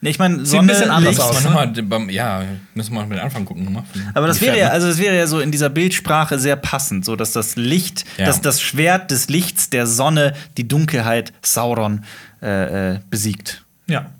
Nee, 0.00 0.10
ich 0.10 0.18
meine, 0.20 0.44
Sieht 0.46 0.60
ein 0.60 0.66
bisschen 0.68 0.90
anders 0.90 1.16
Licht. 1.16 1.20
aus. 1.28 1.44
Mal 1.44 1.66
beim, 1.68 2.08
ja, 2.08 2.44
müssen 2.74 2.92
wir 2.94 3.00
mal 3.00 3.06
mit 3.08 3.18
Anfang 3.18 3.44
gucken. 3.44 3.64
Nochmal. 3.64 3.82
Aber 4.14 4.28
das 4.28 4.40
wäre 4.40 4.56
ja, 4.56 4.68
also 4.68 4.86
das 4.86 4.98
wäre 4.98 5.16
ja 5.16 5.26
so 5.26 5.40
in 5.40 5.50
dieser 5.50 5.70
Bildsprache 5.70 6.38
sehr 6.38 6.54
passend, 6.54 7.04
so 7.04 7.16
dass 7.16 7.32
das 7.32 7.56
Licht, 7.56 8.04
Ja. 8.16 8.26
dass 8.26 8.40
das 8.40 8.60
Schwert 8.60 9.10
des 9.10 9.28
Lichts 9.28 9.70
der 9.70 9.88
Sonne 9.88 10.34
die 10.56 10.68
Dunkelheit 10.68 11.32
Sauron 11.42 12.04
äh, 12.40 12.92
äh, 12.94 12.98
besiegt. 13.10 13.64
Ja, 13.88 14.10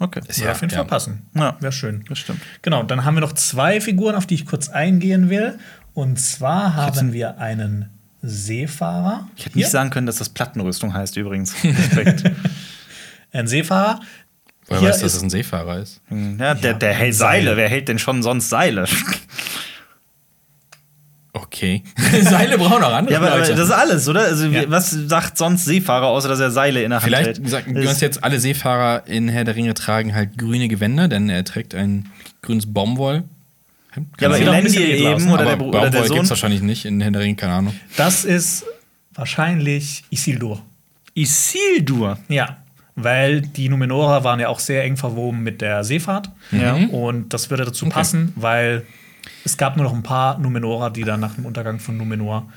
Okay. 0.00 0.20
das 0.26 0.40
würde 0.40 0.50
auf 0.52 0.60
jeden 0.60 0.72
ja. 0.72 0.78
Fall 0.78 0.86
passen. 0.88 1.22
Ja. 1.34 1.56
Wäre 1.60 1.70
schön. 1.72 2.04
Das 2.08 2.18
stimmt. 2.18 2.40
Genau, 2.62 2.82
dann 2.82 3.04
haben 3.04 3.14
wir 3.14 3.20
noch 3.20 3.34
zwei 3.34 3.80
Figuren, 3.80 4.16
auf 4.16 4.26
die 4.26 4.34
ich 4.34 4.46
kurz 4.46 4.68
eingehen 4.68 5.30
will. 5.30 5.56
Und 5.94 6.18
zwar 6.18 6.74
haben 6.74 7.12
wir 7.12 7.38
einen 7.38 7.88
Seefahrer. 8.22 9.28
Ich 9.36 9.46
hätte 9.46 9.58
nicht 9.58 9.70
sagen 9.70 9.90
können, 9.90 10.06
dass 10.06 10.16
das 10.16 10.30
Plattenrüstung 10.30 10.92
heißt 10.94 11.16
übrigens. 11.16 11.54
Respekt. 11.62 12.24
Ein 13.32 13.46
Seefahrer. 13.46 14.00
Woher 14.72 14.80
Hier 14.80 14.88
weißt 14.90 15.00
du, 15.02 15.06
dass 15.06 15.14
es 15.14 15.22
ein 15.22 15.30
Seefahrer 15.30 15.78
ist? 15.78 16.00
ja, 16.38 16.54
der, 16.54 16.74
der 16.74 16.92
hält 16.94 17.14
Seile. 17.14 17.44
Seile. 17.44 17.56
Wer 17.56 17.68
hält 17.68 17.88
denn 17.88 17.98
schon 17.98 18.22
sonst 18.22 18.48
Seile? 18.50 18.86
Okay. 21.34 21.82
Seile 22.22 22.58
brauchen 22.58 22.82
auch 22.84 22.92
andere 22.92 23.14
ja, 23.14 23.18
aber 23.18 23.28
aber 23.32 23.38
Leute. 23.40 23.54
das 23.54 23.68
ist 23.68 23.74
alles, 23.74 24.06
oder? 24.06 24.20
Also, 24.24 24.46
Ja. 24.48 24.64
was 24.70 24.90
sagt 24.90 25.38
sonst 25.38 25.64
Seefahrer, 25.64 26.06
außer 26.08 26.28
dass 26.28 26.40
er 26.40 26.50
Seile 26.50 26.82
in 26.82 26.90
der 26.90 26.98
Hand 26.98 27.04
Vielleicht 27.04 27.38
hält? 27.38 27.48
sagen 27.48 27.74
Das- 27.74 27.82
wir 27.82 27.88
uns 27.90 28.00
jetzt, 28.02 28.22
alle 28.22 28.38
Seefahrer 28.38 29.06
in 29.06 29.28
Herr 29.30 29.44
der 29.44 29.56
Ringe 29.56 29.72
tragen 29.72 30.14
halt 30.14 30.36
grüne 30.36 30.68
Gewänder, 30.68 31.08
denn 31.08 31.30
er 31.30 31.42
trägt 31.44 31.74
ein 31.74 32.10
grünes 32.42 32.70
Baumwoll. 32.72 33.24
Ja, 34.20 34.28
aber 34.28 34.38
Elendil 34.38 34.80
eben 34.82 35.30
oder 35.30 35.44
der, 35.44 35.52
aber 35.54 35.64
Bru- 35.64 35.68
oder 35.68 35.80
der 35.82 35.90
Baumwoll 35.90 36.06
Sohn. 36.08 36.14
gibt's 36.16 36.30
wahrscheinlich 36.30 36.60
nicht 36.62 36.84
in 36.84 37.00
Herr 37.00 37.10
der 37.10 37.22
Ringe, 37.22 37.36
keine 37.36 37.54
Ahnung. 37.54 37.74
Das 37.96 38.24
ist 38.26 38.64
wahrscheinlich 39.14 40.04
Isildur. 40.10 40.60
Isildur. 41.14 42.18
Ja, 42.28 42.58
weil 42.94 43.40
die 43.40 43.68
Numenorer 43.68 44.22
waren 44.24 44.38
ja 44.40 44.48
auch 44.48 44.60
sehr 44.60 44.84
eng 44.84 44.96
verwoben 44.96 45.42
mit 45.42 45.60
der 45.60 45.84
Seefahrt. 45.84 46.30
Ja. 46.50 46.74
Und 46.74 47.32
das 47.32 47.50
würde 47.50 47.64
dazu 47.64 47.86
passen, 47.88 48.32
weil 48.36 48.84
es 49.44 49.56
gab 49.56 49.76
nur 49.76 49.84
noch 49.84 49.94
ein 49.94 50.02
paar 50.02 50.38
Numenorer, 50.38 50.90
die 50.90 51.04
dann 51.04 51.20
nach 51.20 51.34
dem 51.34 51.46
Untergang 51.46 51.78
von 51.78 51.96
Numenor 51.96 52.48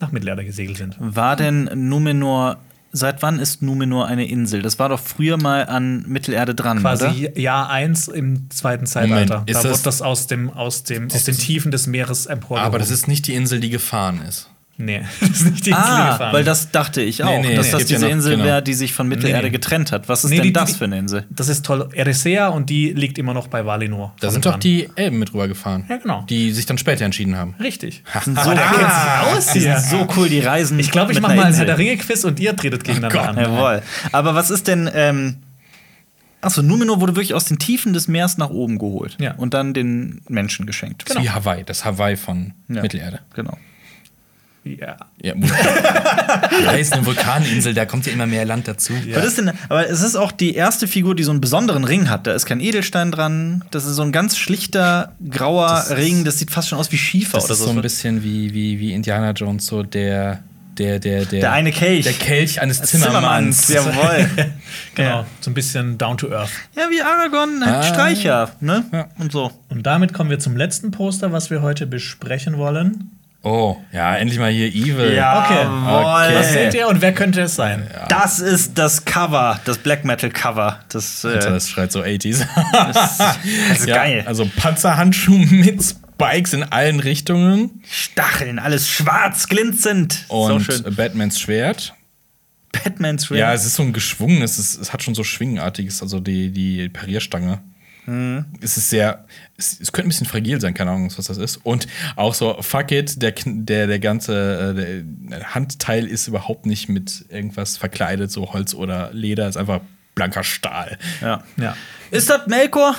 nach 0.00 0.12
Mittelerde 0.12 0.44
gesegelt 0.44 0.76
sind. 0.78 0.96
War 0.98 1.36
denn 1.36 1.68
Numenor, 1.74 2.58
seit 2.92 3.22
wann 3.22 3.38
ist 3.38 3.62
Numenor 3.62 4.06
eine 4.06 4.26
Insel? 4.28 4.60
Das 4.62 4.78
war 4.78 4.88
doch 4.88 5.00
früher 5.00 5.36
mal 5.36 5.66
an 5.66 6.04
Mittelerde 6.08 6.54
dran, 6.54 6.78
oder? 6.78 6.96
Quasi 6.96 7.30
Jahr 7.36 7.70
1 7.70 8.08
im 8.08 8.50
zweiten 8.50 8.86
Zeitalter. 8.86 9.34
Moment, 9.40 9.50
ist 9.50 9.56
da 9.56 9.62
das- 9.68 9.72
wurde 9.78 9.84
das 9.84 10.02
aus, 10.02 10.26
dem, 10.26 10.50
aus, 10.50 10.84
dem, 10.84 11.06
aus 11.10 11.24
den 11.24 11.36
Tiefen 11.36 11.70
des 11.70 11.86
Meeres 11.86 12.26
emporgehoben. 12.26 12.66
Aber 12.66 12.78
das 12.78 12.90
ist 12.90 13.08
nicht 13.08 13.26
die 13.26 13.34
Insel, 13.34 13.60
die 13.60 13.70
gefahren 13.70 14.20
ist. 14.28 14.48
Nee, 14.76 15.02
das 15.20 15.30
ist 15.30 15.50
nicht 15.50 15.66
die 15.66 15.70
Insel 15.70 15.84
Ah, 15.84 16.12
gefahren. 16.12 16.32
weil 16.32 16.42
das 16.44 16.70
dachte 16.72 17.00
ich 17.00 17.22
auch, 17.22 17.40
nee, 17.40 17.54
dass 17.54 17.66
es 17.66 17.72
das 17.72 17.80
ja 17.82 17.86
diese 17.86 18.04
noch- 18.06 18.12
Insel 18.12 18.32
genau. 18.32 18.44
wäre, 18.44 18.62
die 18.62 18.74
sich 18.74 18.92
von 18.92 19.06
Mittelerde 19.06 19.38
Nee, 19.38 19.42
nee. 19.44 19.50
getrennt 19.50 19.92
hat. 19.92 20.08
Was 20.08 20.24
ist 20.24 20.30
Nee, 20.30 20.36
denn 20.36 20.44
die- 20.46 20.52
das 20.52 20.72
die- 20.72 20.78
für 20.78 20.84
eine 20.86 20.98
Insel? 20.98 21.24
das 21.30 21.48
ist 21.48 21.64
toll. 21.64 21.88
Erisea 21.92 22.48
und 22.48 22.70
die 22.70 22.92
liegt 22.92 23.16
immer 23.18 23.34
noch 23.34 23.46
bei 23.46 23.64
Valinor. 23.64 24.14
Da 24.20 24.30
sind 24.30 24.44
doch 24.46 24.58
die 24.58 24.88
Elben 24.96 25.18
mit 25.20 25.32
rüber 25.32 25.46
gefahren. 25.48 25.84
Ja, 25.88 25.98
genau. 25.98 26.22
Die 26.28 26.50
sich 26.52 26.66
dann 26.66 26.78
später 26.78 27.04
entschieden 27.04 27.36
haben. 27.36 27.54
Richtig. 27.60 28.02
So, 28.24 28.32
sich 28.32 28.40
aus 28.50 29.46
die 29.52 29.60
sind 29.60 29.80
so 29.90 30.08
cool, 30.16 30.28
die 30.28 30.40
reisen. 30.40 30.78
Ich 30.78 30.90
glaube, 30.90 31.12
ich 31.12 31.20
mache 31.20 31.36
mal 31.36 31.46
ein. 31.46 31.54
Herr 31.54 31.66
der 31.66 31.78
Ringe-Quiz 31.78 32.24
und 32.24 32.40
ihr 32.40 32.56
tretet 32.56 32.82
gegeneinander 32.84 33.18
Gott. 33.18 33.28
an. 33.28 33.38
Jawohl. 33.38 33.82
Aber 34.12 34.34
was 34.34 34.50
ist 34.50 34.66
denn, 34.66 34.90
ähm, 34.92 35.36
Achso, 36.40 36.60
Numenor 36.60 37.00
wurde 37.00 37.14
wirklich 37.16 37.32
aus 37.32 37.46
den 37.46 37.58
Tiefen 37.58 37.94
des 37.94 38.06
Meeres 38.06 38.36
nach 38.36 38.50
oben 38.50 38.76
geholt. 38.78 39.16
Ja. 39.18 39.32
Und 39.36 39.54
dann 39.54 39.72
den 39.72 40.20
Menschen 40.28 40.66
geschenkt. 40.66 41.04
Das 41.08 41.16
ist 41.16 41.22
wie 41.22 41.30
Hawaii, 41.30 41.64
das 41.64 41.86
Hawaii 41.86 42.16
von 42.16 42.52
Ja. 42.68 42.82
Mittelerde. 42.82 43.20
Genau. 43.34 43.56
Ja. 44.64 44.96
Ja, 45.22 45.34
Hawaii 45.34 46.80
ist 46.80 46.92
eine 46.92 47.04
Vulkaninsel, 47.04 47.74
da 47.74 47.84
kommt 47.84 48.06
ja 48.06 48.12
immer 48.12 48.26
mehr 48.26 48.44
Land 48.44 48.66
dazu. 48.68 48.92
Was 49.12 49.24
ist 49.24 49.38
denn, 49.38 49.52
aber 49.68 49.88
es 49.88 50.00
ist 50.02 50.16
auch 50.16 50.32
die 50.32 50.54
erste 50.54 50.86
Figur, 50.88 51.14
die 51.14 51.22
so 51.22 51.30
einen 51.30 51.40
besonderen 51.40 51.84
Ring 51.84 52.08
hat. 52.08 52.26
Da 52.26 52.32
ist 52.32 52.46
kein 52.46 52.60
Edelstein 52.60 53.10
dran. 53.10 53.64
Das 53.70 53.84
ist 53.84 53.96
so 53.96 54.02
ein 54.02 54.12
ganz 54.12 54.36
schlichter, 54.38 55.12
grauer 55.28 55.68
Das 55.68 55.96
Ring. 55.96 56.24
Das 56.24 56.38
sieht 56.38 56.50
fast 56.50 56.68
schon 56.68 56.78
aus 56.78 56.90
wie 56.92 56.98
Schiefer 56.98 57.38
Das 57.38 57.44
oder 57.44 57.52
ist 57.54 57.58
so. 57.60 57.64
so 57.66 57.70
ein 57.72 57.82
bisschen 57.82 58.24
wie, 58.24 58.54
wie, 58.54 58.78
wie 58.78 58.92
Indiana 58.92 59.32
Jones, 59.32 59.66
so 59.66 59.82
der, 59.82 60.40
der, 60.78 60.98
der, 60.98 61.24
der, 61.26 61.40
Der 61.40 61.52
eine 61.52 61.70
Kelch. 61.70 62.04
Der 62.04 62.12
Kelch 62.14 62.60
eines 62.60 62.80
Zimmermanns. 62.82 63.68
Jawohl. 63.68 64.28
Genau, 64.94 65.08
Ja. 65.20 65.26
so 65.40 65.50
ein 65.50 65.54
bisschen 65.54 65.98
down 65.98 66.16
to 66.16 66.30
earth. 66.32 66.50
ja, 66.76 66.84
wie 66.90 67.02
Aragorn, 67.02 67.62
ein 67.62 67.68
Ah. 67.68 67.82
Streicher, 67.82 68.50
ne? 68.60 68.84
Ja. 68.92 69.08
Und 69.18 69.32
so. 69.32 69.50
Und 69.68 69.84
damit 69.84 70.12
kommen 70.12 70.30
wir 70.30 70.38
zum 70.38 70.56
letzten 70.56 70.90
Poster, 70.90 71.32
was 71.32 71.50
wir 71.50 71.62
heute 71.62 71.86
besprechen 71.86 72.56
wollen. 72.58 73.10
Oh, 73.44 73.76
ja, 73.92 74.16
endlich 74.16 74.38
mal 74.38 74.50
hier 74.50 74.68
Evil. 74.68 75.12
Ja. 75.14 75.44
Okay. 75.44 75.62
Jawohl. 75.64 76.34
Was 76.34 76.52
seht 76.54 76.72
ihr 76.72 76.88
und 76.88 77.02
wer 77.02 77.12
könnte 77.12 77.42
es 77.42 77.54
sein? 77.54 77.90
Das 78.08 78.38
ist 78.38 78.78
das 78.78 79.04
Cover, 79.04 79.60
das 79.66 79.76
Black 79.76 80.06
Metal 80.06 80.30
Cover. 80.30 80.80
Das, 80.88 81.26
Alter, 81.26 81.48
äh, 81.48 81.52
das 81.52 81.68
schreit 81.68 81.92
so 81.92 82.00
80s. 82.00 82.46
das 82.72 83.20
ist 83.80 83.86
ja, 83.86 83.96
geil. 83.96 84.24
Also 84.26 84.50
Panzerhandschuh 84.56 85.36
mit 85.50 85.82
Spikes 85.82 86.54
in 86.54 86.62
allen 86.62 87.00
Richtungen 87.00 87.82
Stacheln, 87.86 88.58
alles 88.58 88.88
schwarz 88.88 89.46
glänzend. 89.46 90.24
so 90.28 90.44
und 90.44 90.62
schön. 90.62 90.82
Batmans 90.94 91.38
Schwert. 91.38 91.92
Batman's 92.72 93.30
Ring. 93.30 93.40
Ja, 93.40 93.52
es 93.52 93.66
ist 93.66 93.74
so 93.74 93.82
ein 93.82 93.92
geschwungenes, 93.92 94.58
es, 94.58 94.76
es 94.76 94.92
hat 94.92 95.02
schon 95.02 95.14
so 95.14 95.22
Schwingenartiges, 95.22 96.00
also 96.00 96.18
die, 96.18 96.50
die 96.50 96.88
Parierstange. 96.88 97.60
Mhm. 98.06 98.44
Es 98.60 98.76
ist 98.76 98.90
sehr, 98.90 99.24
es, 99.56 99.78
es 99.80 99.92
könnte 99.92 100.06
ein 100.06 100.10
bisschen 100.10 100.26
fragil 100.26 100.60
sein, 100.60 100.74
keine 100.74 100.90
Ahnung, 100.90 101.10
was 101.16 101.26
das 101.26 101.38
ist. 101.38 101.58
Und 101.64 101.86
auch 102.16 102.34
so, 102.34 102.56
fuck 102.60 102.90
it, 102.92 103.22
der, 103.22 103.32
der, 103.44 103.86
der 103.86 103.98
ganze 103.98 104.74
äh, 104.76 105.02
der 105.30 105.54
Handteil 105.54 106.06
ist 106.06 106.28
überhaupt 106.28 106.66
nicht 106.66 106.88
mit 106.88 107.24
irgendwas 107.30 107.76
verkleidet, 107.76 108.30
so 108.30 108.52
Holz 108.52 108.74
oder 108.74 109.10
Leder, 109.12 109.48
ist 109.48 109.56
einfach 109.56 109.80
blanker 110.14 110.44
Stahl. 110.44 110.98
ja. 111.20 111.42
Ja. 111.56 111.76
Ist 112.10 112.30
das 112.30 112.46
Melkor? 112.46 112.94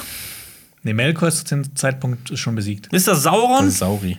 Nee, 0.84 0.94
Melkor 0.94 1.28
ist 1.30 1.48
zu 1.48 1.56
dem 1.56 1.76
Zeitpunkt 1.76 2.38
schon 2.38 2.56
besiegt. 2.56 2.92
Ist 2.94 3.08
das 3.08 3.24
Sauron? 3.24 3.66
Das 3.66 3.74
ist 3.74 3.80
Sauri. 3.80 4.18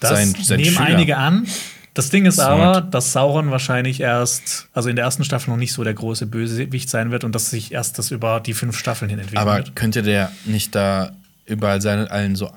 Das 0.00 0.10
Sein- 0.10 0.34
sein 0.42 0.60
nehmen 0.60 0.74
Schüler. 0.76 0.86
einige 0.86 1.16
an. 1.18 1.46
Das 1.94 2.08
Ding 2.10 2.24
ist 2.24 2.36
Smart. 2.36 2.50
aber, 2.50 2.80
dass 2.82 3.12
Sauron 3.12 3.50
wahrscheinlich 3.50 4.00
erst, 4.00 4.68
also 4.72 4.88
in 4.88 4.96
der 4.96 5.04
ersten 5.04 5.24
Staffel 5.24 5.50
noch 5.50 5.56
nicht 5.56 5.72
so 5.72 5.82
der 5.82 5.94
große 5.94 6.26
Bösewicht 6.26 6.88
sein 6.88 7.10
wird 7.10 7.24
und 7.24 7.34
dass 7.34 7.50
sich 7.50 7.72
erst 7.72 7.98
das 7.98 8.10
über 8.10 8.40
die 8.40 8.54
fünf 8.54 8.78
Staffeln 8.78 9.08
hin 9.08 9.18
entwickeln 9.18 9.42
Aber 9.42 9.56
wird. 9.56 9.74
könnte 9.74 10.02
der 10.02 10.30
nicht 10.44 10.74
da 10.74 11.10
überall 11.46 11.80
seine, 11.80 12.10
allen 12.10 12.36
so 12.36 12.50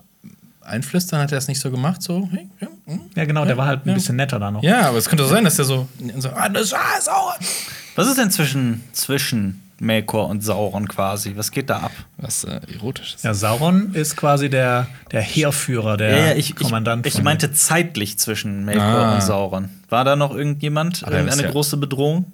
einflüstern? 0.61 1.19
Hat 1.19 1.31
er 1.31 1.37
das 1.37 1.47
nicht 1.47 1.59
so 1.59 1.71
gemacht? 1.71 2.03
So, 2.03 2.29
hey, 2.31 2.47
ja, 2.59 2.67
hm? 2.85 3.01
Ja, 3.15 3.25
genau, 3.25 3.45
der 3.45 3.57
war 3.57 3.65
halt 3.65 3.85
ein 3.85 3.89
ja. 3.89 3.95
bisschen 3.95 4.17
netter 4.17 4.39
da 4.39 4.51
noch. 4.51 4.61
ja, 4.61 4.81
aber 4.81 4.99
es 4.99 5.09
könnte 5.09 5.23
auch 5.25 5.29
sein, 5.29 5.43
dass 5.43 5.55
der 5.55 5.65
so, 5.65 5.87
so 6.17 6.29
ah, 6.29 6.49
das 6.49 6.73
ah, 6.73 7.01
Sauron. 7.01 7.33
Was 7.95 8.07
ist 8.07 8.17
denn 8.17 8.29
zwischen, 8.29 8.83
zwischen 8.93 9.62
Melkor 9.83 10.29
und 10.29 10.43
Sauron 10.43 10.87
quasi? 10.87 11.33
Was 11.35 11.51
geht 11.51 11.69
da 11.69 11.77
ab? 11.81 11.91
Was 12.17 12.43
äh, 12.45 12.59
erotisches. 12.73 13.21
Ja, 13.23 13.33
Sauron 13.33 13.93
ist 13.93 14.15
quasi 14.17 14.49
der, 14.49 14.87
der 15.11 15.21
Heerführer, 15.21 15.97
der 15.97 16.37
ich, 16.37 16.55
Kommandant. 16.55 17.05
ich, 17.05 17.11
ich 17.11 17.15
von- 17.17 17.23
meinte 17.25 17.51
zeitlich 17.53 18.17
zwischen 18.17 18.65
Melkor 18.65 18.83
Ah. 18.85 19.15
und 19.15 19.21
Sauron. 19.23 19.69
War 19.89 20.03
da 20.05 20.15
noch 20.15 20.33
irgendjemand? 20.35 21.03
Aber 21.03 21.13
Irgendeine 21.17 21.41
ist 21.41 21.45
ja- 21.47 21.51
große 21.51 21.77
Bedrohung? 21.77 22.31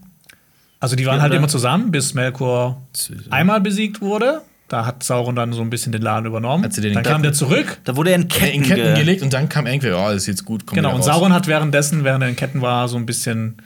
Also 0.80 0.96
die 0.96 1.06
waren 1.06 1.18
Ja, 1.18 1.24
halt 1.24 1.34
immer 1.34 1.50
zusammen, 1.50 1.92
bis 1.92 2.14
Melkor 2.14 2.82
einmal 3.30 3.60
besiegt 3.60 4.00
wurde. 4.00 4.42
Da 4.70 4.86
hat 4.86 5.04
Sauron 5.04 5.36
dann 5.36 5.52
so 5.52 5.62
ein 5.62 5.70
bisschen 5.72 5.92
den 5.92 6.04
Laden 6.04 6.28
übernommen. 6.28 6.64
Hat 6.64 6.74
sie 6.74 6.82
den 6.82 6.94
dann 6.94 7.04
kam 7.04 7.24
der 7.24 7.34
zurück. 7.34 7.80
Da 7.86 7.96
wurde 7.96 8.12
er 8.12 8.18
in 8.18 8.28
Ketten, 8.28 8.54
in 8.58 8.64
Ketten 8.64 8.84
ge 8.84 8.96
gelegt 8.96 9.22
und 9.24 9.34
dann 9.34 9.50
kam 9.50 9.66
irgendwer, 9.66 9.98
oh, 9.98 10.06
das 10.10 10.18
ist 10.18 10.28
jetzt 10.28 10.46
gut, 10.46 10.68
komm 10.68 10.76
Genau, 10.76 10.94
und. 10.96 11.04
Sauron 11.04 11.34
hat 11.34 11.48
währenddessen, 11.48 12.04
während 12.04 12.24
er 12.24 12.30
in 12.30 12.36
Ketten 12.36 12.62
war, 12.62 12.88
so 12.88 12.96
ein 12.96 13.06
bisschen 13.08 13.58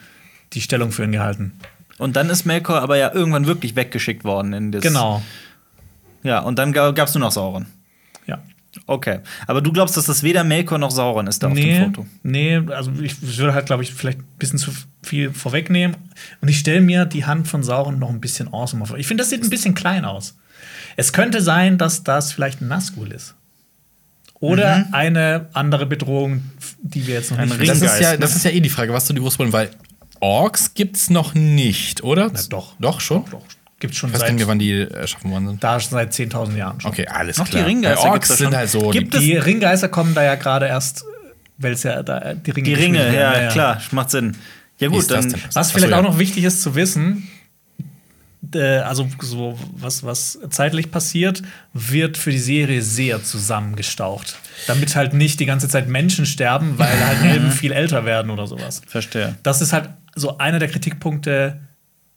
die 0.54 0.60
Stellung 0.62 0.92
für 0.92 1.04
ihn 1.04 1.12
gehalten. 1.12 1.52
Und 1.98 2.16
dann 2.16 2.28
ist 2.30 2.44
Melkor 2.44 2.80
aber 2.80 2.96
ja 2.96 3.12
irgendwann 3.12 3.46
wirklich 3.46 3.76
weggeschickt 3.76 4.24
worden 4.24 4.52
in 4.52 4.72
das. 4.72 4.82
Genau. 4.82 5.22
Ja, 6.22 6.40
und 6.40 6.58
dann 6.58 6.72
gab 6.72 6.98
es 6.98 7.14
nur 7.14 7.20
noch 7.20 7.30
Sauron. 7.32 7.66
Ja. 8.26 8.42
Okay. 8.86 9.20
Aber 9.46 9.60
du 9.60 9.70
glaubst, 9.72 9.96
dass 9.96 10.06
das 10.06 10.22
weder 10.22 10.42
Melkor 10.42 10.78
noch 10.78 10.90
Sauron 10.90 11.26
ist 11.28 11.42
da 11.42 11.48
auf 11.48 11.52
Nee, 11.54 11.74
dem 11.78 11.84
Foto? 11.94 12.06
nee, 12.22 12.56
also 12.56 12.90
ich 13.00 13.20
würde 13.38 13.54
halt, 13.54 13.66
glaube 13.66 13.82
ich, 13.84 13.94
vielleicht 13.94 14.18
ein 14.18 14.26
bisschen 14.38 14.58
zu 14.58 14.72
viel 15.02 15.32
vorwegnehmen. 15.32 15.96
Und 16.40 16.48
ich 16.48 16.58
stelle 16.58 16.80
mir 16.80 17.04
die 17.04 17.24
Hand 17.26 17.46
von 17.46 17.62
Sauron 17.62 17.98
noch 17.98 18.08
ein 18.10 18.20
bisschen 18.20 18.52
awesomer 18.52 18.86
vor. 18.86 18.98
Ich 18.98 19.06
finde, 19.06 19.22
das 19.22 19.30
sieht 19.30 19.42
ein 19.44 19.50
bisschen 19.50 19.74
klein 19.74 20.04
aus. 20.04 20.36
Es 20.96 21.12
könnte 21.12 21.40
sein, 21.42 21.78
dass 21.78 22.02
das 22.04 22.32
vielleicht 22.32 22.60
ein 22.62 22.68
Nazgul 22.68 23.12
ist. 23.12 23.34
Oder 24.40 24.78
Mhm. 24.78 24.84
eine 24.94 25.48
andere 25.52 25.86
Bedrohung, 25.86 26.42
die 26.82 27.06
wir 27.06 27.14
jetzt 27.14 27.30
noch 27.30 27.38
nicht 27.38 27.58
Ring- 27.58 27.66
Das 27.68 27.80
ist, 27.80 28.00
ja, 28.00 28.16
das 28.16 28.34
ist 28.36 28.44
ja 28.44 28.50
eh 28.50 28.60
die 28.60 28.68
Frage, 28.68 28.92
was 28.92 29.06
du 29.06 29.12
die 29.14 29.20
groß 29.20 29.38
wollen, 29.38 29.52
weil 29.52 29.70
Orks 30.20 30.74
gibt's 30.74 31.10
noch 31.10 31.34
nicht, 31.34 32.02
oder? 32.02 32.30
Na, 32.32 32.40
doch. 32.48 32.74
Doch, 32.78 33.00
schon? 33.00 33.24
Doch, 33.30 33.42
Gibt 33.80 33.94
schon 33.96 34.10
Ich 34.10 34.14
weiß 34.14 34.20
seit, 34.22 34.34
nicht 34.34 34.46
wann 34.46 34.58
die 34.58 34.72
erschaffen 34.88 35.30
worden 35.30 35.48
sind. 35.48 35.64
da 35.64 35.78
schon 35.78 35.90
seit 35.90 36.12
10.000 36.12 36.56
Jahren 36.56 36.80
schon. 36.80 36.90
Okay, 36.90 37.06
alles 37.06 37.36
Noch 37.36 37.46
die 37.46 37.52
klar. 37.52 37.66
Ringgeister 37.66 38.04
Weil 38.04 38.12
gibt's 38.12 38.30
Orks 38.30 38.38
sind 38.38 38.56
halt 38.56 38.70
so. 38.70 38.90
Gibt 38.90 39.14
die, 39.14 39.18
Die 39.18 39.36
Ringgeister 39.36 39.88
kommen 39.88 40.14
da 40.14 40.22
ja 40.22 40.36
gerade 40.36 40.66
erst, 40.66 41.04
weil 41.58 41.72
es 41.72 41.82
ja 41.82 42.02
da 42.02 42.34
die 42.34 42.50
Ringe 42.50 42.64
Die 42.68 42.74
Ringe, 42.74 43.06
ja, 43.06 43.32
werden. 43.32 43.52
klar, 43.52 43.82
macht 43.90 44.10
Sinn. 44.10 44.36
Ja, 44.78 44.88
gut, 44.88 45.10
dann. 45.10 45.32
Was 45.32 45.56
Achso, 45.56 45.74
vielleicht 45.74 45.90
ja. 45.92 45.98
auch 45.98 46.02
noch 46.02 46.18
wichtig 46.18 46.44
ist 46.44 46.62
zu 46.62 46.74
wissen, 46.74 47.28
also 48.54 49.08
so 49.20 49.58
was, 49.76 50.02
was 50.04 50.38
zeitlich 50.50 50.90
passiert, 50.90 51.42
wird 51.72 52.16
für 52.16 52.30
die 52.30 52.38
Serie 52.38 52.82
sehr 52.82 53.22
zusammengestaucht. 53.22 54.36
Damit 54.66 54.96
halt 54.96 55.14
nicht 55.14 55.40
die 55.40 55.46
ganze 55.46 55.68
Zeit 55.68 55.88
Menschen 55.88 56.26
sterben, 56.26 56.78
weil 56.78 57.04
halt 57.06 57.22
Elben 57.24 57.50
viel 57.50 57.72
älter 57.72 58.04
werden 58.04 58.30
oder 58.30 58.46
sowas. 58.46 58.82
Verstehe. 58.86 59.36
Das 59.42 59.60
ist 59.60 59.72
halt 59.72 59.90
so 60.14 60.38
einer 60.38 60.58
der 60.58 60.68
Kritikpunkte, 60.68 61.60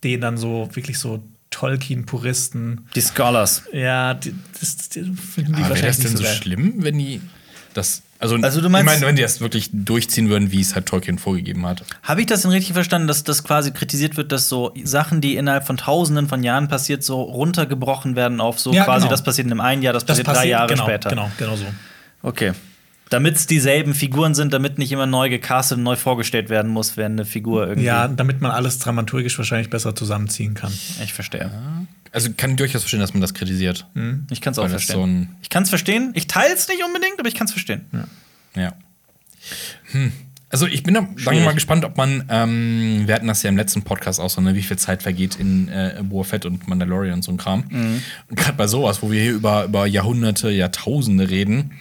den 0.04 0.22
dann 0.22 0.38
so 0.38 0.70
wirklich 0.74 1.00
so 1.00 1.24
Tolkien-Puristen, 1.50 2.88
Die 2.96 3.02
Scholars. 3.02 3.64
ja, 3.74 4.14
die, 4.14 4.34
das, 4.60 4.90
die 4.90 5.02
finden 5.04 5.14
die 5.56 5.64
aber 5.64 5.70
wäre 5.70 5.70
wahrscheinlich 5.70 5.96
das 5.98 6.06
denn 6.06 6.18
so 6.18 6.24
so 6.24 6.30
schlimm, 6.30 6.74
wenn 6.84 6.98
die 6.98 7.22
das. 7.74 8.02
Also, 8.20 8.36
Also 8.38 8.62
du 8.62 8.70
meinst- 8.70 8.92
ich 8.92 9.00
meine, 9.00 9.08
wenn 9.08 9.16
die 9.16 9.22
das 9.22 9.42
wirklich 9.42 9.70
durchziehen 9.72 10.30
würden, 10.30 10.52
wie 10.52 10.60
es 10.62 10.74
halt 10.74 10.88
Tolkien 10.88 11.20
vorgegeben 11.20 11.66
hat. 11.68 11.84
Habe 12.02 12.22
ich 12.22 12.26
das 12.28 12.42
denn 12.42 12.50
richtig 12.52 12.74
verstanden, 12.74 13.08
dass 13.08 13.24
das 13.24 13.44
quasi 13.44 13.72
kritisiert 13.72 14.18
wird, 14.18 14.32
dass 14.32 14.50
so 14.50 14.74
Sachen, 14.84 15.22
die 15.22 15.36
innerhalb 15.36 15.68
von 15.68 15.78
Tausenden 15.78 16.28
von 16.28 16.44
Jahren 16.44 16.68
passiert, 16.68 17.04
so 17.04 17.22
runtergebrochen 17.22 18.16
werden 18.16 18.42
auf 18.42 18.60
so 18.60 18.74
Ja, 18.74 18.86
quasi, 18.86 19.02
genau. 19.02 19.12
das 19.12 19.24
passiert 19.24 19.46
in 19.46 19.52
einem 19.52 19.62
einen 19.62 19.84
Jahr, 19.84 19.94
das, 19.94 20.04
Das 20.06 20.18
passiert 20.18 20.36
drei 20.36 20.48
Jahre 20.48 20.68
genau, 20.74 20.84
später. 20.86 21.10
Genau, 21.12 21.30
genau 21.38 21.56
so. 21.56 21.66
Okay. 22.24 22.54
Damit 23.10 23.36
es 23.36 23.48
dieselben 23.48 23.94
Figuren 23.94 24.36
sind, 24.36 24.54
damit 24.54 24.78
nicht 24.78 24.92
immer 24.92 25.06
neu 25.06 25.30
gecastet 25.30 25.78
und 25.78 25.84
neu 25.84 25.96
vorgestellt 25.96 26.50
werden 26.50 26.72
muss, 26.72 26.98
wenn 26.98 27.14
eine 27.14 27.26
Figur 27.26 27.68
irgendwie. 27.68 27.88
Ja, 27.88 28.08
damit 28.08 28.42
man 28.42 28.52
alles 28.52 28.80
dramaturgisch 28.80 29.38
wahrscheinlich 29.38 29.70
besser 29.70 29.96
zusammenziehen 29.96 30.54
kann. 30.54 30.74
Ich 31.04 31.14
verstehe. 31.14 31.52
Also 32.12 32.30
kann 32.36 32.52
ich 32.52 32.56
durchaus 32.58 32.82
verstehen, 32.82 33.00
dass 33.00 33.14
man 33.14 33.22
das 33.22 33.34
kritisiert. 33.34 33.86
Ich 34.30 34.42
kann 34.42 34.52
es 34.52 34.60
auch 34.60 34.64
Weil 34.64 34.72
verstehen. 34.72 35.30
so 35.30 35.36
ich 35.42 35.50
kann 35.50 35.64
es 35.64 35.70
verstehen. 35.70 36.12
Ich 36.16 36.28
teile 36.28 36.54
es 36.54 36.68
nicht 36.68 36.84
unbedingt, 36.84 37.20
aber 37.20 37.30
ich 37.30 37.36
kann 37.36 37.46
es 37.46 37.52
verstehen. 37.52 37.86
Ja. 38.56 38.74
Hm. 39.92 40.12
Also 40.50 40.66
ich 40.66 40.84
bin 40.84 40.94
da 40.94 41.02
mal 41.02 41.54
gespannt, 41.54 41.84
ob 41.84 41.98
man, 41.98 42.24
ähm, 42.30 43.04
wir 43.06 43.16
hatten 43.16 43.28
das 43.28 43.44
ja 43.44 43.50
im 43.50 43.58
letzten 43.58 43.82
Podcast 43.82 44.22
auch 44.22 44.30
so, 44.30 44.40
ne, 44.40 44.56
wie 44.56 44.62
viel 44.62 44.78
Zeit 44.78 45.04
vergeht 45.04 45.36
in 45.36 45.68
äh, 45.68 46.02
Boa 46.02 46.24
Fett 46.24 46.46
und 46.46 46.70
Mandalorian 46.70 47.16
und 47.16 47.24
so 47.24 47.32
ein 47.32 47.38
Kram. 47.38 47.66
Mhm. 47.70 48.02
Und 48.30 48.36
gerade 48.38 48.58
bei 48.58 48.68
sowas, 48.68 49.02
wo 49.02 49.12
wir 49.12 49.22
hier 49.22 49.34
über, 49.34 49.66
über 49.66 49.86
Jahrhunderte, 49.86 50.50
Jahrtausende 50.50 51.30
reden, 51.30 51.72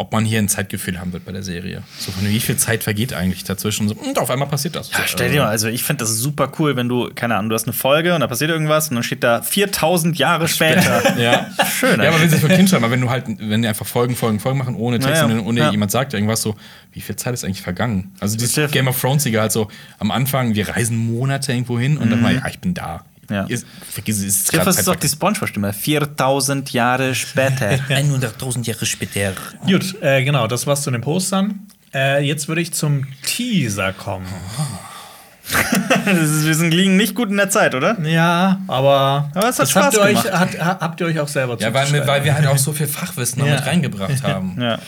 ob 0.00 0.12
man 0.12 0.24
hier 0.24 0.38
ein 0.38 0.48
Zeitgefühl 0.48 0.98
haben 0.98 1.12
wird 1.12 1.26
bei 1.26 1.32
der 1.32 1.42
Serie. 1.42 1.82
So 1.98 2.10
von 2.10 2.26
wie 2.26 2.40
viel 2.40 2.56
Zeit 2.56 2.82
vergeht 2.84 3.12
eigentlich 3.12 3.44
dazwischen? 3.44 3.86
So, 3.86 3.94
und 3.94 4.18
auf 4.18 4.30
einmal 4.30 4.48
passiert 4.48 4.74
das. 4.74 4.90
Ja, 4.90 5.00
stell 5.04 5.30
dir 5.30 5.42
mal, 5.42 5.48
also 5.48 5.68
ich 5.68 5.82
finde 5.84 6.04
das 6.04 6.16
super 6.16 6.50
cool, 6.58 6.74
wenn 6.74 6.88
du, 6.88 7.10
keine 7.14 7.36
Ahnung, 7.36 7.50
du 7.50 7.54
hast 7.54 7.64
eine 7.64 7.74
Folge 7.74 8.14
und 8.14 8.20
da 8.20 8.26
passiert 8.26 8.50
irgendwas 8.50 8.88
und 8.88 8.94
dann 8.94 9.02
steht 9.04 9.22
da 9.22 9.42
4000 9.42 10.16
Jahre 10.18 10.48
später. 10.48 11.02
Ja. 11.20 11.48
Schön, 11.70 12.00
Ja, 12.00 12.08
aber 12.08 12.20
wenn 12.22 12.30
sich 12.30 12.40
für 12.40 12.48
Kind 12.48 12.72
aber 12.72 12.90
wenn 12.90 13.00
du 13.02 13.10
halt, 13.10 13.24
wenn 13.26 13.60
die 13.60 13.68
einfach 13.68 13.84
Folgen, 13.86 14.16
Folgen, 14.16 14.40
Folgen 14.40 14.58
machen, 14.58 14.74
ohne 14.74 14.98
Text 15.00 15.20
Ja, 15.22 15.28
ja. 15.28 15.34
und 15.34 15.40
ohne 15.40 15.60
Ja. 15.60 15.70
jemand 15.70 15.90
sagt 15.90 16.14
irgendwas 16.14 16.40
so, 16.40 16.56
wie 16.92 17.00
viel 17.02 17.16
Zeit 17.16 17.34
ist 17.34 17.44
eigentlich 17.44 17.60
vergangen? 17.60 18.12
Also 18.20 18.38
dieses 18.38 18.70
Game 18.70 18.88
of 18.88 18.98
Thrones 18.98 19.26
halt 19.26 19.52
so, 19.52 19.68
am 19.98 20.10
Anfang, 20.10 20.54
wir 20.54 20.68
reisen 20.70 20.96
Monate 20.96 21.52
irgendwo 21.52 21.78
hin 21.78 21.98
und 21.98 22.08
dann 22.10 22.22
mal, 22.22 22.34
ja, 22.36 22.46
ich 22.48 22.58
bin 22.60 22.72
da. 22.72 23.04
Ja. 23.30 23.44
Ist, 23.44 23.64
vergiss 23.90 24.18
es, 24.18 24.24
ist 24.24 24.52
gerade 24.52 24.66
das 24.66 24.78
ist 24.78 24.88
doch 24.88 24.96
die 24.96 25.08
Spongebob-Stimme. 25.08 25.72
4000 25.72 26.72
Jahre 26.72 27.14
später. 27.14 27.70
100.000 27.88 28.66
Jahre 28.66 28.84
später. 28.86 29.32
Gut, 29.66 29.96
äh, 30.02 30.22
genau, 30.24 30.46
das 30.46 30.66
war's 30.66 30.82
zu 30.82 30.90
den 30.90 31.00
Postern. 31.00 31.60
Äh, 31.94 32.24
jetzt 32.26 32.48
würde 32.48 32.60
ich 32.60 32.72
zum 32.72 33.06
Teaser 33.24 33.92
kommen. 33.92 34.26
Ist- 36.06 36.44
Wir 36.46 36.54
sind, 36.54 36.72
liegen 36.72 36.96
nicht 36.96 37.14
gut 37.14 37.28
in 37.30 37.36
der 37.36 37.50
Zeit, 37.50 37.74
oder? 37.74 37.98
Ja, 38.02 38.60
aber, 38.68 39.30
Aber 39.34 39.48
es 39.48 39.58
hat 39.58 39.66
das 39.66 39.74
habt 39.76 39.94
Spaß 39.94 39.94
ihr 39.94 40.00
euch, 40.02 40.22
gemacht. 40.22 40.38
hat, 40.38 40.58
ha- 40.60 40.78
habt 40.80 41.00
ihr 41.00 41.06
euch 41.06 41.18
auch 41.18 41.26
selber 41.28 41.56
Ja, 41.58 41.74
weil, 41.74 42.06
weil 42.06 42.24
wir 42.24 42.34
halt 42.34 42.46
auch 42.46 42.58
so 42.58 42.72
viel 42.72 42.86
Fachwissen 42.86 43.40
noch 43.40 43.48
Ja. 43.48 43.56
mit 43.56 43.66
reingebracht 43.66 44.22
haben. 44.22 44.56
Ja. 44.60 44.78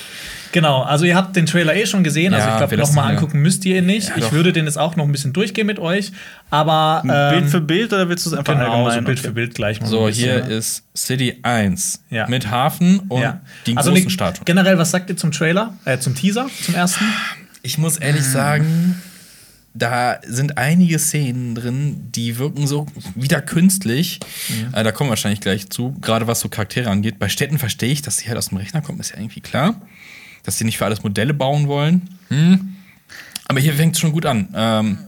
Genau, 0.53 0.83
also 0.83 1.05
ihr 1.07 1.17
habt 1.17 1.35
den 1.35 1.47
Trailer 1.47 1.75
eh 1.75 1.87
schon 1.87 2.05
gesehen, 2.05 2.35
also 2.35 2.47
Ja, 2.47 2.53
ich 2.53 2.59
glaube, 2.59 2.77
nochmal 2.77 3.07
ihn, 3.07 3.09
ja. 3.13 3.15
angucken 3.17 3.41
müsst 3.41 3.65
ihr 3.65 3.79
ihn 3.79 3.87
nicht. 3.87 4.09
Ja, 4.11 4.17
ich 4.19 4.33
würde 4.33 4.53
den 4.53 4.67
jetzt 4.67 4.79
auch 4.79 4.97
noch 4.97 5.05
ein 5.05 5.13
bisschen 5.13 5.33
durchgehen 5.33 5.67
mit 5.67 5.79
euch, 5.79 6.13
aber 6.51 7.03
ähm, 7.05 7.39
Bild 7.41 7.51
für 7.51 7.61
Bild 7.61 7.93
oder 7.93 8.09
willst 8.09 8.27
du 8.27 8.31
es 8.31 8.37
einfach 8.37 8.53
genau, 8.55 8.85
allgemein? 8.85 9.01
so 9.01 9.05
Bild 9.07 9.19
Okay. 9.19 9.29
für 9.29 9.35
Bild 9.35 9.55
gleich 9.55 9.81
mal 9.81 9.87
So, 9.87 10.05
bisschen, 10.07 10.25
hier 10.25 10.45
ne? 10.45 10.55
ist 10.55 10.85
City 10.97 11.39
1 11.43 12.03
Ja. 12.11 12.27
mit 12.29 12.51
Hafen 12.51 13.01
und 13.09 13.23
ja. 13.23 13.41
die 13.67 13.77
also 13.77 13.91
großen 13.91 14.05
ne- 14.05 14.11
Statuen. 14.11 14.45
Generell, 14.45 14.77
was 14.79 14.91
sagt 14.91 15.09
ihr 15.11 15.17
zum 15.17 15.33
Trailer, 15.33 15.75
äh, 15.87 15.99
zum 15.99 16.15
Teaser, 16.15 16.47
zum 16.65 16.75
ersten? 16.75 17.05
Ich 17.63 17.79
muss 17.79 17.97
ehrlich 17.97 18.25
sagen, 18.25 19.01
da 19.75 20.19
sind 20.27 20.59
einige 20.59 20.99
Szenen 20.99 21.55
drin, 21.55 22.09
die 22.15 22.37
wirken 22.39 22.67
so 22.67 22.87
wieder 23.15 23.41
künstlich. 23.41 24.21
Äh, 24.73 24.85
da 24.85 24.93
kommen 24.93 25.09
wir 25.09 25.13
wahrscheinlich 25.13 25.41
gleich 25.41 25.71
zu, 25.71 25.97
gerade 26.03 26.27
was 26.27 26.41
so 26.41 26.51
Charaktere 26.51 26.91
angeht. 26.91 27.19
Bei 27.19 27.31
Städten 27.31 27.59
verstehe 27.59 27.91
ich, 27.91 28.03
dass 28.03 28.19
sie 28.19 28.29
halt 28.29 28.37
aus 28.37 28.51
dem 28.51 28.59
Rechner 28.59 28.83
kommen, 28.83 29.01
ist 29.01 29.13
ja 29.13 29.17
irgendwie 29.19 29.41
klar. 29.41 29.77
Dass 30.43 30.59
sie 30.59 30.65
nicht 30.65 30.79
für 30.79 30.85
alles 30.85 31.03
Modelle 31.03 31.35
bauen 31.35 31.69
wollen. 31.69 32.19
Hm. 32.29 32.77
Aber 33.47 33.61
hier 33.61 33.75
fängt 33.75 33.95
es 33.95 34.01
schon 34.01 34.13
gut 34.13 34.27
an. 34.27 34.49
Ähm, 34.55 34.99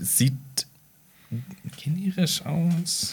sieht 0.00 0.34
generisch 1.76 2.44
aus. 2.44 3.12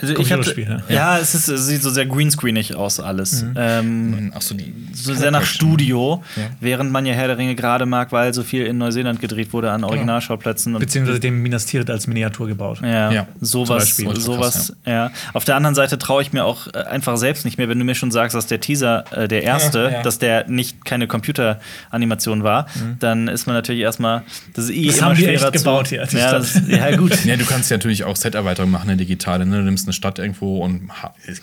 Also 0.00 0.16
ich 0.16 0.30
hatte, 0.32 0.54
ne? 0.60 0.82
ja, 0.88 1.18
es, 1.18 1.34
ist, 1.34 1.48
es 1.48 1.66
sieht 1.66 1.82
so 1.82 1.90
sehr 1.90 2.06
greenscreenig 2.06 2.76
aus 2.76 3.00
alles. 3.00 3.44
Ähm, 3.56 4.32
Ach 4.36 4.40
so, 4.40 4.54
die 4.54 4.72
so 4.92 5.12
sehr 5.12 5.32
nach 5.32 5.44
Studio, 5.44 6.22
Ja. 6.36 6.42
während 6.60 6.92
man 6.92 7.04
ja 7.04 7.14
Herr 7.14 7.26
der 7.26 7.36
Ringe 7.38 7.56
gerade 7.56 7.84
mag, 7.84 8.12
weil 8.12 8.32
so 8.32 8.44
viel 8.44 8.64
in 8.64 8.78
Neuseeland 8.78 9.20
gedreht 9.20 9.52
wurde 9.52 9.72
an 9.72 9.82
Originalschauplätzen. 9.82 10.74
Und 10.74 10.80
Beziehungsweise 10.80 11.18
dem 11.18 11.42
Minas 11.42 11.66
Tirith 11.66 11.90
als 11.90 12.06
Miniatur 12.06 12.46
gebaut. 12.46 12.78
Ja, 12.80 13.10
Ja, 13.10 13.26
sowas, 13.40 13.96
sowas, 13.96 14.72
ja. 14.86 15.10
Auf 15.32 15.44
der 15.44 15.56
anderen 15.56 15.74
Seite 15.74 15.98
traue 15.98 16.22
ich 16.22 16.32
mir 16.32 16.44
auch 16.44 16.68
äh, 16.68 16.78
einfach 16.78 17.16
selbst 17.16 17.44
nicht 17.44 17.58
mehr, 17.58 17.68
wenn 17.68 17.78
du 17.80 17.84
mir 17.84 17.96
schon 17.96 18.12
sagst, 18.12 18.36
dass 18.36 18.46
der 18.46 18.60
Teaser, 18.60 19.04
äh, 19.10 19.26
der 19.26 19.42
erste, 19.42 19.78
Ja, 19.78 19.90
ja. 19.90 20.02
dass 20.02 20.20
der 20.20 20.48
nicht 20.48 20.84
keine 20.84 21.08
Computeranimation 21.08 22.44
war, 22.44 22.66
dann 23.00 23.26
ist 23.28 23.46
man 23.46 23.56
natürlich 23.56 23.82
erstmal, 23.82 24.22
das 24.54 24.66
ist 24.66 24.70
eh 24.70 24.82
Mhm. 24.82 24.86
Das 24.86 24.96
immer 24.98 25.06
haben 25.06 25.16
schwerer 25.16 25.32
echt 25.32 25.44
zu, 25.44 25.50
gebaut 25.64 25.88
hier, 25.88 26.06
die 26.06 26.16
Ja, 26.16 26.32
das, 26.32 26.60
ja, 26.68 26.96
gut. 26.96 27.24
Ja, 27.24 27.36
du 27.36 27.44
kannst 27.44 27.70
ja 27.70 27.76
natürlich 27.76 28.04
auch 28.04 28.14
Set-Erweiterung 28.16 28.70
machen, 28.70 28.88
eine 28.88 28.96
digitale. 28.96 29.44
Ne? 29.44 29.56
Du 29.58 29.62
nimmst 29.64 29.87
eine 29.88 29.92
Stadt 29.94 30.18
irgendwo 30.18 30.62
und 30.62 30.88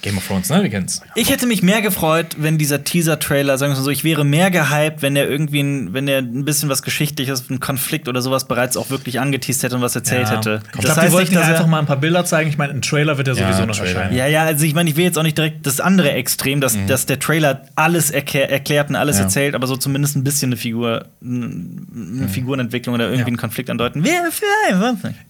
Game 0.02 0.18
of 0.18 0.28
Thrones, 0.28 0.50
ne? 0.50 0.64
Wir 0.64 0.70
kennen's. 0.70 1.02
Ich 1.16 1.30
hätte 1.30 1.46
mich 1.48 1.64
mehr 1.64 1.82
gefreut, 1.82 2.36
wenn 2.38 2.58
dieser 2.58 2.84
Teaser-Trailer, 2.84 3.58
sagen 3.58 3.74
wir 3.74 3.78
mal 3.78 3.84
so, 3.84 3.90
ich 3.92 4.04
wäre 4.04 4.24
mehr 4.24 4.52
gehypt, 4.52 5.02
wenn 5.02 5.16
der 5.16 5.30
irgendwie, 5.30 5.62
ein, 5.62 5.94
wenn 5.94 6.06
der 6.06 6.20
ein 6.20 6.46
bisschen 6.46 6.70
was 6.70 6.82
Geschichtliches, 6.84 7.50
einen 7.50 7.60
Konflikt 7.60 8.08
oder 8.08 8.22
sowas 8.22 8.48
bereits 8.48 8.78
auch 8.78 8.90
wirklich 8.90 9.20
angeteased 9.20 9.64
hätte 9.64 9.76
und 9.76 9.82
was 9.82 9.96
erzählt 9.96 10.30
hätte. 10.32 10.62
Ich 10.76 10.82
glaube, 10.82 11.02
die 11.06 11.12
wollten 11.12 11.34
nicht, 11.34 11.42
er- 11.44 11.50
einfach 11.50 11.68
mal 11.68 11.80
ein 11.80 11.86
paar 11.88 11.98
Bilder 11.98 12.24
zeigen. 12.26 12.50
Ich 12.50 12.58
meine, 12.58 12.74
ein 12.74 12.82
Trailer 12.82 13.18
wird 13.18 13.28
ja 13.28 13.34
Ja, 13.34 13.48
sowieso 13.52 13.66
noch 13.66 13.76
Trailer. 13.76 13.90
erscheinen. 14.02 14.16
Ja, 14.18 14.28
ja, 14.28 14.44
also 14.44 14.66
ich 14.66 14.74
meine, 14.74 14.90
ich 14.90 14.96
will 14.96 15.04
jetzt 15.06 15.18
auch 15.18 15.24
nicht 15.24 15.38
direkt 15.38 15.66
das 15.66 15.80
andere 15.80 16.12
Extrem, 16.12 16.62
dass, 16.62 16.78
dass 16.88 17.06
der 17.06 17.20
Trailer 17.20 17.64
alles 17.76 18.12
erklär, 18.12 18.52
erklärt 18.52 18.90
und 18.90 18.96
alles 18.96 19.18
Ja. 19.18 19.24
erzählt, 19.24 19.56
aber 19.56 19.68
so 19.68 19.76
zumindest 19.76 20.16
ein 20.16 20.24
bisschen 20.24 20.50
eine 20.50 20.58
Figur, 20.58 21.08
eine 21.24 22.28
Figurenentwicklung 22.30 22.96
oder 22.96 23.06
irgendwie 23.06 23.22
Ja. 23.22 23.28
einen 23.28 23.38
Konflikt 23.38 23.70
andeuten. 23.70 24.04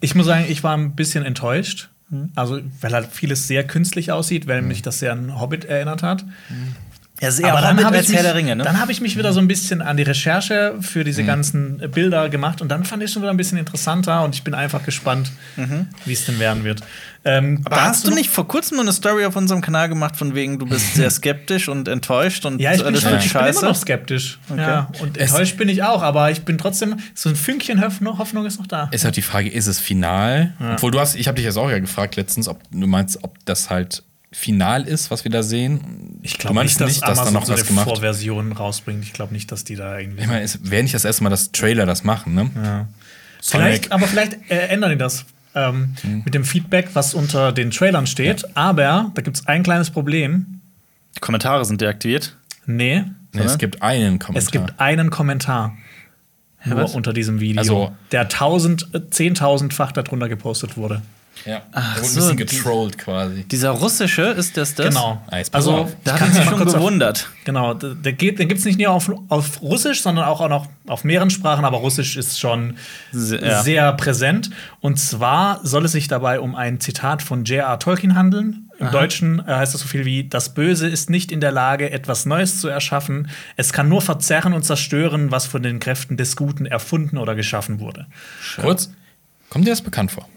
Ich 0.01 0.15
muss 0.15 0.25
sagen, 0.25 0.45
ich 0.49 0.63
war 0.63 0.75
ein 0.75 0.95
bisschen 0.95 1.23
enttäuscht. 1.25 1.89
Mhm. 2.09 2.31
Also, 2.35 2.59
weil 2.81 2.93
halt 2.93 3.07
vieles 3.07 3.47
sehr 3.47 3.65
künstlich 3.65 4.11
aussieht, 4.11 4.47
weil 4.47 4.61
mich 4.61 4.81
das 4.81 4.99
sehr 4.99 5.11
an 5.11 5.39
Hobbit 5.39 5.65
erinnert 5.65 6.03
hat. 6.03 6.25
Ja, 7.21 7.31
sehr 7.31 7.49
aber 7.51 7.61
dann 7.61 7.83
habe 7.83 7.97
ich, 7.97 8.09
mich- 8.09 8.23
Ringe, 8.35 8.55
ne? 8.57 8.63
dann 8.63 8.79
hab 8.79 8.89
ich 8.89 8.99
mich 8.99 9.17
wieder 9.17 9.31
so 9.31 9.39
ein 9.39 9.47
bisschen 9.47 9.81
an 9.81 9.95
die 9.95 10.03
Recherche 10.03 10.75
für 10.81 11.03
diese 11.05 11.23
ganzen 11.23 11.77
Bilder 11.91 12.27
gemacht 12.29 12.61
und 12.61 12.67
dann 12.69 12.83
fand 12.83 13.01
ich 13.03 13.07
es 13.07 13.13
schon 13.13 13.21
wieder 13.21 13.31
ein 13.31 13.37
bisschen 13.37 13.57
interessanter 13.57 14.23
und 14.23 14.35
ich 14.35 14.43
bin 14.43 14.53
einfach 14.53 14.83
gespannt, 14.83 15.31
wie 16.05 16.13
es 16.13 16.25
denn 16.25 16.39
werden 16.39 16.63
wird. 16.65 16.81
Ähm, 17.27 17.61
aber 17.65 17.81
hast 17.81 18.05
du 18.05 18.11
nicht 18.11 18.29
vor 18.29 18.47
kurzem 18.47 18.77
noch 18.77 18.83
eine 18.83 18.91
Story 18.93 19.25
auf 19.25 19.35
unserem 19.35 19.61
Kanal 19.61 19.89
gemacht, 19.89 20.15
von 20.15 20.35
wegen, 20.35 20.59
du 20.59 20.65
bist 20.67 20.93
sehr 20.95 21.09
skeptisch 21.09 21.69
und 21.69 21.87
enttäuscht 21.87 22.45
und 22.45 22.59
Ja, 22.61 22.73
ich 22.73 22.83
bin, 22.83 22.95
schon, 22.97 23.11
wird 23.13 23.25
ich 23.25 23.33
bin 23.33 23.45
immer 23.45 23.61
noch 23.63 23.75
skeptisch. 23.75 24.37
Ja, 24.55 24.89
und 25.01 25.17
Es- 25.17 25.31
enttäuscht 25.31 25.57
bin 25.57 25.69
ich 25.69 25.81
auch, 25.83 26.03
aber 26.03 26.29
ich 26.29 26.43
bin 26.43 26.57
trotzdem, 26.59 26.97
so 27.15 27.29
ein 27.29 27.35
Fünkchen 27.35 27.81
Hoffnung, 27.81 28.19
Hoffnung 28.19 28.45
ist 28.45 28.59
noch 28.59 28.67
da. 28.67 28.89
Ist 28.91 29.05
halt 29.05 29.15
die 29.15 29.21
Frage, 29.23 29.49
ist 29.49 29.65
es 29.67 29.79
final? 29.79 30.53
Obwohl 30.73 30.91
du 30.91 30.99
hast, 30.99 31.15
ich 31.15 31.27
habe 31.27 31.35
dich 31.37 31.45
jetzt 31.45 31.57
auch 31.57 31.69
ja 31.71 31.79
gefragt 31.79 32.15
letztens, 32.15 32.47
ob 32.47 32.59
du 32.71 32.85
meinst, 32.85 33.23
ob 33.23 33.37
das 33.45 33.69
halt 33.71 34.03
final 34.35 34.83
ist, 34.87 35.11
was 35.11 35.23
wir 35.23 35.31
da 35.31 35.43
sehen. 35.43 36.19
Ich 36.21 36.37
glaube 36.37 36.61
nicht, 36.63 36.79
dass, 36.79 36.99
dass 36.99 36.99
da 36.99 37.07
Amazon 37.13 37.33
noch 37.33 37.45
so 37.45 37.53
was 37.53 37.59
eine 37.61 37.67
gemacht. 37.69 37.87
Vorversion 37.87 38.51
rausbringt. 38.51 39.03
Ich 39.03 39.13
glaube 39.13 39.33
nicht, 39.33 39.51
dass 39.51 39.63
die 39.63 39.75
da 39.75 39.97
irgendwie. 39.97 40.21
Ich 40.21 40.27
meine, 40.27 40.41
es 40.43 40.59
wäre 40.69 40.83
nicht 40.83 40.93
das 40.93 41.05
erste 41.05 41.23
Mal, 41.23 41.29
dass 41.29 41.51
Trailer 41.51 41.85
das 41.85 42.03
machen, 42.03 42.33
ne? 42.35 42.49
Ja. 42.55 42.87
Vielleicht, 43.41 43.91
aber 43.91 44.07
vielleicht 44.07 44.33
äh, 44.49 44.67
ändern 44.67 44.91
die 44.91 44.97
das 44.97 45.25
ähm, 45.53 45.95
Hm. 46.01 46.23
mit 46.25 46.33
dem 46.33 46.43
Feedback, 46.43 46.89
was 46.93 47.13
unter 47.13 47.51
den 47.51 47.71
Trailern 47.71 48.07
steht. 48.07 48.45
Aber 48.57 49.11
da 49.13 49.21
gibt 49.21 49.37
es 49.37 49.47
ein 49.47 49.63
kleines 49.63 49.89
Problem. 49.91 50.61
Die 51.15 51.19
Kommentare 51.21 51.63
sind 51.65 51.79
deaktiviert. 51.81 52.35
Nee, 52.65 53.03
Nee, 53.33 53.41
es 53.43 53.57
gibt 53.57 53.81
einen 53.81 54.17
Kommentar. 54.19 54.43
es 54.43 54.51
gibt 54.51 54.79
einen 54.79 55.09
Kommentar. 55.09 55.75
Nur 56.63 56.79
was? 56.83 56.95
unter 56.95 57.13
diesem 57.13 57.39
Video, 57.39 57.59
Also- 57.59 57.95
der 58.11 58.21
1000, 58.27 58.87
äh, 58.93 58.97
10.000-fach 59.11 59.91
darunter 59.91 60.27
gepostet 60.29 60.77
wurde. 60.77 61.01
Ja. 61.45 61.61
Ach 61.71 61.95
da 61.95 62.01
wurde 62.01 62.09
so, 62.09 62.29
ein 62.29 62.35
bisschen 62.35 62.57
getrollt 62.63 62.97
quasi. 62.97 63.43
Dieser 63.43 63.69
russische, 63.71 64.23
ist 64.23 64.57
das 64.57 64.75
das? 64.75 64.87
Genau. 64.89 65.21
Ah, 65.27 65.37
Also. 65.51 65.89
Da 66.03 66.15
es 66.17 66.33
mich 66.33 66.43
schon 66.43 66.57
kurz 66.57 66.69
auf- 66.73 66.79
gewundert. 66.79 67.29
Genau, 67.45 67.73
der, 67.73 68.13
geht- 68.13 68.39
den 68.39 68.47
gibt 68.47 68.59
es 68.59 68.65
nicht 68.65 68.79
nur 68.79 68.89
auf, 68.91 69.11
auf 69.29 69.61
Russisch, 69.61 70.01
sondern 70.01 70.25
auch, 70.25 70.41
auch 70.41 70.49
noch 70.49 70.67
auf 70.87 71.03
mehreren 71.03 71.29
Sprachen, 71.29 71.63
aber 71.65 71.77
Russisch 71.77 72.17
ist 72.17 72.39
schon 72.39 72.77
Se- 73.11 73.39
ja. 73.43 73.61
sehr 73.63 73.93
präsent. 73.93 74.49
Und 74.81 74.99
zwar 74.99 75.59
soll 75.65 75.85
es 75.85 75.91
sich 75.91 76.07
dabei 76.07 76.39
um 76.39 76.55
ein 76.55 76.79
Zitat 76.79 77.21
von 77.21 77.43
J.R. 77.45 77.77
Tolkien 77.79 78.15
handeln. 78.15 78.61
Im 78.77 78.91
Deutschen 78.91 79.39
äh, 79.39 79.43
heißt 79.53 79.73
das 79.73 79.81
so 79.81 79.87
viel 79.87 80.03
wie: 80.03 80.27
Das 80.27 80.53
Böse 80.53 80.89
ist 80.89 81.09
nicht 81.09 81.31
in 81.31 81.39
der 81.39 81.51
Lage, 81.53 81.91
etwas 81.91 82.25
Neues 82.25 82.59
zu 82.59 82.67
erschaffen. 82.67 83.29
Es 83.55 83.71
kann 83.71 83.87
nur 83.87 84.01
verzerren 84.01 84.51
und 84.51 84.63
zerstören, 84.63 85.31
was 85.31 85.45
von 85.45 85.63
den 85.63 85.79
Kräften 85.79 86.17
des 86.17 86.35
Guten 86.35 86.65
erfunden 86.65 87.17
oder 87.17 87.35
geschaffen 87.35 87.79
wurde. 87.79 88.05
Kurz, 88.59 88.91
kommt 89.49 89.65
dir 89.65 89.69
das 89.71 89.81
bekannt 89.81 90.11
vor? 90.11 90.27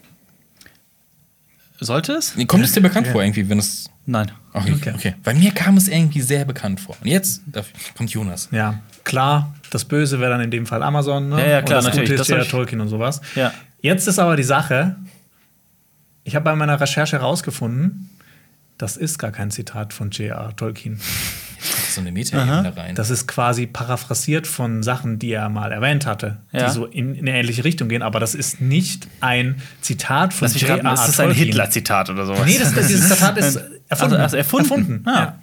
Sollte 1.79 2.13
es? 2.13 2.35
Kommt 2.47 2.63
es 2.65 2.73
dir 2.73 2.81
bekannt 2.81 3.07
vor 3.07 3.23
irgendwie, 3.23 3.47
wenn 3.49 3.59
es. 3.59 3.89
Nein. 4.05 4.31
Okay, 4.53 4.73
Okay. 4.73 4.93
okay. 4.95 5.15
Bei 5.23 5.33
mir 5.33 5.51
kam 5.51 5.77
es 5.77 5.87
irgendwie 5.87 6.21
sehr 6.21 6.43
bekannt 6.45 6.79
vor. 6.79 6.97
Und 7.01 7.07
jetzt 7.07 7.41
kommt 7.97 8.09
Jonas. 8.11 8.49
Ja, 8.51 8.79
klar, 9.03 9.53
das 9.69 9.85
Böse 9.85 10.19
wäre 10.19 10.31
dann 10.31 10.41
in 10.41 10.51
dem 10.51 10.65
Fall 10.65 10.83
Amazon. 10.83 11.29
Ne? 11.29 11.39
Ja, 11.41 11.47
ja, 11.47 11.61
klar, 11.61 11.79
und 11.79 11.85
das 11.85 11.95
natürlich. 11.95 12.09
Gute 12.09 12.17
Das 12.17 12.29
ist 12.29 12.35
hab 12.35 12.43
ja 12.43 12.49
Tolkien 12.49 12.81
und 12.81 12.89
sowas. 12.89 13.21
Ja. 13.35 13.53
Jetzt 13.81 14.07
ist 14.07 14.19
aber 14.19 14.35
die 14.35 14.43
Sache, 14.43 14.95
ich 16.23 16.35
habe 16.35 16.43
bei 16.43 16.55
meiner 16.55 16.79
Recherche 16.81 17.17
herausgefunden, 17.17 18.09
das 18.77 18.97
ist 18.97 19.17
gar 19.17 19.31
kein 19.31 19.51
Zitat 19.51 19.93
von 19.93 20.09
J.R. 20.11 20.55
Tolkien. 20.55 20.99
So 21.89 22.01
eine 22.01 22.11
Meta-Ebene 22.11 22.75
rein. 22.77 22.95
Das 22.95 23.09
ist 23.09 23.27
quasi 23.27 23.65
paraphrasiert 23.67 24.47
von 24.47 24.81
Sachen, 24.83 25.19
die 25.19 25.31
er 25.31 25.49
mal 25.49 25.71
erwähnt 25.71 26.05
hatte, 26.05 26.37
Ja. 26.51 26.67
die 26.67 26.73
so 26.73 26.85
in, 26.85 27.15
in 27.15 27.27
eine 27.27 27.37
ähnliche 27.37 27.63
Richtung 27.63 27.89
gehen. 27.89 28.01
Aber 28.01 28.19
das 28.19 28.35
ist 28.35 28.61
nicht 28.61 29.07
ein 29.19 29.61
Zitat 29.81 30.33
von 30.33 30.45
Lass 30.47 30.53
mich 30.53 30.69
raten, 30.69 30.87
ist 30.87 31.07
das 31.07 31.19
ein. 31.19 31.31
Hitler-Zitat 31.31 32.09
oder 32.09 32.25
sowas? 32.25 32.45
Nee, 32.45 32.57
das, 32.59 32.73
das, 32.73 32.87
dieses 32.87 33.09
Zitat 33.13 33.37
ist 33.37 33.59
erfunden. 33.89 34.15
Also, 34.15 34.37
also 34.37 34.37
erfunden. 34.37 35.01
Ah. 35.05 35.11
Ja. 35.11 35.39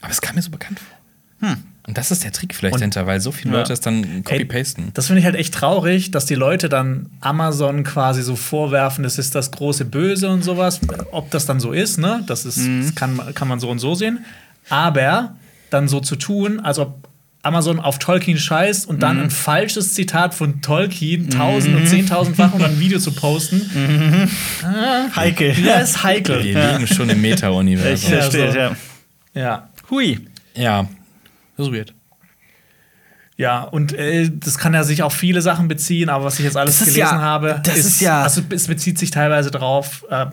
Aber 0.00 0.10
es 0.10 0.20
kam 0.20 0.34
mir 0.36 0.42
so 0.42 0.50
bekannt 0.50 0.80
vor. 0.80 1.56
Und 1.86 1.96
das 1.98 2.10
ist 2.10 2.24
der 2.24 2.32
Trick 2.32 2.52
vielleicht 2.54 2.74
Und- 2.74 2.80
hinter, 2.80 3.06
weil 3.06 3.20
so 3.20 3.30
viele 3.30 3.52
Ja. 3.52 3.58
Leute 3.60 3.72
es 3.72 3.80
dann 3.80 4.24
copy-pasten. 4.24 4.90
Das 4.94 5.06
finde 5.06 5.20
ich 5.20 5.24
halt 5.26 5.36
echt 5.36 5.54
traurig, 5.54 6.10
dass 6.10 6.26
die 6.26 6.34
Leute 6.34 6.68
dann 6.68 7.10
Amazon 7.20 7.84
quasi 7.84 8.22
so 8.22 8.34
vorwerfen, 8.34 9.04
es 9.04 9.18
ist 9.18 9.36
das 9.36 9.52
große 9.52 9.84
Böse 9.84 10.28
und 10.28 10.42
sowas. 10.42 10.80
Ob 11.12 11.30
das 11.30 11.46
dann 11.46 11.60
so 11.60 11.72
ist, 11.72 11.98
ne? 11.98 12.24
Das, 12.26 12.44
ist, 12.44 12.58
das 12.58 12.94
kann, 12.96 13.20
kann 13.34 13.46
man 13.46 13.60
so 13.60 13.70
und 13.70 13.78
so 13.78 13.94
sehen. 13.94 14.24
Aber 14.68 15.36
dann 15.70 15.88
so 15.88 16.00
zu 16.00 16.16
tun, 16.16 16.60
als 16.60 16.78
ob 16.78 17.08
Amazon 17.42 17.78
auf 17.78 17.98
Tolkien 18.00 18.38
scheißt 18.38 18.88
und 18.88 19.02
dann 19.04 19.20
ein 19.20 19.30
falsches 19.30 19.94
Zitat 19.94 20.34
von 20.34 20.62
Tolkien 20.62 21.30
tausend 21.30 21.76
und 21.76 21.86
zehntausendfach 21.86 22.52
und 22.52 22.60
dann 22.60 22.72
ein 22.72 22.80
Video 22.80 22.98
zu 22.98 23.12
posten, 23.12 24.28
Heikel. 25.14 25.56
ja, 25.64 25.74
ist 25.76 26.02
heikel. 26.02 26.42
Wir 26.42 26.72
leben 26.72 26.86
schon 26.88 27.08
im 27.08 27.20
Meta-Universum. 27.20 28.10
Ja, 28.10 28.20
verstehe, 28.20 28.52
so. 28.52 28.58
ja. 28.58 28.76
Ja. 29.34 29.68
Hui. 29.90 30.26
Ja, 30.54 30.88
das 31.56 31.66
ist 31.68 31.72
weird. 31.72 31.94
Ja, 33.36 33.62
und 33.62 33.92
äh, 33.92 34.30
das 34.32 34.56
kann 34.58 34.72
ja 34.72 34.82
sich 34.82 35.02
auf 35.02 35.12
viele 35.12 35.42
Sachen 35.42 35.68
beziehen, 35.68 36.08
aber 36.08 36.24
was 36.24 36.38
ich 36.38 36.44
jetzt 36.46 36.56
alles 36.56 36.80
ist 36.80 36.86
gelesen 36.94 37.00
ja- 37.00 37.20
habe, 37.20 37.60
das 37.62 37.76
ist 37.76 38.00
ja- 38.00 38.22
also 38.22 38.40
es 38.48 38.66
bezieht 38.66 38.98
sich 38.98 39.10
teilweise 39.10 39.50
darauf, 39.50 40.04
äh, 40.10 40.26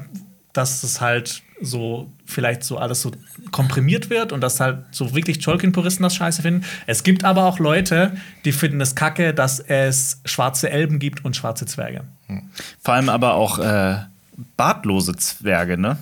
dass 0.54 0.82
es 0.84 1.02
halt 1.02 1.44
so 1.64 2.12
vielleicht 2.26 2.64
so 2.64 2.78
alles 2.78 3.02
so 3.02 3.12
komprimiert 3.52 4.10
wird 4.10 4.32
und 4.32 4.42
dass 4.42 4.60
halt 4.60 4.80
so 4.92 5.16
wirklich 5.16 5.40
Tolkien-Puristen 5.40 6.04
das 6.04 6.16
scheiße 6.16 6.42
finden. 6.42 6.66
Es 6.88 7.04
gibt 7.04 7.24
aber 7.24 7.46
auch 7.46 7.60
Leute, 7.60 8.16
die 8.46 8.52
finden 8.52 8.82
es 8.82 8.96
kacke, 8.96 9.34
dass 9.34 9.60
es 9.60 10.22
schwarze 10.26 10.70
Elben 10.70 11.00
gibt 11.00 11.26
und 11.26 11.36
schwarze 11.36 11.66
Zwerge. 11.66 12.04
Vor 12.82 12.94
allem 12.94 13.10
aber 13.10 13.36
auch 13.36 13.60
äh, 13.60 13.98
bartlose 14.58 15.16
Zwerge, 15.16 15.78
ne? 15.78 15.98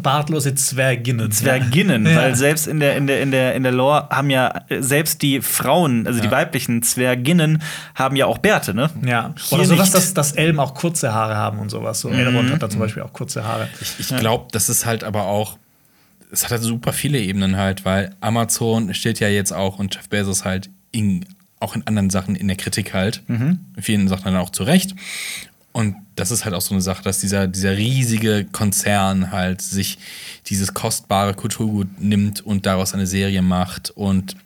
Bartlose 0.00 0.54
Zwerginnen. 0.54 1.30
Zwerginnen, 1.32 2.06
Ja. 2.06 2.16
weil 2.16 2.36
selbst 2.36 2.66
in 2.68 2.78
der, 2.80 2.96
in, 2.96 3.06
der, 3.08 3.20
in, 3.20 3.30
der, 3.32 3.54
in 3.56 3.62
der 3.64 3.72
Lore 3.72 4.08
haben 4.10 4.30
ja 4.30 4.62
äh, 4.68 4.80
selbst 4.80 5.22
die 5.22 5.40
Frauen, 5.40 6.06
also 6.06 6.20
die 6.20 6.30
weiblichen 6.30 6.82
Zwerginnen, 6.82 7.60
haben 7.94 8.14
ja 8.16 8.26
auch 8.26 8.38
Bärte, 8.38 8.74
ne? 8.74 8.90
Ja, 9.04 9.34
Hier 9.36 9.58
oder 9.58 9.66
sowas. 9.66 9.88
Mhm. 9.90 9.92
dass, 9.94 10.14
dass 10.14 10.32
Elben 10.32 10.60
auch 10.60 10.74
kurze 10.74 11.12
Haare 11.12 11.36
haben 11.36 11.58
und 11.58 11.70
sowas. 11.70 12.00
So 12.00 12.10
Elrond 12.10 12.52
hat 12.52 12.62
da 12.62 12.70
zum 12.70 12.78
Beispiel 12.80 13.02
auch 13.02 13.12
kurze 13.12 13.44
Haare. 13.44 13.68
Ich 13.98 14.08
glaube, 14.16 14.46
das 14.52 14.68
ist 14.68 14.86
halt 14.86 15.02
aber 15.02 15.24
auch, 15.26 15.58
es 16.30 16.44
hat 16.44 16.52
halt 16.52 16.62
super 16.62 16.92
viele 16.92 17.18
Ebenen 17.18 17.56
halt, 17.56 17.84
weil 17.84 18.14
Amazon 18.20 18.94
steht 18.94 19.18
ja 19.20 19.28
jetzt 19.28 19.52
auch 19.52 19.78
und 19.80 19.94
Jeff 19.94 20.08
Bezos 20.08 20.44
halt 20.44 20.70
in, 20.92 21.24
auch 21.58 21.74
in 21.74 21.84
anderen 21.86 22.10
Sachen 22.10 22.36
in 22.36 22.46
der 22.46 22.56
Kritik 22.56 22.94
halt. 22.94 23.22
In 23.28 23.58
vielen 23.80 24.06
Sachen 24.08 24.24
dann 24.26 24.36
auch 24.36 24.50
zu 24.50 24.62
Recht. 24.62 24.94
Und 25.76 25.94
das 26.14 26.30
ist 26.30 26.46
halt 26.46 26.54
auch 26.54 26.62
so 26.62 26.72
eine 26.72 26.80
Sache, 26.80 27.02
dass 27.02 27.18
dieser, 27.18 27.46
dieser 27.48 27.76
riesige 27.76 28.46
Konzern 28.50 29.30
halt 29.30 29.60
sich 29.60 29.98
dieses 30.46 30.72
kostbare 30.72 31.34
Kulturgut 31.34 32.00
nimmt 32.00 32.40
und 32.40 32.64
daraus 32.64 32.94
eine 32.94 33.06
Serie 33.06 33.42
macht 33.42 33.90
und 33.90 34.36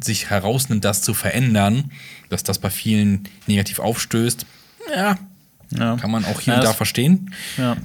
sich 0.00 0.30
herausnimmt, 0.30 0.84
das 0.84 1.02
zu 1.02 1.12
verändern, 1.12 1.90
dass 2.28 2.44
das 2.44 2.60
bei 2.60 2.70
vielen 2.70 3.24
negativ 3.48 3.80
aufstößt. 3.80 4.46
Ja, 4.96 5.18
Ja. 5.76 5.96
kann 5.96 6.12
man 6.12 6.24
auch 6.24 6.40
hier 6.40 6.52
Ja, 6.54 6.60
und 6.60 6.66
da 6.66 6.72
verstehen. 6.72 7.34
Ja. 7.58 7.76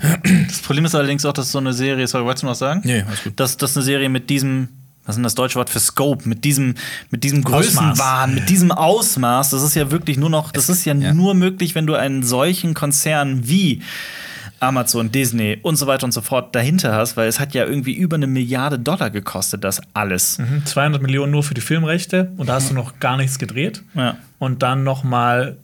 Das 0.47 0.60
Problem 0.60 0.86
ist 0.86 0.93
allerdings 0.93 1.26
auch, 1.26 1.34
dass 1.34 1.51
so 1.51 1.58
eine 1.58 1.74
Serie, 1.74 2.06
sorry, 2.08 2.26
wolltest 2.26 2.43
du 2.43 2.45
noch 2.45 2.51
was 2.51 2.60
sagen? 2.60 2.82
Nee, 2.84 3.01
alles 3.01 3.24
gut. 3.24 3.39
Dass, 3.39 3.58
dass 3.58 3.76
eine 3.76 3.84
Serie 3.84 4.10
mit 4.10 4.30
diesem, 4.30 4.70
was 5.06 5.14
ist 5.14 5.18
denn 5.18 5.24
das 5.24 5.36
deutsche 5.36 5.56
Wort 5.56 5.70
für 5.70 5.80
Scope, 5.80 6.28
mit 6.28 6.43
diesem, 6.43 6.76
mit 7.12 7.24
diesem. 7.24 7.43
Größenwahn, 7.43 8.34
mit 8.34 8.49
diesem 8.49 8.72
Ausmaß, 8.72 9.51
das 9.51 9.62
ist 9.62 9.76
ja 9.76 9.91
wirklich 9.91 10.18
nur 10.18 10.30
noch, 10.30 10.51
das 10.51 10.68
ist 10.68 10.84
ja, 10.86 10.95
ja. 10.95 11.14
nur 11.14 11.36
möglich, 11.36 11.76
wenn 11.76 11.86
du 11.86 11.93
einen 11.93 12.24
solchen 12.24 12.74
Konzern 12.74 13.47
wie 13.47 13.82
Amazon, 14.60 15.12
Disney 15.12 15.60
und 15.62 15.76
so 15.76 15.86
weiter 15.86 16.06
und 16.06 16.12
so 16.12 16.22
fort 16.22 16.56
dahinter 16.56 16.93
hast, 16.93 17.18
weil 17.18 17.28
es 17.28 17.39
hat 17.39 17.53
ja 17.53 17.66
irgendwie 17.66 17.93
über 17.93 18.16
eine 18.16 18.26
Milliarde 18.26 18.80
Dollar 18.80 19.12
gekostet, 19.12 19.64
das 19.64 19.82
alles. 19.93 20.39
Mhm, 20.39 20.66
200 20.66 21.01
Millionen 21.01 21.32
nur 21.32 21.43
für 21.43 21.53
die 21.53 21.62
Filmrechte 21.62 22.32
und 22.38 22.47
da 22.47 22.56
hast 22.56 22.72
du 22.72 22.74
noch 22.74 22.99
gar 22.99 23.18
nichts 23.18 23.38
gedreht. 23.38 23.84
Ja. 23.93 24.18
Und 24.39 24.64
dann 24.64 24.84
noch 24.84 25.03
mal, 25.03 25.58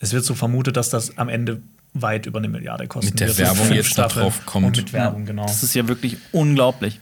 es 0.00 0.12
wird 0.12 0.24
so 0.24 0.34
vermutet, 0.34 0.76
dass 0.76 0.88
das 0.88 1.18
am 1.18 1.28
Ende 1.28 1.60
weit 1.92 2.26
über 2.26 2.38
eine 2.38 2.48
Milliarde 2.48 2.86
kostet. 2.86 3.20
Mit 3.20 3.20
der 3.20 3.38
Werbung 3.38 3.72
jetzt 3.72 3.98
da 3.98 4.08
drauf 4.08 4.46
kommt. 4.46 4.66
Und 4.66 4.76
mit 4.76 4.92
Werbung, 4.92 5.26
genau. 5.26 5.46
Das 5.46 5.62
ist 5.62 5.74
ja 5.74 5.88
wirklich 5.88 6.16
unglaublich. 6.32 7.00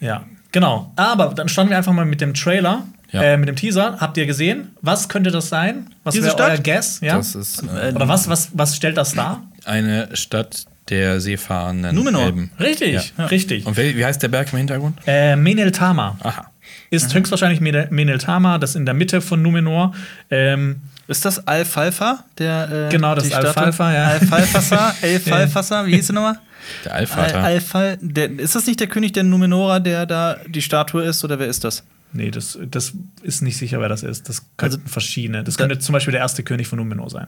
Ja, 0.00 0.26
genau. 0.60 0.92
Aber 0.96 1.34
dann 1.34 1.48
standen 1.48 1.70
wir 1.70 1.76
einfach 1.76 1.92
mal 1.92 2.04
mit 2.06 2.20
dem 2.20 2.32
Trailer, 2.34 2.82
Ja. 3.12 3.22
äh, 3.22 3.36
mit 3.36 3.48
dem 3.48 3.56
Teaser. 3.56 3.98
Habt 4.00 4.16
ihr 4.16 4.26
gesehen? 4.26 4.70
Was 4.82 5.08
könnte 5.08 5.30
das 5.30 5.48
sein? 5.48 5.90
Was 6.04 6.14
Diese 6.14 6.26
wäre 6.26 6.34
Stadt? 6.36 6.50
euer 6.50 6.58
Guess? 6.58 7.00
Ja? 7.00 7.16
Das 7.16 7.34
ist 7.34 7.62
äh, 7.62 7.92
Oder 7.94 8.08
was, 8.08 8.28
was, 8.28 8.50
was 8.54 8.74
stellt 8.76 8.96
das 8.96 9.12
dar? 9.14 9.42
eine 9.64 10.08
Stadt 10.16 10.64
der 10.88 11.20
seefahrenden 11.20 11.94
Numenor. 11.96 12.22
Elben. 12.26 12.50
Richtig, 12.60 13.12
Ja. 13.18 13.26
richtig. 13.26 13.66
Und 13.66 13.76
wie, 13.76 13.96
wie 13.96 14.04
heißt 14.04 14.22
der 14.22 14.28
Berg 14.28 14.52
im 14.52 14.58
Hintergrund? 14.58 14.98
Äh, 15.06 15.34
Menel 15.36 15.72
Tama 15.72 16.16
Aha. 16.22 16.50
ist 16.90 17.12
höchstwahrscheinlich 17.12 17.60
Menel 17.60 17.88
Menel 17.90 18.18
Tama, 18.18 18.58
das 18.58 18.76
in 18.76 18.86
der 18.86 18.94
Mitte 18.94 19.20
von 19.20 19.42
Numenor. 19.42 19.92
Ähm, 20.30 20.82
Ist 21.08 21.24
das 21.24 21.46
Alfalfa? 21.46 22.24
Der, 22.38 22.86
äh, 22.88 22.92
Genau, 22.92 23.14
das? 23.16 23.32
Alfalfa, 23.32 23.92
ja. 23.92 24.04
Alfalfasa? 24.06 24.94
Alfalfasa? 25.02 25.86
Wie 25.86 25.94
hieß 25.96 26.06
der 26.08 26.14
nochmal? 26.14 26.38
Der 26.84 26.92
Al 26.94 26.98
Allvater. 27.00 27.42
Alfal, 27.42 27.98
der, 28.00 28.30
ist 28.38 28.54
das 28.54 28.66
nicht 28.66 28.80
der 28.80 28.86
König 28.86 29.12
der 29.12 29.22
Numenora, 29.24 29.80
der 29.80 30.06
da 30.06 30.36
die 30.48 30.62
Statue 30.62 31.02
ist, 31.04 31.24
oder 31.24 31.38
wer 31.38 31.46
ist 31.46 31.64
das? 31.64 31.84
nee, 32.12 32.30
das, 32.30 32.58
das 32.70 32.94
ist 33.22 33.42
nicht 33.42 33.58
sicher, 33.58 33.78
wer 33.80 33.88
das 33.90 34.02
ist. 34.02 34.28
Das 34.28 34.42
könnten 34.56 34.76
Also- 34.76 34.88
verschiedene. 34.88 35.44
Das 35.44 35.58
könnte 35.58 35.78
zum 35.78 35.92
Beispiel 35.92 36.12
der 36.12 36.20
erste 36.22 36.42
König 36.42 36.66
von 36.66 36.78
Numenor 36.78 37.10
sein. 37.10 37.26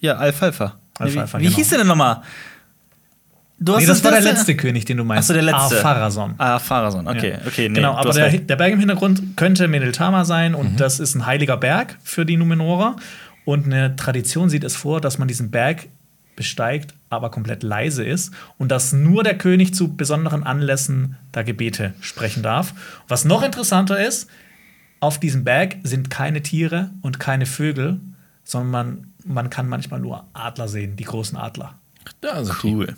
Ja, 0.00 0.14
Alfalfa. 0.16 0.76
Alfalfa, 0.98 1.38
wie 1.38 1.42
wie 1.42 1.46
genau. 1.46 1.56
hieß 1.58 1.68
der 1.68 1.78
denn 1.78 1.86
nochmal? 1.88 2.22
Du 3.62 3.76
Nee, 3.76 3.84
das 3.84 4.02
war 4.02 4.12
der 4.12 4.22
letzte 4.22 4.56
König, 4.56 4.86
den 4.86 4.96
du 4.96 5.04
meinst. 5.04 5.24
Achso, 5.30 5.34
der 5.34 5.42
letzte. 5.42 5.76
Ar-Pharazôn. 5.76 6.34
Ah, 6.38 6.58
Pharason, 6.58 7.06
okay. 7.06 7.32
Ja. 7.32 7.46
okay 7.46 7.68
nee, 7.68 7.74
genau, 7.74 7.94
aber 7.94 8.12
der, 8.14 8.30
der 8.30 8.56
Berg 8.56 8.72
im 8.72 8.78
Hintergrund 8.78 9.36
könnte 9.36 9.68
Meneltama 9.68 10.24
sein 10.24 10.54
und 10.54 10.72
Mhm. 10.72 10.76
das 10.78 10.98
ist 11.00 11.14
ein 11.14 11.26
heiliger 11.26 11.58
Berg 11.58 11.98
für 12.02 12.24
die 12.24 12.38
Numenorer. 12.38 12.96
Und 13.44 13.66
eine 13.66 13.96
Tradition 13.96 14.48
sieht 14.48 14.64
es 14.64 14.76
vor, 14.76 15.02
dass 15.02 15.18
man 15.18 15.28
diesen 15.28 15.50
Berg 15.50 15.88
besteigt, 16.36 16.94
aber 17.10 17.30
komplett 17.30 17.62
leise 17.62 18.04
ist 18.04 18.32
und 18.56 18.70
dass 18.70 18.92
nur 18.92 19.22
der 19.22 19.36
König 19.36 19.74
zu 19.74 19.94
besonderen 19.94 20.44
Anlässen 20.44 21.16
da 21.32 21.42
Gebete 21.42 21.92
sprechen 22.00 22.42
darf. 22.42 22.72
Was 23.08 23.24
noch 23.24 23.42
interessanter 23.42 24.04
ist, 24.04 24.30
auf 25.00 25.18
diesem 25.18 25.44
Berg 25.44 25.76
sind 25.82 26.08
keine 26.08 26.42
Tiere 26.42 26.90
und 27.02 27.18
keine 27.18 27.46
Vögel, 27.46 28.00
sondern 28.44 28.70
man, 28.70 29.12
man 29.24 29.50
kann 29.50 29.68
manchmal 29.68 30.00
nur 30.00 30.24
Adler 30.32 30.68
sehen, 30.68 30.96
die 30.96 31.04
großen 31.04 31.36
Adler. 31.36 31.74
Ja, 32.22 32.30
also 32.30 32.54
Cool. 32.62 32.96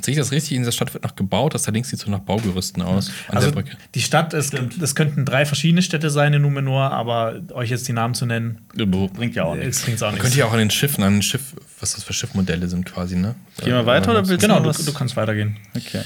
Sehe 0.00 0.12
ich 0.12 0.18
das 0.18 0.30
richtig? 0.32 0.52
In 0.52 0.58
dieser 0.62 0.72
Stadt 0.72 0.92
wird 0.94 1.04
noch 1.04 1.16
gebaut. 1.16 1.54
Das 1.54 1.62
da 1.62 1.72
links 1.72 1.88
sieht 1.90 1.98
so 1.98 2.10
nach 2.10 2.20
Baugerüsten 2.20 2.82
aus. 2.82 3.10
An 3.28 3.36
Also 3.36 3.50
der 3.50 3.54
Brücke. 3.62 3.76
die 3.94 4.00
Stadt, 4.00 4.32
es, 4.34 4.50
das 4.78 4.94
könnten 4.94 5.24
drei 5.24 5.44
verschiedene 5.46 5.82
Städte 5.82 6.10
sein 6.10 6.32
in 6.34 6.42
Numenor, 6.42 6.90
aber 6.92 7.40
euch 7.52 7.70
jetzt 7.70 7.86
die 7.88 7.92
Namen 7.92 8.14
zu 8.14 8.26
nennen, 8.26 8.58
Bringt 8.74 9.34
ja 9.34 9.44
auch 9.44 9.54
nichts. 9.56 9.78
es 9.78 9.84
bringt 9.84 10.02
auch 10.02 10.10
nichts. 10.10 10.22
Könnt 10.24 10.36
ihr 10.36 10.46
auch 10.46 10.52
an 10.52 10.58
den 10.58 10.70
Schiffen, 10.70 11.02
an 11.04 11.14
den 11.14 11.22
Schiff, 11.22 11.54
was 11.80 11.94
das 11.94 12.04
für 12.04 12.12
Schiffmodelle 12.12 12.68
sind 12.68 12.84
quasi, 12.86 13.16
ne? 13.16 13.34
Gehen 13.58 13.72
wir 13.74 13.86
weiter 13.86 14.10
oder 14.12 14.26
willst 14.28 14.40
genau, 14.42 14.56
du 14.56 14.62
du, 14.62 14.68
noch 14.68 14.78
was? 14.78 14.84
du 14.84 14.92
kannst 14.92 15.16
weitergehen. 15.16 15.56
Okay. 15.76 16.02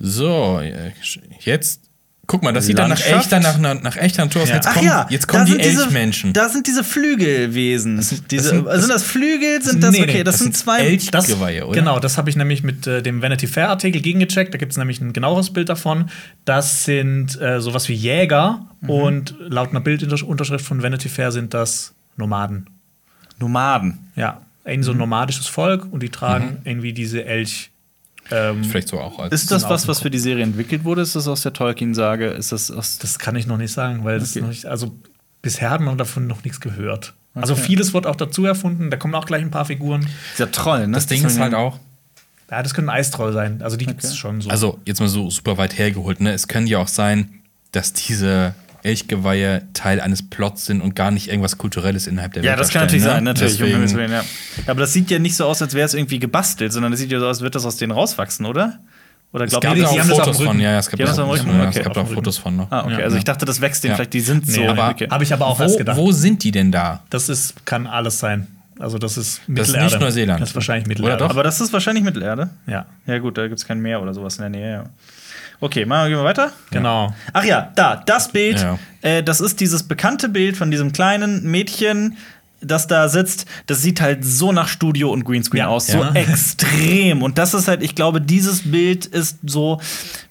So, 0.00 0.60
äh, 0.60 0.92
jetzt 1.40 1.80
Guck 2.26 2.42
mal, 2.42 2.52
das 2.52 2.66
sieht 2.66 2.78
dann 2.78 2.88
nach 2.90 3.00
echter, 3.04 3.38
nach, 3.40 3.58
nach, 3.58 3.96
echter 3.96 4.24
Natur 4.24 4.42
aus. 4.42 4.48
Ja. 4.48 4.54
Jetzt 4.56 4.68
kommen, 4.72 4.86
ja, 4.86 5.06
jetzt 5.10 5.28
kommen 5.28 5.46
die 5.46 5.60
Elchmenschen. 5.60 6.32
Da 6.32 6.48
sind 6.48 6.66
diese 6.66 6.82
Flügelwesen. 6.82 8.00
sind- 8.02 8.30
diese, 8.30 8.62
das 8.62 8.72
sind- 8.72 8.80
sind, 8.80 8.90
das 8.90 9.02
Flügel? 9.02 9.62
Sind 9.62 9.82
das 9.82 9.90
Nee, 9.92 9.98
nee, 10.00 10.04
okay? 10.04 10.24
das, 10.24 10.34
das 10.36 10.42
sind 10.44 10.56
zwei. 10.56 10.80
Elch- 10.86 11.10
Das, 11.10 11.26
Geweihe, 11.26 11.66
oder? 11.66 11.78
Genau, 11.78 11.98
das 12.00 12.16
habe 12.16 12.30
ich 12.30 12.36
nämlich 12.36 12.62
mit 12.62 12.86
äh, 12.86 13.02
dem 13.02 13.20
Vanity 13.22 13.46
Fair 13.46 13.68
Artikel 13.68 14.00
gegengecheckt. 14.00 14.54
Da 14.54 14.58
gibt 14.58 14.72
es 14.72 14.78
nämlich 14.78 15.00
ein 15.00 15.12
genaueres 15.12 15.52
Bild 15.52 15.68
davon. 15.68 16.10
Das 16.44 16.84
sind 16.84 17.40
äh, 17.40 17.60
sowas 17.60 17.88
wie 17.88 17.94
Jäger 17.94 18.66
Mhm. 18.80 18.90
und 18.90 19.34
laut 19.40 19.70
einer 19.70 19.80
Bildunterschrift 19.80 20.64
von 20.64 20.82
Vanity 20.82 21.08
Fair 21.08 21.32
sind 21.32 21.52
das 21.54 21.94
Nomaden. 22.16 22.68
Nomaden. 23.38 24.10
Ja, 24.16 24.40
irgendwie 24.64 24.78
Mhm. 24.78 24.82
so 24.84 24.92
ein 24.92 24.98
nomadisches 24.98 25.46
Volk 25.46 25.86
und 25.92 26.02
die 26.02 26.08
tragen 26.10 26.58
irgendwie 26.64 26.92
diese 26.92 27.24
Elch. 27.24 27.70
Ähm, 28.30 28.64
Vielleicht 28.64 28.88
so 28.88 28.98
auch 29.00 29.18
als. 29.18 29.34
Ist 29.34 29.50
das 29.50 29.68
was, 29.68 29.86
was 29.86 30.00
für 30.00 30.10
die 30.10 30.18
Serie 30.18 30.42
entwickelt 30.44 30.84
wurde? 30.84 31.02
Ist 31.02 31.14
das 31.14 31.28
aus 31.28 31.42
der 31.42 31.52
Tolkien-Sage? 31.52 32.28
Ist 32.28 32.52
das 32.52 32.70
aus. 32.70 32.98
das 32.98 33.18
kann 33.18 33.36
ich 33.36 33.46
noch 33.46 33.58
nicht 33.58 33.72
sagen, 33.72 34.04
weil 34.04 34.18
das 34.18 34.30
Okay. 34.30 34.40
noch 34.40 34.48
nicht, 34.48 34.66
also 34.66 34.96
bisher 35.42 35.70
hat 35.70 35.80
man 35.80 35.98
davon 35.98 36.26
noch 36.26 36.42
nichts 36.44 36.60
gehört. 36.60 37.14
Also 37.34 37.56
vieles 37.56 37.92
wird 37.92 38.06
auch 38.06 38.14
dazu 38.16 38.44
erfunden, 38.46 38.90
da 38.90 38.96
kommen 38.96 39.14
auch 39.14 39.26
gleich 39.26 39.42
ein 39.42 39.50
paar 39.50 39.64
Figuren. 39.64 40.06
Dieser 40.34 40.52
Troll, 40.52 40.86
ne? 40.86 40.94
das 40.94 41.06
Ding 41.06 41.24
ist 41.24 41.38
halt 41.38 41.52
auch. 41.54 41.80
Ja, 42.50 42.62
das 42.62 42.74
könnte 42.74 42.92
ein 42.92 42.96
Eistroll 42.96 43.32
sein. 43.32 43.60
Also 43.62 43.76
die 43.76 43.86
gibt 43.86 44.04
es 44.04 44.16
schon 44.16 44.40
so. 44.40 44.50
Also, 44.50 44.78
jetzt 44.84 45.00
mal 45.00 45.08
so 45.08 45.28
super 45.30 45.58
weit 45.58 45.76
hergeholt, 45.76 46.20
ne? 46.20 46.32
Es 46.32 46.46
kann 46.46 46.66
ja 46.66 46.78
auch 46.78 46.88
sein, 46.88 47.40
dass 47.72 47.92
diese 47.92 48.54
Elchgeweihe 48.84 49.62
Teil 49.72 50.00
eines 50.00 50.28
Plots 50.28 50.66
sind 50.66 50.80
und 50.80 50.94
gar 50.94 51.10
nicht 51.10 51.28
irgendwas 51.28 51.58
Kulturelles 51.58 52.06
innerhalb 52.06 52.34
der 52.34 52.42
Ja, 52.44 52.50
Welt 52.52 52.60
das 52.60 52.68
kann 52.70 52.82
natürlich 52.82 53.04
darstellen, 53.04 53.16
sein, 53.16 53.24
ne? 53.24 53.30
natürlich. 53.56 53.80
Deswegen, 53.88 53.98
Willen, 53.98 54.12
ja. 54.12 54.24
Aber 54.70 54.80
das 54.80 54.92
sieht 54.92 55.10
ja 55.10 55.18
nicht 55.18 55.34
so 55.36 55.46
aus, 55.46 55.60
als 55.62 55.74
wäre 55.74 55.86
es 55.86 55.94
irgendwie 55.94 56.18
gebastelt, 56.18 56.72
sondern 56.72 56.92
es 56.92 57.00
sieht 57.00 57.10
ja 57.10 57.18
so 57.18 57.24
aus, 57.26 57.36
als 57.36 57.40
würde 57.40 57.50
das 57.52 57.64
aus 57.64 57.76
denen 57.76 57.92
rauswachsen, 57.92 58.46
oder? 58.46 58.78
Oder 59.32 59.46
glaubt 59.46 59.64
ihr, 59.64 59.74
die 59.74 59.80
ja 59.80 59.88
auch 59.88 59.98
haben 59.98 60.08
das 60.08 60.18
Fotos 60.18 60.36
dem 60.36 60.46
von, 60.46 60.60
ja, 60.60 60.70
ja, 60.72 60.78
es 60.78 60.88
gab 60.88 61.00
das 61.00 61.18
auch- 61.18 61.28
Rücken? 61.32 61.48
ja, 61.48 61.68
Okay, 61.68 61.78
es 61.80 61.84
gab 61.84 61.94
dem 61.94 62.06
Fotos 62.06 62.38
von 62.38 62.56
noch. 62.56 62.70
Ah, 62.70 62.84
okay. 62.84 62.92
Ja. 62.92 62.98
Also 63.00 63.16
ich 63.16 63.24
dachte, 63.24 63.44
das 63.44 63.60
wächst 63.60 63.82
denen 63.82 63.90
Ja. 63.92 63.96
vielleicht, 63.96 64.12
die 64.12 64.20
sind 64.20 64.46
so. 64.46 64.60
Nee, 64.60 64.68
aber- 64.68 64.90
okay. 64.90 65.08
Habe 65.10 65.24
ich 65.24 65.32
aber 65.32 65.46
auch 65.46 65.58
erst 65.60 65.74
Wo, 65.74 65.78
gedacht. 65.78 65.96
wo 65.96 66.12
sind 66.12 66.44
die 66.44 66.52
denn 66.52 66.70
da? 66.70 67.02
Das 67.10 67.28
ist, 67.28 67.66
kann 67.66 67.86
alles 67.88 68.18
sein. 68.20 68.46
Also 68.78 68.98
das 68.98 69.16
ist 69.16 69.18
Das 69.18 69.28
ist 69.38 69.48
Mittelerde. 69.48 69.84
nicht 69.86 70.00
Neuseeland. 70.00 70.40
Das 70.40 70.48
ist 70.50 70.54
wahrscheinlich 70.54 70.84
Oder 70.86 70.94
Mittelerde. 70.94 71.24
doch? 71.24 71.30
Aber 71.30 71.42
das 71.42 71.60
ist 71.60 71.72
wahrscheinlich 71.72 72.04
Mittelerde. 72.04 72.50
Ja, 72.66 72.86
Ja, 73.06 73.18
gut, 73.18 73.36
da 73.38 73.42
gibt 73.48 73.58
es 73.58 73.66
kein 73.66 73.80
Meer 73.80 74.00
oder 74.02 74.14
sowas 74.14 74.36
in 74.36 74.42
der 74.42 74.50
Nähe. 74.50 74.72
Ja. 74.72 74.84
Okay, 75.60 75.84
machen 75.86 76.04
wir, 76.04 76.08
gehen 76.10 76.18
wir 76.18 76.24
weiter. 76.24 76.52
genau. 76.70 77.14
Ach 77.32 77.44
ja, 77.44 77.72
da, 77.74 77.96
das 78.04 78.30
Bild, 78.32 78.60
Ja. 78.60 78.78
äh, 79.02 79.22
das 79.22 79.40
ist 79.40 79.60
dieses 79.60 79.82
bekannte 79.84 80.28
Bild 80.28 80.56
von 80.56 80.70
diesem 80.70 80.92
kleinen 80.92 81.42
Mädchen, 81.50 82.16
das 82.60 82.86
da 82.86 83.08
sitzt. 83.10 83.44
Das 83.66 83.82
sieht 83.82 84.00
halt 84.00 84.24
so 84.24 84.50
nach 84.52 84.68
Studio 84.68 85.10
und 85.12 85.24
Greenscreen 85.24 85.58
Ja. 85.64 85.68
aus, 85.68 85.86
so 85.86 86.02
extrem. 86.14 87.22
Und 87.22 87.36
das 87.38 87.52
ist 87.54 87.68
halt, 87.68 87.82
ich 87.82 87.94
glaube, 87.94 88.20
dieses 88.22 88.70
Bild 88.70 89.04
ist 89.06 89.38
so, 89.44 89.80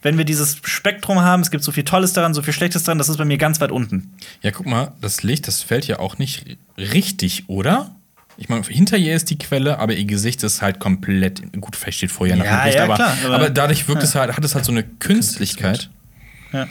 wenn 0.02 0.18
wir 0.18 0.26
dieses 0.26 0.58
Spektrum 0.64 1.22
haben, 1.22 1.41
es 1.41 1.52
gibt 1.52 1.64
so 1.64 1.72
viel 1.72 1.84
Tolles 1.84 2.14
daran, 2.14 2.34
so 2.34 2.41
viel 2.41 2.54
Schlechtes 2.54 2.84
daran, 2.84 2.98
das 2.98 3.10
ist 3.10 3.18
bei 3.18 3.26
mir 3.26 3.38
ganz 3.38 3.62
weit 3.62 3.72
unten. 3.72 4.14
Ja, 4.41 4.50
guck 4.52 4.66
mal, 4.66 4.94
das 5.02 5.22
Licht, 5.24 5.48
das 5.48 5.62
fällt 5.62 5.86
ja 5.88 6.00
auch 6.00 6.18
nicht 6.18 6.58
richtig, 6.78 7.44
oder? 7.50 7.91
Ich 8.38 8.49
meine, 8.49 8.64
hinter 8.65 8.97
ihr 8.97 9.15
ist 9.15 9.30
die 9.30 9.38
Quelle, 9.38 9.80
aber 9.80 9.93
ihr 9.93 10.05
Gesicht 10.05 10.43
ist 10.43 10.61
halt 10.61 10.80
komplett. 10.80 11.41
Gut, 11.61 11.76
vielleicht 11.76 11.97
steht 11.99 12.11
vorher 12.11 12.35
nach 12.35 12.45
Ja, 12.45 12.57
dem 12.61 12.65
Licht, 12.65 12.77
ja, 12.77 12.84
aber, 12.85 12.95
klar, 12.95 13.18
aber- 13.26 13.35
aber, 13.35 13.49
dadurch 13.49 13.88
wirkt 13.88 14.03
es 14.03 14.15
halt, 14.15 14.35
hat 14.35 14.43
es 14.43 14.55
halt 14.55 14.65
so 14.65 14.72
eine 14.72 14.84
Künstlichkeit. 14.84 15.89
Ja. 16.51 16.68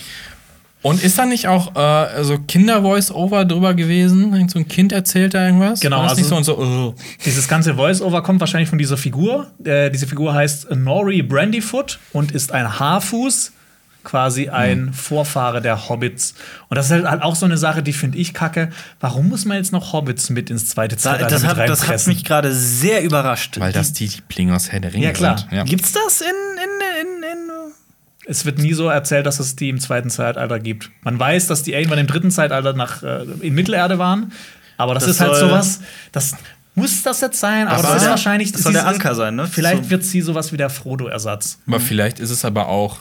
Und 0.82 1.00
ist 1.04 1.16
da 1.16 1.26
nicht 1.26 1.46
auch 1.46 1.76
äh, 1.76 2.24
so 2.24 2.38
Kinder-Voice-Over 2.38 3.44
drüber 3.44 3.74
gewesen? 3.74 4.32
Irgend 4.32 4.50
so 4.50 4.58
ein 4.58 4.66
Kind 4.66 4.90
erzählt 4.90 5.32
da 5.34 5.46
irgendwas? 5.46 5.78
Genau, 5.78 5.98
War 5.98 6.08
das 6.08 6.18
nicht 6.18 6.26
so 6.28 6.34
also- 6.34 6.56
und 6.56 6.72
so. 6.72 6.94
oh. 6.98 7.02
Dieses 7.24 7.46
ganze 7.46 7.74
Voice-Over 7.76 8.22
kommt 8.24 8.40
wahrscheinlich 8.40 8.68
von 8.68 8.78
dieser 8.78 8.96
Figur. 8.96 9.52
Äh, 9.64 9.90
diese 9.90 10.08
Figur 10.08 10.34
heißt 10.34 10.72
Nori 10.74 11.22
Brandyfoot 11.22 12.00
und 12.12 12.32
ist 12.32 12.50
ein 12.50 12.80
Haarfuß, 12.80 13.52
quasi 14.04 14.48
ein 14.48 14.92
Vorfahre 14.92 15.60
der 15.62 15.88
Hobbits. 15.88 16.34
Und 16.68 16.76
das 16.76 16.90
ist 16.90 17.04
halt 17.04 17.22
auch 17.22 17.36
so 17.36 17.46
eine 17.46 17.56
Sache, 17.58 17.82
die 17.82 17.92
finde 17.92 18.18
ich 18.18 18.34
kacke. 18.34 18.70
Warum 19.00 19.28
muss 19.28 19.44
man 19.44 19.56
jetzt 19.56 19.72
noch 19.72 19.92
Hobbits 19.92 20.30
mit 20.30 20.50
ins 20.50 20.68
zweite 20.68 20.96
Da, 20.96 21.02
Zeitalter 21.02 21.28
das, 21.34 21.44
hat, 21.46 21.68
das 21.68 21.86
hat 21.88 22.06
mich 22.06 22.24
gerade 22.24 22.52
sehr 22.52 23.02
überrascht. 23.02 23.58
Weil 23.60 23.72
das 23.72 23.92
die 23.92 24.06
Lieblinge 24.06 24.54
aus 24.54 24.70
Herr 24.72 24.80
der 24.80 24.92
Ringe 24.92 25.04
Ja, 25.06 25.12
klar. 25.12 25.38
sind. 25.38 25.52
Ja. 25.52 25.64
Gibt's 25.64 25.92
das 25.92 26.20
in, 26.20 26.26
in, 26.28 27.06
in, 27.06 27.22
in 27.22 27.72
Es 28.26 28.44
wird 28.44 28.58
nie 28.58 28.72
so 28.72 28.88
erzählt, 28.88 29.26
dass 29.26 29.40
es 29.40 29.56
die 29.56 29.68
im 29.68 29.80
zweiten 29.80 30.10
Zeitalter 30.10 30.58
gibt. 30.60 30.90
Man 31.02 31.18
weiß, 31.18 31.46
dass 31.46 31.62
die 31.62 31.72
irgendwann 31.72 31.98
im 31.98 32.06
dritten 32.06 32.30
Zeitalter 32.30 32.72
nach, 32.72 33.02
äh, 33.02 33.24
in 33.40 33.54
Mittelerde 33.54 33.98
waren, 33.98 34.32
aber 34.78 34.94
das, 34.94 35.04
Das 35.04 35.12
ist 35.16 35.20
halt 35.20 35.36
sowas, 35.36 35.80
das 36.12 36.34
muss 36.74 37.02
das 37.02 37.20
jetzt 37.20 37.38
sein, 37.38 37.68
aber 37.68 37.82
Das 37.82 37.96
ist 37.96 38.02
der- 38.02 38.10
wahrscheinlich 38.10 38.50
das 38.52 38.62
soll 38.62 38.72
der 38.72 38.86
Anker 38.88 39.14
sein, 39.14 39.34
ne? 39.36 39.46
Vielleicht 39.46 39.84
So- 39.84 39.90
wird 39.90 40.04
sie 40.04 40.22
sowas 40.22 40.52
wie 40.52 40.56
der 40.56 40.70
Frodo-Ersatz. 40.70 41.58
Aber 41.66 41.78
vielleicht 41.80 42.18
ist 42.18 42.30
es 42.30 42.44
aber 42.46 42.68
auch, 42.68 43.00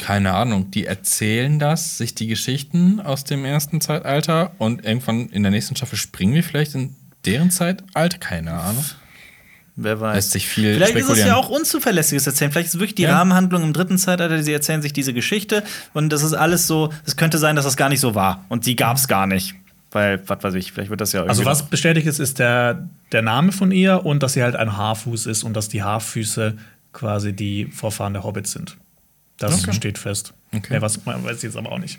keine 0.00 0.32
Ahnung, 0.32 0.70
die 0.70 0.86
erzählen 0.86 1.58
das, 1.58 1.98
sich 1.98 2.14
die 2.14 2.26
Geschichten 2.26 3.00
aus 3.00 3.24
dem 3.24 3.44
ersten 3.44 3.82
Zeitalter 3.82 4.52
und 4.56 4.84
irgendwann 4.84 5.28
in 5.28 5.42
der 5.42 5.52
nächsten 5.52 5.76
Staffel 5.76 5.98
springen 5.98 6.34
wir 6.34 6.42
vielleicht 6.42 6.74
in 6.74 6.96
deren 7.26 7.50
Zeitalter? 7.50 8.16
Keine 8.18 8.54
Ahnung. 8.54 8.84
Wer 9.76 10.00
weiß. 10.00 10.16
Lässt 10.16 10.32
sich 10.32 10.46
viel 10.48 10.74
Vielleicht 10.74 10.96
ist 10.96 11.10
es 11.10 11.18
ja 11.18 11.36
auch 11.36 11.50
unzuverlässiges 11.50 12.26
Erzählen. 12.26 12.50
Vielleicht 12.50 12.68
ist 12.68 12.74
wirklich 12.76 12.94
die 12.94 13.02
Ja. 13.02 13.16
Rahmenhandlung 13.18 13.62
im 13.62 13.72
dritten 13.74 13.98
Zeitalter, 13.98 14.42
sie 14.42 14.52
erzählen 14.52 14.80
sich 14.80 14.94
diese 14.94 15.12
Geschichte 15.12 15.62
und 15.92 16.08
das 16.10 16.22
ist 16.22 16.32
alles 16.32 16.66
so, 16.66 16.92
es 17.04 17.16
könnte 17.16 17.36
sein, 17.38 17.54
dass 17.54 17.66
das 17.66 17.76
gar 17.76 17.90
nicht 17.90 18.00
so 18.00 18.14
war 18.14 18.44
und 18.48 18.64
die 18.64 18.76
gab 18.76 18.96
es 18.96 19.06
gar 19.06 19.26
nicht. 19.26 19.54
Weil, 19.92 20.22
was 20.28 20.42
weiß 20.42 20.54
ich, 20.54 20.72
vielleicht 20.72 20.88
wird 20.90 21.00
das 21.00 21.12
ja 21.12 21.20
irgendwie. 21.20 21.30
Also 21.30 21.44
was 21.44 21.64
bestätigt 21.64 22.06
ist, 22.06 22.20
ist 22.20 22.38
der, 22.38 22.88
der 23.12 23.22
Name 23.22 23.52
von 23.52 23.70
ihr 23.70 24.06
und 24.06 24.22
dass 24.22 24.32
sie 24.32 24.42
halt 24.42 24.56
ein 24.56 24.76
Haarfuß 24.76 25.26
ist 25.26 25.42
und 25.42 25.54
dass 25.54 25.68
die 25.68 25.82
Haarfüße 25.82 26.56
quasi 26.92 27.32
die 27.34 27.66
Vorfahren 27.66 28.14
der 28.14 28.22
Hobbits 28.24 28.52
sind. 28.52 28.76
Das 29.40 29.62
Okay. 29.64 29.72
steht 29.72 29.98
fest. 29.98 30.32
Okay. 30.54 30.74
Ja, 30.74 30.82
was 30.82 31.04
man 31.04 31.24
weiß 31.24 31.38
ich 31.38 31.42
jetzt 31.42 31.56
aber 31.56 31.72
auch 31.72 31.78
nicht. 31.78 31.98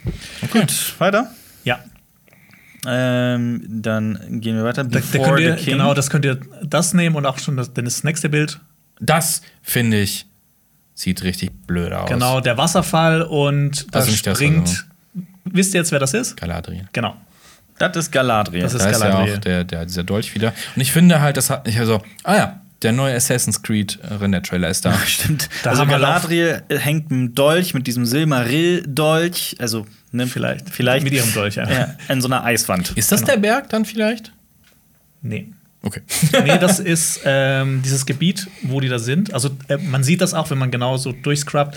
Gut, 0.52 0.72
weiter. 1.00 1.30
Ja, 1.66 1.80
Ähm, 2.88 3.62
dann 3.68 4.42
gehen 4.42 4.56
wir 4.56 4.64
weiter. 4.64 4.84
da, 4.84 5.00
da 5.14 5.38
ihr, 5.38 5.58
the 5.58 5.64
King. 5.64 5.74
genau, 5.74 5.94
das 5.94 6.10
könnt 6.10 6.26
ihr 6.26 6.40
das 6.64 6.94
nehmen 6.96 7.16
und 7.16 7.26
auch 7.28 7.38
schon 7.38 7.56
das, 7.58 7.74
denn 7.74 7.86
das 7.86 8.04
nächste 8.04 8.28
Bild. 8.30 8.60
Das, 9.00 9.42
finde 9.62 10.00
ich, 10.02 10.26
sieht 10.96 11.22
richtig 11.24 11.52
blöd 11.68 11.94
aus. 11.94 12.10
Genau, 12.10 12.42
der 12.42 12.58
Wasserfall 12.58 13.22
und 13.22 13.94
da 13.94 14.04
nicht 14.06 14.26
das, 14.26 14.38
springt. 14.38 14.68
also- 14.70 14.84
Wisst 15.44 15.74
ihr 15.74 15.80
jetzt, 15.82 15.92
wer 15.92 16.00
das 16.00 16.14
ist? 16.14 16.38
Galadriel. 16.38 16.88
Genau. 16.94 17.16
Das 17.80 17.96
ist 17.98 18.12
Galadriel. 18.12 18.62
Das 18.62 18.74
ist 18.76 18.84
Da 18.86 18.90
ist 18.92 19.02
ja 19.02 19.08
Galadriel. 19.10 19.36
auch 19.36 19.40
der, 19.42 19.64
der, 19.64 19.86
dieser 19.86 20.04
Dolch 20.04 20.34
wieder. 20.36 20.54
Und 20.76 20.82
ich 20.82 20.92
finde 20.92 21.20
halt, 21.20 21.36
das 21.36 21.50
hat 21.50 21.66
nicht 21.66 21.80
also, 21.80 22.02
ah 22.24 22.36
ja, 22.36 22.61
der 22.84 22.92
neue 22.92 23.16
Assassin's 23.16 23.62
Creed 23.62 24.00
äh, 24.04 24.14
Render-Trailer 24.16 24.70
ist 24.70 24.86
da. 24.86 24.94
Stimmt. 25.06 25.50
Da 25.64 25.72
also 25.72 25.86
Galadriel 25.86 26.64
hängt 26.70 27.12
mit 27.12 27.18
einem 27.18 27.36
Dolch, 27.36 27.74
mit 27.74 27.88
diesem 27.88 28.06
Silmaril-Dolch, 28.06 29.56
also 29.60 29.86
ne, 30.12 30.28
Vielleicht. 30.28 30.70
vielleicht 30.70 31.04
Mit 31.04 31.14
ihrem 31.14 31.34
Dolch, 31.34 31.56
ja. 31.56 31.70
ja, 31.70 31.96
in 32.10 32.22
so 32.22 32.28
einer 32.28 32.44
Eiswand. 32.44 32.92
Ist 32.96 33.12
das 33.12 33.24
der 33.24 33.38
Berg 33.38 33.70
dann 33.70 33.86
vielleicht? 33.86 34.32
Nee. 35.22 35.48
Okay. 35.84 36.02
nee, 36.46 36.58
das 36.60 36.80
ist 36.80 37.22
ähm, 37.26 37.82
dieses 37.84 38.06
Gebiet, 38.06 38.48
wo 38.64 38.80
die 38.80 38.88
da 38.90 39.00
sind. 39.00 39.34
Also 39.34 39.50
äh, 39.68 39.78
man 39.78 40.04
sieht 40.04 40.22
das 40.22 40.34
auch, 40.34 40.50
wenn 40.52 40.58
man 40.58 40.72
genau 40.72 40.98
so 40.98 41.12
durchscrubbt. 41.12 41.76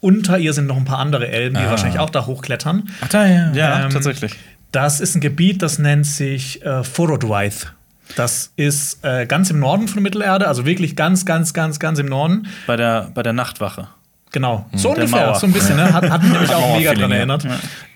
Unter 0.00 0.38
ihr 0.38 0.52
sind 0.52 0.66
noch 0.66 0.76
ein 0.76 0.84
paar 0.84 0.98
andere 0.98 1.28
Elben, 1.28 1.56
die 1.56 1.62
Ah. 1.62 1.70
wahrscheinlich 1.70 1.98
auch 1.98 2.10
da 2.10 2.26
hochklettern. 2.26 2.90
Ach 3.00 3.08
da, 3.08 3.26
ja. 3.26 3.52
Ja, 3.54 3.84
Ähm, 3.84 3.90
tatsächlich. 3.90 4.34
Das 4.72 5.00
ist 5.00 5.14
ein 5.14 5.20
Gebiet, 5.20 5.62
das 5.62 5.78
nennt 5.78 6.04
sich 6.06 6.62
äh, 6.64 6.82
Forodwaith. 6.82 7.72
Das 8.16 8.52
ist 8.56 9.04
äh, 9.04 9.26
ganz 9.26 9.50
im 9.50 9.58
Norden 9.58 9.88
von 9.88 10.02
Mittelerde, 10.02 10.46
also 10.46 10.66
wirklich 10.66 10.94
ganz, 10.96 11.24
ganz, 11.24 11.54
ganz, 11.54 11.78
ganz 11.78 11.98
im 11.98 12.06
Norden. 12.06 12.46
Bei 12.66 12.76
der, 12.76 13.10
bei 13.14 13.22
der 13.22 13.32
Nachtwache. 13.32 13.88
Genau, 14.30 14.66
so 14.74 14.94
Der 14.94 15.04
ungefähr, 15.04 15.26
Mauer. 15.28 15.38
so 15.38 15.46
ein 15.46 15.52
bisschen. 15.52 15.76
Ne? 15.76 15.92
Hat, 15.92 16.10
hat 16.10 16.22
mich 16.22 16.32
nämlich 16.32 16.52
auch 16.52 16.76
mega 16.76 16.92
dran 16.94 17.08
Mauerfeeling, 17.08 17.10
ja. 17.10 17.16
erinnert. 17.16 17.46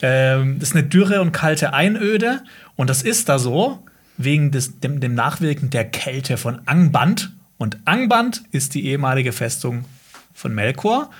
Ähm, 0.02 0.59
das 0.60 0.70
ist 0.70 0.76
eine 0.76 0.85
dürre 0.85 1.20
und 1.20 1.32
kalte 1.32 1.72
Einöde. 1.72 2.43
Und 2.76 2.89
das 2.89 3.02
ist 3.02 3.28
da 3.28 3.39
so 3.39 3.82
wegen 4.16 4.51
des, 4.51 4.78
dem, 4.80 5.01
dem 5.01 5.14
Nachwirken 5.14 5.70
der 5.70 5.85
Kälte 5.85 6.36
von 6.36 6.60
Angband. 6.66 7.32
Und 7.59 7.78
Angband 7.86 8.43
ist 8.52 8.74
die 8.74 8.86
ehemalige 8.86 9.32
Festung 9.32 9.85
von 10.32 10.55
Melkor. 10.55 11.10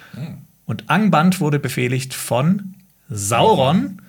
Und 0.67 0.89
Angband 0.89 1.41
wurde 1.41 1.59
befehligt 1.59 2.15
von 2.15 2.75
Sauron. 3.11 4.01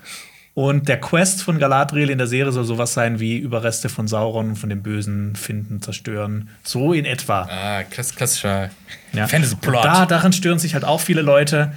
Und 0.55 0.89
der 0.89 0.99
Quest 0.99 1.41
von 1.43 1.57
Galadriel 1.59 2.09
in 2.09 2.17
der 2.17 2.27
Serie 2.27 2.51
soll 2.51 2.65
sowas 2.65 2.93
sein 2.93 3.19
wie 3.19 3.37
Überreste 3.37 3.87
von 3.87 4.07
Sauron, 4.07 4.55
von 4.55 4.69
dem 4.69 4.81
Bösen 4.83 5.35
finden, 5.35 5.81
zerstören. 5.81 6.49
So 6.63 6.91
in 6.91 7.05
etwa. 7.05 7.43
Ah, 7.49 7.83
klass 7.83 8.13
klassischer 8.15 8.69
Ja. 9.13 9.27
Fantasy-Plot. 9.27 9.85
Da, 9.85 10.05
daran 10.05 10.33
stören 10.33 10.59
sich 10.59 10.73
halt 10.73 10.83
auch 10.83 10.99
viele 10.99 11.21
Leute. 11.21 11.71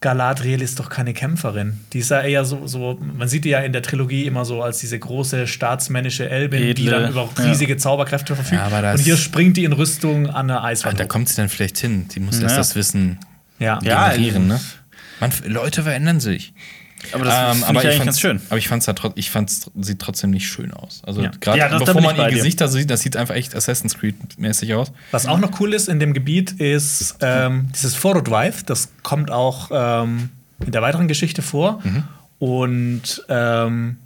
Galadriel 0.00 0.62
ist 0.62 0.80
doch 0.80 0.88
keine 0.88 1.12
Kämpferin. 1.14 1.78
Die 1.92 1.98
ist 2.00 2.10
ja 2.10 2.22
eher 2.22 2.44
so, 2.44 2.66
so, 2.66 2.98
man 3.00 3.28
sieht 3.28 3.44
die 3.44 3.50
ja 3.50 3.60
in 3.60 3.72
der 3.72 3.82
Trilogie 3.82 4.24
immer 4.26 4.44
so 4.44 4.60
als 4.62 4.78
diese 4.78 4.98
große 4.98 5.46
staatsmännische 5.46 6.28
Elbin, 6.28 6.74
die 6.74 6.86
dann 6.86 7.10
über 7.10 7.28
ja. 7.38 7.44
riesige 7.44 7.76
Zauberkräfte 7.76 8.34
verfügt. 8.34 8.60
Ja, 8.60 8.66
aber 8.66 8.82
das- 8.82 8.98
Und 9.00 9.04
hier 9.04 9.16
springt 9.16 9.56
die 9.56 9.64
in 9.64 9.72
Rüstung 9.72 10.28
an 10.28 10.48
der 10.48 10.62
Ah, 10.62 10.66
Eiswand. 10.66 10.98
da 10.98 11.04
kommt 11.04 11.28
sie 11.28 11.36
dann 11.36 11.48
vielleicht 11.48 11.78
hin. 11.78 12.08
Die 12.08 12.18
muss 12.20 12.40
erst 12.40 12.52
Ja. 12.52 12.58
das 12.58 12.74
Wissen 12.74 13.18
ja. 13.60 13.78
Ja, 13.84 14.08
generieren, 14.10 14.48
ne? 14.48 14.60
Man, 15.20 15.30
Leute 15.46 15.84
verändern 15.84 16.18
sich. 16.18 16.52
Aber 17.12 17.24
das 17.24 17.34
Ähm, 17.34 17.40
finde 17.44 17.58
ich 17.58 17.64
aber 17.68 17.78
eigentlich 17.80 17.92
fand's- 17.96 18.04
ganz 18.04 18.20
schön. 18.20 18.40
Aber 18.48 18.58
ich 18.58 18.68
fand 18.68 18.86
es 18.88 18.94
ich 19.16 19.30
fand's, 19.30 19.70
sieht 19.80 19.98
trotzdem 19.98 20.30
nicht 20.30 20.46
schön 20.48 20.72
aus. 20.72 21.02
Also 21.04 21.22
Ja. 21.22 21.30
gerade 21.40 21.58
Ja, 21.58 21.78
bevor 21.78 22.00
man 22.00 22.14
ich 22.16 22.22
ihr. 22.22 22.30
Gesicht 22.30 22.60
da 22.60 22.68
sieht, 22.68 22.90
das 22.90 23.00
sieht 23.00 23.16
einfach 23.16 23.34
echt 23.34 23.54
Assassin's 23.56 23.96
Creed-mäßig 23.98 24.74
aus. 24.74 24.92
Was 25.10 25.26
auch 25.26 25.38
noch 25.38 25.58
cool 25.60 25.74
ist 25.74 25.88
in 25.88 25.98
dem 25.98 26.12
Gebiet 26.14 26.52
ist 26.52 27.16
ähm, 27.20 27.68
dieses 27.74 27.94
Forodwaith. 27.94 28.70
Das 28.70 28.88
kommt 29.02 29.30
auch 29.30 29.70
ähm, 29.72 30.30
in 30.64 30.72
der 30.72 30.82
weiteren 30.82 31.08
Geschichte 31.08 31.42
vor. 31.42 31.82
Und 32.38 33.24
ähm, 33.28 33.96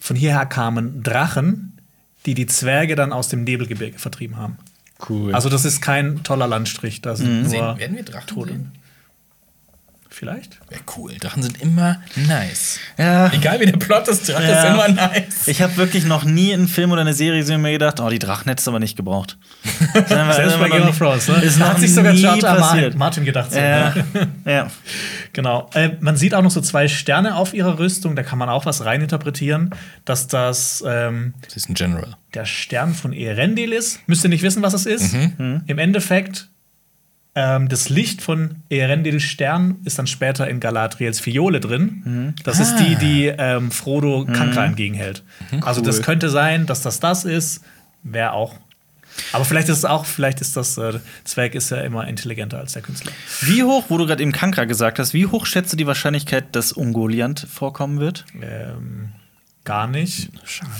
von 0.00 0.16
hierher 0.16 0.46
kamen 0.46 1.02
Drachen, 1.02 1.78
die 2.26 2.34
die 2.34 2.46
Zwerge 2.46 2.94
dann 2.96 3.12
aus 3.12 3.28
dem 3.28 3.44
Nebelgebirge 3.44 3.98
vertrieben 3.98 4.36
haben. 4.36 4.56
Cool. 5.08 5.34
Also 5.34 5.48
das 5.48 5.64
ist 5.64 5.80
kein 5.80 6.22
toller 6.24 6.46
Landstrich, 6.48 7.00
da 7.02 7.14
sind 7.14 7.42
nur 7.42 7.50
Sehen, 7.50 7.78
werden 7.78 7.96
wir 7.96 8.04
Drachen 8.04 8.26
Tote. 8.26 8.50
sehen? 8.50 8.72
Vielleicht? 10.18 10.58
Wäre 10.68 10.80
cool. 10.96 11.12
Drachen 11.20 11.44
sind 11.44 11.62
immer 11.62 12.00
nice. 12.16 12.80
ja. 12.96 13.32
Egal 13.32 13.60
wie 13.60 13.66
der 13.66 13.76
Plot 13.76 14.08
ist, 14.08 14.28
Drache 14.28 14.42
Ja. 14.42 14.62
ist 14.64 14.70
immer 14.74 14.88
nice. 14.88 15.46
Ich 15.46 15.62
habe 15.62 15.76
wirklich 15.76 16.04
noch 16.06 16.24
nie 16.24 16.52
einen 16.52 16.66
Film 16.66 16.90
oder 16.90 17.02
eine 17.02 17.14
Serie 17.14 17.38
gesehen 17.40 17.56
und 17.56 17.62
mir 17.62 17.70
gedacht, 17.70 18.00
oh, 18.00 18.08
die 18.08 18.18
Drachen 18.18 18.48
hättest 18.48 18.66
du 18.66 18.72
aber 18.72 18.80
nicht 18.80 18.96
gebraucht. 18.96 19.38
Selbst 20.08 20.58
bei 20.58 20.68
Game 20.70 20.88
of 20.88 20.98
Thrones, 20.98 21.28
ne? 21.28 21.36
Ist 21.42 21.60
hat 21.60 21.78
sich 21.78 21.94
sogar 21.94 22.12
nie 22.12 22.20
George 22.20 22.44
R. 22.44 22.54
R. 22.54 22.60
passiert. 22.60 22.94
Martin 22.96 23.24
gedacht. 23.24 23.52
So, 23.52 23.58
Ja, 23.60 23.94
ne? 23.94 24.28
ja. 24.44 24.70
Genau. 25.34 25.70
Äh, 25.74 25.90
man 26.00 26.16
sieht 26.16 26.34
auch 26.34 26.42
noch 26.42 26.50
so 26.50 26.60
zwei 26.60 26.88
Sterne 26.88 27.36
auf 27.36 27.54
ihrer 27.54 27.78
Rüstung, 27.78 28.16
da 28.16 28.22
kann 28.24 28.38
man 28.38 28.48
auch 28.48 28.66
was 28.66 28.84
reininterpretieren, 28.84 29.70
dass 30.04 30.26
das 30.26 30.82
ähm, 30.84 31.34
Das 31.44 31.54
ist 31.54 31.68
ein 31.68 31.74
General. 31.74 32.16
der 32.34 32.44
Stern 32.44 32.92
von 32.94 33.12
Erendil 33.12 33.72
ist. 33.72 34.00
Müsst 34.08 34.24
ihr 34.24 34.30
nicht 34.30 34.42
wissen, 34.42 34.62
was 34.62 34.72
es 34.74 34.86
ist. 34.86 35.14
Im 35.14 35.78
Endeffekt, 35.78 36.48
ähm, 37.38 37.68
das 37.68 37.88
Licht 37.88 38.20
von 38.20 38.56
Erendils 38.68 39.22
Stern 39.22 39.76
ist 39.84 39.96
dann 39.98 40.08
später 40.08 40.48
in 40.48 40.58
Galadriels 40.58 41.20
Fiole 41.20 41.60
drin. 41.60 42.34
Das 42.42 42.58
ist 42.58 42.76
die, 42.76 42.96
die 42.96 43.26
ähm, 43.26 43.70
Frodo 43.70 44.26
Kankra 44.26 44.64
entgegenhält. 44.64 45.22
Also 45.60 45.80
das 45.80 46.02
könnte 46.02 46.30
sein, 46.30 46.66
dass 46.66 46.82
das 46.82 46.98
das 46.98 47.24
ist. 47.24 47.62
Wäre 48.02 48.32
auch. 48.32 48.56
Aber 49.32 49.44
vielleicht 49.44 49.68
ist 49.68 49.78
es 49.78 49.84
auch, 49.84 50.04
vielleicht 50.04 50.40
ist 50.40 50.56
das, 50.56 50.78
äh, 50.78 50.98
Zwerg 51.24 51.54
ist 51.54 51.70
ja 51.70 51.78
immer 51.78 52.08
intelligenter 52.08 52.58
als 52.58 52.72
der 52.72 52.82
Künstler. 52.82 53.12
Wie 53.42 53.62
hoch, 53.62 53.84
wo 53.88 53.98
du 53.98 54.06
gerade 54.06 54.22
eben 54.22 54.32
Kankra 54.32 54.64
gesagt 54.64 54.98
hast, 54.98 55.14
wie 55.14 55.26
hoch 55.26 55.46
schätzt 55.46 55.72
du 55.72 55.76
die 55.76 55.86
Wahrscheinlichkeit, 55.86 56.46
dass 56.52 56.72
Ungoliant 56.72 57.46
vorkommen 57.50 58.00
wird? 58.00 58.24
Ähm, 58.40 59.12
gar 59.68 59.86
nicht, 59.86 60.30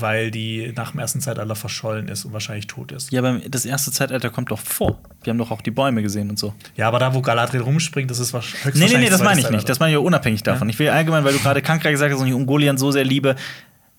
weil 0.00 0.30
die 0.30 0.72
nach 0.74 0.92
dem 0.92 1.00
ersten 1.00 1.20
Zeitalter 1.20 1.54
verschollen 1.54 2.08
ist 2.08 2.24
und 2.24 2.32
wahrscheinlich 2.32 2.66
tot 2.66 2.90
ist. 2.90 3.12
Ja, 3.12 3.20
aber 3.20 3.38
das 3.48 3.64
erste 3.66 3.92
Zeitalter 3.92 4.30
kommt 4.30 4.50
doch 4.50 4.58
vor. 4.58 4.98
Wir 5.22 5.30
haben 5.30 5.38
doch 5.38 5.50
auch 5.50 5.60
die 5.60 5.70
Bäume 5.70 6.02
gesehen 6.02 6.30
und 6.30 6.38
so. 6.38 6.54
Ja, 6.74 6.88
aber 6.88 6.98
da, 6.98 7.12
wo 7.14 7.20
Galadriel 7.20 7.60
rumspringt, 7.60 8.10
das 8.10 8.18
ist 8.18 8.34
wahrsch- 8.34 8.54
Nee, 8.74 8.86
nee, 8.88 8.98
nee, 8.98 9.10
das 9.10 9.22
meine 9.22 9.40
ich 9.40 9.50
nicht. 9.50 9.68
Das 9.68 9.78
meine 9.78 9.90
ich 9.92 9.94
ja 9.94 9.98
unabhängig 10.00 10.42
davon. 10.42 10.68
Ich 10.70 10.78
will 10.78 10.88
allgemein, 10.88 11.22
weil 11.24 11.34
du 11.34 11.38
gerade 11.38 11.60
Kankra 11.62 11.90
gesagt 11.90 12.12
hast 12.12 12.20
und 12.20 12.26
ich 12.28 12.34
Ungoliant 12.34 12.78
so 12.80 12.90
sehr 12.90 13.04
liebe, 13.04 13.36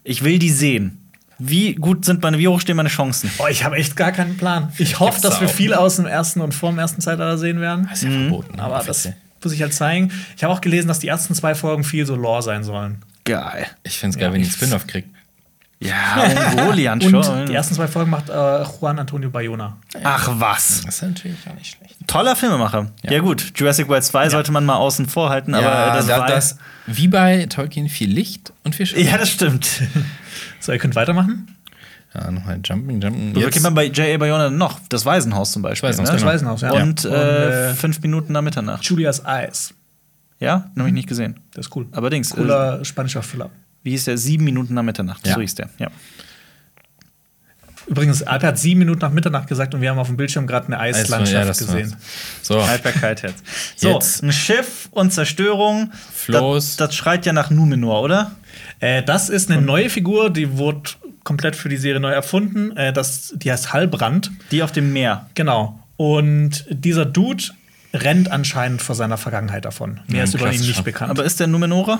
ich 0.04 0.24
will 0.24 0.40
die 0.40 0.50
sehen. 0.50 1.06
Wie 1.38 1.76
gut 1.76 2.04
sind 2.04 2.22
meine, 2.22 2.38
wie 2.38 2.48
hoch 2.50 2.60
stehen 2.60 2.76
meine 2.76 2.90
Chancen? 2.90 3.32
Oh, 3.38 3.46
ich 3.50 3.64
habe 3.64 3.78
echt 3.78 3.96
gar 3.96 4.12
keinen 4.12 4.36
Plan. 4.38 4.74
Ich 4.78 5.00
hoffe, 5.00 5.22
dass 5.22 5.40
wir 5.40 5.48
viel 5.48 5.74
aus 5.74 5.96
dem 5.96 6.06
ersten 6.06 6.42
und 6.42 6.54
vor 6.54 6.70
dem 6.72 6.80
ersten 6.80 7.00
Zeitalter 7.00 7.38
sehen 7.38 7.62
werden. 7.62 7.88
Das 7.90 8.04
ist 8.04 8.12
ja 8.12 8.20
verboten. 8.20 8.60
Aber 8.60 8.84
das 8.84 9.08
muss 9.42 9.54
ich 9.54 9.62
halt 9.62 9.74
zeigen. 9.74 10.12
Ich 10.36 10.44
habe 10.44 10.54
auch 10.54 10.60
gelesen, 10.60 10.90
dass 10.90 11.00
die 11.00 11.08
ersten 11.08 11.34
zwei 11.36 11.56
Folgen 11.56 11.86
viel 11.86 12.06
so 12.06 12.16
Lore 12.16 12.42
sein 12.42 12.66
sollen. 12.66 12.98
Geil. 13.26 13.68
ich 13.84 13.98
finde 13.98 14.16
es 14.16 14.20
geil, 14.20 14.32
wenn 14.34 14.42
die 14.42 14.48
einen 14.48 14.54
Spin-off 14.56 14.88
kriegt. 14.88 15.10
Ja, 15.82 16.24
Ungoliant 16.58 17.06
Und 17.06 17.24
schon. 17.26 17.46
die 17.46 17.54
ersten 17.54 17.74
zwei 17.74 17.88
Folgen 17.88 18.10
macht 18.12 18.28
äh, 18.30 18.64
Juan 18.64 19.00
Antonio 19.00 19.30
Bayona. 19.30 19.78
Ach 20.04 20.30
was. 20.34 20.82
Das 20.84 20.96
ist 20.96 21.02
natürlich 21.04 21.38
auch 21.50 21.54
nicht 21.54 21.78
schlecht. 21.78 21.96
Toller 22.06 22.36
Filmemacher. 22.36 22.92
Ja. 23.04 23.12
Ja. 23.14 23.20
gut, 23.20 23.54
Jurassic 23.56 23.88
World 23.88 24.04
2 24.04 24.30
sollte 24.30 24.52
man 24.52 24.66
mal 24.66 24.76
außen 24.76 25.08
vor 25.08 25.30
halten, 25.30 25.54
aber 25.54 25.66
ja, 25.66 25.96
das 25.96 26.08
da, 26.08 26.20
war. 26.20 26.28
das, 26.28 26.58
wie 26.86 27.08
bei 27.08 27.46
Tolkien 27.46 27.88
viel 27.88 28.10
Licht 28.12 28.52
und 28.66 28.76
viel 28.76 28.88
Schatten. 28.88 29.06
ja, 29.06 29.18
das 29.18 29.30
stimmt. 29.30 29.70
So, 30.62 30.74
ihr 30.74 30.78
könnt 30.80 30.96
weitermachen. 30.96 31.56
Ja, 32.14 32.30
nochmal 32.32 32.60
Jumping, 32.64 33.00
Jumping. 33.00 33.34
Wo 33.36 33.40
kennt 33.50 33.62
man 33.62 33.74
bei 33.74 33.86
J.A. 33.86 34.18
Bayona 34.18 34.50
noch? 34.50 34.80
Das 34.90 35.06
Waisenhaus 35.06 35.54
zum 35.54 35.62
Beispiel. 35.62 35.88
Waisenhaus, 35.88 36.10
ne? 36.10 36.14
Das 36.16 36.22
Genau. 36.22 36.32
Waisenhaus, 36.34 36.62
ja. 36.62 36.72
Und, 36.72 37.06
Und, 37.06 37.12
äh, 37.14 37.70
äh, 37.70 37.74
fünf 37.76 38.02
Minuten 38.02 38.34
nach 38.34 38.42
Mitternacht. 38.42 38.84
Julias 38.84 39.20
Eyes. 39.20 39.74
Ja, 40.40 40.72
habe 40.78 40.88
ich 40.88 40.94
nicht 40.94 41.08
gesehen. 41.08 41.40
Das 41.54 41.68
ist 41.68 41.76
cool. 41.76 41.88
Aber 41.92 42.10
Dings, 42.10 42.32
äh, 42.32 42.36
Cooler 42.36 42.86
spanischer 42.86 43.22
Thriller. 43.22 43.50
wie 43.84 43.92
hieß 43.92 44.06
der? 44.06 44.18
Sieben 44.18 44.46
Minuten 44.46 44.74
nach 44.74 44.84
Mitternacht. 44.84 45.28
Ja. 45.28 45.36
So 45.36 45.42
hieß 45.42 45.56
der. 45.56 45.70
Ja. 45.78 45.90
Übrigens, 47.90 48.22
Alper 48.22 48.50
hat 48.50 48.60
sieben 48.60 48.80
Minuten 48.80 49.00
nach 49.00 49.12
Mitternacht 49.12 49.48
gesagt 49.48 49.74
und 49.74 49.82
wir 49.82 49.90
haben 49.90 49.98
auf 49.98 50.08
dem 50.08 50.16
Bildschirm 50.16 50.46
gerade 50.46 50.68
eine 50.68 50.80
Eislandschaft 50.80 51.62
ja, 51.62 51.66
gesehen. 51.66 51.96
So, 52.44 52.66
Haltbarkeit 52.66 53.24
jetzt. 53.24 53.44
So, 53.76 53.94
Jetzt. 53.94 54.22
ein 54.22 54.32
Schiff 54.32 54.90
und 54.92 55.12
Zerstörung. 55.12 55.92
Floß. 56.14 56.76
Das, 56.78 56.90
das 56.90 56.96
schreit 56.96 57.26
ja 57.26 57.34
nach 57.34 57.50
Numenor, 57.50 58.02
oder? 58.02 58.32
Äh, 58.80 59.02
das 59.04 59.30
ist 59.30 59.50
eine 59.50 59.62
neue 59.62 59.90
Figur, 59.90 60.30
die 60.30 60.58
wurde 60.58 60.92
komplett 61.24 61.56
für 61.56 61.70
die 61.70 61.78
Serie 61.78 62.00
neu 62.00 62.12
erfunden. 62.12 62.76
Äh, 62.78 62.94
das, 62.94 63.34
die 63.36 63.52
heißt 63.52 63.74
Hallbrand. 63.74 64.32
Die 64.52 64.62
auf 64.62 64.72
dem 64.72 64.94
Meer. 64.94 65.28
Genau. 65.34 65.80
Und 65.96 66.66
dieser 66.70 67.06
Dude 67.06 67.46
rennt 67.94 68.32
anscheinend 68.32 68.82
vor 68.82 68.96
seiner 68.96 69.18
Vergangenheit 69.18 69.66
davon. 69.66 70.00
Mehr 70.08 70.20
Ja, 70.20 70.24
ist 70.24 70.34
über 70.36 70.52
ihn 70.52 70.60
nicht 70.62 70.84
bekannt. 70.84 71.10
Aber 71.12 71.24
ist 71.24 71.40
der 71.40 71.48
Numenorer? 71.48 72.00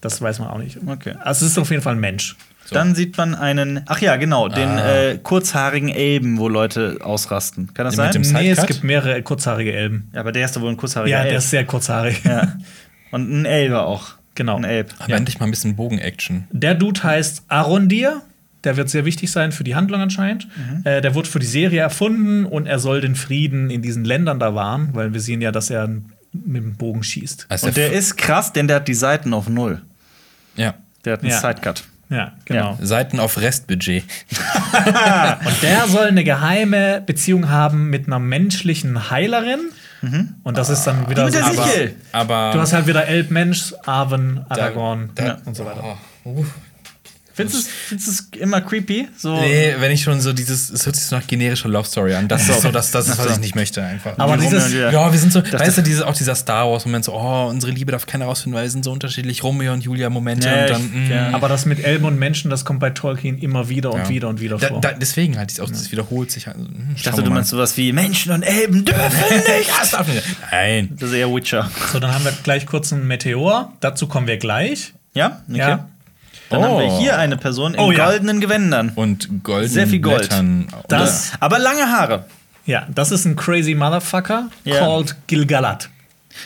das 0.00 0.20
weiß 0.20 0.40
man 0.40 0.48
auch 0.48 0.58
nicht. 0.58 0.78
Okay. 0.84 1.14
Also 1.20 1.46
es 1.46 1.52
ist 1.52 1.58
auf 1.58 1.70
jeden 1.70 1.82
Fall 1.82 1.94
ein 1.94 2.00
Mensch. 2.00 2.36
Dann 2.70 2.94
sieht 2.94 3.16
man 3.18 3.34
einen, 3.34 3.82
ach 3.86 4.00
ja, 4.00 4.16
genau, 4.16 4.48
den 4.48 4.68
Ah. 4.68 4.92
äh, 5.10 5.18
kurzhaarigen 5.18 5.90
Elben, 5.90 6.38
wo 6.38 6.48
Leute 6.48 6.98
ausrasten. 7.02 7.72
Kann 7.74 7.84
das 7.84 7.96
Den 7.96 8.04
mit 8.06 8.14
sein? 8.14 8.22
dem 8.22 8.42
Nee, 8.42 8.50
es 8.50 8.66
gibt 8.66 8.82
mehrere 8.82 9.22
kurzhaarige 9.22 9.72
Elben. 9.72 10.10
Ja, 10.14 10.20
aber 10.20 10.32
der 10.32 10.44
ist 10.46 10.56
doch 10.56 10.60
wohl 10.62 10.70
ein 10.70 10.76
kurzhaariger 10.76 11.16
Ja, 11.18 11.22
der 11.22 11.32
Elb. 11.32 11.38
ist 11.38 11.50
sehr 11.50 11.64
kurzhaarig. 11.66 12.22
ja. 12.24 12.54
Und 13.10 13.30
ein 13.30 13.44
Elber 13.44 13.86
auch. 13.86 14.12
Genau. 14.34 14.56
Ein 14.56 14.64
Elb. 14.64 14.94
aber 14.98 15.14
endlich 15.14 15.38
mal 15.38 15.44
ein 15.46 15.50
bisschen 15.50 15.76
Bogen-Action. 15.76 16.44
Der 16.50 16.74
Dude 16.74 17.02
heißt 17.02 17.42
Arondir. 17.48 18.22
Der 18.64 18.76
wird 18.76 18.88
sehr 18.90 19.04
wichtig 19.04 19.30
sein 19.32 19.50
für 19.52 19.64
die 19.64 19.74
Handlung 19.74 20.00
anscheinend. 20.00 20.46
Mhm. 20.56 20.82
Äh, 20.86 21.00
der 21.00 21.14
wurde 21.14 21.28
für 21.28 21.38
die 21.40 21.46
Serie 21.46 21.80
erfunden 21.80 22.44
und 22.44 22.66
er 22.66 22.78
soll 22.78 23.00
den 23.00 23.14
Frieden 23.16 23.70
in 23.70 23.82
diesen 23.82 24.04
Ländern 24.04 24.38
da 24.38 24.54
wahren, 24.54 24.90
weil 24.92 25.12
wir 25.12 25.20
sehen 25.20 25.40
ja, 25.40 25.50
dass 25.52 25.70
er 25.70 25.88
mit 25.88 26.62
dem 26.62 26.76
Bogen 26.76 27.02
schießt. 27.02 27.46
Also 27.48 27.66
Und 27.66 27.76
der 27.76 27.92
ist 27.92 28.16
krass, 28.16 28.52
denn 28.52 28.68
der 28.68 28.76
hat 28.76 28.88
die 28.88 28.94
Seiten 28.94 29.34
auf 29.34 29.48
Null. 29.48 29.82
ja, 30.56 30.74
Der 31.04 31.14
hat 31.14 31.20
einen 31.22 31.30
Ja. 31.30 31.40
Sidecut. 31.40 31.82
Ja, 32.08 32.32
genau. 32.44 32.78
Seiten 32.82 33.18
auf 33.20 33.40
Restbudget. 33.40 34.04
Und 35.46 35.62
der 35.62 35.88
soll 35.88 36.08
eine 36.08 36.24
geheime 36.24 37.00
Beziehung 37.04 37.48
haben 37.48 37.88
mit 37.90 38.06
einer 38.06 38.18
menschlichen 38.18 39.10
Heilerin. 39.10 39.60
Und 40.42 40.58
das 40.58 40.68
ist 40.68 40.84
dann 40.84 41.08
wieder 41.08 41.22
Mhm. 41.28 41.32
Mit 41.32 41.34
der 41.40 41.44
so. 41.54 41.62
Sichel. 41.62 41.94
Aber 42.12 42.50
Du 42.52 42.60
hast 42.60 42.72
halt 42.74 42.86
wieder 42.86 43.06
Elb, 43.06 43.30
Mensch, 43.30 43.72
Arwen, 43.86 44.44
Aragorn 44.48 45.10
da- 45.14 45.24
ja, 45.24 45.38
und 45.44 45.56
so 45.56 45.64
weiter. 45.64 45.96
Oh, 46.24 46.30
uh. 46.30 46.44
Findest 47.34 47.56
du 47.56 47.60
es- 47.60 47.68
findest 47.88 48.08
du 48.08 48.12
es 48.36 48.40
immer 48.42 48.60
creepy? 48.60 49.08
So. 49.16 49.34
Nee, 49.40 49.74
wenn 49.78 49.90
ich 49.92 50.02
schon 50.02 50.20
so 50.20 50.32
dieses, 50.32 50.70
es 50.70 50.84
hört 50.86 50.96
sich 50.96 51.04
so 51.06 51.16
nach 51.16 51.26
generischer 51.26 51.68
Love 51.68 51.86
Story 51.88 52.14
an. 52.14 52.28
Das 52.28 52.48
ist 52.48 52.60
so, 52.62 52.70
das, 52.70 52.90
das 52.90 53.08
ist, 53.08 53.18
was 53.18 53.32
ich 53.32 53.38
nicht 53.40 53.54
möchte 53.54 53.82
einfach. 53.82 54.18
Aber 54.18 54.36
Die 54.36 54.42
dieses, 54.44 54.66
und 54.66 54.80
ja, 54.92 55.12
wir 55.12 55.18
sind 55.18 55.32
so, 55.32 55.42
weißt 55.42 55.78
du, 55.78 55.82
dieses, 55.82 56.02
auch 56.02 56.14
dieser 56.14 56.34
Star 56.34 56.70
Wars-Moment, 56.70 57.04
so, 57.04 57.12
oh, 57.14 57.46
unsere 57.48 57.72
Liebe 57.72 57.92
darf 57.92 58.06
keiner 58.06 58.26
rausfinden, 58.26 58.56
weil 58.56 58.64
wir 58.64 58.70
sind 58.70 58.84
so 58.84 58.92
unterschiedlich. 58.92 59.42
Romeo 59.42 59.72
und 59.72 59.82
Julia-Momente 59.84 60.46
Ja, 60.48 60.62
und 60.62 60.70
dann. 60.70 60.84
ich- 60.84 61.08
mm. 61.08 61.12
ja. 61.12 61.30
aber 61.32 61.48
das 61.48 61.64
mit 61.66 61.82
Elben 61.84 62.04
und 62.04 62.18
Menschen, 62.18 62.50
das 62.50 62.64
kommt 62.64 62.80
bei 62.80 62.90
Tolkien 62.90 63.38
immer 63.38 63.68
wieder 63.68 63.92
und 63.92 64.00
Ja. 64.02 64.08
wieder 64.08 64.28
und 64.28 64.40
wieder 64.40 64.58
Da, 64.58 64.68
vor. 64.68 64.80
da, 64.80 64.92
deswegen 64.92 65.38
halt, 65.38 65.58
auch, 65.60 65.68
das 65.70 65.90
wiederholt 65.92 66.30
sich. 66.30 66.48
Also, 66.48 66.60
hm, 66.60 66.90
Ich 66.96 67.02
dachte, 67.02 67.22
du 67.22 67.30
meinst 67.30 67.50
sowas 67.50 67.76
wie 67.76 67.92
Menschen 67.92 68.32
und 68.32 68.42
Elben 68.42 68.84
dürfen 68.84 69.02
nicht. 69.02 69.48
Ja, 69.68 69.74
das 69.80 69.90
darf 69.92 70.06
nicht. 70.08 70.22
Nein. 70.50 70.90
Das 70.98 71.10
ist 71.10 71.14
eher 71.16 71.32
Witcher. 71.34 71.70
so, 71.92 71.98
dann 72.00 72.12
haben 72.14 72.24
wir 72.24 72.32
gleich 72.42 72.66
kurz 72.66 72.92
einen 72.92 73.06
Meteor. 73.06 73.72
Dazu 73.80 74.06
kommen 74.06 74.26
wir 74.26 74.36
gleich. 74.38 74.92
Ja? 75.14 75.42
Okay. 75.48 75.58
Ja. 75.58 75.88
Dann 76.52 76.60
Oh. 76.62 76.78
haben 76.78 76.78
wir 76.90 76.98
hier 76.98 77.18
eine 77.18 77.36
Person 77.36 77.74
in 77.74 77.80
Oh, 77.80 77.90
ja. 77.92 78.06
goldenen 78.06 78.40
Gewändern. 78.40 78.92
Und 78.94 79.42
goldenen 79.42 79.72
Sehr 79.72 79.86
viel 79.86 80.00
Gold. 80.00 80.28
Blättern. 80.28 80.68
Das- 80.88 81.32
Aber 81.40 81.58
lange 81.58 81.86
Haare. 81.90 82.26
Ja, 82.64 82.86
das 82.94 83.10
ist 83.10 83.24
ein 83.24 83.34
crazy 83.36 83.74
Motherfucker 83.74 84.48
Ja. 84.64 84.78
called 84.78 85.16
Gilgalad. 85.26 85.88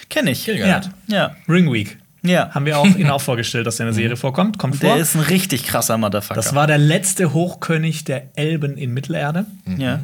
Kenn 0.08 0.26
ich. 0.26 0.44
Gilgalad. 0.46 0.90
Ja. 1.08 1.36
Ring 1.48 1.70
Week. 1.72 1.98
Ja. 2.22 2.50
Haben 2.54 2.64
wir 2.66 2.78
auch 2.78 2.86
ihn 2.86 3.08
auch 3.10 3.20
vorgestellt, 3.20 3.66
dass 3.66 3.78
er 3.78 3.86
in 3.86 3.92
der 3.92 3.94
Serie 4.02 4.16
vorkommt. 4.16 4.58
Kommt 4.58 4.82
Der 4.82 4.90
vor. 4.92 4.98
ist 4.98 5.14
ein 5.14 5.20
richtig 5.20 5.64
krasser 5.66 5.96
Motherfucker. 5.98 6.34
Das 6.34 6.54
war 6.54 6.66
der 6.66 6.78
letzte 6.78 7.32
Hochkönig 7.34 8.04
der 8.04 8.24
Elben 8.36 8.76
in 8.76 8.94
Mittelerde. 8.94 9.44
ja. 9.76 10.00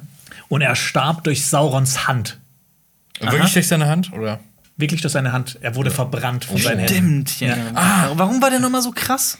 Und 0.48 0.60
er 0.60 0.76
starb 0.76 1.24
durch 1.24 1.46
Saurons 1.46 2.06
Hand. 2.06 2.38
Wirklich 3.20 3.54
durch 3.54 3.68
seine 3.68 3.86
Hand? 3.86 4.12
Oder? 4.12 4.38
Wirklich 4.76 5.00
durch 5.00 5.12
seine 5.12 5.32
Hand. 5.32 5.58
Er 5.62 5.74
wurde 5.76 5.90
verbrannt 5.90 6.44
von 6.44 6.58
seinen 6.58 6.80
Händen. 6.80 7.26
Stimmt. 7.26 7.40
Ja. 7.40 7.56
Ah, 7.74 8.10
warum 8.14 8.42
war 8.42 8.50
der 8.50 8.60
nochmal 8.60 8.82
so 8.82 8.90
krass? 8.90 9.38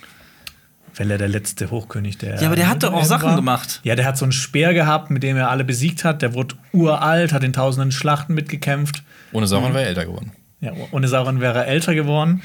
Weil 0.96 1.10
er 1.10 1.18
der 1.18 1.28
letzte 1.28 1.70
Hochkönig 1.70 2.18
der 2.18 2.40
Ja, 2.40 2.46
aber 2.46 2.56
der 2.56 2.68
hat 2.68 2.82
doch 2.82 2.92
auch 2.92 3.04
Sachen 3.04 3.30
war. 3.30 3.36
gemacht. 3.36 3.80
Ja, 3.82 3.94
der 3.96 4.04
hat 4.04 4.18
so 4.18 4.24
einen 4.24 4.32
Speer 4.32 4.74
gehabt, 4.74 5.10
mit 5.10 5.22
dem 5.22 5.36
er 5.36 5.50
alle 5.50 5.64
besiegt 5.64 6.04
hat. 6.04 6.20
Der 6.22 6.34
wurde 6.34 6.54
uralt, 6.72 7.32
hat 7.32 7.42
in 7.44 7.52
tausenden 7.52 7.92
Schlachten 7.92 8.34
mitgekämpft. 8.34 9.02
Ohne 9.32 9.46
Mhm. 9.46 9.48
Sauron 9.48 9.72
wäre 9.74 9.82
er 9.84 9.88
älter 9.88 10.04
geworden. 10.04 10.32
Ja, 10.60 10.72
ohne 10.92 11.08
Sauron 11.08 11.40
wäre 11.40 11.58
er 11.60 11.66
älter 11.66 11.94
geworden. 11.94 12.42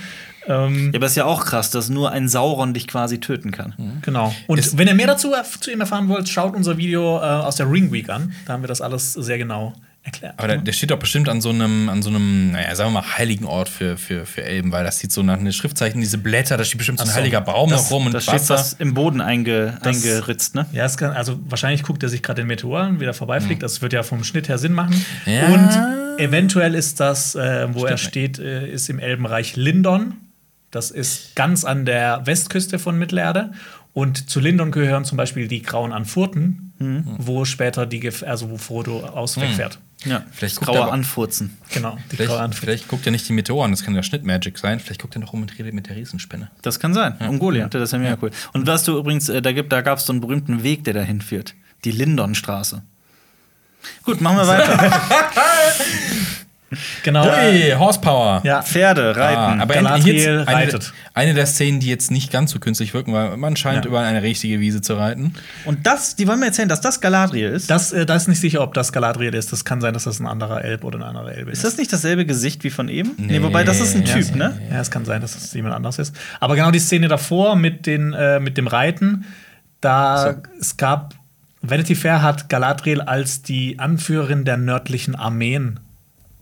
Ähm, 0.48 0.92
Ja, 0.94 0.98
aber 1.00 1.06
ist 1.08 1.16
ja 1.18 1.26
auch 1.26 1.44
krass, 1.46 1.72
dass 1.72 1.90
nur 1.90 2.12
ein 2.12 2.30
Sauron 2.30 2.74
dich 2.74 2.88
quasi 2.88 3.20
töten 3.20 3.52
kann. 3.52 4.00
Genau. 4.02 4.34
Und 4.48 4.60
Ist- 4.60 4.78
wenn 4.78 4.88
ihr 4.88 4.96
mehr 4.96 5.08
dazu 5.08 5.34
zu 5.60 5.72
ihm 5.72 5.82
erfahren 5.82 6.08
wollt, 6.08 6.30
schaut 6.30 6.56
unser 6.56 6.78
Video 6.78 7.18
äh, 7.18 7.22
aus 7.22 7.58
der 7.58 7.70
Ring 7.70 7.92
Week 7.92 8.10
an. 8.10 8.32
Da 8.46 8.54
haben 8.54 8.64
wir 8.64 8.68
das 8.70 8.80
alles 8.80 9.12
sehr 9.14 9.38
genau 9.38 9.74
erklärt. 10.08 10.34
Aber 10.38 10.48
der, 10.48 10.58
der 10.58 10.72
steht 10.74 10.90
doch 10.92 10.98
bestimmt 10.98 11.30
an 11.30 11.40
so 11.42 11.50
einem, 11.50 11.88
an 11.90 12.02
so 12.02 12.10
einem, 12.10 12.52
naja, 12.54 12.74
sagen 12.76 12.90
wir 12.94 13.02
mal, 13.02 13.18
heiligen 13.18 13.46
Ort 13.46 13.70
für, 13.70 13.98
für, 13.98 14.26
für 14.26 14.44
Elben, 14.44 14.72
weil 14.72 14.84
das 14.84 14.98
sieht 15.00 15.12
so 15.12 15.22
nach 15.22 15.38
einem 15.40 15.52
Schriftzeichen, 15.52 16.02
diese 16.02 16.18
Blätter, 16.18 16.58
da 16.58 16.64
steht 16.64 16.80
bestimmt 16.80 16.98
so 17.00 17.06
ein 17.06 17.14
heiliger 17.14 17.42
Baum 17.42 17.70
Das, 17.70 17.84
noch 17.84 17.92
rum 17.92 18.08
und 18.08 18.14
da 18.14 18.20
steht 18.20 18.34
Wasser. 18.36 18.56
was 18.56 18.74
im 18.74 18.94
Boden 18.96 19.22
einge, 19.22 19.78
Das- 19.84 20.04
eingeritzt, 20.04 20.56
ne? 20.56 20.66
Ja, 20.72 20.88
kann, 20.90 21.12
also 21.12 21.40
wahrscheinlich 21.48 21.84
guckt 21.84 22.02
er 22.02 22.10
sich 22.10 22.24
gerade 22.24 22.42
den 22.42 22.48
Meteor 22.48 22.80
an, 22.80 23.00
wie 23.00 23.04
der 23.06 23.14
vorbeifliegt. 23.14 23.62
Das 23.62 23.82
wird 23.84 23.94
ja 23.94 24.02
vom 24.04 24.24
Schnitt 24.24 24.50
her 24.50 24.58
Sinn 24.58 24.74
machen. 24.74 25.06
Ja. 25.28 25.46
Und 25.48 26.18
eventuell 26.20 26.74
ist 26.76 27.00
das, 27.00 27.36
äh, 27.36 27.68
wo 27.74 27.86
er 27.86 27.98
Stimmt. 27.98 28.10
steht, 28.36 28.40
äh, 28.40 28.68
ist 28.70 28.90
im 28.90 29.00
Elbenreich 29.00 29.56
Lindon. 29.56 30.14
Das 30.72 30.92
ist 30.92 31.36
ganz 31.36 31.64
an 31.64 31.86
der 31.86 32.22
Westküste 32.26 32.80
von 32.80 32.98
Mittelerde. 32.98 33.52
Und 33.98 34.30
zu 34.30 34.40
Lindon 34.40 34.70
gehören 34.70 35.06
zum 35.06 35.18
Beispiel 35.18 35.48
die 35.48 35.64
Grauen 35.64 35.92
Anfurten, 35.92 36.72
wo 37.18 37.46
später 37.46 37.88
die, 37.88 38.00
Gef 38.00 38.22
also 38.22 38.52
wo 38.52 38.58
Frodo 38.60 39.00
aus 39.00 39.42
wegfährt. 39.42 39.80
Ja. 40.06 40.22
Vielleicht 40.30 40.62
er 40.62 40.66
graue 40.66 40.84
aber- 40.84 40.92
Anfurzen. 40.92 41.58
Genau, 41.74 41.94
die 41.94 41.98
Grauen 41.98 42.08
Vielleicht, 42.18 42.30
Anfurten. 42.30 42.54
vielleicht 42.54 42.88
guckt 42.90 43.06
er 43.08 43.12
nicht 43.12 43.28
die 43.28 43.34
Meteoren, 43.34 43.72
das 43.72 43.84
kann 43.84 43.96
ja 43.96 44.04
Schnittmagic 44.04 44.60
sein. 44.60 44.80
Vielleicht 44.80 45.02
guckt 45.02 45.16
er 45.16 45.22
noch 45.22 45.34
rum 45.34 45.42
und 45.42 45.58
redet 45.58 45.74
mit 45.74 45.88
der 45.90 45.96
Riesenspinne. 45.96 46.52
Das 46.62 46.80
kann 46.80 46.94
sein. 46.94 47.16
Ungoliath, 47.28 47.74
das 47.74 47.82
ist 47.86 47.94
ja 47.94 47.98
mega 47.98 48.20
cool. 48.22 48.30
Und 48.54 48.68
was 48.68 48.84
du 48.84 49.00
übrigens, 49.00 49.30
äh, 49.30 49.42
da, 49.42 49.52
gibt, 49.52 49.72
da 49.72 49.82
gab 49.82 49.98
es 49.98 50.06
so 50.06 50.14
einen 50.14 50.22
berühmten 50.22 50.62
Weg, 50.62 50.84
der 50.84 50.94
dahin 50.94 51.20
führt. 51.20 51.56
Die 51.84 51.92
Lindonstraße. 51.92 52.84
Gut, 54.04 54.22
machen 54.22 54.38
wir 54.38 54.48
weiter. 54.48 55.02
Genau. 57.04 57.26
Ui, 57.26 57.72
Horsepower! 57.78 58.42
Ja, 58.44 58.62
Pferde, 58.62 59.16
Reiten. 59.16 59.60
Ah, 59.60 59.62
aber 59.62 59.76
Galadriel 59.76 60.16
jetzt 60.16 60.28
eine, 60.28 60.48
reitet. 60.48 60.94
eine 61.14 61.34
der 61.34 61.46
Szenen, 61.46 61.80
die 61.80 61.88
jetzt 61.88 62.12
nicht 62.12 62.30
ganz 62.30 62.52
so 62.52 62.60
künstlich 62.60 62.94
wirken, 62.94 63.14
weil 63.14 63.38
man 63.38 63.56
scheint 63.56 63.86
Ja. 63.86 63.90
über 63.90 64.02
eine 64.02 64.22
richtige 64.22 64.60
Wiese 64.60 64.82
zu 64.82 64.96
reiten. 64.96 65.34
Und 65.64 65.88
das, 65.88 66.18
die 66.18 66.28
wollen 66.28 66.40
mir 66.42 66.48
erzählen, 66.48 66.68
dass 66.68 66.82
das 66.82 67.00
Galadriel 67.00 67.50
ist. 67.52 67.70
das, 67.70 67.94
äh, 67.94 68.06
da 68.06 68.16
ist 68.16 68.28
nicht 68.28 68.42
sicher, 68.42 68.62
ob 68.62 68.74
das 68.74 68.92
Galadriel 68.92 69.34
ist. 69.34 69.54
Das 69.54 69.64
kann 69.64 69.80
sein, 69.80 69.94
dass 69.94 70.04
das 70.04 70.20
ein 70.20 70.28
anderer 70.28 70.62
Elb 70.66 70.84
oder 70.84 70.98
eine 70.98 71.06
andere 71.06 71.34
Elbe 71.34 71.52
ist 71.52 71.64
das 71.64 71.78
nicht 71.78 71.92
dasselbe 71.94 72.26
Gesicht 72.26 72.66
wie 72.66 72.70
von 72.70 72.90
eben? 72.90 73.12
Nee, 73.18 73.38
Nee. 73.40 73.44
wobei 73.44 73.64
das 73.64 73.80
ist 73.80 73.96
ein 73.96 74.04
Ja, 74.06 74.14
Typ, 74.16 74.30
ja, 74.32 74.36
ne? 74.36 74.62
Ja, 74.70 74.82
es 74.82 74.92
kann 74.92 75.06
sein, 75.06 75.22
dass 75.22 75.36
es 75.38 75.54
jemand 75.54 75.74
anders 75.74 76.00
ist. 76.00 76.14
Aber 76.42 76.56
genau 76.56 76.72
die 76.72 76.80
Szene 76.80 77.08
davor 77.08 77.56
mit, 77.56 77.86
den, 77.86 78.12
äh, 78.12 78.42
mit 78.42 78.58
dem 78.58 78.68
Reiten, 78.68 79.24
da 79.80 80.36
es 80.60 80.76
gab, 80.76 81.14
Vanity 81.62 81.96
Fair 81.96 82.22
hat 82.22 82.50
Galadriel 82.50 83.00
als 83.02 83.42
die 83.42 83.80
Anführerin 83.80 84.44
der 84.44 84.58
nördlichen 84.58 85.16
Armeen 85.16 85.80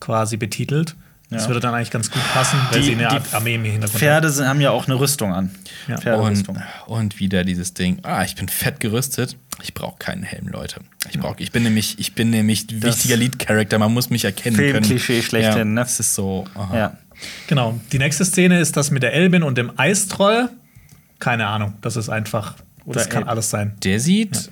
quasi 0.06 0.38
betitelt. 0.38 0.96
Das 1.32 1.44
Ja. 1.44 1.50
würde 1.50 1.60
dann 1.60 1.74
eigentlich 1.74 1.90
ganz 1.90 2.12
gut 2.12 2.22
passen, 2.34 2.60
weil 2.70 2.82
Die- 2.82 2.86
sie 2.88 2.94
eine 2.94 3.10
Art 3.10 3.34
Armee 3.34 3.56
im 3.56 3.64
Hintergrund 3.64 3.98
Pferde 4.00 4.30
sind, 4.30 4.48
haben 4.48 4.62
ja 4.62 4.70
auch 4.70 4.86
eine 4.86 5.00
Rüstung 5.00 5.34
an. 5.34 5.50
Ja. 5.88 5.96
Und, 5.96 6.02
Pferderüstung. 6.04 6.62
und 6.86 7.20
wieder 7.20 7.44
dieses 7.44 7.74
Ding, 7.74 7.98
ah, 8.04 8.24
ich 8.24 8.36
bin 8.36 8.48
fett 8.48 8.80
gerüstet. 8.80 9.36
Ich 9.64 9.74
brauche 9.74 9.98
keinen 9.98 10.22
Helm, 10.22 10.48
Leute. 10.50 10.82
Ich 11.10 11.18
brauch, 11.20 11.36
ich 11.40 11.52
bin 11.52 11.64
nämlich, 11.64 11.98
ich 11.98 12.14
bin 12.14 12.30
nämlich 12.30 12.70
ein 12.72 12.80
Das- 12.80 12.98
wichtiger 12.98 13.18
Lead-Character, 13.18 13.80
man 13.80 13.92
muss 13.94 14.12
mich 14.12 14.24
erkennen 14.24 14.56
können. 14.58 14.72
Filmklischee 14.84 15.24
schlechthin, 15.24 15.58
ja, 15.58 15.66
ne? 15.66 15.82
Das 15.82 16.00
ist 16.00 16.14
so. 16.14 16.46
aha. 16.54 16.78
Ja. 16.78 16.98
Genau. 17.48 17.80
Die 17.92 17.98
nächste 17.98 18.24
Szene 18.26 18.60
ist 18.60 18.78
das 18.78 18.92
mit 18.92 19.02
der 19.02 19.14
Elbin 19.14 19.42
und 19.42 19.58
dem 19.58 19.72
Eistroll. 19.80 20.50
Keine 21.20 21.48
Ahnung. 21.48 21.74
Das 21.82 21.96
ist 21.96 22.10
einfach, 22.10 22.56
das 22.86 23.04
Der 23.04 23.12
kann 23.12 23.22
Elb. 23.24 23.32
alles 23.32 23.50
sein. 23.50 23.74
Der 23.84 24.00
sieht 24.00 24.52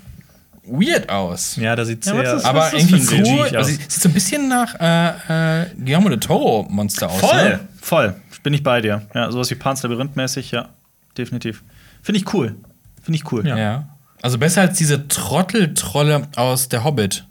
weird 0.66 1.10
aus. 1.10 1.56
Ja, 1.58 1.76
da 1.76 1.84
sieht 1.86 2.06
Ja, 2.06 2.14
sehr. 2.14 2.36
ist- 2.36 2.46
Aber 2.46 2.60
das 2.72 2.74
irgendwie 2.74 2.96
cool. 2.96 3.26
CG 3.26 3.42
Also, 3.42 3.58
aus? 3.58 3.68
sieht 3.68 3.92
so 3.92 4.10
ein 4.10 4.14
bisschen 4.14 4.48
nach 4.48 4.76
äh, 4.80 5.62
äh, 5.64 5.66
Guillermo 5.78 6.10
del 6.10 6.20
Toro 6.20 6.66
Monster 6.70 7.10
aus. 7.10 7.20
Voll, 7.20 7.44
Ne? 7.50 7.60
voll. 7.82 8.16
Bin 8.44 8.54
ich 8.54 8.64
bei 8.64 8.82
dir. 8.82 9.04
Ja, 9.14 9.32
sowas 9.32 9.50
wie 9.52 9.56
Pan's 9.56 9.84
Labyrinth 9.84 10.16
mäßig, 10.16 10.52
ja. 10.52 10.70
Definitiv. 11.18 11.64
Finde 12.02 12.20
ich 12.20 12.34
cool. 12.34 12.56
Finde 13.02 13.18
ich 13.18 13.32
cool. 13.32 13.48
Ja. 13.48 13.58
Ja. 13.58 13.88
Also 14.22 14.38
besser 14.38 14.62
als 14.62 14.78
diese 14.78 15.08
Trotteltrolle 15.08 16.28
aus 16.36 16.70
Der 16.70 16.84
Hobbit. 16.84 17.26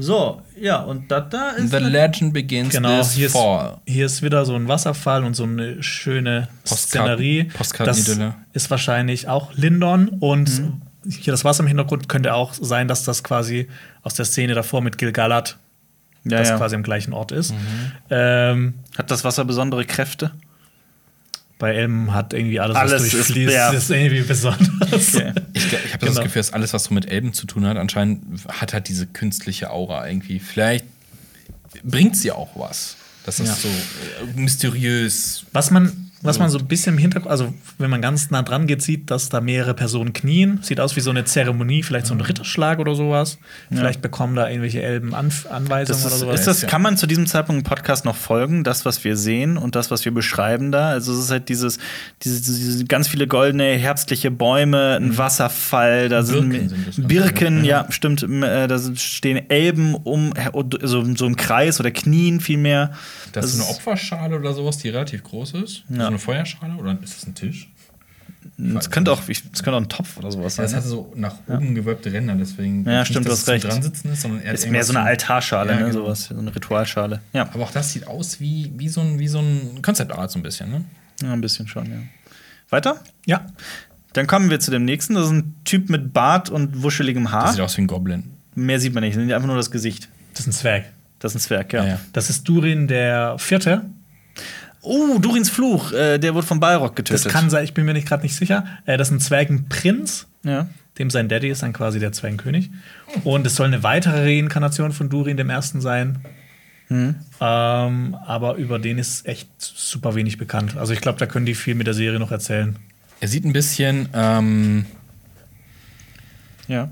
So, 0.00 0.42
ja, 0.60 0.76
und 0.78 1.10
da, 1.10 1.20
da 1.20 1.50
ist. 1.50 1.70
The 1.72 1.78
Legend 1.78 2.32
begins 2.32 2.70
Genau, 2.72 2.98
this 3.00 3.12
hier 3.12 3.26
ist, 3.26 3.32
fall. 3.32 3.78
hier 3.84 4.06
ist 4.06 4.22
wieder 4.22 4.44
so 4.44 4.54
ein 4.54 4.68
Wasserfall 4.68 5.24
und 5.24 5.34
so 5.34 5.42
eine 5.42 5.82
schöne 5.82 6.46
Postkarten- 6.64 6.76
Szenerie. 6.76 7.44
Postkartenidylle. 7.52 8.34
Das 8.52 8.62
ist 8.64 8.70
wahrscheinlich 8.70 9.26
auch 9.28 9.52
Lindon 9.54 10.08
und 10.20 10.62
hier 11.08 11.32
das 11.32 11.44
Wasser 11.44 11.60
im 11.62 11.66
Hintergrund 11.68 12.08
könnte 12.08 12.34
auch 12.34 12.52
sein, 12.54 12.88
dass 12.88 13.04
das 13.04 13.22
quasi 13.22 13.68
aus 14.02 14.14
der 14.14 14.24
Szene 14.24 14.54
davor 14.54 14.82
mit 14.82 14.98
Gil-galad 14.98 15.56
ja, 16.24 16.38
das 16.38 16.48
ja. 16.48 16.56
quasi 16.56 16.74
am 16.74 16.82
gleichen 16.82 17.12
Ort 17.12 17.32
ist. 17.32 17.54
Ähm, 18.10 18.74
Hat 18.96 19.10
das 19.10 19.24
Wasser 19.24 19.44
besondere 19.44 19.84
Kräfte? 19.84 20.32
bei 21.60 21.74
Elm 21.74 22.14
hat 22.14 22.34
irgendwie 22.34 22.60
alles, 22.60 22.76
Alles 22.76 22.92
was 22.92 23.02
ist- 23.02 23.14
durchfließt, 23.14 23.52
ja. 23.52 23.70
ist 23.72 23.90
irgendwie 23.90 24.20
besonders. 24.22 25.16
Okay. 25.16 25.32
Ich, 25.54 25.66
ich 25.66 25.72
habe 25.92 25.98
Genau. 25.98 26.12
das 26.14 26.22
Gefühl, 26.22 26.38
dass 26.40 26.52
alles, 26.52 26.72
was 26.72 26.84
so 26.84 26.94
mit 26.94 27.10
Elben 27.10 27.32
zu 27.32 27.46
tun 27.46 27.66
hat, 27.66 27.76
anscheinend 27.76 28.46
hat 28.46 28.72
halt 28.74 28.86
diese 28.86 29.08
künstliche 29.08 29.70
Aura 29.70 30.06
irgendwie. 30.08 30.38
Vielleicht 30.38 30.84
bringt 31.82 32.16
sie 32.16 32.30
auch 32.30 32.50
was. 32.54 32.94
Das 33.26 33.40
ist 33.40 33.48
Ja. 33.48 33.54
so 33.54 33.68
äh, 33.68 34.40
mysteriös. 34.40 35.46
Was 35.52 35.72
man, 35.72 36.07
was 36.22 36.38
man 36.38 36.48
so 36.50 36.58
ein 36.58 36.66
bisschen 36.66 36.94
im 36.94 36.98
Hintergrund, 36.98 37.30
also 37.30 37.54
wenn 37.78 37.90
man 37.90 38.02
ganz 38.02 38.30
nah 38.30 38.42
dran 38.42 38.66
geht, 38.66 38.82
sieht, 38.82 39.10
dass 39.10 39.28
da 39.28 39.40
mehrere 39.40 39.74
Personen 39.74 40.12
knien. 40.12 40.58
Sieht 40.62 40.80
aus 40.80 40.96
wie 40.96 41.00
so 41.00 41.10
eine 41.10 41.24
Zeremonie, 41.24 41.82
vielleicht 41.82 42.06
so 42.06 42.14
ein 42.14 42.20
Ritterschlag 42.20 42.78
oder 42.80 42.94
sowas. 42.96 43.38
Vielleicht 43.70 44.02
bekommen 44.02 44.34
da 44.34 44.48
irgendwelche 44.48 44.82
Elben 44.82 45.14
Anf 45.14 45.46
Anweisungen 45.50 46.02
Das 46.02 46.06
oder 46.06 46.14
ist, 46.14 46.20
sowas. 46.20 46.40
ist 46.40 46.46
das, 46.46 46.62
Ja. 46.62 46.68
kann 46.68 46.82
man 46.82 46.96
zu 46.96 47.06
diesem 47.06 47.26
Zeitpunkt 47.26 47.60
im 47.60 47.64
Podcast 47.64 48.04
noch 48.04 48.16
folgen, 48.16 48.64
das, 48.64 48.84
was 48.84 49.04
wir 49.04 49.16
sehen 49.16 49.56
und 49.56 49.76
das, 49.76 49.90
was 49.90 50.04
wir 50.04 50.12
beschreiben 50.12 50.72
da? 50.72 50.88
Also 50.90 51.12
es 51.12 51.20
ist 51.20 51.30
halt 51.30 51.48
dieses, 51.48 51.78
diese, 52.22 52.40
diese 52.40 52.84
ganz 52.86 53.06
viele 53.08 53.26
goldene, 53.28 53.74
herbstliche 53.76 54.30
Bäume, 54.30 54.96
ein 54.96 55.16
Wasserfall, 55.18 56.08
da 56.08 56.22
Birken 56.22 56.68
sind, 56.68 56.94
sind 56.94 57.08
Birken, 57.08 57.56
viele, 57.58 57.68
ja, 57.68 57.86
stimmt, 57.90 58.22
äh, 58.24 58.66
da 58.66 58.78
stehen 58.96 59.48
Elben 59.50 59.94
um, 59.94 60.32
so, 60.82 61.04
so 61.14 61.26
im 61.26 61.36
Kreis 61.36 61.78
oder 61.78 61.90
Knien 61.90 62.40
vielmehr. 62.40 62.92
Das 63.32 63.44
ist 63.46 63.58
Das 63.58 63.66
eine 63.68 63.76
Opferschale 63.76 64.36
oder 64.36 64.52
sowas, 64.52 64.78
die 64.78 64.88
relativ 64.88 65.22
groß 65.22 65.54
ist. 65.54 65.84
So 66.08 66.12
eine 66.12 66.18
Feuerschale 66.18 66.74
oder 66.74 66.98
ist 67.02 67.16
das 67.16 67.26
ein 67.26 67.34
Tisch? 67.34 67.68
Das 68.56 68.90
könnte 68.90 69.12
auch, 69.12 69.28
ich- 69.28 69.48
das 69.50 69.62
könnte 69.62 69.76
auch 69.76 69.80
ein 69.82 69.88
Topf 69.88 70.16
oder 70.16 70.32
sowas 70.32 70.56
Ja, 70.56 70.66
sein. 70.66 70.76
das 70.76 70.84
hat 70.84 70.90
so 70.90 71.12
nach 71.16 71.34
oben 71.48 71.74
gewölbte 71.74 72.12
Ränder, 72.12 72.34
deswegen 72.34 72.84
Ja, 72.84 73.00
nicht, 73.00 73.08
stimmt, 73.10 73.26
du 73.26 73.30
dass 73.30 73.40
hast 73.40 73.48
es 73.48 73.54
recht. 73.54 73.64
dran 73.64 73.82
sitzen 73.82 74.12
ist, 74.12 74.22
sondern 74.22 74.40
eher 74.42 74.52
ist 74.54 74.68
mehr 74.70 74.84
so 74.84 74.92
eine 74.94 75.02
Altarschale, 75.04 75.70
Ja, 75.72 75.76
ne? 75.80 75.86
genau. 75.90 76.04
Sowas, 76.04 76.24
so 76.24 76.38
eine 76.38 76.54
Ritualschale. 76.54 77.20
Ja. 77.32 77.42
Aber 77.52 77.64
auch 77.64 77.70
das 77.70 77.92
sieht 77.92 78.06
aus 78.06 78.40
wie, 78.40 78.72
wie 78.76 78.88
so 78.88 79.00
ein, 79.00 79.18
wie 79.18 79.28
so 79.28 79.40
ein 79.40 79.80
Concept 79.82 80.12
Art 80.12 80.30
so 80.30 80.38
ein 80.38 80.42
bisschen, 80.42 80.70
ne? 80.70 80.84
ja, 81.22 81.32
ein 81.32 81.40
bisschen 81.40 81.68
schon, 81.68 81.86
ja. 81.86 81.98
Weiter? 82.70 83.00
ja. 83.26 83.46
Dann 84.14 84.26
kommen 84.26 84.48
wir 84.50 84.58
zu 84.58 84.70
dem 84.70 84.84
nächsten. 84.86 85.14
Das 85.14 85.26
ist 85.26 85.32
ein 85.32 85.54
Typ 85.64 85.90
mit 85.90 86.12
Bart 86.14 86.48
und 86.48 86.82
wuscheligem 86.82 87.24
Das 87.24 87.32
Haar. 87.32 87.52
sieht 87.52 87.60
aus 87.60 87.76
wie 87.76 87.82
ein 87.82 87.86
Goblin. 87.86 88.30
Mehr 88.54 88.80
sieht 88.80 88.94
man 88.94 89.04
nicht, 89.04 89.16
einfach 89.18 89.46
nur 89.46 89.54
das 89.56 89.70
Gesicht. 89.70 90.08
Das 90.32 90.40
ist 90.40 90.46
ein 90.48 90.52
Zwerg. 90.52 90.84
Das 91.18 91.32
ist 91.34 91.36
ein 91.36 91.40
Zwerg, 91.46 91.72
ja. 91.74 91.82
Ja, 91.84 91.88
ja. 91.90 92.00
Das 92.14 92.30
ist 92.30 92.48
Durin 92.48 92.88
der 92.88 93.38
Vierte. 93.38 93.82
Oh, 94.88 95.18
Durins 95.18 95.50
Fluch, 95.50 95.92
äh, 95.92 96.18
der 96.18 96.34
wurde 96.34 96.46
von 96.46 96.60
Balrog 96.60 96.96
getötet. 96.96 97.26
Das 97.26 97.32
kann 97.32 97.50
sein, 97.50 97.64
ich 97.64 97.74
bin 97.74 97.84
mir 97.84 97.92
nicht 97.92 98.08
gerade 98.08 98.22
nicht 98.22 98.34
sicher. 98.34 98.64
Äh, 98.86 98.96
das 98.96 99.08
ist 99.08 99.14
ein 99.14 99.20
Zwergenprinz, 99.20 100.26
Ja. 100.44 100.66
dem 100.98 101.10
sein 101.10 101.28
Daddy 101.28 101.48
ist 101.50 101.62
dann 101.62 101.72
quasi 101.74 101.98
der 102.00 102.12
Zwergenkönig. 102.12 102.70
Und 103.24 103.46
es 103.46 103.54
soll 103.54 103.66
eine 103.66 103.82
weitere 103.82 104.22
Reinkarnation 104.22 104.92
von 104.92 105.08
Durin 105.10 105.36
dem 105.36 105.50
Ersten 105.50 105.80
sein. 105.80 106.18
Mhm. 106.88 107.16
Ähm, 107.40 108.16
aber 108.26 108.54
über 108.56 108.78
den 108.78 108.96
ist 108.98 109.26
echt 109.26 109.48
super 109.58 110.14
wenig 110.14 110.38
bekannt. 110.38 110.76
Also 110.78 110.94
ich 110.94 111.00
glaube, 111.02 111.18
da 111.18 111.26
können 111.26 111.44
die 111.44 111.54
viel 111.54 111.74
mit 111.74 111.86
der 111.86 111.92
Serie 111.94 112.18
noch 112.18 112.30
erzählen. 112.32 112.76
Er 113.20 113.28
sieht 113.28 113.44
ein 113.44 113.52
bisschen, 113.52 114.08
ähm, 114.14 114.86
Ja. 116.66 116.88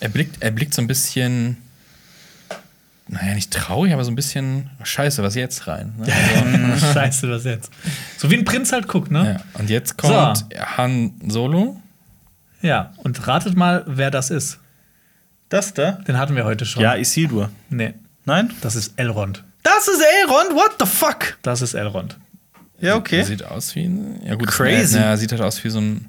er 0.00 0.08
blickt, 0.08 0.36
er 0.42 0.50
blickt 0.50 0.74
so 0.74 0.82
ein 0.82 0.88
bisschen, 0.88 1.58
naja, 3.06 3.34
nicht 3.34 3.52
traurig, 3.52 3.92
aber 3.92 4.04
so 4.04 4.10
ein 4.10 4.14
bisschen, 4.16 4.70
scheiße, 4.82 5.22
was 5.22 5.34
jetzt 5.34 5.66
rein? 5.66 5.94
Ne? 5.98 6.06
Also, 6.10 6.86
Scheiße, 6.92 7.30
was 7.30 7.44
jetzt? 7.44 7.70
So 8.16 8.30
wie 8.30 8.36
ein 8.36 8.44
Prinz 8.44 8.72
halt 8.72 8.88
guckt, 8.88 9.10
ne? 9.10 9.38
ja. 9.38 9.58
Und 9.60 9.70
jetzt 9.70 9.98
kommt 9.98 10.38
So. 10.38 10.44
Han 10.76 11.12
Solo. 11.28 11.80
Ja. 12.62 12.92
Und 12.98 13.26
ratet 13.26 13.56
mal, 13.56 13.84
wer 13.86 14.10
das 14.10 14.30
ist. 14.30 14.58
Das 15.50 15.74
da? 15.74 15.92
Den 15.92 16.18
hatten 16.18 16.34
wir 16.34 16.44
heute 16.44 16.64
schon. 16.64 16.82
Ja, 16.82 16.96
Isildur. 16.96 17.50
Nee, 17.68 17.94
Nein? 18.24 18.50
das 18.62 18.74
ist 18.74 18.94
Elrond. 18.96 19.44
Das 19.62 19.86
ist 19.88 20.02
Elrond? 20.22 20.54
What 20.54 20.76
the 20.80 20.86
fuck? 20.86 21.36
Das 21.42 21.60
ist 21.62 21.74
Elrond. 21.74 22.16
Ja, 22.80 22.96
okay. 22.96 23.22
Sieht 23.22 23.44
aus 23.44 23.74
wie 23.74 23.84
ein, 23.84 24.20
ja 24.24 24.34
gut, 24.34 24.48
Crazy. 24.48 24.96
Ja, 24.98 25.16
sieht 25.16 25.30
halt 25.32 25.42
aus 25.42 25.62
wie 25.62 25.68
so 25.70 25.80
ein, 25.80 26.08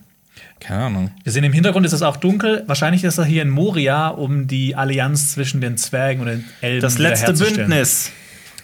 keine 0.66 0.84
Ahnung. 0.84 1.12
Wir 1.24 1.32
sehen 1.32 1.44
im 1.44 1.54
Hintergrund 1.54 1.86
ist 1.86 1.94
es 1.94 2.02
auch 2.02 2.18
dunkel. 2.18 2.64
Wahrscheinlich 2.68 3.04
ist 3.04 3.18
er 3.18 3.26
hier 3.26 3.42
in 3.42 3.50
Moria, 3.50 4.08
um 4.10 4.48
die 4.48 4.76
Allianz 4.76 5.34
zwischen 5.34 5.62
den 5.62 5.78
Zwergen 5.78 6.22
und 6.22 6.28
den 6.28 6.44
Elben 6.62 6.82
Das 6.82 6.98
letzte. 6.98 7.34
Bündnis. 7.34 8.12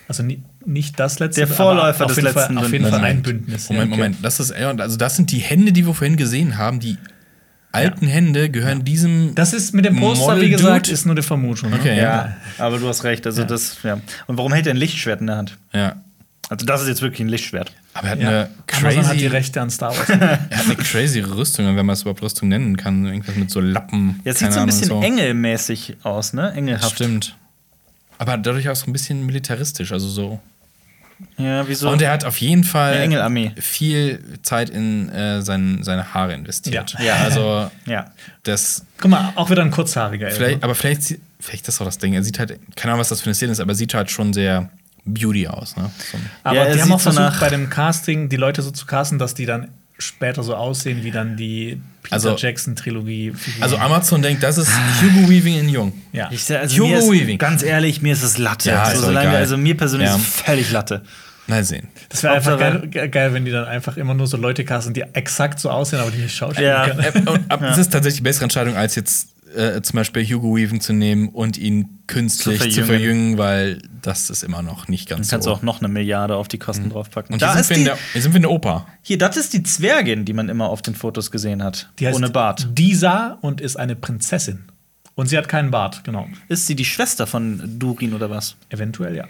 Also 0.07 0.23
ni 0.23 0.41
nicht 0.64 0.99
das 0.99 1.18
letzte, 1.19 1.41
Der 1.41 1.48
Vorläufer 1.48 2.06
des 2.06 2.18
jeden 2.18 2.30
Fall, 2.30 2.41
letzten 2.44 2.57
Auf 2.60 2.72
jeden. 2.72 2.86
Fall 2.88 3.02
ein 3.03 3.23
Bündnis. 3.23 3.69
Moment, 3.69 3.90
ja. 3.91 3.98
Moment, 3.98 4.18
das 4.22 4.40
ist. 4.40 4.52
Also 4.52 4.95
das 4.98 5.15
sind 5.15 5.32
die 5.32 5.40
Hände, 5.40 5.72
die 5.72 5.88
wir 5.88 5.94
vorhin 5.95 6.18
gesehen 6.18 6.57
haben. 6.60 6.80
Die 6.80 6.98
alten 7.72 8.06
Hände 8.06 8.49
gehören 8.49 8.84
diesem. 8.84 9.34
Das 9.34 9.53
ist 9.53 9.73
mit 9.73 9.86
dem 9.86 9.99
Poster, 9.99 10.40
wie 10.40 10.49
gesagt, 10.49 10.88
ist 10.90 11.06
nur 11.06 11.15
eine 11.15 11.23
Vermutung. 11.23 11.72
ne? 11.72 11.78
Okay, 11.78 11.98
ja. 11.98 12.03
Ja, 12.03 12.36
aber 12.60 12.78
du 12.78 12.88
hast 12.88 13.03
recht. 13.03 13.26
Also 13.26 13.44
das, 13.44 13.78
ja. 13.84 13.99
Und 14.28 14.38
warum 14.38 14.53
hält 14.53 14.68
er 14.68 14.73
ein 14.73 14.78
Lichtschwert 14.78 15.22
in 15.22 15.28
der 15.28 15.38
Hand? 15.38 15.57
ja. 15.73 15.95
Also 16.52 16.65
das 16.65 16.82
ist 16.82 16.90
jetzt 16.90 17.02
wirklich 17.02 17.22
ein 17.22 17.30
Lichtschwert. 17.30 17.72
Aber 17.94 18.07
er 18.07 18.11
hat 18.11 18.19
Ja. 18.19 18.28
eine 18.28 18.49
Amazon 18.73 19.07
hat 19.07 19.14
die 19.14 19.19
crazy, 19.19 19.28
Rechte 19.28 19.61
an 19.61 19.69
Star 19.69 19.98
Wars. 19.98 20.10
er 20.10 20.40
hat 20.41 20.65
eine 20.65 20.76
crazy 20.76 21.22
Rüstung, 21.22 21.65
wenn 21.78 21.86
man 21.86 21.94
es 21.94 22.02
überhaupt 22.02 22.22
Rüstung 22.22 22.49
nennen 22.49 22.76
kann. 22.76 23.06
Irgendwas 23.06 23.38
mit 23.38 23.49
so 23.49 23.61
Lappen. 23.61 24.19
Jetzt 24.26 24.40
sieht 24.40 24.52
so 24.52 24.60
ein 24.60 24.65
bisschen 24.65 25.02
engelmäßig 25.02 25.95
aus, 26.03 26.34
ne? 26.34 26.52
Engelhaft. 26.52 26.94
Stimmt. 26.95 27.38
Aber 28.18 28.36
dadurch 28.38 28.68
auch 28.68 28.76
so 28.76 28.88
ein 28.88 28.91
bisschen 28.91 29.26
militaristisch, 29.26 29.94
also 29.94 30.10
so. 30.10 30.41
Ja, 31.38 31.65
wieso? 31.69 31.90
Und 31.90 32.02
er 32.02 32.11
hat 32.11 32.26
auf 32.26 32.36
jeden 32.40 32.65
Fall 32.65 33.53
viel 33.61 34.22
Zeit 34.41 34.69
in 34.69 35.07
äh, 35.07 35.41
sein, 35.41 35.80
seine 35.84 36.14
Haare 36.14 36.34
investiert. 36.34 36.98
Ja. 36.99 37.06
Ja. 37.06 37.15
Also 37.23 37.72
ja. 37.86 38.11
das 38.44 38.86
Guck 38.99 39.10
mal, 39.10 39.32
auch 39.36 39.49
wieder 39.49 39.61
ein 39.61 39.72
kurzhaariger 39.72 40.30
vielleicht, 40.32 40.64
aber 40.65 40.76
vielleicht, 40.76 41.18
vielleicht 41.40 41.61
ist 41.61 41.68
das 41.69 41.80
auch 41.82 41.86
das 41.86 41.98
Ding. 41.98 42.14
Er 42.14 42.23
sieht 42.23 42.40
halt, 42.40 42.60
keine 42.76 42.91
Ahnung, 42.91 42.99
was 42.99 43.07
das 43.07 43.22
für 43.22 43.28
eine 43.28 43.36
Szene 43.36 43.53
ist, 43.53 43.61
aber 43.61 43.72
er 43.72 43.76
sieht 43.76 43.94
halt 43.94 44.11
schon 44.11 44.34
sehr 44.34 44.69
Beauty 45.06 45.48
aus. 45.48 45.76
Ne? 45.78 45.90
So. 46.11 46.18
Aber 46.44 46.56
Ja, 46.56 46.73
die 46.73 46.82
haben 46.82 46.91
auch 46.91 46.99
so 46.99 47.11
versucht, 47.11 47.23
nach- 47.23 47.40
bei 47.40 47.49
dem 47.49 47.69
Casting 47.69 48.30
die 48.30 48.36
Leute 48.38 48.61
so 48.61 48.72
zu 48.72 48.86
casten, 48.86 49.18
dass 49.19 49.34
die 49.34 49.45
dann 49.45 49.69
später 49.98 50.41
so 50.44 50.56
aussehen 50.56 51.03
wie 51.03 51.11
dann 51.11 51.38
die 51.38 51.80
Peter 52.03 52.14
Also- 52.15 52.36
Jackson-Trilogie. 52.36 53.34
Also 53.60 53.78
Amazon 53.78 54.22
denkt, 54.22 54.41
das 54.44 54.57
ist 54.57 54.69
Hugo 55.02 55.30
Weaving 55.30 55.60
in 55.60 55.69
Jung. 55.69 55.94
ja. 56.11 56.30
Ich, 56.32 56.52
also 56.56 56.84
Hugo 56.84 57.11
Weaving. 57.11 57.38
Ganz 57.38 57.61
ehrlich, 57.64 58.02
mir 58.02 58.14
ist 58.14 58.23
es 58.23 58.38
Latte. 58.38 58.69
Ja, 58.69 58.86
so, 58.86 58.91
ist 58.94 58.98
doch 59.02 59.06
solange, 59.07 59.30
also 59.38 59.57
mir 59.57 59.78
persönlich 59.78 60.10
Ja. 60.10 60.15
ist 60.15 60.22
es 60.22 60.41
völlig 60.41 60.72
Latte. 60.72 61.03
Mal 61.48 61.64
sehen. 61.64 61.88
Das 62.10 62.23
wäre 62.23 62.36
einfach 62.36 62.57
geil, 62.57 62.88
geil, 63.10 63.34
wenn 63.34 63.45
die 63.45 63.52
dann 63.52 63.65
einfach 63.65 63.98
immer 63.98 64.14
nur 64.14 64.28
so 64.28 64.38
Leute 64.38 64.64
casten, 64.64 64.94
die 64.94 65.02
exakt 65.14 65.60
so 65.60 65.69
aussehen, 65.69 65.99
aber 65.99 66.11
die 66.11 66.19
nicht 66.19 66.36
schauspielen 66.36 66.69
Ja. 66.69 66.88
können. 66.88 67.28
Äh, 67.28 67.30
und, 67.30 67.52
aber 67.52 67.68
Das 67.68 67.78
ist 67.78 67.91
tatsächlich 67.91 68.19
die 68.19 68.23
bessere 68.23 68.44
Entscheidung, 68.44 68.76
als 68.76 68.95
jetzt 68.95 69.28
äh, 69.56 69.82
zum 69.82 69.98
Beispiel 69.98 70.23
Hugo 70.26 70.56
Weaving 70.56 70.82
zu 70.82 70.94
nehmen 70.94 71.30
und 71.30 71.57
ihn 71.57 71.99
künstlich 72.07 72.60
Zu 72.60 72.69
zu 72.69 72.86
verjüngen. 72.86 72.88
verjüngen, 72.88 73.38
weil 73.38 73.82
das 74.02 74.30
ist 74.30 74.44
immer 74.44 74.61
noch 74.61 74.88
nicht 74.88 75.07
ganz 75.10 75.30
Kannst 75.30 75.45
du 75.48 75.52
so. 75.52 75.56
auch 75.56 75.61
noch 75.61 75.80
eine 75.80 75.88
Milliarde 75.88 76.36
auf 76.36 76.48
die 76.48 76.57
Kosten 76.60 76.90
draufpacken. 76.90 77.34
und 77.34 77.41
da 77.41 77.52
hier 77.53 77.61
ist 77.61 77.68
sind, 77.68 77.78
wir 77.78 77.78
in 77.78 77.84
die, 77.84 77.90
der, 77.90 77.98
hier 78.14 78.22
sind 78.22 78.32
wir 78.34 78.38
in 78.38 78.41
der 78.44 78.52
Oper. 78.52 78.88
hier, 79.02 79.18
das 79.18 79.38
ist 79.38 79.53
die 79.53 79.64
Zwergin, 79.64 80.26
die 80.26 80.34
man 80.34 80.49
immer 80.49 80.69
auf 80.69 80.82
den 80.82 80.95
Fotos 80.95 81.32
gesehen 81.32 81.64
hat. 81.64 81.90
Die 81.99 82.07
heißt 82.07 82.18
ohne 82.18 82.30
Bart. 82.30 82.68
Disa 82.78 83.38
und 83.41 83.61
ist 83.61 83.76
eine 83.78 83.95
Prinzessin. 83.95 84.64
Und 85.15 85.28
sie 85.28 85.38
hat 85.38 85.48
keinen 85.49 85.72
Bart, 85.72 86.03
genau. 86.03 86.28
Ist 86.48 86.68
sie 86.68 86.76
die 86.76 86.86
Schwester 86.86 87.28
von 87.28 87.78
Durin 87.80 88.14
oder 88.14 88.30
was? 88.30 88.56
Eventuell 88.69 89.15
ja. 89.15 89.26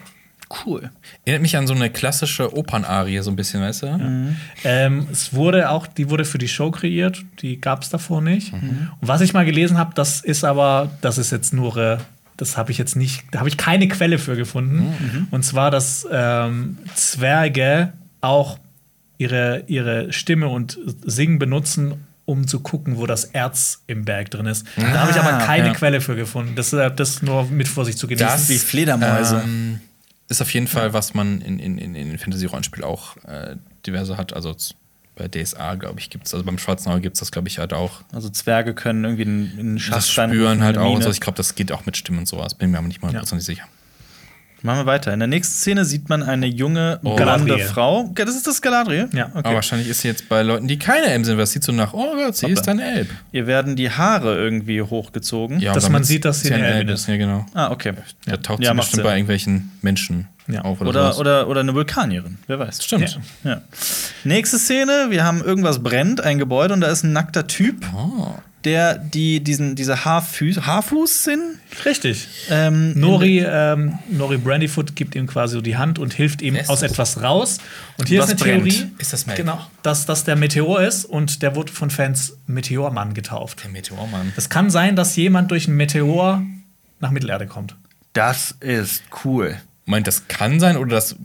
Cool. 0.65 0.89
Erinnert 1.25 1.41
mich 1.41 1.57
an 1.57 1.67
so 1.67 1.73
eine 1.73 1.89
klassische 1.89 2.55
Opernarie, 2.55 3.19
so 3.19 3.31
ein 3.31 3.35
bisschen, 3.35 3.61
weißt 3.61 3.83
du? 3.83 4.35
Ähm, 4.63 5.07
es 5.11 5.33
wurde 5.33 5.69
auch, 5.69 5.87
die 5.87 6.09
wurde 6.09 6.25
für 6.25 6.37
die 6.37 6.47
Show 6.47 6.71
kreiert, 6.71 7.23
die 7.41 7.59
gab 7.59 7.83
es 7.83 7.89
davor 7.89 8.21
nicht. 8.21 8.53
Und 8.53 8.89
was 9.01 9.21
ich 9.21 9.33
mal 9.33 9.45
gelesen 9.45 9.77
habe, 9.77 9.93
das 9.95 10.21
ist 10.21 10.43
aber, 10.43 10.89
das 11.01 11.17
ist 11.17 11.31
jetzt 11.31 11.53
nur, 11.53 11.77
äh, 11.77 11.97
das 12.37 12.57
habe 12.57 12.71
ich 12.71 12.77
jetzt 12.77 12.95
nicht, 12.95 13.23
da 13.31 13.39
habe 13.39 13.49
ich 13.49 13.57
keine 13.57 13.87
Quelle 13.87 14.17
für 14.17 14.35
gefunden. 14.35 15.27
Und 15.31 15.43
zwar, 15.43 15.71
dass 15.71 16.07
ähm, 16.11 16.77
Zwerge 16.95 17.93
auch 18.19 18.59
ihre, 19.17 19.63
ihre 19.67 20.11
Stimme 20.11 20.47
und 20.47 20.79
Singen 21.05 21.37
benutzen, 21.37 21.93
um 22.25 22.47
zu 22.47 22.59
gucken, 22.61 22.97
wo 22.97 23.05
das 23.05 23.25
Erz 23.25 23.83
im 23.87 24.05
Berg 24.05 24.31
drin 24.31 24.45
ist. 24.45 24.65
Da 24.77 25.01
habe 25.01 25.11
ich 25.11 25.17
aber 25.17 25.45
keine 25.45 25.67
ja. 25.67 25.73
Quelle 25.73 26.01
für 26.01 26.15
gefunden. 26.15 26.53
Deshalb 26.55 26.97
das 26.97 27.21
nur 27.21 27.45
mit 27.45 27.67
Vorsicht 27.67 27.97
zu 27.97 28.07
genießen. 28.07 28.27
Das 28.27 28.49
Wie 28.49 28.57
Fledermäuse. 28.57 29.41
Ähm, 29.43 29.79
ist 30.31 30.41
auf 30.41 30.53
jeden 30.53 30.67
Fall, 30.67 30.93
was 30.93 31.13
man 31.13 31.41
in, 31.41 31.59
in, 31.59 31.77
in, 31.77 31.93
in 31.93 32.17
Fantasy-Rollenspiel 32.17 32.83
auch 32.83 33.17
äh, 33.25 33.57
diverse 33.85 34.17
hat. 34.17 34.33
Also 34.33 34.55
bei 35.15 35.27
DSA, 35.27 35.75
glaube 35.75 35.99
ich, 35.99 36.09
gibt 36.09 36.25
es, 36.25 36.33
also 36.33 36.45
beim 36.45 36.57
Schwarzen 36.57 36.89
Auge 36.89 37.01
gibt 37.01 37.17
es 37.17 37.19
das, 37.19 37.31
glaube 37.31 37.49
ich, 37.49 37.59
halt 37.59 37.73
auch. 37.73 38.01
Also 38.13 38.29
Zwerge 38.29 38.73
können 38.73 39.03
irgendwie 39.03 39.23
einen, 39.23 39.59
einen 39.59 39.75
Das 39.75 39.83
Schachstein 39.83 40.29
spüren 40.29 40.63
halt 40.63 40.77
auch. 40.77 40.95
Also 40.95 41.11
ich 41.11 41.19
glaube, 41.19 41.37
das 41.37 41.53
geht 41.55 41.71
auch 41.71 41.85
mit 41.85 41.97
Stimmen 41.97 42.19
und 42.19 42.27
sowas. 42.27 42.55
Bin 42.55 42.71
mir 42.71 42.77
aber 42.77 42.87
nicht 42.87 43.01
mal 43.01 43.09
hundertprozentig 43.09 43.45
sicher. 43.45 43.67
Machen 44.63 44.79
wir 44.81 44.85
weiter. 44.85 45.11
In 45.13 45.19
der 45.19 45.27
nächsten 45.27 45.55
Szene 45.55 45.85
sieht 45.85 46.07
man 46.09 46.21
eine 46.21 46.45
junge, 46.45 46.99
Oh. 47.03 47.15
blonde. 47.15 47.57
Frau. 47.59 48.11
Das 48.15 48.35
ist 48.35 48.45
das 48.45 48.61
Galadriel? 48.61 49.09
Ja. 49.13 49.25
okay. 49.27 49.39
Aber 49.39 49.55
wahrscheinlich 49.55 49.87
ist 49.89 50.01
sie 50.01 50.07
jetzt 50.07 50.29
bei 50.29 50.43
Leuten, 50.43 50.67
die 50.67 50.77
keine 50.77 51.07
Elben 51.07 51.23
sind, 51.25 51.37
weil 51.37 51.45
es 51.45 51.51
sieht 51.51 51.63
so 51.63 51.71
nach, 51.71 51.93
oh 51.93 52.13
Gott, 52.15 52.35
sie 52.35 52.45
Hoppe. 52.45 52.53
ist 52.53 52.67
ein 52.69 52.79
Elb. 52.79 53.09
Ihr 53.31 53.47
werden 53.47 53.75
die 53.75 53.89
Haare 53.89 54.35
irgendwie 54.37 54.81
hochgezogen. 54.81 55.59
Ja, 55.59 55.73
Dass 55.73 55.89
man 55.89 56.03
sieht, 56.03 56.25
dass 56.25 56.41
sie 56.41 56.53
ein 56.53 56.63
Elb 56.63 56.89
ist. 56.89 57.07
Ja, 57.07 57.17
genau. 57.17 57.45
Ah, 57.53 57.71
okay. 57.71 57.93
Da 58.25 58.37
taucht 58.37 58.61
Ja, 58.63 58.69
sie 58.71 58.75
macht 58.75 58.85
bestimmt 58.87 58.95
Sinn. 58.97 59.03
bei 59.03 59.11
irgendwelchen 59.15 59.71
Menschen 59.81 60.27
Ja. 60.47 60.61
auf 60.61 60.79
oder, 60.81 60.89
Oder, 60.89 61.01
sowas. 61.05 61.17
oder, 61.19 61.47
oder 61.47 61.59
eine 61.61 61.73
Vulkanierin. 61.73 62.37
Wer 62.47 62.59
weiß. 62.59 62.83
Stimmt. 62.83 63.19
Ja. 63.43 63.61
Nächste 64.23 64.59
Szene: 64.59 65.07
Wir 65.09 65.23
haben 65.23 65.43
irgendwas 65.43 65.81
brennt, 65.81 66.21
ein 66.21 66.37
Gebäude, 66.37 66.73
und 66.75 66.81
da 66.81 66.87
ist 66.87 67.03
ein 67.03 67.13
nackter 67.13 67.47
Typ, 67.47 67.83
Oh. 67.95 68.35
Der 68.65 68.97
die, 68.97 69.39
diesen, 69.39 69.75
diese 69.75 70.05
Haarfuß, 70.05 70.65
Haarfuß 70.65 71.23
sind. 71.23 71.41
Richtig. 71.85 72.27
Ähm, 72.49 72.97
Nori, 72.99 73.39
ähm, 73.45 73.97
Nori 74.09 74.37
Brandyfoot 74.37 74.95
gibt 74.95 75.15
ihm 75.15 75.27
quasi 75.27 75.53
so 75.55 75.61
die 75.61 75.77
Hand 75.77 75.97
und 75.99 76.13
hilft 76.13 76.41
ihm 76.41 76.55
aus 76.67 76.81
das? 76.81 76.83
etwas 76.83 77.21
raus. 77.23 77.57
Und 77.97 78.07
hier 78.09 78.21
Was 78.21 78.31
ist 78.31 78.41
eine 78.43 78.59
brennt? 78.61 78.71
Theorie, 78.73 78.91
Ist 78.99 79.13
das 79.13 79.25
Melk? 79.25 79.37
genau, 79.37 79.65
dass 79.83 80.05
das 80.05 80.23
der 80.23 80.35
Meteor 80.35 80.81
ist 80.81 81.05
und 81.05 81.41
der 81.41 81.55
wurde 81.55 81.71
von 81.71 81.89
Fans 81.89 82.33
Meteormann 82.47 83.13
getauft. 83.13 83.63
Der 83.63 83.71
Meteormann. 83.71 84.33
Es 84.35 84.49
kann 84.49 84.69
sein, 84.69 84.95
dass 84.95 85.15
jemand 85.15 85.49
durch 85.51 85.67
einen 85.67 85.77
Meteor 85.77 86.43
nach 86.99 87.11
Mittelerde 87.11 87.47
kommt. 87.47 87.75
das 88.13 88.55
ist 88.59 89.03
cool. 89.23 89.55
Meint, 89.85 90.05
das 90.07 90.27
kann 90.27 90.59
sein 90.59 90.77
oder 90.77 90.95
das 90.95 91.15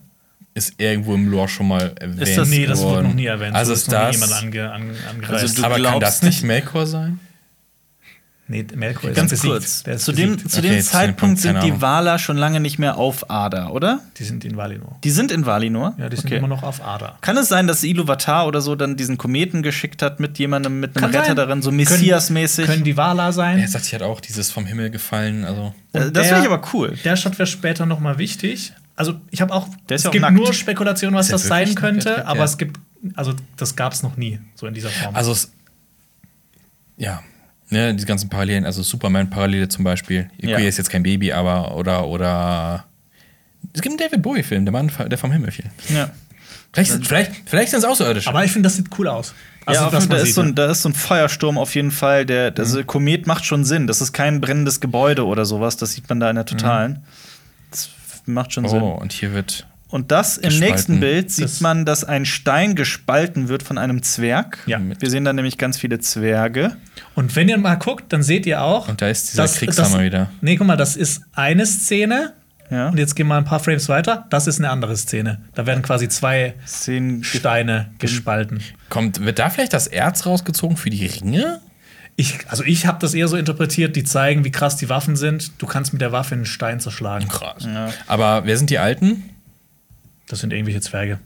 ist 0.55 0.75
irgendwo 0.79 1.15
im 1.15 1.29
Lore 1.29 1.49
schon 1.49 1.69
mal 1.69 1.93
erwähnt? 2.01 2.23
Ist 2.23 2.39
das- 2.39 2.49
nee, 2.49 2.65
das 2.65 2.79
wurde 2.81 2.95
worden? 2.95 3.07
noch 3.09 3.15
nie 3.15 3.27
erwähnt. 3.27 3.55
Also 3.55 3.75
So 3.75 3.81
ist 3.81 3.91
noch 3.91 3.99
nie 3.99 4.05
das. 4.07 4.15
jemand 4.15 4.33
ange, 4.33 4.73
an, 4.73 4.91
angereist. 5.11 5.43
Also 5.43 5.55
du 5.57 5.65
aber 5.65 5.75
kann 5.75 5.83
glaubst 5.83 6.03
das 6.03 6.23
nicht 6.23 6.43
Melkor 6.45 6.87
sein? 6.87 7.21
Nee, 8.49 8.67
Melkor 8.75 9.11
ist 9.11 9.17
Ganz 9.17 9.31
besiegt. 9.31 9.53
kurz. 9.53 9.83
Der 9.83 9.95
ist 9.95 10.05
Zu 10.05 10.13
dem, 10.13 10.35
besiegt. 10.37 10.51
zu 10.53 10.59
Okay, 10.61 10.69
dem 10.71 10.83
Zeitpunkt 10.83 11.39
sind 11.41 11.63
die. 11.63 11.81
Wala 11.81 12.19
schon 12.19 12.37
lange 12.37 12.61
nicht 12.61 12.79
mehr 12.79 12.97
auf 12.97 13.31
Ada, 13.31 13.69
oder? 13.69 14.01
Die 14.17 14.25
sind 14.25 14.45
in 14.45 14.57
Valinor. 14.57 14.99
Die 15.05 15.11
sind 15.11 15.31
in 15.33 15.47
Valinor. 15.47 15.95
Ja, 15.99 16.09
die 16.09 16.17
sind 16.17 16.27
Okay. 16.27 16.37
immer 16.39 16.49
noch 16.49 16.63
auf 16.63 16.83
Ada. 16.85 17.19
Kann 17.21 17.37
es 17.37 17.49
sein, 17.49 17.67
dass 17.67 17.83
Iluvatar 17.83 18.47
oder 18.47 18.61
so 18.61 18.75
dann 18.77 18.97
diesen 18.97 19.19
Kometen 19.19 19.63
geschickt 19.63 20.03
hat 20.03 20.21
mit 20.21 20.39
jemandem, 20.39 20.81
mit 20.81 20.97
einem 20.97 21.03
Kann 21.03 21.11
Retter 21.11 21.27
sein. 21.29 21.37
darin, 21.37 21.63
so 21.63 21.71
Können- 21.71 21.77
Messias-mäßig? 21.79 22.67
Können 22.67 22.85
die 22.85 22.97
Wala 22.97 23.33
sein? 23.33 23.59
Er 23.59 23.69
sagt, 23.69 23.87
ich 23.87 23.95
hat 23.95 24.03
auch 24.03 24.21
dieses 24.21 24.51
vom 24.51 24.67
Himmel 24.67 24.91
gefallen. 24.91 25.45
Also 25.45 25.75
Äh, 25.93 26.05
Und 26.05 26.17
das 26.17 26.27
finde 26.29 26.43
ich 26.43 26.47
aber 26.51 26.63
cool. 26.75 26.95
Der 27.05 27.17
Shot 27.17 27.39
wäre 27.39 27.47
später 27.47 27.87
noch 27.87 28.01
mal 28.01 28.19
wichtig. 28.19 28.73
Also 28.97 29.15
ich 29.31 29.41
habe 29.41 29.53
auch, 29.53 29.69
Der 29.89 29.97
ist 29.97 30.01
es 30.01 30.05
ja 30.05 30.09
auch 30.09 30.13
gibt 30.13 30.23
nackt. 30.23 30.35
nur 30.37 30.53
Spekulationen, 30.53 31.15
was 31.17 31.29
das 31.29 31.45
sein 31.45 31.69
nackt? 31.69 31.79
könnte, 31.81 32.11
Ja. 32.19 32.25
aber 32.27 32.45
es 32.45 32.57
gibt, 32.59 32.79
also 33.15 33.35
das 33.57 33.77
gab 33.77 33.93
es 33.93 34.03
noch 34.03 34.17
nie, 34.17 34.39
so 34.55 34.67
in 34.67 34.73
dieser 34.75 34.89
Form. 34.91 35.15
Also 35.15 35.33
es, 35.33 35.53
ja, 36.97 37.23
ne, 37.71 37.95
die 37.95 38.05
ganzen 38.05 38.29
Parallelen, 38.29 38.65
also 38.65 38.83
Superman-Parallele 38.83 39.69
zum 39.69 39.85
Beispiel. 39.85 40.29
Ja. 40.39 40.59
Ist 40.59 40.79
jetzt 40.79 40.91
kein 40.91 41.03
Baby, 41.03 41.33
aber 41.33 41.77
oder 41.77 42.07
oder 42.07 42.85
es 43.73 43.81
gibt 43.83 43.93
einen 43.93 43.99
David 43.99 44.23
Bowie-Film, 44.23 44.65
der 44.65 44.73
Mann, 44.73 44.91
der 45.09 45.19
vom 45.19 45.33
Himmel 45.33 45.51
fiel. 45.51 45.67
Ja. 45.95 46.11
Vielleicht, 46.73 47.07
vielleicht, 47.07 47.33
vielleicht 47.47 47.71
sind 47.71 47.79
es 47.79 47.85
Außerirdische. 47.85 48.29
aber 48.29 48.45
ich 48.45 48.53
finde, 48.53 48.67
das 48.67 48.77
sieht 48.77 48.87
cool 48.99 49.09
aus. 49.09 49.35
Also, 49.65 49.85
ja, 49.85 49.91
da, 49.91 50.01
sieht, 50.01 50.13
ist 50.13 50.35
so 50.35 50.43
ein, 50.43 50.55
da 50.55 50.71
ist 50.71 50.83
so 50.83 50.91
ein 50.91 50.95
Feuersturm 50.95 51.59
auf 51.59 51.75
jeden 51.75 51.91
Fall. 51.91 52.25
Der, 52.27 52.51
der 52.51 52.67
Mhm. 52.67 52.87
Komet 52.87 53.27
macht 53.27 53.45
schon 53.45 53.65
Sinn. 53.65 53.87
Das 53.87 54.01
ist 54.01 54.13
kein 54.13 54.41
brennendes 54.41 54.81
Gebäude 54.81 55.27
oder 55.27 55.45
sowas. 55.45 55.77
Das 55.77 55.93
sieht 55.93 56.09
man 56.09 56.21
da 56.21 56.31
in 56.31 56.37
der 56.37 56.45
Totalen. 56.47 57.01
Das 57.71 57.91
macht 58.27 58.53
schon 58.53 58.69
Sinn. 58.69 58.79
Mhm. 58.79 58.85
oh, 58.85 58.93
und 58.93 59.13
hier 59.13 59.33
wird 59.33 59.67
Und 59.89 60.11
das 60.11 60.37
im 60.37 60.59
nächsten 60.59 60.99
Bild 60.99 61.31
sieht 61.31 61.45
Das- 61.45 61.61
man, 61.61 61.85
dass 61.85 62.03
ein 62.03 62.25
Stein 62.25 62.75
gespalten 62.75 63.49
wird 63.49 63.63
von 63.63 63.79
einem 63.79 64.03
Zwerg. 64.03 64.59
Ja. 64.67 64.81
Wir 64.99 65.11
sehen 65.11 65.25
da 65.25 65.33
nämlich 65.33 65.59
ganz 65.59 65.79
viele 65.79 66.01
Zwerge. 66.01 66.77
Und 67.15 67.37
wenn 67.37 67.49
ihr 67.49 67.57
mal 67.57 67.77
guckt, 67.77 68.13
dann 68.13 68.23
seht 68.25 68.47
ihr 68.47 68.63
auch. 68.63 68.89
Und 68.89 69.01
da 69.01 69.09
ist 69.09 69.31
dieser 69.33 69.43
dass- 69.45 69.57
Kriegshammer 69.59 69.97
das- 69.99 70.03
wieder. 70.05 70.31
Nee, 70.41 70.57
guck 70.57 70.67
mal, 70.67 70.77
das 70.77 70.97
ist 70.97 71.23
eine 71.35 71.65
Szene. 71.67 72.33
Ja. 72.69 72.89
Und 72.89 72.99
jetzt 72.99 73.15
gehen 73.15 73.29
wir 73.29 73.37
ein 73.37 73.45
paar 73.45 73.61
Frames 73.61 73.89
weiter. 73.89 74.27
Das 74.29 74.49
ist 74.49 74.59
eine 74.59 74.71
andere 74.71 74.97
Szene. 74.97 75.39
Da 75.55 75.67
werden 75.67 75.83
quasi 75.83 76.09
zwei 76.09 76.55
Szenen 76.67 77.23
Steine 77.23 77.91
gespalten. 78.01 78.61
Kommt, 78.89 79.25
wird 79.25 79.39
da 79.39 79.51
vielleicht 79.51 79.73
das 79.73 79.87
Erz 79.87 80.27
rausgezogen 80.27 80.77
für 80.77 80.91
die 80.91 81.07
Ringe? 81.07 81.61
Ich, 82.17 82.39
also 82.49 82.65
ich 82.65 82.87
habe 82.87 82.99
das 83.01 83.15
eher 83.15 83.29
so 83.29 83.37
interpretiert, 83.37 83.95
die 83.95 84.03
zeigen, 84.03 84.45
wie 84.45 84.51
krass 84.51 84.77
die 84.77 84.89
Waffen 84.89 85.15
sind. 85.15 85.53
Du 85.63 85.67
kannst 85.67 85.93
mit 85.93 86.03
der 86.03 86.11
Waffe 86.11 86.35
einen 86.35 86.45
Stein 86.47 86.81
zerschlagen. 86.81 87.29
Krass. 87.29 87.69
Aber 88.09 88.47
wer 88.47 88.57
sind 88.57 88.71
die 88.71 88.79
Alten? 88.79 89.23
Das 90.29 90.41
sind 90.41 90.53
irgendwelche 90.53 90.81
Zwerge. 90.81 91.19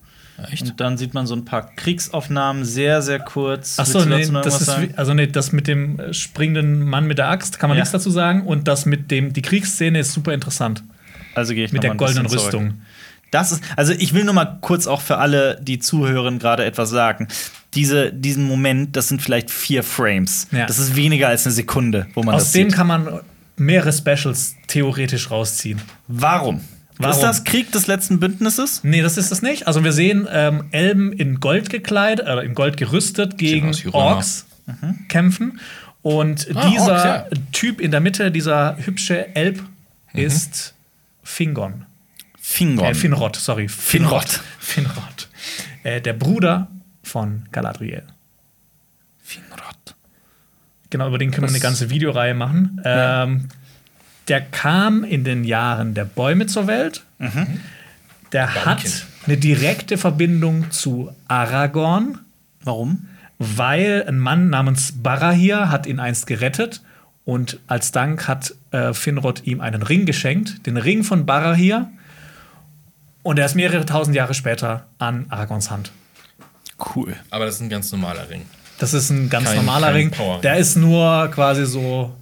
Echt? 0.50 0.62
Und 0.62 0.80
dann 0.80 0.96
sieht 0.96 1.12
man 1.12 1.26
so 1.26 1.34
ein 1.34 1.44
paar 1.44 1.70
Kriegsaufnahmen, 1.76 2.64
sehr, 2.64 3.02
sehr 3.02 3.18
kurz. 3.18 3.76
Ach 3.78 3.84
so, 3.84 3.98
Willst 4.08 4.30
du 4.30 4.32
nee, 4.32 4.40
das 4.42 4.60
ist 4.60 4.66
sagen? 4.68 4.88
wie, 4.90 4.94
also 4.96 5.12
nee, 5.12 5.26
das 5.26 5.52
mit 5.52 5.66
dem 5.66 6.00
äh, 6.00 6.14
springenden 6.14 6.80
Mann 6.82 7.06
mit 7.06 7.18
der 7.18 7.28
Axt 7.28 7.58
kann 7.58 7.68
man 7.68 7.76
Ja. 7.76 7.82
nichts 7.82 7.92
dazu 7.92 8.10
sagen 8.10 8.46
und 8.46 8.66
das 8.66 8.86
mit 8.86 9.10
dem 9.10 9.32
die 9.34 9.42
Kriegsszene 9.42 9.98
ist 9.98 10.12
super 10.12 10.32
interessant 10.32 10.82
Also 11.34 11.52
gehe 11.52 11.64
ich 11.66 11.72
mit 11.72 11.78
noch 11.78 11.82
der 11.82 11.90
mal 11.90 11.94
ein 11.94 11.98
goldenen 11.98 12.28
zurück. 12.28 12.44
Rüstung. 12.46 12.80
Das 13.30 13.52
ist, 13.52 13.62
also 13.76 13.92
ich 13.92 14.14
will 14.14 14.24
nur 14.24 14.32
mal 14.34 14.58
kurz 14.62 14.86
auch 14.86 15.02
für 15.02 15.18
alle, 15.18 15.60
die 15.62 15.78
zuhören, 15.78 16.38
gerade 16.38 16.64
etwas 16.64 16.88
sagen. 16.90 17.28
Diese, 17.74 18.10
diesen 18.12 18.44
Moment, 18.44 18.96
das 18.96 19.06
sind 19.08 19.22
vielleicht 19.22 19.50
vier 19.50 19.82
Frames. 19.84 20.48
Ja. 20.50 20.66
Das 20.66 20.78
ist 20.80 20.96
weniger 20.96 21.28
als 21.28 21.44
eine 21.46 21.52
Sekunde, 21.54 22.06
wo 22.14 22.22
man 22.24 22.34
Aus 22.34 22.44
das 22.44 22.52
dem 22.52 22.70
sieht. 22.70 22.76
kann 22.76 22.86
man 22.88 23.20
mehrere 23.56 23.92
Specials 23.92 24.56
theoretisch 24.66 25.30
rausziehen. 25.30 25.80
Warum? 26.08 26.62
Warum? 27.00 27.14
Ist 27.14 27.22
das 27.22 27.44
Krieg 27.44 27.72
des 27.72 27.86
letzten 27.86 28.20
Bündnisses? 28.20 28.84
Nee, 28.84 29.02
das 29.02 29.16
ist 29.16 29.30
es 29.32 29.42
nicht. 29.42 29.66
Also 29.66 29.82
wir 29.84 29.92
sehen 29.92 30.28
ähm, 30.30 30.64
Elben 30.70 31.12
in 31.12 31.40
Gold 31.40 31.70
gekleidet, 31.70 32.26
äh, 32.26 32.40
in 32.40 32.54
Gold 32.54 32.76
gerüstet 32.76 33.38
gegen. 33.38 33.74
Orks 33.92 34.46
kämpfen. 35.08 35.60
Und 36.02 36.48
Ah, 36.54 36.68
dieser 36.70 36.92
Orks, 36.92 37.04
ja. 37.04 37.26
Typ 37.52 37.80
in 37.80 37.90
der 37.90 38.00
Mitte, 38.00 38.30
dieser 38.30 38.76
hübsche 38.78 39.34
Elb, 39.34 39.62
ist 40.12 40.74
Fingon. 41.22 41.86
Fingon. 42.38 42.86
Äh, 42.86 42.94
Finrod, 42.94 43.36
sorry. 43.36 43.68
Finrod. 43.68 44.40
Finrod. 44.58 45.28
Äh, 45.82 46.00
der 46.00 46.14
Bruder 46.14 46.68
von 47.02 47.46
Galadriel. 47.52 48.02
Finrod. 49.22 49.94
Genau, 50.90 51.08
über 51.08 51.18
den 51.18 51.30
können 51.30 51.46
wir 51.46 51.50
eine 51.50 51.60
ganze 51.60 51.90
Videoreihe 51.90 52.34
machen. 52.34 52.80
Ähm, 52.84 53.48
der 54.30 54.40
kam 54.40 55.04
in 55.04 55.24
den 55.24 55.44
Jahren 55.44 55.92
der 55.92 56.04
Bäume 56.06 56.46
zur 56.46 56.66
Welt. 56.66 57.02
Der 58.32 58.54
hat 58.54 58.64
Baumkind. 58.64 59.06
eine 59.26 59.36
direkte 59.36 59.98
Verbindung 59.98 60.70
zu 60.70 61.12
Aragorn, 61.28 62.18
Warum? 62.64 63.06
weil 63.38 64.04
ein 64.08 64.18
Mann 64.18 64.48
namens 64.50 64.92
Barahir 65.02 65.70
hat 65.70 65.86
ihn 65.86 65.98
einst 66.00 66.26
gerettet 66.26 66.80
und 67.24 67.58
als 67.66 67.90
Dank 67.92 68.28
hat 68.28 68.54
äh, 68.70 68.92
Finrod 68.94 69.42
ihm 69.46 69.60
einen 69.60 69.82
Ring 69.82 70.06
geschenkt, 70.06 70.66
den 70.66 70.76
Ring 70.76 71.04
von 71.04 71.26
Barahir. 71.26 71.90
Und 73.22 73.38
er 73.38 73.46
ist 73.46 73.54
mehrere 73.56 73.84
tausend 73.84 74.16
Jahre 74.16 74.32
später 74.34 74.86
an 74.98 75.26
Aragorns 75.28 75.70
Hand. 75.70 75.90
Cool. 76.94 77.14
Aber 77.30 77.44
das 77.46 77.56
ist 77.56 77.60
ein 77.60 77.68
ganz 77.68 77.92
normaler 77.92 78.28
Ring. 78.30 78.42
Das 78.78 78.94
ist 78.94 79.10
ein 79.10 79.28
ganz 79.28 79.46
Kein- 79.48 79.56
normaler 79.56 79.88
kein 79.88 79.96
Ring. 79.96 80.10
Powerring. 80.10 80.40
Der 80.42 80.56
ist 80.56 80.76
nur 80.76 81.28
quasi 81.30 81.66
so 81.66 82.16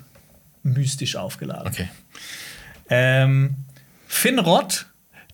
mystisch 0.62 1.16
aufgeladen. 1.16 1.66
Okay. 1.68 1.88
Ähm, 2.90 3.56
Finrod 4.06 4.86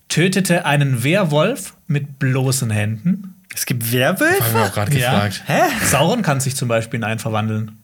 tötete 0.08 0.66
einen 0.66 1.04
Werwolf 1.04 1.74
mit 1.86 2.18
bloßen 2.18 2.70
Händen. 2.70 3.34
Es 3.54 3.66
gibt 3.66 3.84
Haben 3.84 3.92
wir 3.92 4.00
Werwölfe? 4.00 4.62
auch 4.62 4.72
gerade 4.72 4.96
Ja. 4.98 5.12
gefragt. 5.12 5.42
Hä? 5.46 5.60
Sauron 5.84 6.22
kann 6.22 6.40
sich 6.40 6.56
zum 6.56 6.68
Beispiel 6.68 6.98
in 6.98 7.04
einen 7.04 7.20
verwandeln. 7.20 7.78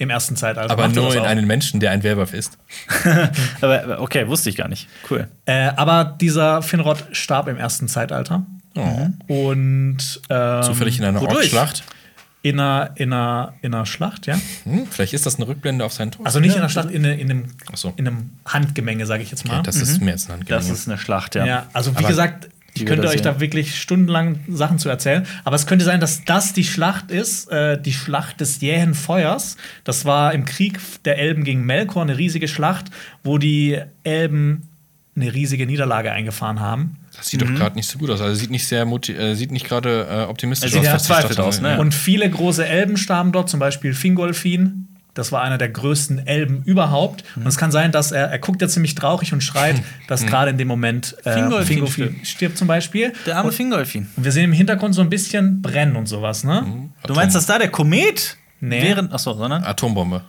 Im 0.00 0.10
ersten 0.10 0.36
Zeitalter. 0.36 0.70
Aber 0.72 0.84
er 0.84 0.88
nur 0.90 1.12
in 1.16 1.24
einen 1.24 1.44
Menschen, 1.48 1.80
der 1.80 1.90
ein 1.90 2.04
Werwolf 2.04 2.32
ist. 2.32 2.56
Aber 3.60 4.00
okay, 4.00 4.28
wusste 4.28 4.48
ich 4.48 4.54
gar 4.54 4.68
nicht. 4.68 4.86
Cool. 5.10 5.26
Äh, 5.44 5.72
aber 5.74 6.04
dieser 6.20 6.62
Finrod 6.62 7.04
starb 7.10 7.48
im 7.48 7.56
ersten 7.56 7.88
Zeitalter. 7.88 8.46
Oh. 8.76 9.08
Und 9.26 10.20
ähm, 10.30 10.62
Zufällig 10.62 11.00
in 11.00 11.04
einer? 11.04 11.20
Orkschlacht. 11.20 11.82
In, 12.42 12.60
einer, 12.60 12.90
in, 12.96 13.12
einer, 13.12 13.54
in 13.62 13.74
einer 13.74 13.86
Schlacht, 13.86 14.26
ja. 14.26 14.38
Hm, 14.64 14.86
vielleicht 14.88 15.12
ist 15.12 15.26
das 15.26 15.36
eine 15.36 15.48
Rückblende 15.48 15.84
auf 15.84 15.92
seinen 15.92 16.12
Tod. 16.12 16.24
Also 16.24 16.40
nicht 16.40 16.52
in 16.54 16.58
einer 16.60 16.68
Schlacht, 16.68 16.90
in, 16.90 17.04
in, 17.04 17.30
einem, 17.30 17.44
so. 17.74 17.92
in 17.96 18.06
einem 18.06 18.30
Handgemenge, 18.46 19.06
sage 19.06 19.22
ich 19.22 19.30
jetzt 19.30 19.46
mal. 19.46 19.54
okay, 19.54 19.62
das 19.66 19.76
ist 19.76 20.00
mehr 20.00 20.12
als 20.14 20.24
ein 20.30 20.40
Das 20.40 20.50
Handgemenge. 20.50 20.72
ist 20.72 20.88
eine 20.88 20.98
Schlacht, 20.98 21.34
ja. 21.34 21.46
Ja, 21.46 21.66
also 21.72 21.92
wie 21.94 21.98
Aber 21.98 22.08
gesagt, 22.08 22.48
ich 22.74 22.82
die 22.82 22.84
könnte 22.84 23.02
da 23.06 23.08
euch 23.08 23.22
da 23.22 23.32
sehen. 23.32 23.40
wirklich 23.40 23.80
stundenlang 23.80 24.40
Sachen 24.48 24.78
zu 24.78 24.88
erzählen. 24.88 25.26
Aber 25.42 25.56
es 25.56 25.66
könnte 25.66 25.84
sein, 25.84 25.98
dass 25.98 26.24
das 26.24 26.52
die 26.52 26.62
Schlacht 26.64 27.10
ist, 27.10 27.50
äh, 27.50 27.80
die 27.80 27.92
Schlacht 27.92 28.40
des 28.40 28.60
jähen 28.60 28.94
Feuers. 28.94 29.56
Das 29.82 30.04
war 30.04 30.32
im 30.32 30.44
Krieg 30.44 30.78
der 31.04 31.18
Elben 31.18 31.42
gegen 31.42 31.64
Melkor 31.66 32.02
eine 32.02 32.16
riesige 32.18 32.46
Schlacht, 32.46 32.86
wo 33.24 33.38
die 33.38 33.80
Elben 34.04 34.67
eine 35.20 35.32
riesige 35.34 35.66
Niederlage 35.66 36.12
eingefahren 36.12 36.60
haben. 36.60 36.96
Das 37.16 37.28
sieht 37.28 37.42
doch 37.42 37.52
gerade 37.52 37.76
nicht 37.76 37.88
so 37.88 37.98
gut 37.98 38.10
aus. 38.10 38.20
Also 38.20 38.34
sieht 38.34 38.50
nicht 38.50 38.66
sehr 38.66 38.86
äh, 38.86 39.34
sieht 39.34 39.50
nicht 39.50 39.66
gerade 39.66 40.06
äh, 40.10 40.30
optimistisch 40.30 40.70
sieht 40.70 40.80
aus. 40.80 40.84
die 40.84 40.90
verzweifelt 40.90 41.40
aus, 41.40 41.60
ne? 41.60 41.78
Und 41.80 41.94
viele 41.94 42.28
große 42.30 42.66
Elben 42.66 42.96
starben 42.96 43.32
dort, 43.32 43.48
zum 43.48 43.60
Beispiel 43.60 43.94
Fingolfin. 43.94 44.88
Das 45.14 45.32
war 45.32 45.42
einer 45.42 45.58
der 45.58 45.68
größten 45.70 46.28
Elben 46.28 46.62
überhaupt. 46.64 47.24
Und 47.34 47.46
es 47.46 47.56
kann 47.56 47.72
sein, 47.72 47.90
dass 47.90 48.12
er, 48.12 48.26
er 48.30 48.38
guckt 48.38 48.62
ja 48.62 48.68
ziemlich 48.68 48.94
traurig 48.94 49.32
und 49.32 49.42
schreit, 49.42 49.82
dass 50.06 50.24
gerade 50.26 50.50
in 50.52 50.58
dem 50.58 50.68
Moment 50.68 51.16
äh, 51.24 51.32
Fingolfin 51.32 51.66
Fingolfin 51.86 52.24
stirbt. 52.24 52.56
zum 52.56 52.68
Beispiel. 52.68 53.12
Der 53.26 53.36
arme 53.38 53.48
und, 53.48 53.54
Fingolfin. 53.54 54.06
und 54.16 54.24
wir 54.24 54.30
sehen 54.30 54.44
im 54.44 54.52
Hintergrund 54.52 54.94
so 54.94 55.00
ein 55.00 55.10
bisschen 55.10 55.60
Brennen 55.60 55.96
und 55.96 56.06
sowas, 56.06 56.44
ne? 56.44 56.88
Du 57.04 57.14
meinst, 57.14 57.34
dass 57.34 57.46
da 57.46 57.58
der 57.58 57.68
Komet 57.70 58.36
Nee. 58.60 58.82
während. 58.82 59.12
Achso, 59.12 59.34
sondern. 59.34 59.64
Atombombe. 59.64 60.22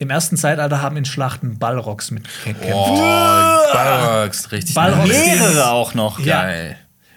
Im 0.00 0.10
ersten 0.10 0.36
Zeitalter 0.36 0.80
haben 0.80 0.96
in 0.96 1.04
Schlachten 1.04 1.58
Balrogs 1.58 2.12
mitgekämpft. 2.12 2.62
Oh, 2.72 3.72
Balrogs, 3.72 4.52
richtig. 4.52 4.74
Balrogs. 4.74 5.08
Mehrere 5.08 5.70
auch 5.70 5.94
noch. 5.94 6.20
Ja. 6.20 6.42
Geil. 6.42 6.76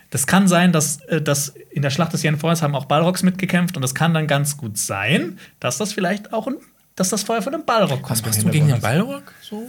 Das 0.09 0.27
kann 0.27 0.47
sein, 0.47 0.71
dass, 0.73 0.99
äh, 1.01 1.21
dass 1.21 1.49
in 1.69 1.83
der 1.83 1.89
Schlacht 1.91 2.11
des 2.13 2.23
Jähen-Feuers 2.23 2.61
haben 2.61 2.75
auch 2.75 2.85
Balrogs 2.85 3.23
mitgekämpft 3.23 3.77
und 3.77 3.83
es 3.83 3.95
kann 3.95 4.13
dann 4.13 4.27
ganz 4.27 4.57
gut 4.57 4.77
sein, 4.77 5.39
dass 5.59 5.77
das 5.77 5.93
vielleicht 5.93 6.33
auch 6.33 6.47
ein, 6.47 6.55
dass 6.95 7.09
das 7.09 7.23
Feuer 7.23 7.41
von 7.41 7.53
einem 7.53 7.65
Balrog 7.65 8.01
kommt. 8.01 8.09
Was 8.09 8.25
machst 8.25 8.43
du 8.43 8.49
gegen 8.49 8.67
den. 8.67 8.81
Balrog? 8.81 9.23
So? 9.41 9.67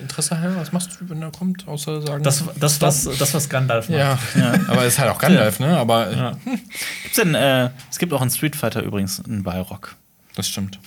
Interesse 0.00 0.40
halber? 0.40 0.56
Was 0.56 0.72
machst 0.72 0.98
du, 1.00 1.10
wenn 1.10 1.20
er 1.20 1.30
kommt, 1.30 1.68
außer 1.68 2.00
sagen? 2.00 2.22
Das, 2.22 2.44
das, 2.58 2.80
was, 2.80 3.04
das, 3.18 3.34
was 3.34 3.48
Gandalf 3.48 3.88
macht. 3.90 3.98
ja. 3.98 4.18
aber 4.68 4.84
es 4.84 4.94
ist 4.94 4.98
halt 4.98 5.10
auch 5.10 5.18
Gandalf, 5.18 5.60
ne? 5.60 5.76
Aber 5.76 6.10
Ja. 6.10 6.36
Gibt's 7.02 7.16
denn, 7.16 7.34
äh, 7.34 7.70
es 7.90 7.98
gibt 7.98 8.12
auch 8.12 8.22
in 8.22 8.30
Street 8.30 8.56
Fighter 8.56 8.82
übrigens 8.82 9.22
einen 9.22 9.42
Balrog. 9.42 9.96
das 10.36 10.48
stimmt. 10.48 10.78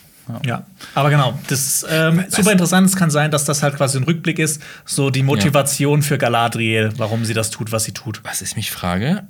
Ja, 0.46 0.66
aber 0.96 1.10
genau, 1.10 1.38
das 1.48 1.60
ist 1.60 1.86
ähm, 1.90 2.24
super 2.30 2.54
interessant. 2.54 2.88
Es 2.88 2.96
kann 2.96 3.12
sein, 3.12 3.30
dass 3.30 3.44
das 3.46 3.62
halt 3.62 3.76
quasi 3.76 3.98
ein 3.98 4.04
Rückblick 4.04 4.40
ist, 4.40 4.62
so 4.86 5.10
die 5.10 5.24
Motivation 5.24 6.02
für 6.02 6.18
Galadriel, 6.18 6.94
warum 6.98 7.26
sie 7.26 7.34
das 7.34 7.50
tut, 7.50 7.72
was 7.72 7.84
sie 7.84 7.92
tut. 7.92 8.22
Was 8.24 8.42
ich 8.42 8.56
mich 8.56 8.72
frage, 8.72 9.24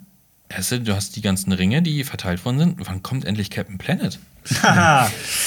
Esse, 0.50 0.80
du 0.80 0.96
hast 0.96 1.16
die 1.16 1.22
ganzen 1.22 1.52
Ringe, 1.52 1.82
die 1.82 2.04
verteilt 2.04 2.46
worden 2.46 2.60
sind. 2.60 2.88
Wann 2.88 3.02
kommt 3.02 3.26
endlich 3.26 3.50
Captain 3.50 3.78
Planet? 3.78 4.20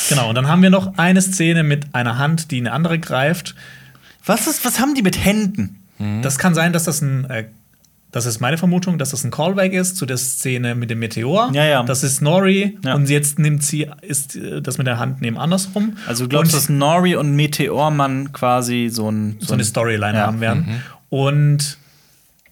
Genau, 0.09 0.29
und 0.29 0.35
dann 0.37 0.49
haben 0.49 0.63
wir 0.63 0.71
noch 0.71 0.97
eine 0.97 1.21
Szene 1.21 1.63
mit 1.63 1.95
einer 1.95 2.19
Hand, 2.19 2.51
die 2.51 2.59
eine 2.59 2.73
andere 2.73 2.99
greift. 2.99 3.55
Was, 4.25 4.47
ist, 4.47 4.65
was 4.65 4.81
haben 4.81 4.95
die 4.95 5.03
mit 5.03 5.23
Händen? 5.23 5.83
Das 6.23 6.39
kann 6.39 6.55
sein, 6.55 6.73
dass 6.73 6.85
das 6.85 7.01
ein, 7.01 7.29
äh, 7.31 7.45
das 8.13 8.25
ist 8.25 8.41
meine 8.41 8.57
Vermutung, 8.57 8.99
dass 8.99 9.11
das 9.11 9.25
ein 9.25 9.31
Callback 9.31 9.73
ist 9.73 9.97
zu 9.97 10.07
der 10.07 10.17
Szene 10.17 10.75
mit 10.75 10.89
dem 10.91 11.01
Meteor. 11.01 11.51
Ja, 11.53 11.65
ja. 11.65 11.83
Das 11.83 12.03
ist 12.03 12.23
Nori 12.23 12.79
Ja. 12.85 12.95
und 12.95 13.11
jetzt 13.11 13.39
nimmt 13.39 13.63
sie 13.63 13.91
ist 14.01 14.37
äh, 14.37 14.63
das 14.63 14.79
mit 14.79 14.87
der 14.87 14.99
Hand 14.99 15.21
neben 15.21 15.37
andersrum. 15.39 15.97
Also 16.07 16.25
du 16.25 16.29
glaubst, 16.31 16.55
Und- 16.55 16.59
dass 16.63 16.69
Nori 16.69 17.17
und 17.17 17.35
Meteormann 17.37 18.33
quasi 18.33 18.89
so 18.91 19.11
ein 19.11 19.37
so 19.41 19.55
eine 19.55 19.65
Storyline 19.65 20.19
Ja. 20.19 20.27
haben 20.27 20.41
werden. 20.41 20.83
Und 21.11 21.79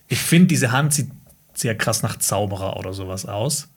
ich 0.09 0.19
finde, 0.19 0.49
diese 0.49 0.71
Hand 0.73 0.93
sieht 0.93 1.11
sehr 1.55 1.75
krass 1.77 2.03
nach 2.03 2.19
Zauberer 2.19 2.77
oder 2.77 2.93
sowas 2.93 3.25
aus. 3.27 3.69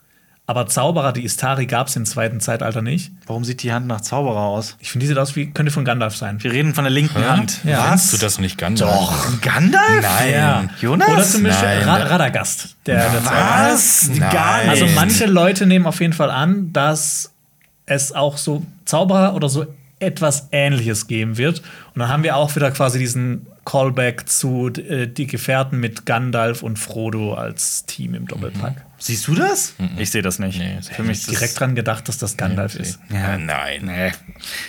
Aber 0.49 0.65
Zauberer, 0.65 1.11
die 1.11 1.26
Istari 1.26 1.65
gab 1.65 1.88
es 1.88 1.98
im 1.98 2.06
zweiten 2.06 2.40
Zeitalter 2.40 2.82
nicht. 2.82 3.11
Warum 3.26 3.44
sieht 3.44 3.64
die 3.64 3.74
Hand 3.74 3.86
nach 3.86 3.99
Zauberer 3.99 4.44
aus? 4.44 4.78
Ich 4.80 4.91
finde, 4.91 5.03
die 5.03 5.10
sieht 5.10 5.18
aus 5.18 5.36
wie, 5.36 5.52
könnte 5.52 5.74
von 5.74 5.84
Gandalf 5.84 6.15
sein. 6.15 6.41
Wir 6.41 6.53
reden 6.53 6.74
von 6.74 6.86
der 6.86 6.91
linken 6.91 7.28
Hand. 7.28 7.60
Ja. 7.65 7.90
Kennst 7.90 8.14
du 8.14 8.18
das 8.18 8.40
nicht 8.40 8.57
Gandalf? 8.57 8.90
Doch. 8.90 9.41
Gandalf? 9.41 10.02
Nein. 10.02 10.32
Ja. 10.32 10.64
Jonas? 10.80 11.10
Oder 11.10 11.24
zum 11.24 11.44
Beispiel 11.44 11.68
Nein, 11.68 11.84
Ra 11.84 11.95
Radagast. 11.95 12.78
Der, 12.86 13.10
der. 13.10 13.26
Was? 13.26 14.07
Nein. 14.07 14.19
Gar 14.19 14.57
nicht. 14.60 14.69
Also 14.69 14.86
manche 14.95 15.26
Leute 15.26 15.65
nehmen 15.65 15.86
auf 15.86 15.99
jeden 15.99 16.14
Fall 16.14 16.32
an, 16.32 16.72
dass 16.72 17.34
es 17.86 18.14
auch 18.14 18.38
so 18.38 18.65
Zauberer 18.86 19.36
oder 19.36 19.49
so 19.49 19.65
etwas 19.99 20.48
Ähnliches 20.53 21.07
geben 21.07 21.38
wird. 21.38 21.60
Und 21.94 21.99
dann 21.99 22.07
haben 22.07 22.24
wir 22.24 22.38
auch 22.38 22.56
wieder 22.56 22.72
quasi 22.72 22.99
diesen 22.99 23.48
Callback 23.69 24.30
zu 24.30 24.69
äh, 24.69 25.07
die 25.07 25.27
Gefährten 25.27 25.80
mit 25.80 26.06
Gandalf 26.06 26.64
und 26.64 26.80
Frodo 26.80 27.34
als 27.34 27.85
Team 27.85 28.14
im 28.14 28.26
Doppelpack. 28.26 28.85
Siehst 28.98 29.27
du 29.27 29.35
das? 29.35 29.73
Ich 29.98 30.10
sehe 30.10 30.22
das 30.22 30.39
nicht. 30.39 30.57
Nee, 30.57 30.77
Für 30.81 31.03
mich 31.03 31.19
ist 31.19 31.30
Direkt 31.30 31.60
dran 31.60 31.76
gedacht, 31.76 32.07
dass 32.07 32.18
das 32.18 32.38
Gandalf 32.38 32.76
ist. 32.76 32.98
Ja, 33.14 33.38
nein. 33.38 33.81
Nee. 33.84 34.11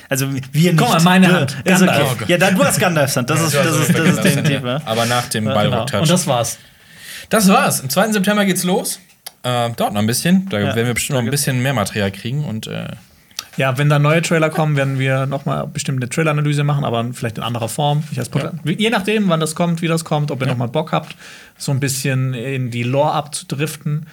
Also 0.09 0.33
wir 0.35 0.73
nicht. 0.73 0.77
Guck 0.77 0.89
mal, 0.89 1.01
meine 1.03 1.29
Du- 1.29 1.33
Hand. 1.35 1.53
Ist 1.65 1.65
Gandalf. 1.79 2.12
okay. 2.12 2.25
Ja, 2.27 2.39
dann, 2.39 2.57
du 2.57 2.65
hast 2.65 2.81
Gandalfs 2.81 3.16
Hand. 3.16 3.31
Das 3.31 3.41
ist, 3.41 3.55
das 3.55 3.66
ist, 3.77 3.97
das 3.97 4.09
ist 4.09 4.25
definitiv. 4.25 4.62
Ja. 4.65 4.83
Aber 4.85 5.07
nach 5.07 5.29
dem 5.29 5.45
Genau. 5.45 5.55
Balrog-Touch. 5.55 6.01
Und 6.03 6.11
das 6.11 6.27
war's. 6.27 6.59
Das 7.31 7.47
war's. 7.49 7.81
Am 7.83 7.89
2. 7.91 8.12
September 8.12 8.45
geht's 8.45 8.65
los. 8.65 8.99
Äh, 9.45 9.70
dauert 9.70 9.93
noch 9.93 10.01
ein 10.01 10.07
bisschen. 10.09 10.49
Da 10.49 10.59
Ja. 10.59 10.75
werden 10.75 10.87
wir 10.89 10.95
bestimmt 10.95 11.19
noch 11.19 11.25
ein 11.25 11.31
bisschen 11.31 11.62
mehr 11.62 11.73
Material 11.73 12.11
kriegen. 12.11 12.45
Und 12.45 12.66
äh, 12.66 12.89
Ja, 13.59 13.77
wenn 13.77 13.89
da 13.89 13.99
neue 13.99 14.23
Trailer 14.23 14.51
kommen, 14.51 14.77
werden 14.77 14.99
wir 14.99 15.27
noch 15.27 15.45
mal 15.45 15.67
bestimmt 15.67 16.01
eine 16.01 16.09
Trailer-Analyse 16.09 16.63
machen, 16.65 16.85
aber 16.85 17.13
vielleicht 17.13 17.39
in 17.39 17.45
anderer 17.45 17.69
Form. 17.69 18.05
Ich 18.13 18.19
als 18.19 18.29
Podcast- 18.29 18.55
Je 18.65 18.89
nachdem, 18.89 19.29
wann 19.29 19.41
das 19.41 19.55
kommt, 19.55 19.83
wie 19.83 19.89
das 19.89 20.05
kommt, 20.05 20.31
ob 20.31 20.41
ihr 20.41 20.47
noch 20.47 20.57
mal 20.57 20.69
Bock 20.69 20.93
habt, 20.93 21.17
so 21.59 21.73
ein 21.73 21.81
bisschen 21.81 22.35
in 22.35 22.71
die 22.71 22.85
Lore 22.85 23.13
abzudriften. 23.13 24.07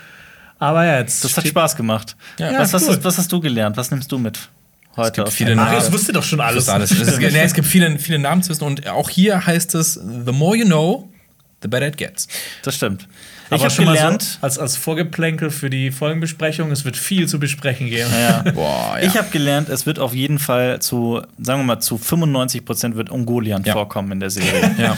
Aber 0.58 0.86
ja, 0.86 0.98
jetzt. 1.00 1.24
Das 1.24 1.38
hat 1.38 1.48
Spaß 1.48 1.76
gemacht. 1.76 2.16
Ja, 2.40 2.60
was, 2.60 2.74
was, 2.74 2.84
cool. 2.84 2.90
hast, 2.96 3.04
was 3.04 3.18
hast 3.18 3.32
du 3.32 3.40
gelernt? 3.40 3.78
Was 3.78 3.92
nimmst 3.92 4.12
du 4.12 4.18
mit 4.18 4.40
heute? 4.96 5.12
gibt 5.12 5.28
aus 5.28 5.34
viele 5.34 5.56
Namen. 5.56 5.70
Marius 5.70 5.92
wusste 5.92 6.12
doch 6.14 6.24
schon 6.24 6.40
alles. 6.42 6.68
alles. 6.70 6.92
Es, 6.92 7.08
ist, 7.08 7.20
nee, 7.20 7.40
es 7.40 7.54
gibt 7.54 7.68
viele, 7.68 8.00
viele 8.00 8.20
Namen 8.20 8.42
zu 8.42 8.50
wissen. 8.50 8.64
Und 8.64 8.88
auch 8.88 9.10
hier 9.10 9.46
heißt 9.46 9.76
es: 9.76 9.94
The 9.94 10.32
more 10.32 10.58
you 10.58 10.66
know, 10.66 11.10
the 11.62 11.68
better 11.68 11.88
it 11.88 11.98
gets. 11.98 12.28
Das 12.64 12.76
stimmt. 12.76 13.08
Aber 13.48 13.56
Ich 13.58 13.62
habe 13.64 13.72
schon 13.72 13.86
mal 13.86 13.94
gelernt. 13.96 14.22
so 14.24 14.38
als, 14.42 14.58
als 14.60 14.76
Vorgeplänkel 14.78 15.52
für 15.52 15.70
die 15.70 15.92
Folgenbesprechung, 15.92 16.72
es 16.72 16.84
wird 16.86 16.98
viel 16.98 17.28
zu 17.28 17.40
besprechen 17.40 17.88
geben. 17.90 18.10
ja. 18.20 18.44
Boah, 18.56 18.98
ja. 19.00 19.06
Ich 19.08 19.18
habe 19.18 19.30
gelernt, 19.30 19.70
es 19.70 19.86
wird 19.86 20.00
auf 20.00 20.14
jeden 20.16 20.40
Fall 20.40 20.80
zu, 20.82 21.22
sagen 21.40 21.60
wir 21.62 21.64
mal, 21.66 21.80
zu 21.80 21.98
95 21.98 22.66
Prozent 22.66 22.96
wird 22.96 23.10
Ungoliant 23.10 23.68
Ja. 23.68 23.74
vorkommen 23.74 24.12
in 24.14 24.20
der 24.20 24.30
Serie. 24.32 24.74
ja. 24.80 24.98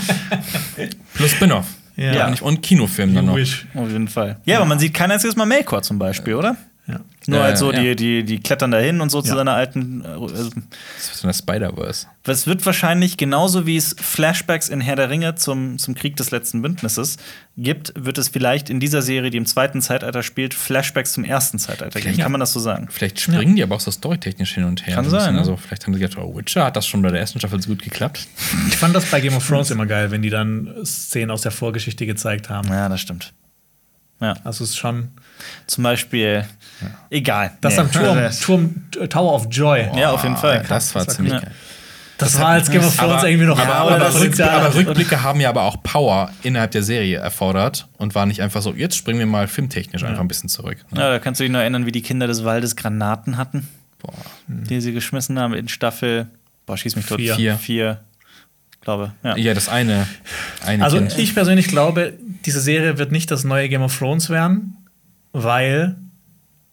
Plus 1.14 1.32
Spin-off. 1.32 1.66
Ja. 1.96 2.28
Und- 2.28 2.42
Und 2.42 2.62
Kinofilm 2.62 3.16
dann 3.16 3.26
noch. 3.26 3.36
wish. 3.36 3.66
auf 3.74 3.90
jeden 3.92 4.08
Fall. 4.08 4.38
Ja, 4.46 4.58
aber 4.58 4.66
man 4.66 4.80
sieht 4.80 4.94
kein 4.94 5.10
einziges 5.12 5.36
Mal 5.36 5.46
Melkor 5.46 5.82
zum 5.82 5.98
Beispiel, 6.00 6.36
oder? 6.36 6.56
Ja. 6.88 7.02
Nur 7.28 7.40
Ja, 7.40 7.44
halt 7.44 7.58
so, 7.58 7.74
ja. 7.74 7.82
die, 7.82 7.96
die, 7.98 8.24
die 8.24 8.40
klettern 8.40 8.72
da 8.72 8.78
hin 8.80 9.02
und 9.02 9.10
so 9.12 9.22
zu 9.22 9.36
seiner 9.36 9.54
alten. 9.54 10.06
äh, 10.06 10.08
Also, 10.08 10.28
Das 10.36 11.10
ist 11.12 11.18
so 11.18 11.28
eine 11.28 11.34
Spider-Verse. 11.34 12.08
es 12.26 12.48
wird 12.48 12.66
wahrscheinlich 12.66 13.18
genauso 13.18 13.66
wie 13.66 13.76
es 13.76 13.94
Flashbacks 14.00 14.70
in 14.70 14.80
Herr 14.80 14.96
der 14.96 15.10
Ringe 15.10 15.36
zum, 15.36 15.78
zum 15.80 15.96
Krieg 15.96 16.16
des 16.16 16.32
letzten 16.32 16.62
Bündnisses 16.62 17.18
gibt, 17.58 17.92
wird 17.98 18.18
es 18.18 18.30
vielleicht 18.30 18.70
in 18.70 18.80
dieser 18.80 19.02
Serie, 19.02 19.32
die 19.32 19.38
im 19.38 19.46
zweiten 19.46 19.82
Zeitalter 19.82 20.24
spielt, 20.24 20.54
Flashbacks 20.54 21.12
zum 21.12 21.26
ersten 21.26 21.60
Zeitalter 21.60 22.00
geben. 22.00 22.18
Kann 22.18 22.32
man 22.32 22.40
das 22.40 22.54
so 22.54 22.62
sagen? 22.62 22.88
Vielleicht 22.90 23.20
springen 23.20 23.58
die 23.58 23.64
aber 23.64 23.76
auch 23.76 23.82
so 23.82 23.92
storytechnisch 23.92 24.54
hin 24.54 24.64
und 24.64 24.88
her. 24.88 24.96
Kann 24.96 25.10
sein, 25.10 25.34
ne? 25.34 25.40
Also 25.40 25.58
vielleicht 25.58 25.86
haben 25.86 25.94
sie 25.94 26.00
gedacht, 26.00 26.18
oh, 26.18 26.38
Witcher 26.38 26.64
hat 26.64 26.78
das 26.78 26.88
schon 26.88 27.02
bei 27.02 27.10
der 27.10 27.20
ersten 27.20 27.40
Staffel 27.40 27.62
so 27.62 27.68
gut 27.68 27.82
geklappt. 27.84 28.28
Ich 28.70 28.78
fand 28.78 28.96
das 28.96 29.06
bei 29.12 29.20
Game 29.20 29.36
of 29.36 29.46
Thrones 29.46 29.72
immer 29.72 29.86
geil, 29.88 30.10
wenn 30.12 30.22
die 30.22 30.30
dann 30.30 30.74
Szenen 30.86 31.32
aus 31.32 31.42
der 31.42 31.52
Vorgeschichte 31.52 32.06
gezeigt 32.06 32.50
haben. 32.50 32.70
Ja, 32.70 32.88
das 32.88 33.02
stimmt. 33.02 33.34
Ja, 34.22 34.36
Also 34.46 34.64
es 34.64 34.70
ist 34.72 34.78
schon. 34.78 35.10
Zum 35.68 35.84
Beispiel, 35.84 36.46
egal. 37.10 37.52
Das 37.62 37.76
Nee. 37.76 37.80
am 37.82 37.92
Turm, 37.92 38.20
Turm, 38.42 39.10
Tower 39.10 39.34
of 39.34 39.48
Joy. 39.50 39.90
Ja, 39.96 40.12
auf 40.12 40.24
jeden 40.24 40.38
Fall. 40.38 40.64
Das 40.68 40.94
war 40.96 41.06
das 41.06 41.08
war 41.10 41.16
ziemlich 41.16 41.34
cool. 41.34 41.42
geil. 41.42 41.52
Das, 42.18 42.40
war 42.40 42.48
als 42.48 42.72
Game 42.72 42.84
of 42.84 42.96
Thrones 42.96 43.14
aber, 43.20 43.30
irgendwie 43.30 43.46
noch 43.46 43.60
aber, 43.60 43.76
aber, 43.76 44.00
das 44.00 44.16
Rück, 44.16 44.22
Potenzial 44.32 44.50
aber. 44.50 44.74
Rückblicke 44.74 45.22
haben 45.22 45.40
ja 45.40 45.50
aber 45.50 45.64
auch 45.64 45.84
Power 45.84 46.32
innerhalb 46.42 46.72
der 46.72 46.82
Serie 46.82 47.18
erfordert 47.18 47.88
und 47.98 48.16
war 48.16 48.26
nicht 48.26 48.42
einfach 48.42 48.64
so, 48.64 48.74
jetzt 48.74 48.96
springen 48.96 49.20
wir 49.20 49.28
mal 49.28 49.48
filmtechnisch 49.48 50.04
einfach 50.04 50.22
ein 50.22 50.28
bisschen 50.28 50.50
zurück. 50.50 50.78
Ne? 50.90 51.00
Ja, 51.00 51.10
da 51.12 51.20
kannst 51.20 51.40
du 51.40 51.44
dich 51.44 51.52
noch 51.52 51.60
erinnern, 51.60 51.86
wie 51.86 51.92
die 51.92 52.02
Kinder 52.02 52.26
des 52.26 52.44
Waldes 52.44 52.76
Granaten 52.76 53.38
hatten, 53.38 53.68
Boah. 54.00 54.14
die 54.48 54.82
sie 54.82 54.94
geschmissen 54.94 55.38
haben 55.38 55.54
in 55.54 55.68
Staffel, 55.68 56.28
boah, 56.66 56.76
schieß 56.76 56.96
mich 56.96 57.06
tot, 57.06 57.20
Vier. 57.20 57.36
Vier. 57.36 57.58
vier 57.58 58.00
glaube, 58.88 59.12
ja. 59.22 59.36
Ja, 59.36 59.54
das 59.54 59.68
eine, 59.68 60.08
eine 60.66 60.84
Also 60.84 60.98
Kind. 60.98 61.18
ich 61.18 61.36
persönlich 61.36 61.68
glaube, 61.68 62.14
diese 62.46 62.62
Serie 62.62 62.98
wird 62.98 63.12
nicht 63.12 63.30
das 63.30 63.44
neue 63.44 63.68
Game 63.68 63.82
of 63.82 63.98
Thrones 63.98 64.30
werden, 64.30 64.77
weil 65.34 65.96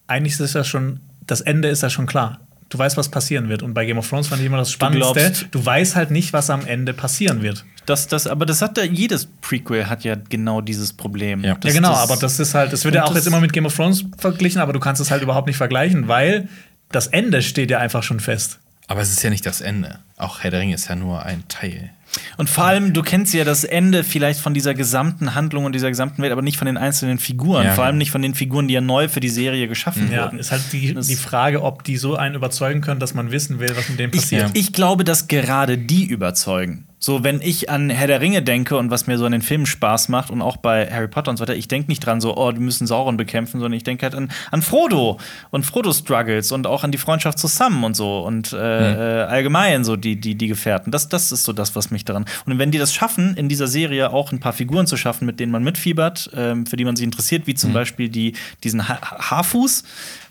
eigentlich 0.07 0.39
ist 0.41 0.55
ja 0.55 0.65
schon, 0.65 1.01
das 1.27 1.41
Ende 1.41 1.69
ist 1.69 1.83
ja 1.83 1.91
schon 1.91 2.07
klar. 2.07 2.41
Du 2.71 2.79
weißt, 2.79 2.97
was 2.97 3.09
passieren 3.09 3.49
wird. 3.49 3.63
Und 3.63 3.75
bei 3.75 3.85
Game 3.85 3.99
of 3.99 4.09
Thrones 4.09 4.29
fand 4.29 4.41
ich 4.41 4.47
immer 4.47 4.57
das 4.57 4.73
Spannendste. 4.73 5.13
glaubst- 5.15 5.47
Du, 5.51 5.65
weißt 5.65 5.97
halt 5.97 6.11
nicht, 6.11 6.33
was 6.33 6.51
am 6.51 6.67
Ende 6.67 6.93
passieren 6.93 7.43
wird. 7.43 7.65
Das, 7.87 8.09
das, 8.09 8.27
aber 8.27 8.47
das 8.47 8.63
hat 8.63 8.79
ja, 8.79 8.85
jedes 8.85 9.27
Prequel 9.43 9.87
hat 9.89 10.05
ja 10.05 10.17
genau 10.29 10.61
dieses 10.63 10.93
Problem. 10.95 11.45
Ja. 11.45 11.55
Das, 11.55 11.73
ja, 11.73 11.79
genau, 11.79 11.91
das, 11.91 11.99
aber 12.01 12.17
das 12.17 12.41
ist 12.41 12.55
halt, 12.55 12.73
das 12.73 12.85
wird 12.85 12.95
ja 12.95 13.03
auch 13.05 13.09
das- 13.09 13.19
jetzt 13.19 13.27
immer 13.27 13.41
mit 13.41 13.53
Game 13.53 13.67
of 13.67 13.77
Thrones 13.77 14.05
verglichen, 14.17 14.61
aber 14.61 14.73
du 14.73 14.81
kannst 14.81 15.01
es 15.03 15.11
halt 15.11 15.23
überhaupt 15.23 15.47
nicht 15.47 15.59
vergleichen, 15.59 16.09
weil 16.09 16.49
das 16.91 17.07
Ende 17.09 17.43
steht 17.43 17.71
ja 17.71 17.79
einfach 17.79 18.03
schon 18.03 18.21
fest. 18.21 18.59
aber 18.87 19.01
es 19.03 19.11
ist 19.11 19.23
ja 19.23 19.31
nicht 19.31 19.45
das 19.47 19.61
Ende. 19.61 19.99
Auch 20.17 20.41
Herr 20.41 20.51
der 20.51 20.61
Ringe 20.61 20.75
ist 20.75 20.89
ja 20.89 20.97
nur 20.97 21.23
ein 21.25 21.45
Teil. 21.49 21.91
Und 22.37 22.51
vor 22.51 22.65
allem, 22.65 22.93
du 22.93 23.03
kennst 23.03 23.33
ja 23.35 23.45
das 23.45 23.65
Ende 23.65 24.05
vielleicht 24.05 24.41
von 24.41 24.55
dieser 24.55 24.75
gesamten 24.75 25.35
Handlung 25.35 25.65
und 25.65 25.73
dieser 25.75 25.89
gesamten 25.89 26.23
Welt, 26.23 26.33
aber 26.33 26.43
nicht 26.43 26.57
von 26.57 26.67
den 26.67 26.77
einzelnen 26.77 27.19
Figuren. 27.19 27.65
Ja. 27.65 27.73
Vor 27.75 27.85
allem 27.85 27.99
nicht 27.99 28.11
von 28.11 28.23
den 28.23 28.35
Figuren, 28.35 28.69
die 28.69 28.75
ja 28.75 28.81
neu 28.81 29.09
für 29.09 29.21
die 29.21 29.29
Serie 29.29 29.69
geschaffen 29.69 30.11
Ja, 30.13 30.25
wurden. 30.25 30.39
ist 30.39 30.51
halt 30.53 30.63
die, 30.73 30.95
die 30.95 31.17
Frage, 31.17 31.63
ob 31.63 31.85
die 31.85 31.97
so 31.97 32.17
einen 32.17 32.35
überzeugen 32.35 32.81
können, 32.81 33.01
dass 33.01 33.15
man 33.15 33.31
wissen 33.33 33.59
will, 33.61 33.73
was 33.77 33.89
mit 33.89 33.99
dem 33.99 34.11
Ich, 34.13 34.21
passiert. 34.21 34.51
ich 34.55 34.73
glaube, 34.73 35.05
dass 35.05 35.29
gerade 35.29 35.79
die 35.79 36.05
überzeugen. 36.05 36.87
So, 37.05 37.23
wenn 37.23 37.43
ich 37.43 37.69
an 37.69 37.91
Herr 37.91 38.07
der 38.07 38.23
Ringe 38.23 38.41
denke 38.41 38.79
und 38.79 38.91
was 38.91 39.07
mir 39.07 39.19
so 39.19 39.27
an 39.27 39.33
den 39.33 39.43
Filmen 39.43 39.67
Spaß 39.67 40.09
macht 40.09 40.31
und 40.31 40.41
auch 40.41 40.57
bei 40.57 40.91
Harry 40.91 41.07
Potter 41.07 41.31
und 41.31 41.37
so 41.37 41.43
weiter, 41.43 41.55
ich 41.55 41.69
denke 41.69 41.91
nicht 41.91 42.01
dran 42.01 42.23
so, 42.23 42.35
oh, 42.35 42.51
die 42.51 42.61
müssen 42.61 42.87
Sauron 42.87 43.19
bekämpfen, 43.19 43.61
sondern 43.61 43.75
ich 43.75 43.83
denke 43.83 44.05
halt 44.05 44.15
an, 44.15 44.31
an 44.51 44.63
Frodo 44.63 45.21
und 45.51 45.67
Frodo 45.67 45.93
Struggles 45.93 46.51
und 46.51 46.67
auch 46.67 46.83
an 46.83 46.93
die 46.93 46.97
Freundschaft 46.97 47.39
zu 47.39 47.47
Sam 47.47 47.85
und 47.85 47.95
so 47.95 48.21
und 48.21 48.55
äh, 48.55 48.57
äh, 48.57 49.25
allgemein 49.25 49.85
so 49.85 49.97
die, 49.97 50.19
die, 50.19 50.35
die 50.35 50.47
Gefährten. 50.47 50.91
Das, 50.93 51.11
das 51.11 51.31
ist 51.31 51.45
so 51.45 51.53
das, 51.53 51.77
was 51.77 51.91
mich 51.91 52.07
daran. 52.07 52.25
Und 52.47 52.59
wenn 52.59 52.71
die 52.71 52.79
das 52.79 52.95
schaffen, 52.95 53.37
in 53.37 53.51
dieser 53.51 53.67
Serie 53.67 54.11
auch 54.11 54.33
ein 54.33 54.41
paar 54.41 54.55
Figuren 54.55 54.87
zu 54.87 54.97
schaffen, 54.97 55.27
mit 55.27 55.41
denen 55.41 55.53
man 55.53 55.63
mitfiebert, 55.63 56.31
ähm, 56.35 56.65
für 56.65 56.77
die 56.77 56.87
man 56.87 56.97
sich 56.97 57.05
interessiert, 57.05 57.47
wie 57.47 57.53
zum 57.53 57.75
Beispiel 57.75 58.09
die, 58.09 58.33
diesen 58.63 58.89
ha 58.89 58.99
Haarfuß, 59.03 59.85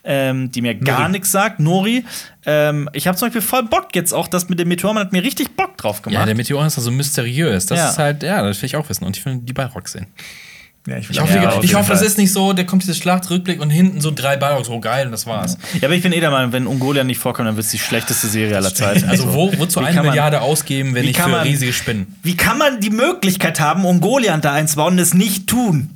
ähm, 0.03 0.51
die 0.51 0.61
mir 0.61 0.75
gar 0.75 1.07
nichts 1.09 1.31
sagt, 1.31 1.59
Nori. 1.59 2.03
Ähm, 2.45 2.89
ich 2.93 3.07
habe 3.07 3.17
zum 3.17 3.27
Beispiel 3.27 3.41
voll 3.41 3.63
Bock 3.63 3.89
jetzt 3.95 4.13
auch, 4.13 4.27
das 4.27 4.49
mit 4.49 4.59
dem 4.59 4.67
Meteor, 4.67 4.93
man 4.93 5.05
hat 5.05 5.13
mir 5.13 5.23
richtig 5.23 5.55
Bock 5.55 5.77
drauf 5.77 5.97
Ja, 6.05 6.11
gemacht. 6.11 6.27
der 6.27 6.35
Meteor 6.35 6.65
ist 6.65 6.77
also 6.77 6.91
mysteriös. 6.91 7.65
Das 7.67 7.77
Ja. 7.79 7.89
ist 7.89 7.97
halt, 7.99 8.23
ja, 8.23 8.41
das 8.43 8.61
will 8.61 8.67
ich 8.67 8.75
auch 8.75 8.87
wissen. 8.89 9.05
Und 9.05 9.15
ich 9.17 9.25
will 9.25 9.37
die 9.41 9.53
Balrog 9.53 9.87
sehen. 9.87 10.07
ja, 10.85 10.97
ich, 10.97 11.09
Ich 11.09 11.21
hoffe, 11.21 11.35
Ja, 11.35 11.61
ich 11.61 11.73
hoffe 11.75 11.91
das 11.93 12.01
ist 12.01 12.17
nicht 12.17 12.33
so, 12.33 12.51
der 12.51 12.65
kommt 12.65 12.83
diese 12.83 12.93
Schlachtrückblick 12.95 13.61
und 13.61 13.69
hinten 13.69 14.01
so 14.01 14.11
drei 14.11 14.35
Balrogs, 14.35 14.67
so 14.67 14.81
geil, 14.81 15.05
und 15.05 15.13
das 15.13 15.25
war's. 15.25 15.57
Ja, 15.79 15.87
aber 15.87 15.95
ich 15.95 16.03
bin 16.03 16.11
eh 16.11 16.19
der 16.19 16.31
Meinung, 16.31 16.51
wenn 16.51 16.67
Ungoliant 16.67 17.07
nicht 17.07 17.19
vorkommt, 17.19 17.47
dann 17.47 17.55
wird 17.55 17.65
es 17.65 17.71
die 17.71 17.79
schlechteste 17.79 18.27
Serie 18.27 18.57
aller 18.57 18.73
Zeiten. 18.75 19.07
Also, 19.07 19.33
wo, 19.33 19.57
wozu 19.57 19.79
Wie 19.79 19.85
eine 19.85 19.95
man- 19.97 20.07
Milliarde 20.07 20.41
ausgeben, 20.41 20.93
wenn 20.95 21.09
kann 21.13 21.25
für 21.31 21.37
man- 21.37 21.47
riesige 21.47 21.71
Spinnen? 21.71 22.17
Wie 22.23 22.35
kann 22.35 22.57
man 22.57 22.81
die 22.81 22.89
Möglichkeit 22.89 23.61
haben, 23.61 23.85
Ungoliant 23.85 24.43
da 24.43 24.51
einzubauen 24.51 24.95
und 24.95 24.99
es 24.99 25.13
nicht 25.13 25.47
tun? 25.47 25.91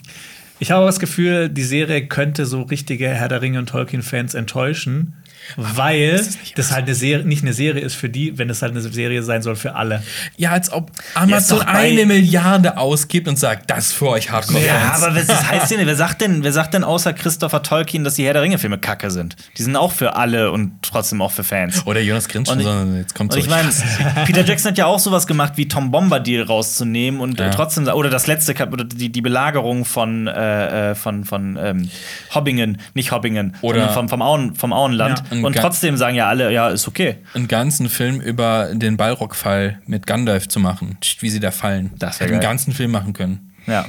Ich 0.60 0.72
habe 0.72 0.86
das 0.86 1.00
Gefühl, 1.00 1.50
die 1.50 1.64
Serie 1.64 2.08
könnte 2.08 2.46
so 2.46 2.64
richtige 2.64 3.10
Herr 3.10 3.28
der 3.28 3.42
Ringe 3.42 3.60
und 3.60 3.70
Tolkien-Fans 3.70 4.34
enttäuschen, 4.34 5.14
weil 5.56 6.14
nicht 6.14 6.58
das 6.58 6.72
halt 6.72 6.86
eine 6.86 6.96
Serie, 6.96 7.26
nicht 7.26 7.44
eine 7.44 7.54
Serie 7.54 7.82
ist 7.82 7.96
für 7.96 8.10
die, 8.10 8.38
wenn 8.38 8.50
es 8.50 8.62
halt 8.62 8.74
eine 8.74 8.82
Serie 8.82 9.24
sein 9.24 9.42
soll 9.42 9.56
für 9.56 9.76
alle. 9.76 10.04
Ja, 10.36 10.52
als 10.52 10.72
ob 10.72 10.92
Amazon 11.16 11.60
doch 11.60 11.66
bei- 11.66 11.72
eine 11.92 12.06
Milliarde 12.06 12.78
ausgibt 12.78 13.28
und 13.28 13.38
sagt, 13.40 13.70
das 13.70 13.88
ist 13.88 13.94
für 13.94 14.10
euch 14.10 14.32
Hardcore-Fans. 14.32 14.66
Ja, 14.68 14.94
aber 15.08 15.16
was 15.16 15.28
das 15.28 15.48
heißt 15.50 15.72
denn? 15.78 15.86
Wer 15.86 15.96
sagt 15.96 16.22
denn, 16.22 16.44
wer 16.44 16.52
sagt 16.54 16.74
denn 16.74 16.84
außer 16.84 17.14
Christopher 17.14 17.64
Tolkien, 17.64 18.04
dass 18.04 18.16
die 18.16 18.26
Herr 18.26 18.34
der 18.34 18.42
Ringe-Filme 18.42 18.78
kacke 18.78 19.10
sind? 19.12 19.36
Die 19.58 19.64
sind 19.64 19.76
auch 19.76 19.92
für 19.92 20.16
alle 20.16 20.52
und 20.52 20.74
trotzdem 20.82 21.22
auch 21.22 21.32
für 21.32 21.44
Fans. 21.44 21.86
Oder 21.86 22.02
Jonas 22.02 22.28
ich- 22.28 22.34
sondern 22.48 22.98
jetzt 22.98 23.16
kommt 23.16 23.34
so. 23.34 23.40
ich 23.40 23.50
meine, 23.50 23.70
Peter 24.26 24.44
Jackson 24.46 24.72
hat 24.72 24.78
ja 24.78 24.86
auch 24.86 25.00
sowas 25.00 25.28
gemacht, 25.28 25.54
wie 25.56 25.68
Tom 25.68 25.92
Bombadil 25.92 26.42
rauszunehmen 26.44 27.20
und 27.22 27.40
äh, 27.40 27.46
Ja. 27.46 27.50
trotzdem 27.52 27.88
oder 27.88 28.10
das 28.10 28.28
letzte 28.28 28.54
Kap 28.54 28.74
oder 28.74 28.84
die, 28.84 29.10
die 29.12 29.22
Belagerung 29.22 29.86
von 29.86 30.28
äh, 30.28 30.92
äh, 30.92 30.96
von 30.96 31.24
von 31.24 31.58
ähm, 31.62 31.90
Hobbingen, 32.34 32.80
nicht 32.94 33.12
Hobbingen, 33.12 33.56
Oder- 33.62 33.80
sondern 33.80 33.94
vom 33.94 34.10
vom, 34.10 34.22
Auen, 34.22 34.56
vom 34.56 34.74
Auenland 34.74 35.24
Ja. 35.32 35.37
Und 35.46 35.56
trotzdem 35.56 35.98
sagen 35.98 36.16
ja 36.16 36.28
alle, 36.28 36.52
ja 36.52 36.70
ist 36.70 36.88
okay. 36.88 37.18
einen 37.34 37.48
ganzen 37.48 37.90
Film 37.90 38.20
über 38.22 38.70
den 38.74 38.98
Balrog-Fall 38.98 39.80
mit 39.86 40.08
Gandalf 40.08 40.48
zu 40.48 40.60
machen, 40.60 40.98
wie 41.20 41.30
sie 41.30 41.40
da 41.40 41.52
fallen. 41.52 41.92
Das 41.98 42.20
Hätte 42.20 42.34
einen 42.34 42.42
ganzen 42.42 42.74
Film 42.74 42.92
machen 42.92 43.14
können. 43.14 43.54
Ja. 43.66 43.86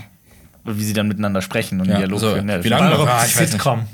Wie 0.65 0.85
sie 0.85 0.93
dann 0.93 1.09
miteinander 1.09 1.41
sprechen 1.41 1.81
und 1.81 1.89
Ja, 1.89 1.99
Dialog 1.99 2.20
so, 2.20 2.33
führen. 2.33 2.49
Ja, 2.49 2.62
wie 2.62 2.69
lange 2.69 2.91
noch? 2.91 3.07
Ah, 3.07 3.25
ich 3.25 3.35
weiß 3.35 3.41
nicht. 3.41 3.53
Sitcom. 3.53 3.87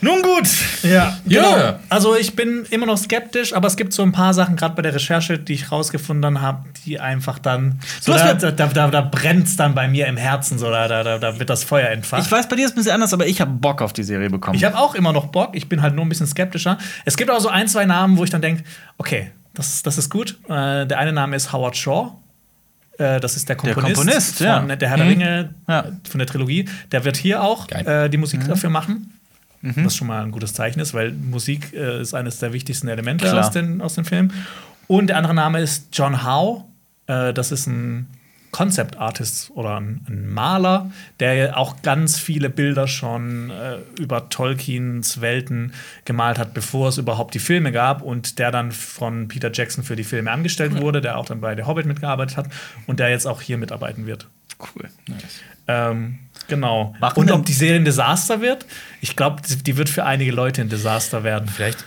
Nun 0.00 0.22
gut. 0.22 0.48
Ja, 0.82 1.18
genau. 1.26 1.78
Also 1.88 2.16
ich 2.16 2.36
bin 2.36 2.66
immer 2.70 2.86
noch 2.86 2.98
skeptisch, 2.98 3.52
aber 3.54 3.66
es 3.66 3.76
gibt 3.76 3.92
so 3.92 4.02
ein 4.02 4.12
paar 4.12 4.34
Sachen, 4.34 4.56
gerade 4.56 4.74
bei 4.74 4.82
der 4.82 4.94
Recherche, 4.94 5.38
die 5.38 5.54
ich 5.54 5.72
rausgefunden 5.72 6.40
habe, 6.40 6.64
die 6.84 7.00
einfach 7.00 7.38
dann. 7.38 7.80
So, 8.00 8.12
da, 8.12 8.34
da, 8.34 8.50
da, 8.50 8.88
da, 8.88 9.00
brennt 9.00 9.46
es 9.46 9.56
dann 9.56 9.74
bei 9.74 9.88
mir 9.88 10.06
im 10.06 10.16
Herzen, 10.16 10.58
so 10.58 10.70
da, 10.70 10.88
da, 10.88 11.18
da, 11.18 11.38
wird 11.38 11.50
das 11.50 11.64
Feuer 11.64 11.88
entfacht. 11.88 12.24
Ich 12.24 12.30
weiß, 12.30 12.48
bei 12.48 12.56
dir 12.56 12.64
ist 12.64 12.72
es 12.72 12.74
ein 12.74 12.80
bisschen 12.80 12.92
anders, 12.92 13.12
aber 13.12 13.26
ich 13.26 13.40
habe 13.40 13.52
Bock 13.52 13.82
auf 13.82 13.92
die 13.92 14.04
Serie 14.04 14.30
bekommen. 14.30 14.56
Ich 14.56 14.64
habe 14.64 14.78
auch 14.78 14.94
immer 14.94 15.12
noch 15.12 15.26
Bock, 15.26 15.50
ich 15.54 15.68
bin 15.68 15.82
halt 15.82 15.94
nur 15.94 16.04
ein 16.04 16.08
bisschen 16.08 16.26
skeptischer. 16.26 16.78
Es 17.04 17.16
gibt 17.16 17.30
auch 17.30 17.40
so 17.40 17.48
ein, 17.48 17.68
zwei 17.68 17.84
Namen, 17.84 18.16
wo 18.16 18.24
ich 18.24 18.30
dann 18.30 18.42
denke, 18.42 18.64
okay, 18.98 19.30
das, 19.54 19.82
das 19.82 19.98
ist 19.98 20.10
gut. 20.10 20.38
Äh, 20.48 20.86
der 20.86 20.98
eine 20.98 21.12
Name 21.12 21.34
ist 21.36 21.52
Howard 21.52 21.76
Shaw. 21.76 22.12
Äh, 22.98 23.20
das 23.20 23.36
ist 23.36 23.48
der 23.48 23.56
Komponist, 23.56 23.96
Komponist, 23.96 24.38
von 24.38 24.46
ja. 24.46 24.76
der 24.76 24.88
Herr 24.88 24.96
der 24.96 25.06
Ringe, 25.06 25.54
Ja. 25.68 25.84
von 26.08 26.18
der 26.18 26.26
Trilogie. 26.26 26.68
Der 26.92 27.04
wird 27.04 27.16
hier 27.16 27.42
auch 27.42 27.70
äh, 27.70 28.08
die 28.08 28.16
Musik 28.16 28.46
dafür 28.46 28.70
machen. 28.70 29.15
Was 29.74 29.96
schon 29.96 30.08
mal 30.08 30.22
ein 30.22 30.30
gutes 30.30 30.54
Zeichen 30.54 30.80
ist, 30.80 30.94
weil 30.94 31.12
Musik 31.12 31.72
äh, 31.72 32.00
ist 32.00 32.14
eines 32.14 32.38
der 32.38 32.52
wichtigsten 32.52 32.88
Elemente 32.88 33.26
Klar. 33.26 33.40
aus 33.46 33.50
den, 33.50 33.80
aus 33.80 33.94
dem 33.94 34.04
Film. 34.04 34.30
Und 34.86 35.08
der 35.08 35.16
andere 35.16 35.34
Name 35.34 35.60
ist 35.60 35.88
John 35.92 36.24
Howe. 36.24 36.64
Äh, 37.06 37.32
das 37.32 37.52
ist 37.52 37.66
ein 37.66 38.06
Concept 38.56 38.96
Artist 38.96 39.50
oder 39.54 39.78
ein, 39.78 40.00
ein 40.08 40.32
Maler, 40.32 40.90
der 41.20 41.58
auch 41.58 41.82
ganz 41.82 42.18
viele 42.18 42.48
Bilder 42.48 42.88
schon 42.88 43.50
äh, 43.50 43.76
über 44.00 44.30
Tolkiens 44.30 45.20
Welten 45.20 45.74
gemalt 46.06 46.38
hat, 46.38 46.54
bevor 46.54 46.88
es 46.88 46.96
überhaupt 46.96 47.34
die 47.34 47.38
Filme 47.38 47.70
gab 47.70 48.00
und 48.00 48.38
der 48.38 48.50
dann 48.50 48.72
von 48.72 49.28
Peter 49.28 49.50
Jackson 49.52 49.84
für 49.84 49.94
die 49.94 50.04
Filme 50.04 50.30
angestellt 50.30 50.80
wurde, 50.80 51.02
der 51.02 51.18
auch 51.18 51.26
dann 51.26 51.42
bei 51.42 51.54
Der 51.54 51.66
Hobbit 51.66 51.84
mitgearbeitet 51.84 52.38
hat 52.38 52.48
und 52.86 52.98
der 52.98 53.10
jetzt 53.10 53.26
auch 53.26 53.42
hier 53.42 53.58
mitarbeiten 53.58 54.06
wird. 54.06 54.26
cool. 54.74 54.88
Ähm, 55.68 56.18
genau. 56.48 56.94
Machen 57.00 57.18
und 57.20 57.30
ob 57.30 57.44
die 57.46 57.52
Serie 57.52 57.76
ein 57.80 57.84
Desaster 57.84 58.40
wird, 58.40 58.66
ich 59.00 59.16
glaube, 59.16 59.42
die 59.44 59.76
wird 59.76 59.88
für 59.88 60.04
einige 60.04 60.32
Leute 60.32 60.62
ein 60.62 60.68
Desaster 60.68 61.24
werden. 61.24 61.48
Vielleicht, 61.48 61.84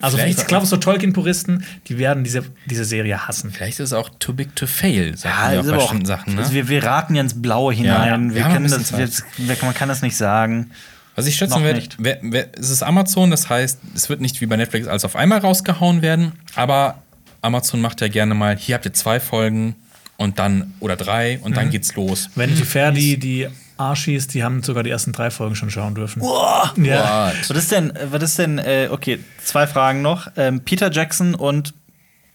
Also 0.00 0.16
vielleicht, 0.18 0.40
ich 0.40 0.46
glaube, 0.46 0.66
so 0.66 0.76
Tolkien-Puristen, 0.76 1.64
die 1.86 1.98
werden 1.98 2.24
diese, 2.24 2.44
diese 2.66 2.84
Serie 2.84 3.26
hassen. 3.28 3.50
vielleicht 3.52 3.78
ist 3.80 3.88
es 3.88 3.92
auch 3.92 4.10
too 4.18 4.32
big 4.32 4.54
to 4.56 4.66
fail, 4.66 5.16
sagen 5.16 5.34
Ja, 5.38 5.52
wir 5.52 5.60
ist 5.60 5.68
aber 5.68 5.76
auch, 5.78 5.82
bestimmten 5.82 6.06
Sachen. 6.06 6.34
Ne? 6.34 6.40
also 6.40 6.52
wir, 6.52 6.68
wir 6.68 6.82
raten 6.84 7.14
ja 7.14 7.22
ins 7.22 7.40
Blaue 7.40 7.72
hinein. 7.72 8.30
Ja. 8.30 8.34
Wir 8.34 8.42
können 8.44 8.68
das, 8.68 8.96
wir, 8.96 9.56
man 9.62 9.74
kann 9.74 9.88
das 9.88 10.02
nicht 10.02 10.16
sagen. 10.16 10.70
Was 11.14 11.26
ich 11.26 11.36
schätzen 11.36 11.62
werde, 11.62 11.82
wer, 11.98 12.18
wer, 12.22 12.48
es 12.58 12.70
ist 12.70 12.82
Amazon, 12.82 13.30
das 13.30 13.50
heißt, 13.50 13.78
es 13.94 14.08
wird 14.08 14.20
nicht 14.22 14.40
wie 14.40 14.46
bei 14.46 14.56
Netflix 14.56 14.86
alles 14.88 15.04
auf 15.04 15.14
einmal 15.14 15.38
rausgehauen 15.40 16.00
werden, 16.00 16.32
aber 16.54 17.02
Amazon 17.42 17.80
macht 17.82 18.00
ja 18.00 18.08
gerne 18.08 18.34
mal, 18.34 18.56
hier 18.56 18.76
habt 18.76 18.86
ihr 18.86 18.94
zwei 18.94 19.20
Folgen 19.20 19.74
und 20.16 20.38
dann, 20.38 20.72
oder 20.80 20.96
drei, 20.96 21.38
und 21.42 21.50
Mhm. 21.50 21.54
dann 21.54 21.70
geht's 21.70 21.94
los. 21.96 22.30
Fair, 22.64 22.92
die, 22.92 23.18
die 23.18 23.48
Arschis, 23.76 24.26
die 24.28 24.42
haben 24.44 24.62
sogar 24.62 24.82
die 24.82 24.90
ersten 24.90 25.12
drei 25.12 25.30
Folgen 25.30 25.54
schon 25.56 25.70
schauen 25.70 25.94
dürfen. 25.94 26.22
Ja. 26.22 27.28
What? 27.28 27.50
Was 27.50 27.56
ist 27.56 27.72
denn, 27.72 27.92
was 28.10 28.22
ist 28.22 28.38
denn, 28.38 28.58
äh, 28.58 28.88
okay, 28.90 29.18
zwei 29.44 29.66
Fragen 29.66 30.02
noch. 30.02 30.28
Ähm, 30.36 30.60
Peter 30.64 30.90
Jackson 30.90 31.34
und 31.34 31.74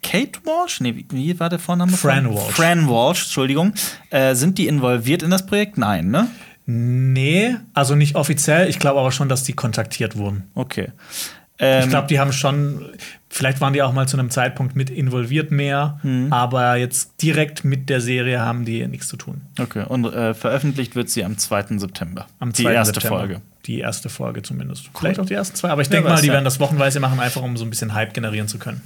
Kate 0.04 0.40
Walsh? 0.46 0.80
Nee, 0.82 0.96
wie, 0.96 1.06
wie 1.12 1.40
war 1.40 1.50
der 1.50 1.60
Vorname? 1.60 1.92
Fran 1.94 2.26
von- 2.26 2.36
Walsh. 2.36 2.54
Fran 2.54 2.90
Walsh, 2.90 3.24
Entschuldigung. 3.24 3.74
Äh, 4.10 4.36
sind 4.36 4.58
die 4.58 4.68
involviert 4.68 5.24
in 5.24 5.32
das 5.32 5.46
Projekt? 5.46 5.78
Nein, 5.78 6.10
ne? 6.10 6.28
Nee, 6.70 7.56
also 7.74 7.96
nicht 7.96 8.16
offiziell. 8.16 8.68
Ich 8.70 8.78
glaube 8.78 9.00
aber 9.00 9.12
schon, 9.14 9.30
dass 9.30 9.44
die 9.44 9.54
kontaktiert 9.54 10.18
wurden. 10.18 10.52
Okay. 10.54 10.92
Ähm, 11.60 11.84
Ich 11.86 11.90
glaube, 11.90 12.08
die 12.08 12.20
haben 12.20 12.32
schon, 12.34 12.86
vielleicht 13.30 13.62
waren 13.62 13.74
die 13.74 13.82
auch 13.82 13.92
mal 13.94 14.08
zu 14.08 14.18
einem 14.18 14.30
Zeitpunkt 14.30 14.76
mit 14.76 14.90
involviert 14.92 15.50
mehr, 15.52 16.00
Mhm. 16.04 16.32
aber 16.32 16.76
jetzt 16.76 17.22
direkt 17.22 17.64
mit 17.64 17.90
der 17.90 18.00
Serie 18.00 18.40
haben 18.42 18.64
die 18.66 18.86
nichts 18.88 19.08
zu 19.08 19.18
tun. 19.18 19.42
Okay, 19.60 19.84
und 19.88 20.06
äh, 20.06 20.34
veröffentlicht 20.36 20.96
wird 20.96 21.10
sie 21.10 21.24
am 21.26 21.38
2. 21.38 21.80
September. 21.80 22.28
Am 22.40 22.52
die 22.54 22.64
2. 22.64 22.74
erste 22.74 22.94
September. 22.94 23.20
Folge. 23.20 23.42
Die 23.66 23.80
erste 23.80 24.10
Folge 24.10 24.44
zumindest. 24.44 24.90
Vielleicht 24.98 25.20
auch 25.20 25.26
die 25.26 25.34
ersten 25.34 25.56
zwei, 25.56 25.70
aber 25.70 25.82
ich 25.82 25.90
denke 25.90 26.08
mal, 26.08 26.22
die 26.22 26.28
ja. 26.28 26.34
werden 26.34 26.46
das 26.46 26.60
wochenweise 26.60 27.00
machen, 27.00 27.20
einfach 27.20 27.42
um 27.42 27.58
so 27.58 27.66
ein 27.66 27.70
bisschen 27.70 27.94
Hype 27.94 28.14
generieren 28.14 28.48
zu 28.48 28.60
können. 28.60 28.82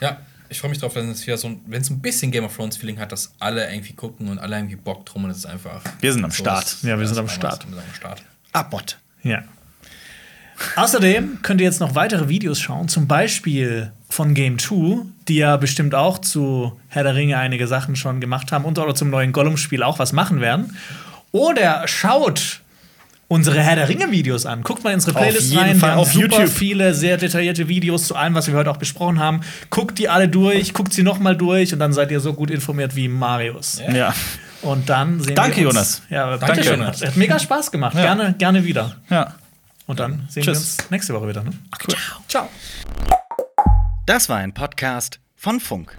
Ja, 0.00 0.18
ich 0.48 0.60
freue 0.60 0.70
mich 0.70 0.78
drauf, 0.80 0.94
wenn 0.94 1.10
es 1.10 1.26
wieder 1.26 1.36
so, 1.36 1.48
ein- 1.48 1.60
wenn 1.66 1.82
es 1.82 1.90
ein 1.90 2.00
bisschen 2.00 2.30
Game 2.30 2.44
of 2.44 2.54
Thrones 2.56 2.76
Feeling 2.76 2.98
hat, 2.98 3.12
dass 3.12 3.34
alle 3.38 3.70
irgendwie 3.70 3.92
gucken 3.92 4.28
und 4.28 4.38
alle 4.38 4.56
irgendwie 4.56 4.76
Bock 4.76 5.04
drum 5.04 5.24
und 5.24 5.30
es 5.30 5.38
ist 5.38 5.46
einfach. 5.46 5.82
Wir 6.00 6.12
sind 6.12 6.24
am 6.24 6.30
so 6.30 6.42
Start. 6.42 6.64
ist- 6.64 6.84
Ja, 6.84 6.98
wir 6.98 7.06
sind 7.06 7.18
am 7.18 7.28
Start. 7.28 7.66
Wir 7.66 7.74
sind 7.74 7.84
am 7.88 7.94
Start. 7.94 8.22
Abmod. 8.52 8.98
Ja. 9.22 9.42
Außerdem 10.76 11.38
könnt 11.42 11.60
ihr 11.60 11.66
jetzt 11.66 11.80
noch 11.80 11.94
weitere 11.94 12.28
Videos 12.28 12.60
schauen, 12.60 12.88
zum 12.88 13.06
Beispiel 13.06 13.92
von 14.08 14.34
Game 14.34 14.58
2, 14.58 15.04
die 15.28 15.36
ja 15.36 15.56
bestimmt 15.56 15.94
auch 15.94 16.18
zu 16.18 16.78
Herr 16.88 17.02
der 17.04 17.14
Ringe 17.14 17.38
einige 17.38 17.66
Sachen 17.66 17.96
schon 17.96 18.20
gemacht 18.20 18.52
haben 18.52 18.64
und 18.64 18.78
oder 18.78 18.94
zum 18.94 19.10
neuen 19.10 19.32
Gollum-Spiel 19.32 19.82
auch 19.82 19.98
was 19.98 20.12
machen 20.12 20.40
werden. 20.40 20.76
Oder 21.32 21.86
schaut 21.88 22.60
unsere 23.28 23.60
Herr 23.62 23.76
der 23.76 23.88
Ringe-Videos 23.88 24.44
an. 24.44 24.62
Guckt 24.62 24.84
mal 24.84 24.90
in 24.90 24.96
unsere 24.96 25.16
Auf 25.16 25.22
Playlist 25.22 25.50
jeden 25.50 25.62
rein. 25.62 25.76
Fall 25.76 25.88
Wir 25.88 25.92
haben 25.92 25.98
auf 26.00 26.12
super 26.12 26.26
YouTube. 26.40 26.48
viele 26.50 26.92
sehr 26.92 27.16
detaillierte 27.16 27.66
Videos 27.68 28.06
zu 28.06 28.14
allem, 28.14 28.34
was 28.34 28.46
wir 28.46 28.54
heute 28.54 28.70
auch 28.70 28.76
besprochen 28.76 29.18
haben. 29.18 29.40
Guckt 29.70 29.98
die 29.98 30.10
alle 30.10 30.28
durch, 30.28 30.74
guckt 30.74 30.92
sie 30.92 31.02
noch 31.02 31.18
mal 31.18 31.34
durch 31.34 31.72
und 31.72 31.78
dann 31.78 31.94
seid 31.94 32.10
ihr 32.10 32.20
so 32.20 32.34
gut 32.34 32.50
informiert 32.50 32.94
wie 32.94 33.08
Marius. 33.08 33.80
Ja. 33.94 34.14
Und 34.60 34.90
dann 34.90 35.18
sehen 35.20 35.34
Danke, 35.34 35.56
wir 35.62 35.68
uns. 35.68 35.74
Jonas. 35.74 36.02
Ja, 36.10 36.26
Danke, 36.36 36.46
danke 36.46 36.64
schön. 36.64 36.80
Jonas. 36.80 37.02
Hat 37.02 37.16
mega 37.16 37.38
Spaß 37.38 37.72
gemacht. 37.72 37.96
Ja. 37.96 38.02
Gerne, 38.02 38.34
gerne 38.38 38.64
wieder. 38.64 38.96
ja. 39.08 39.32
Und 39.86 40.00
dann 40.00 40.26
sehen 40.28 40.44
Tschüss. 40.44 40.78
wir 40.78 40.84
uns 40.84 40.90
nächste 40.90 41.14
Woche 41.14 41.28
wieder. 41.28 41.42
Ne? 41.42 41.50
Cool. 41.86 41.96
Ciao. 42.28 42.48
Das 44.06 44.28
war 44.28 44.38
ein 44.38 44.54
Podcast 44.54 45.20
von 45.36 45.60
Funk. 45.60 45.96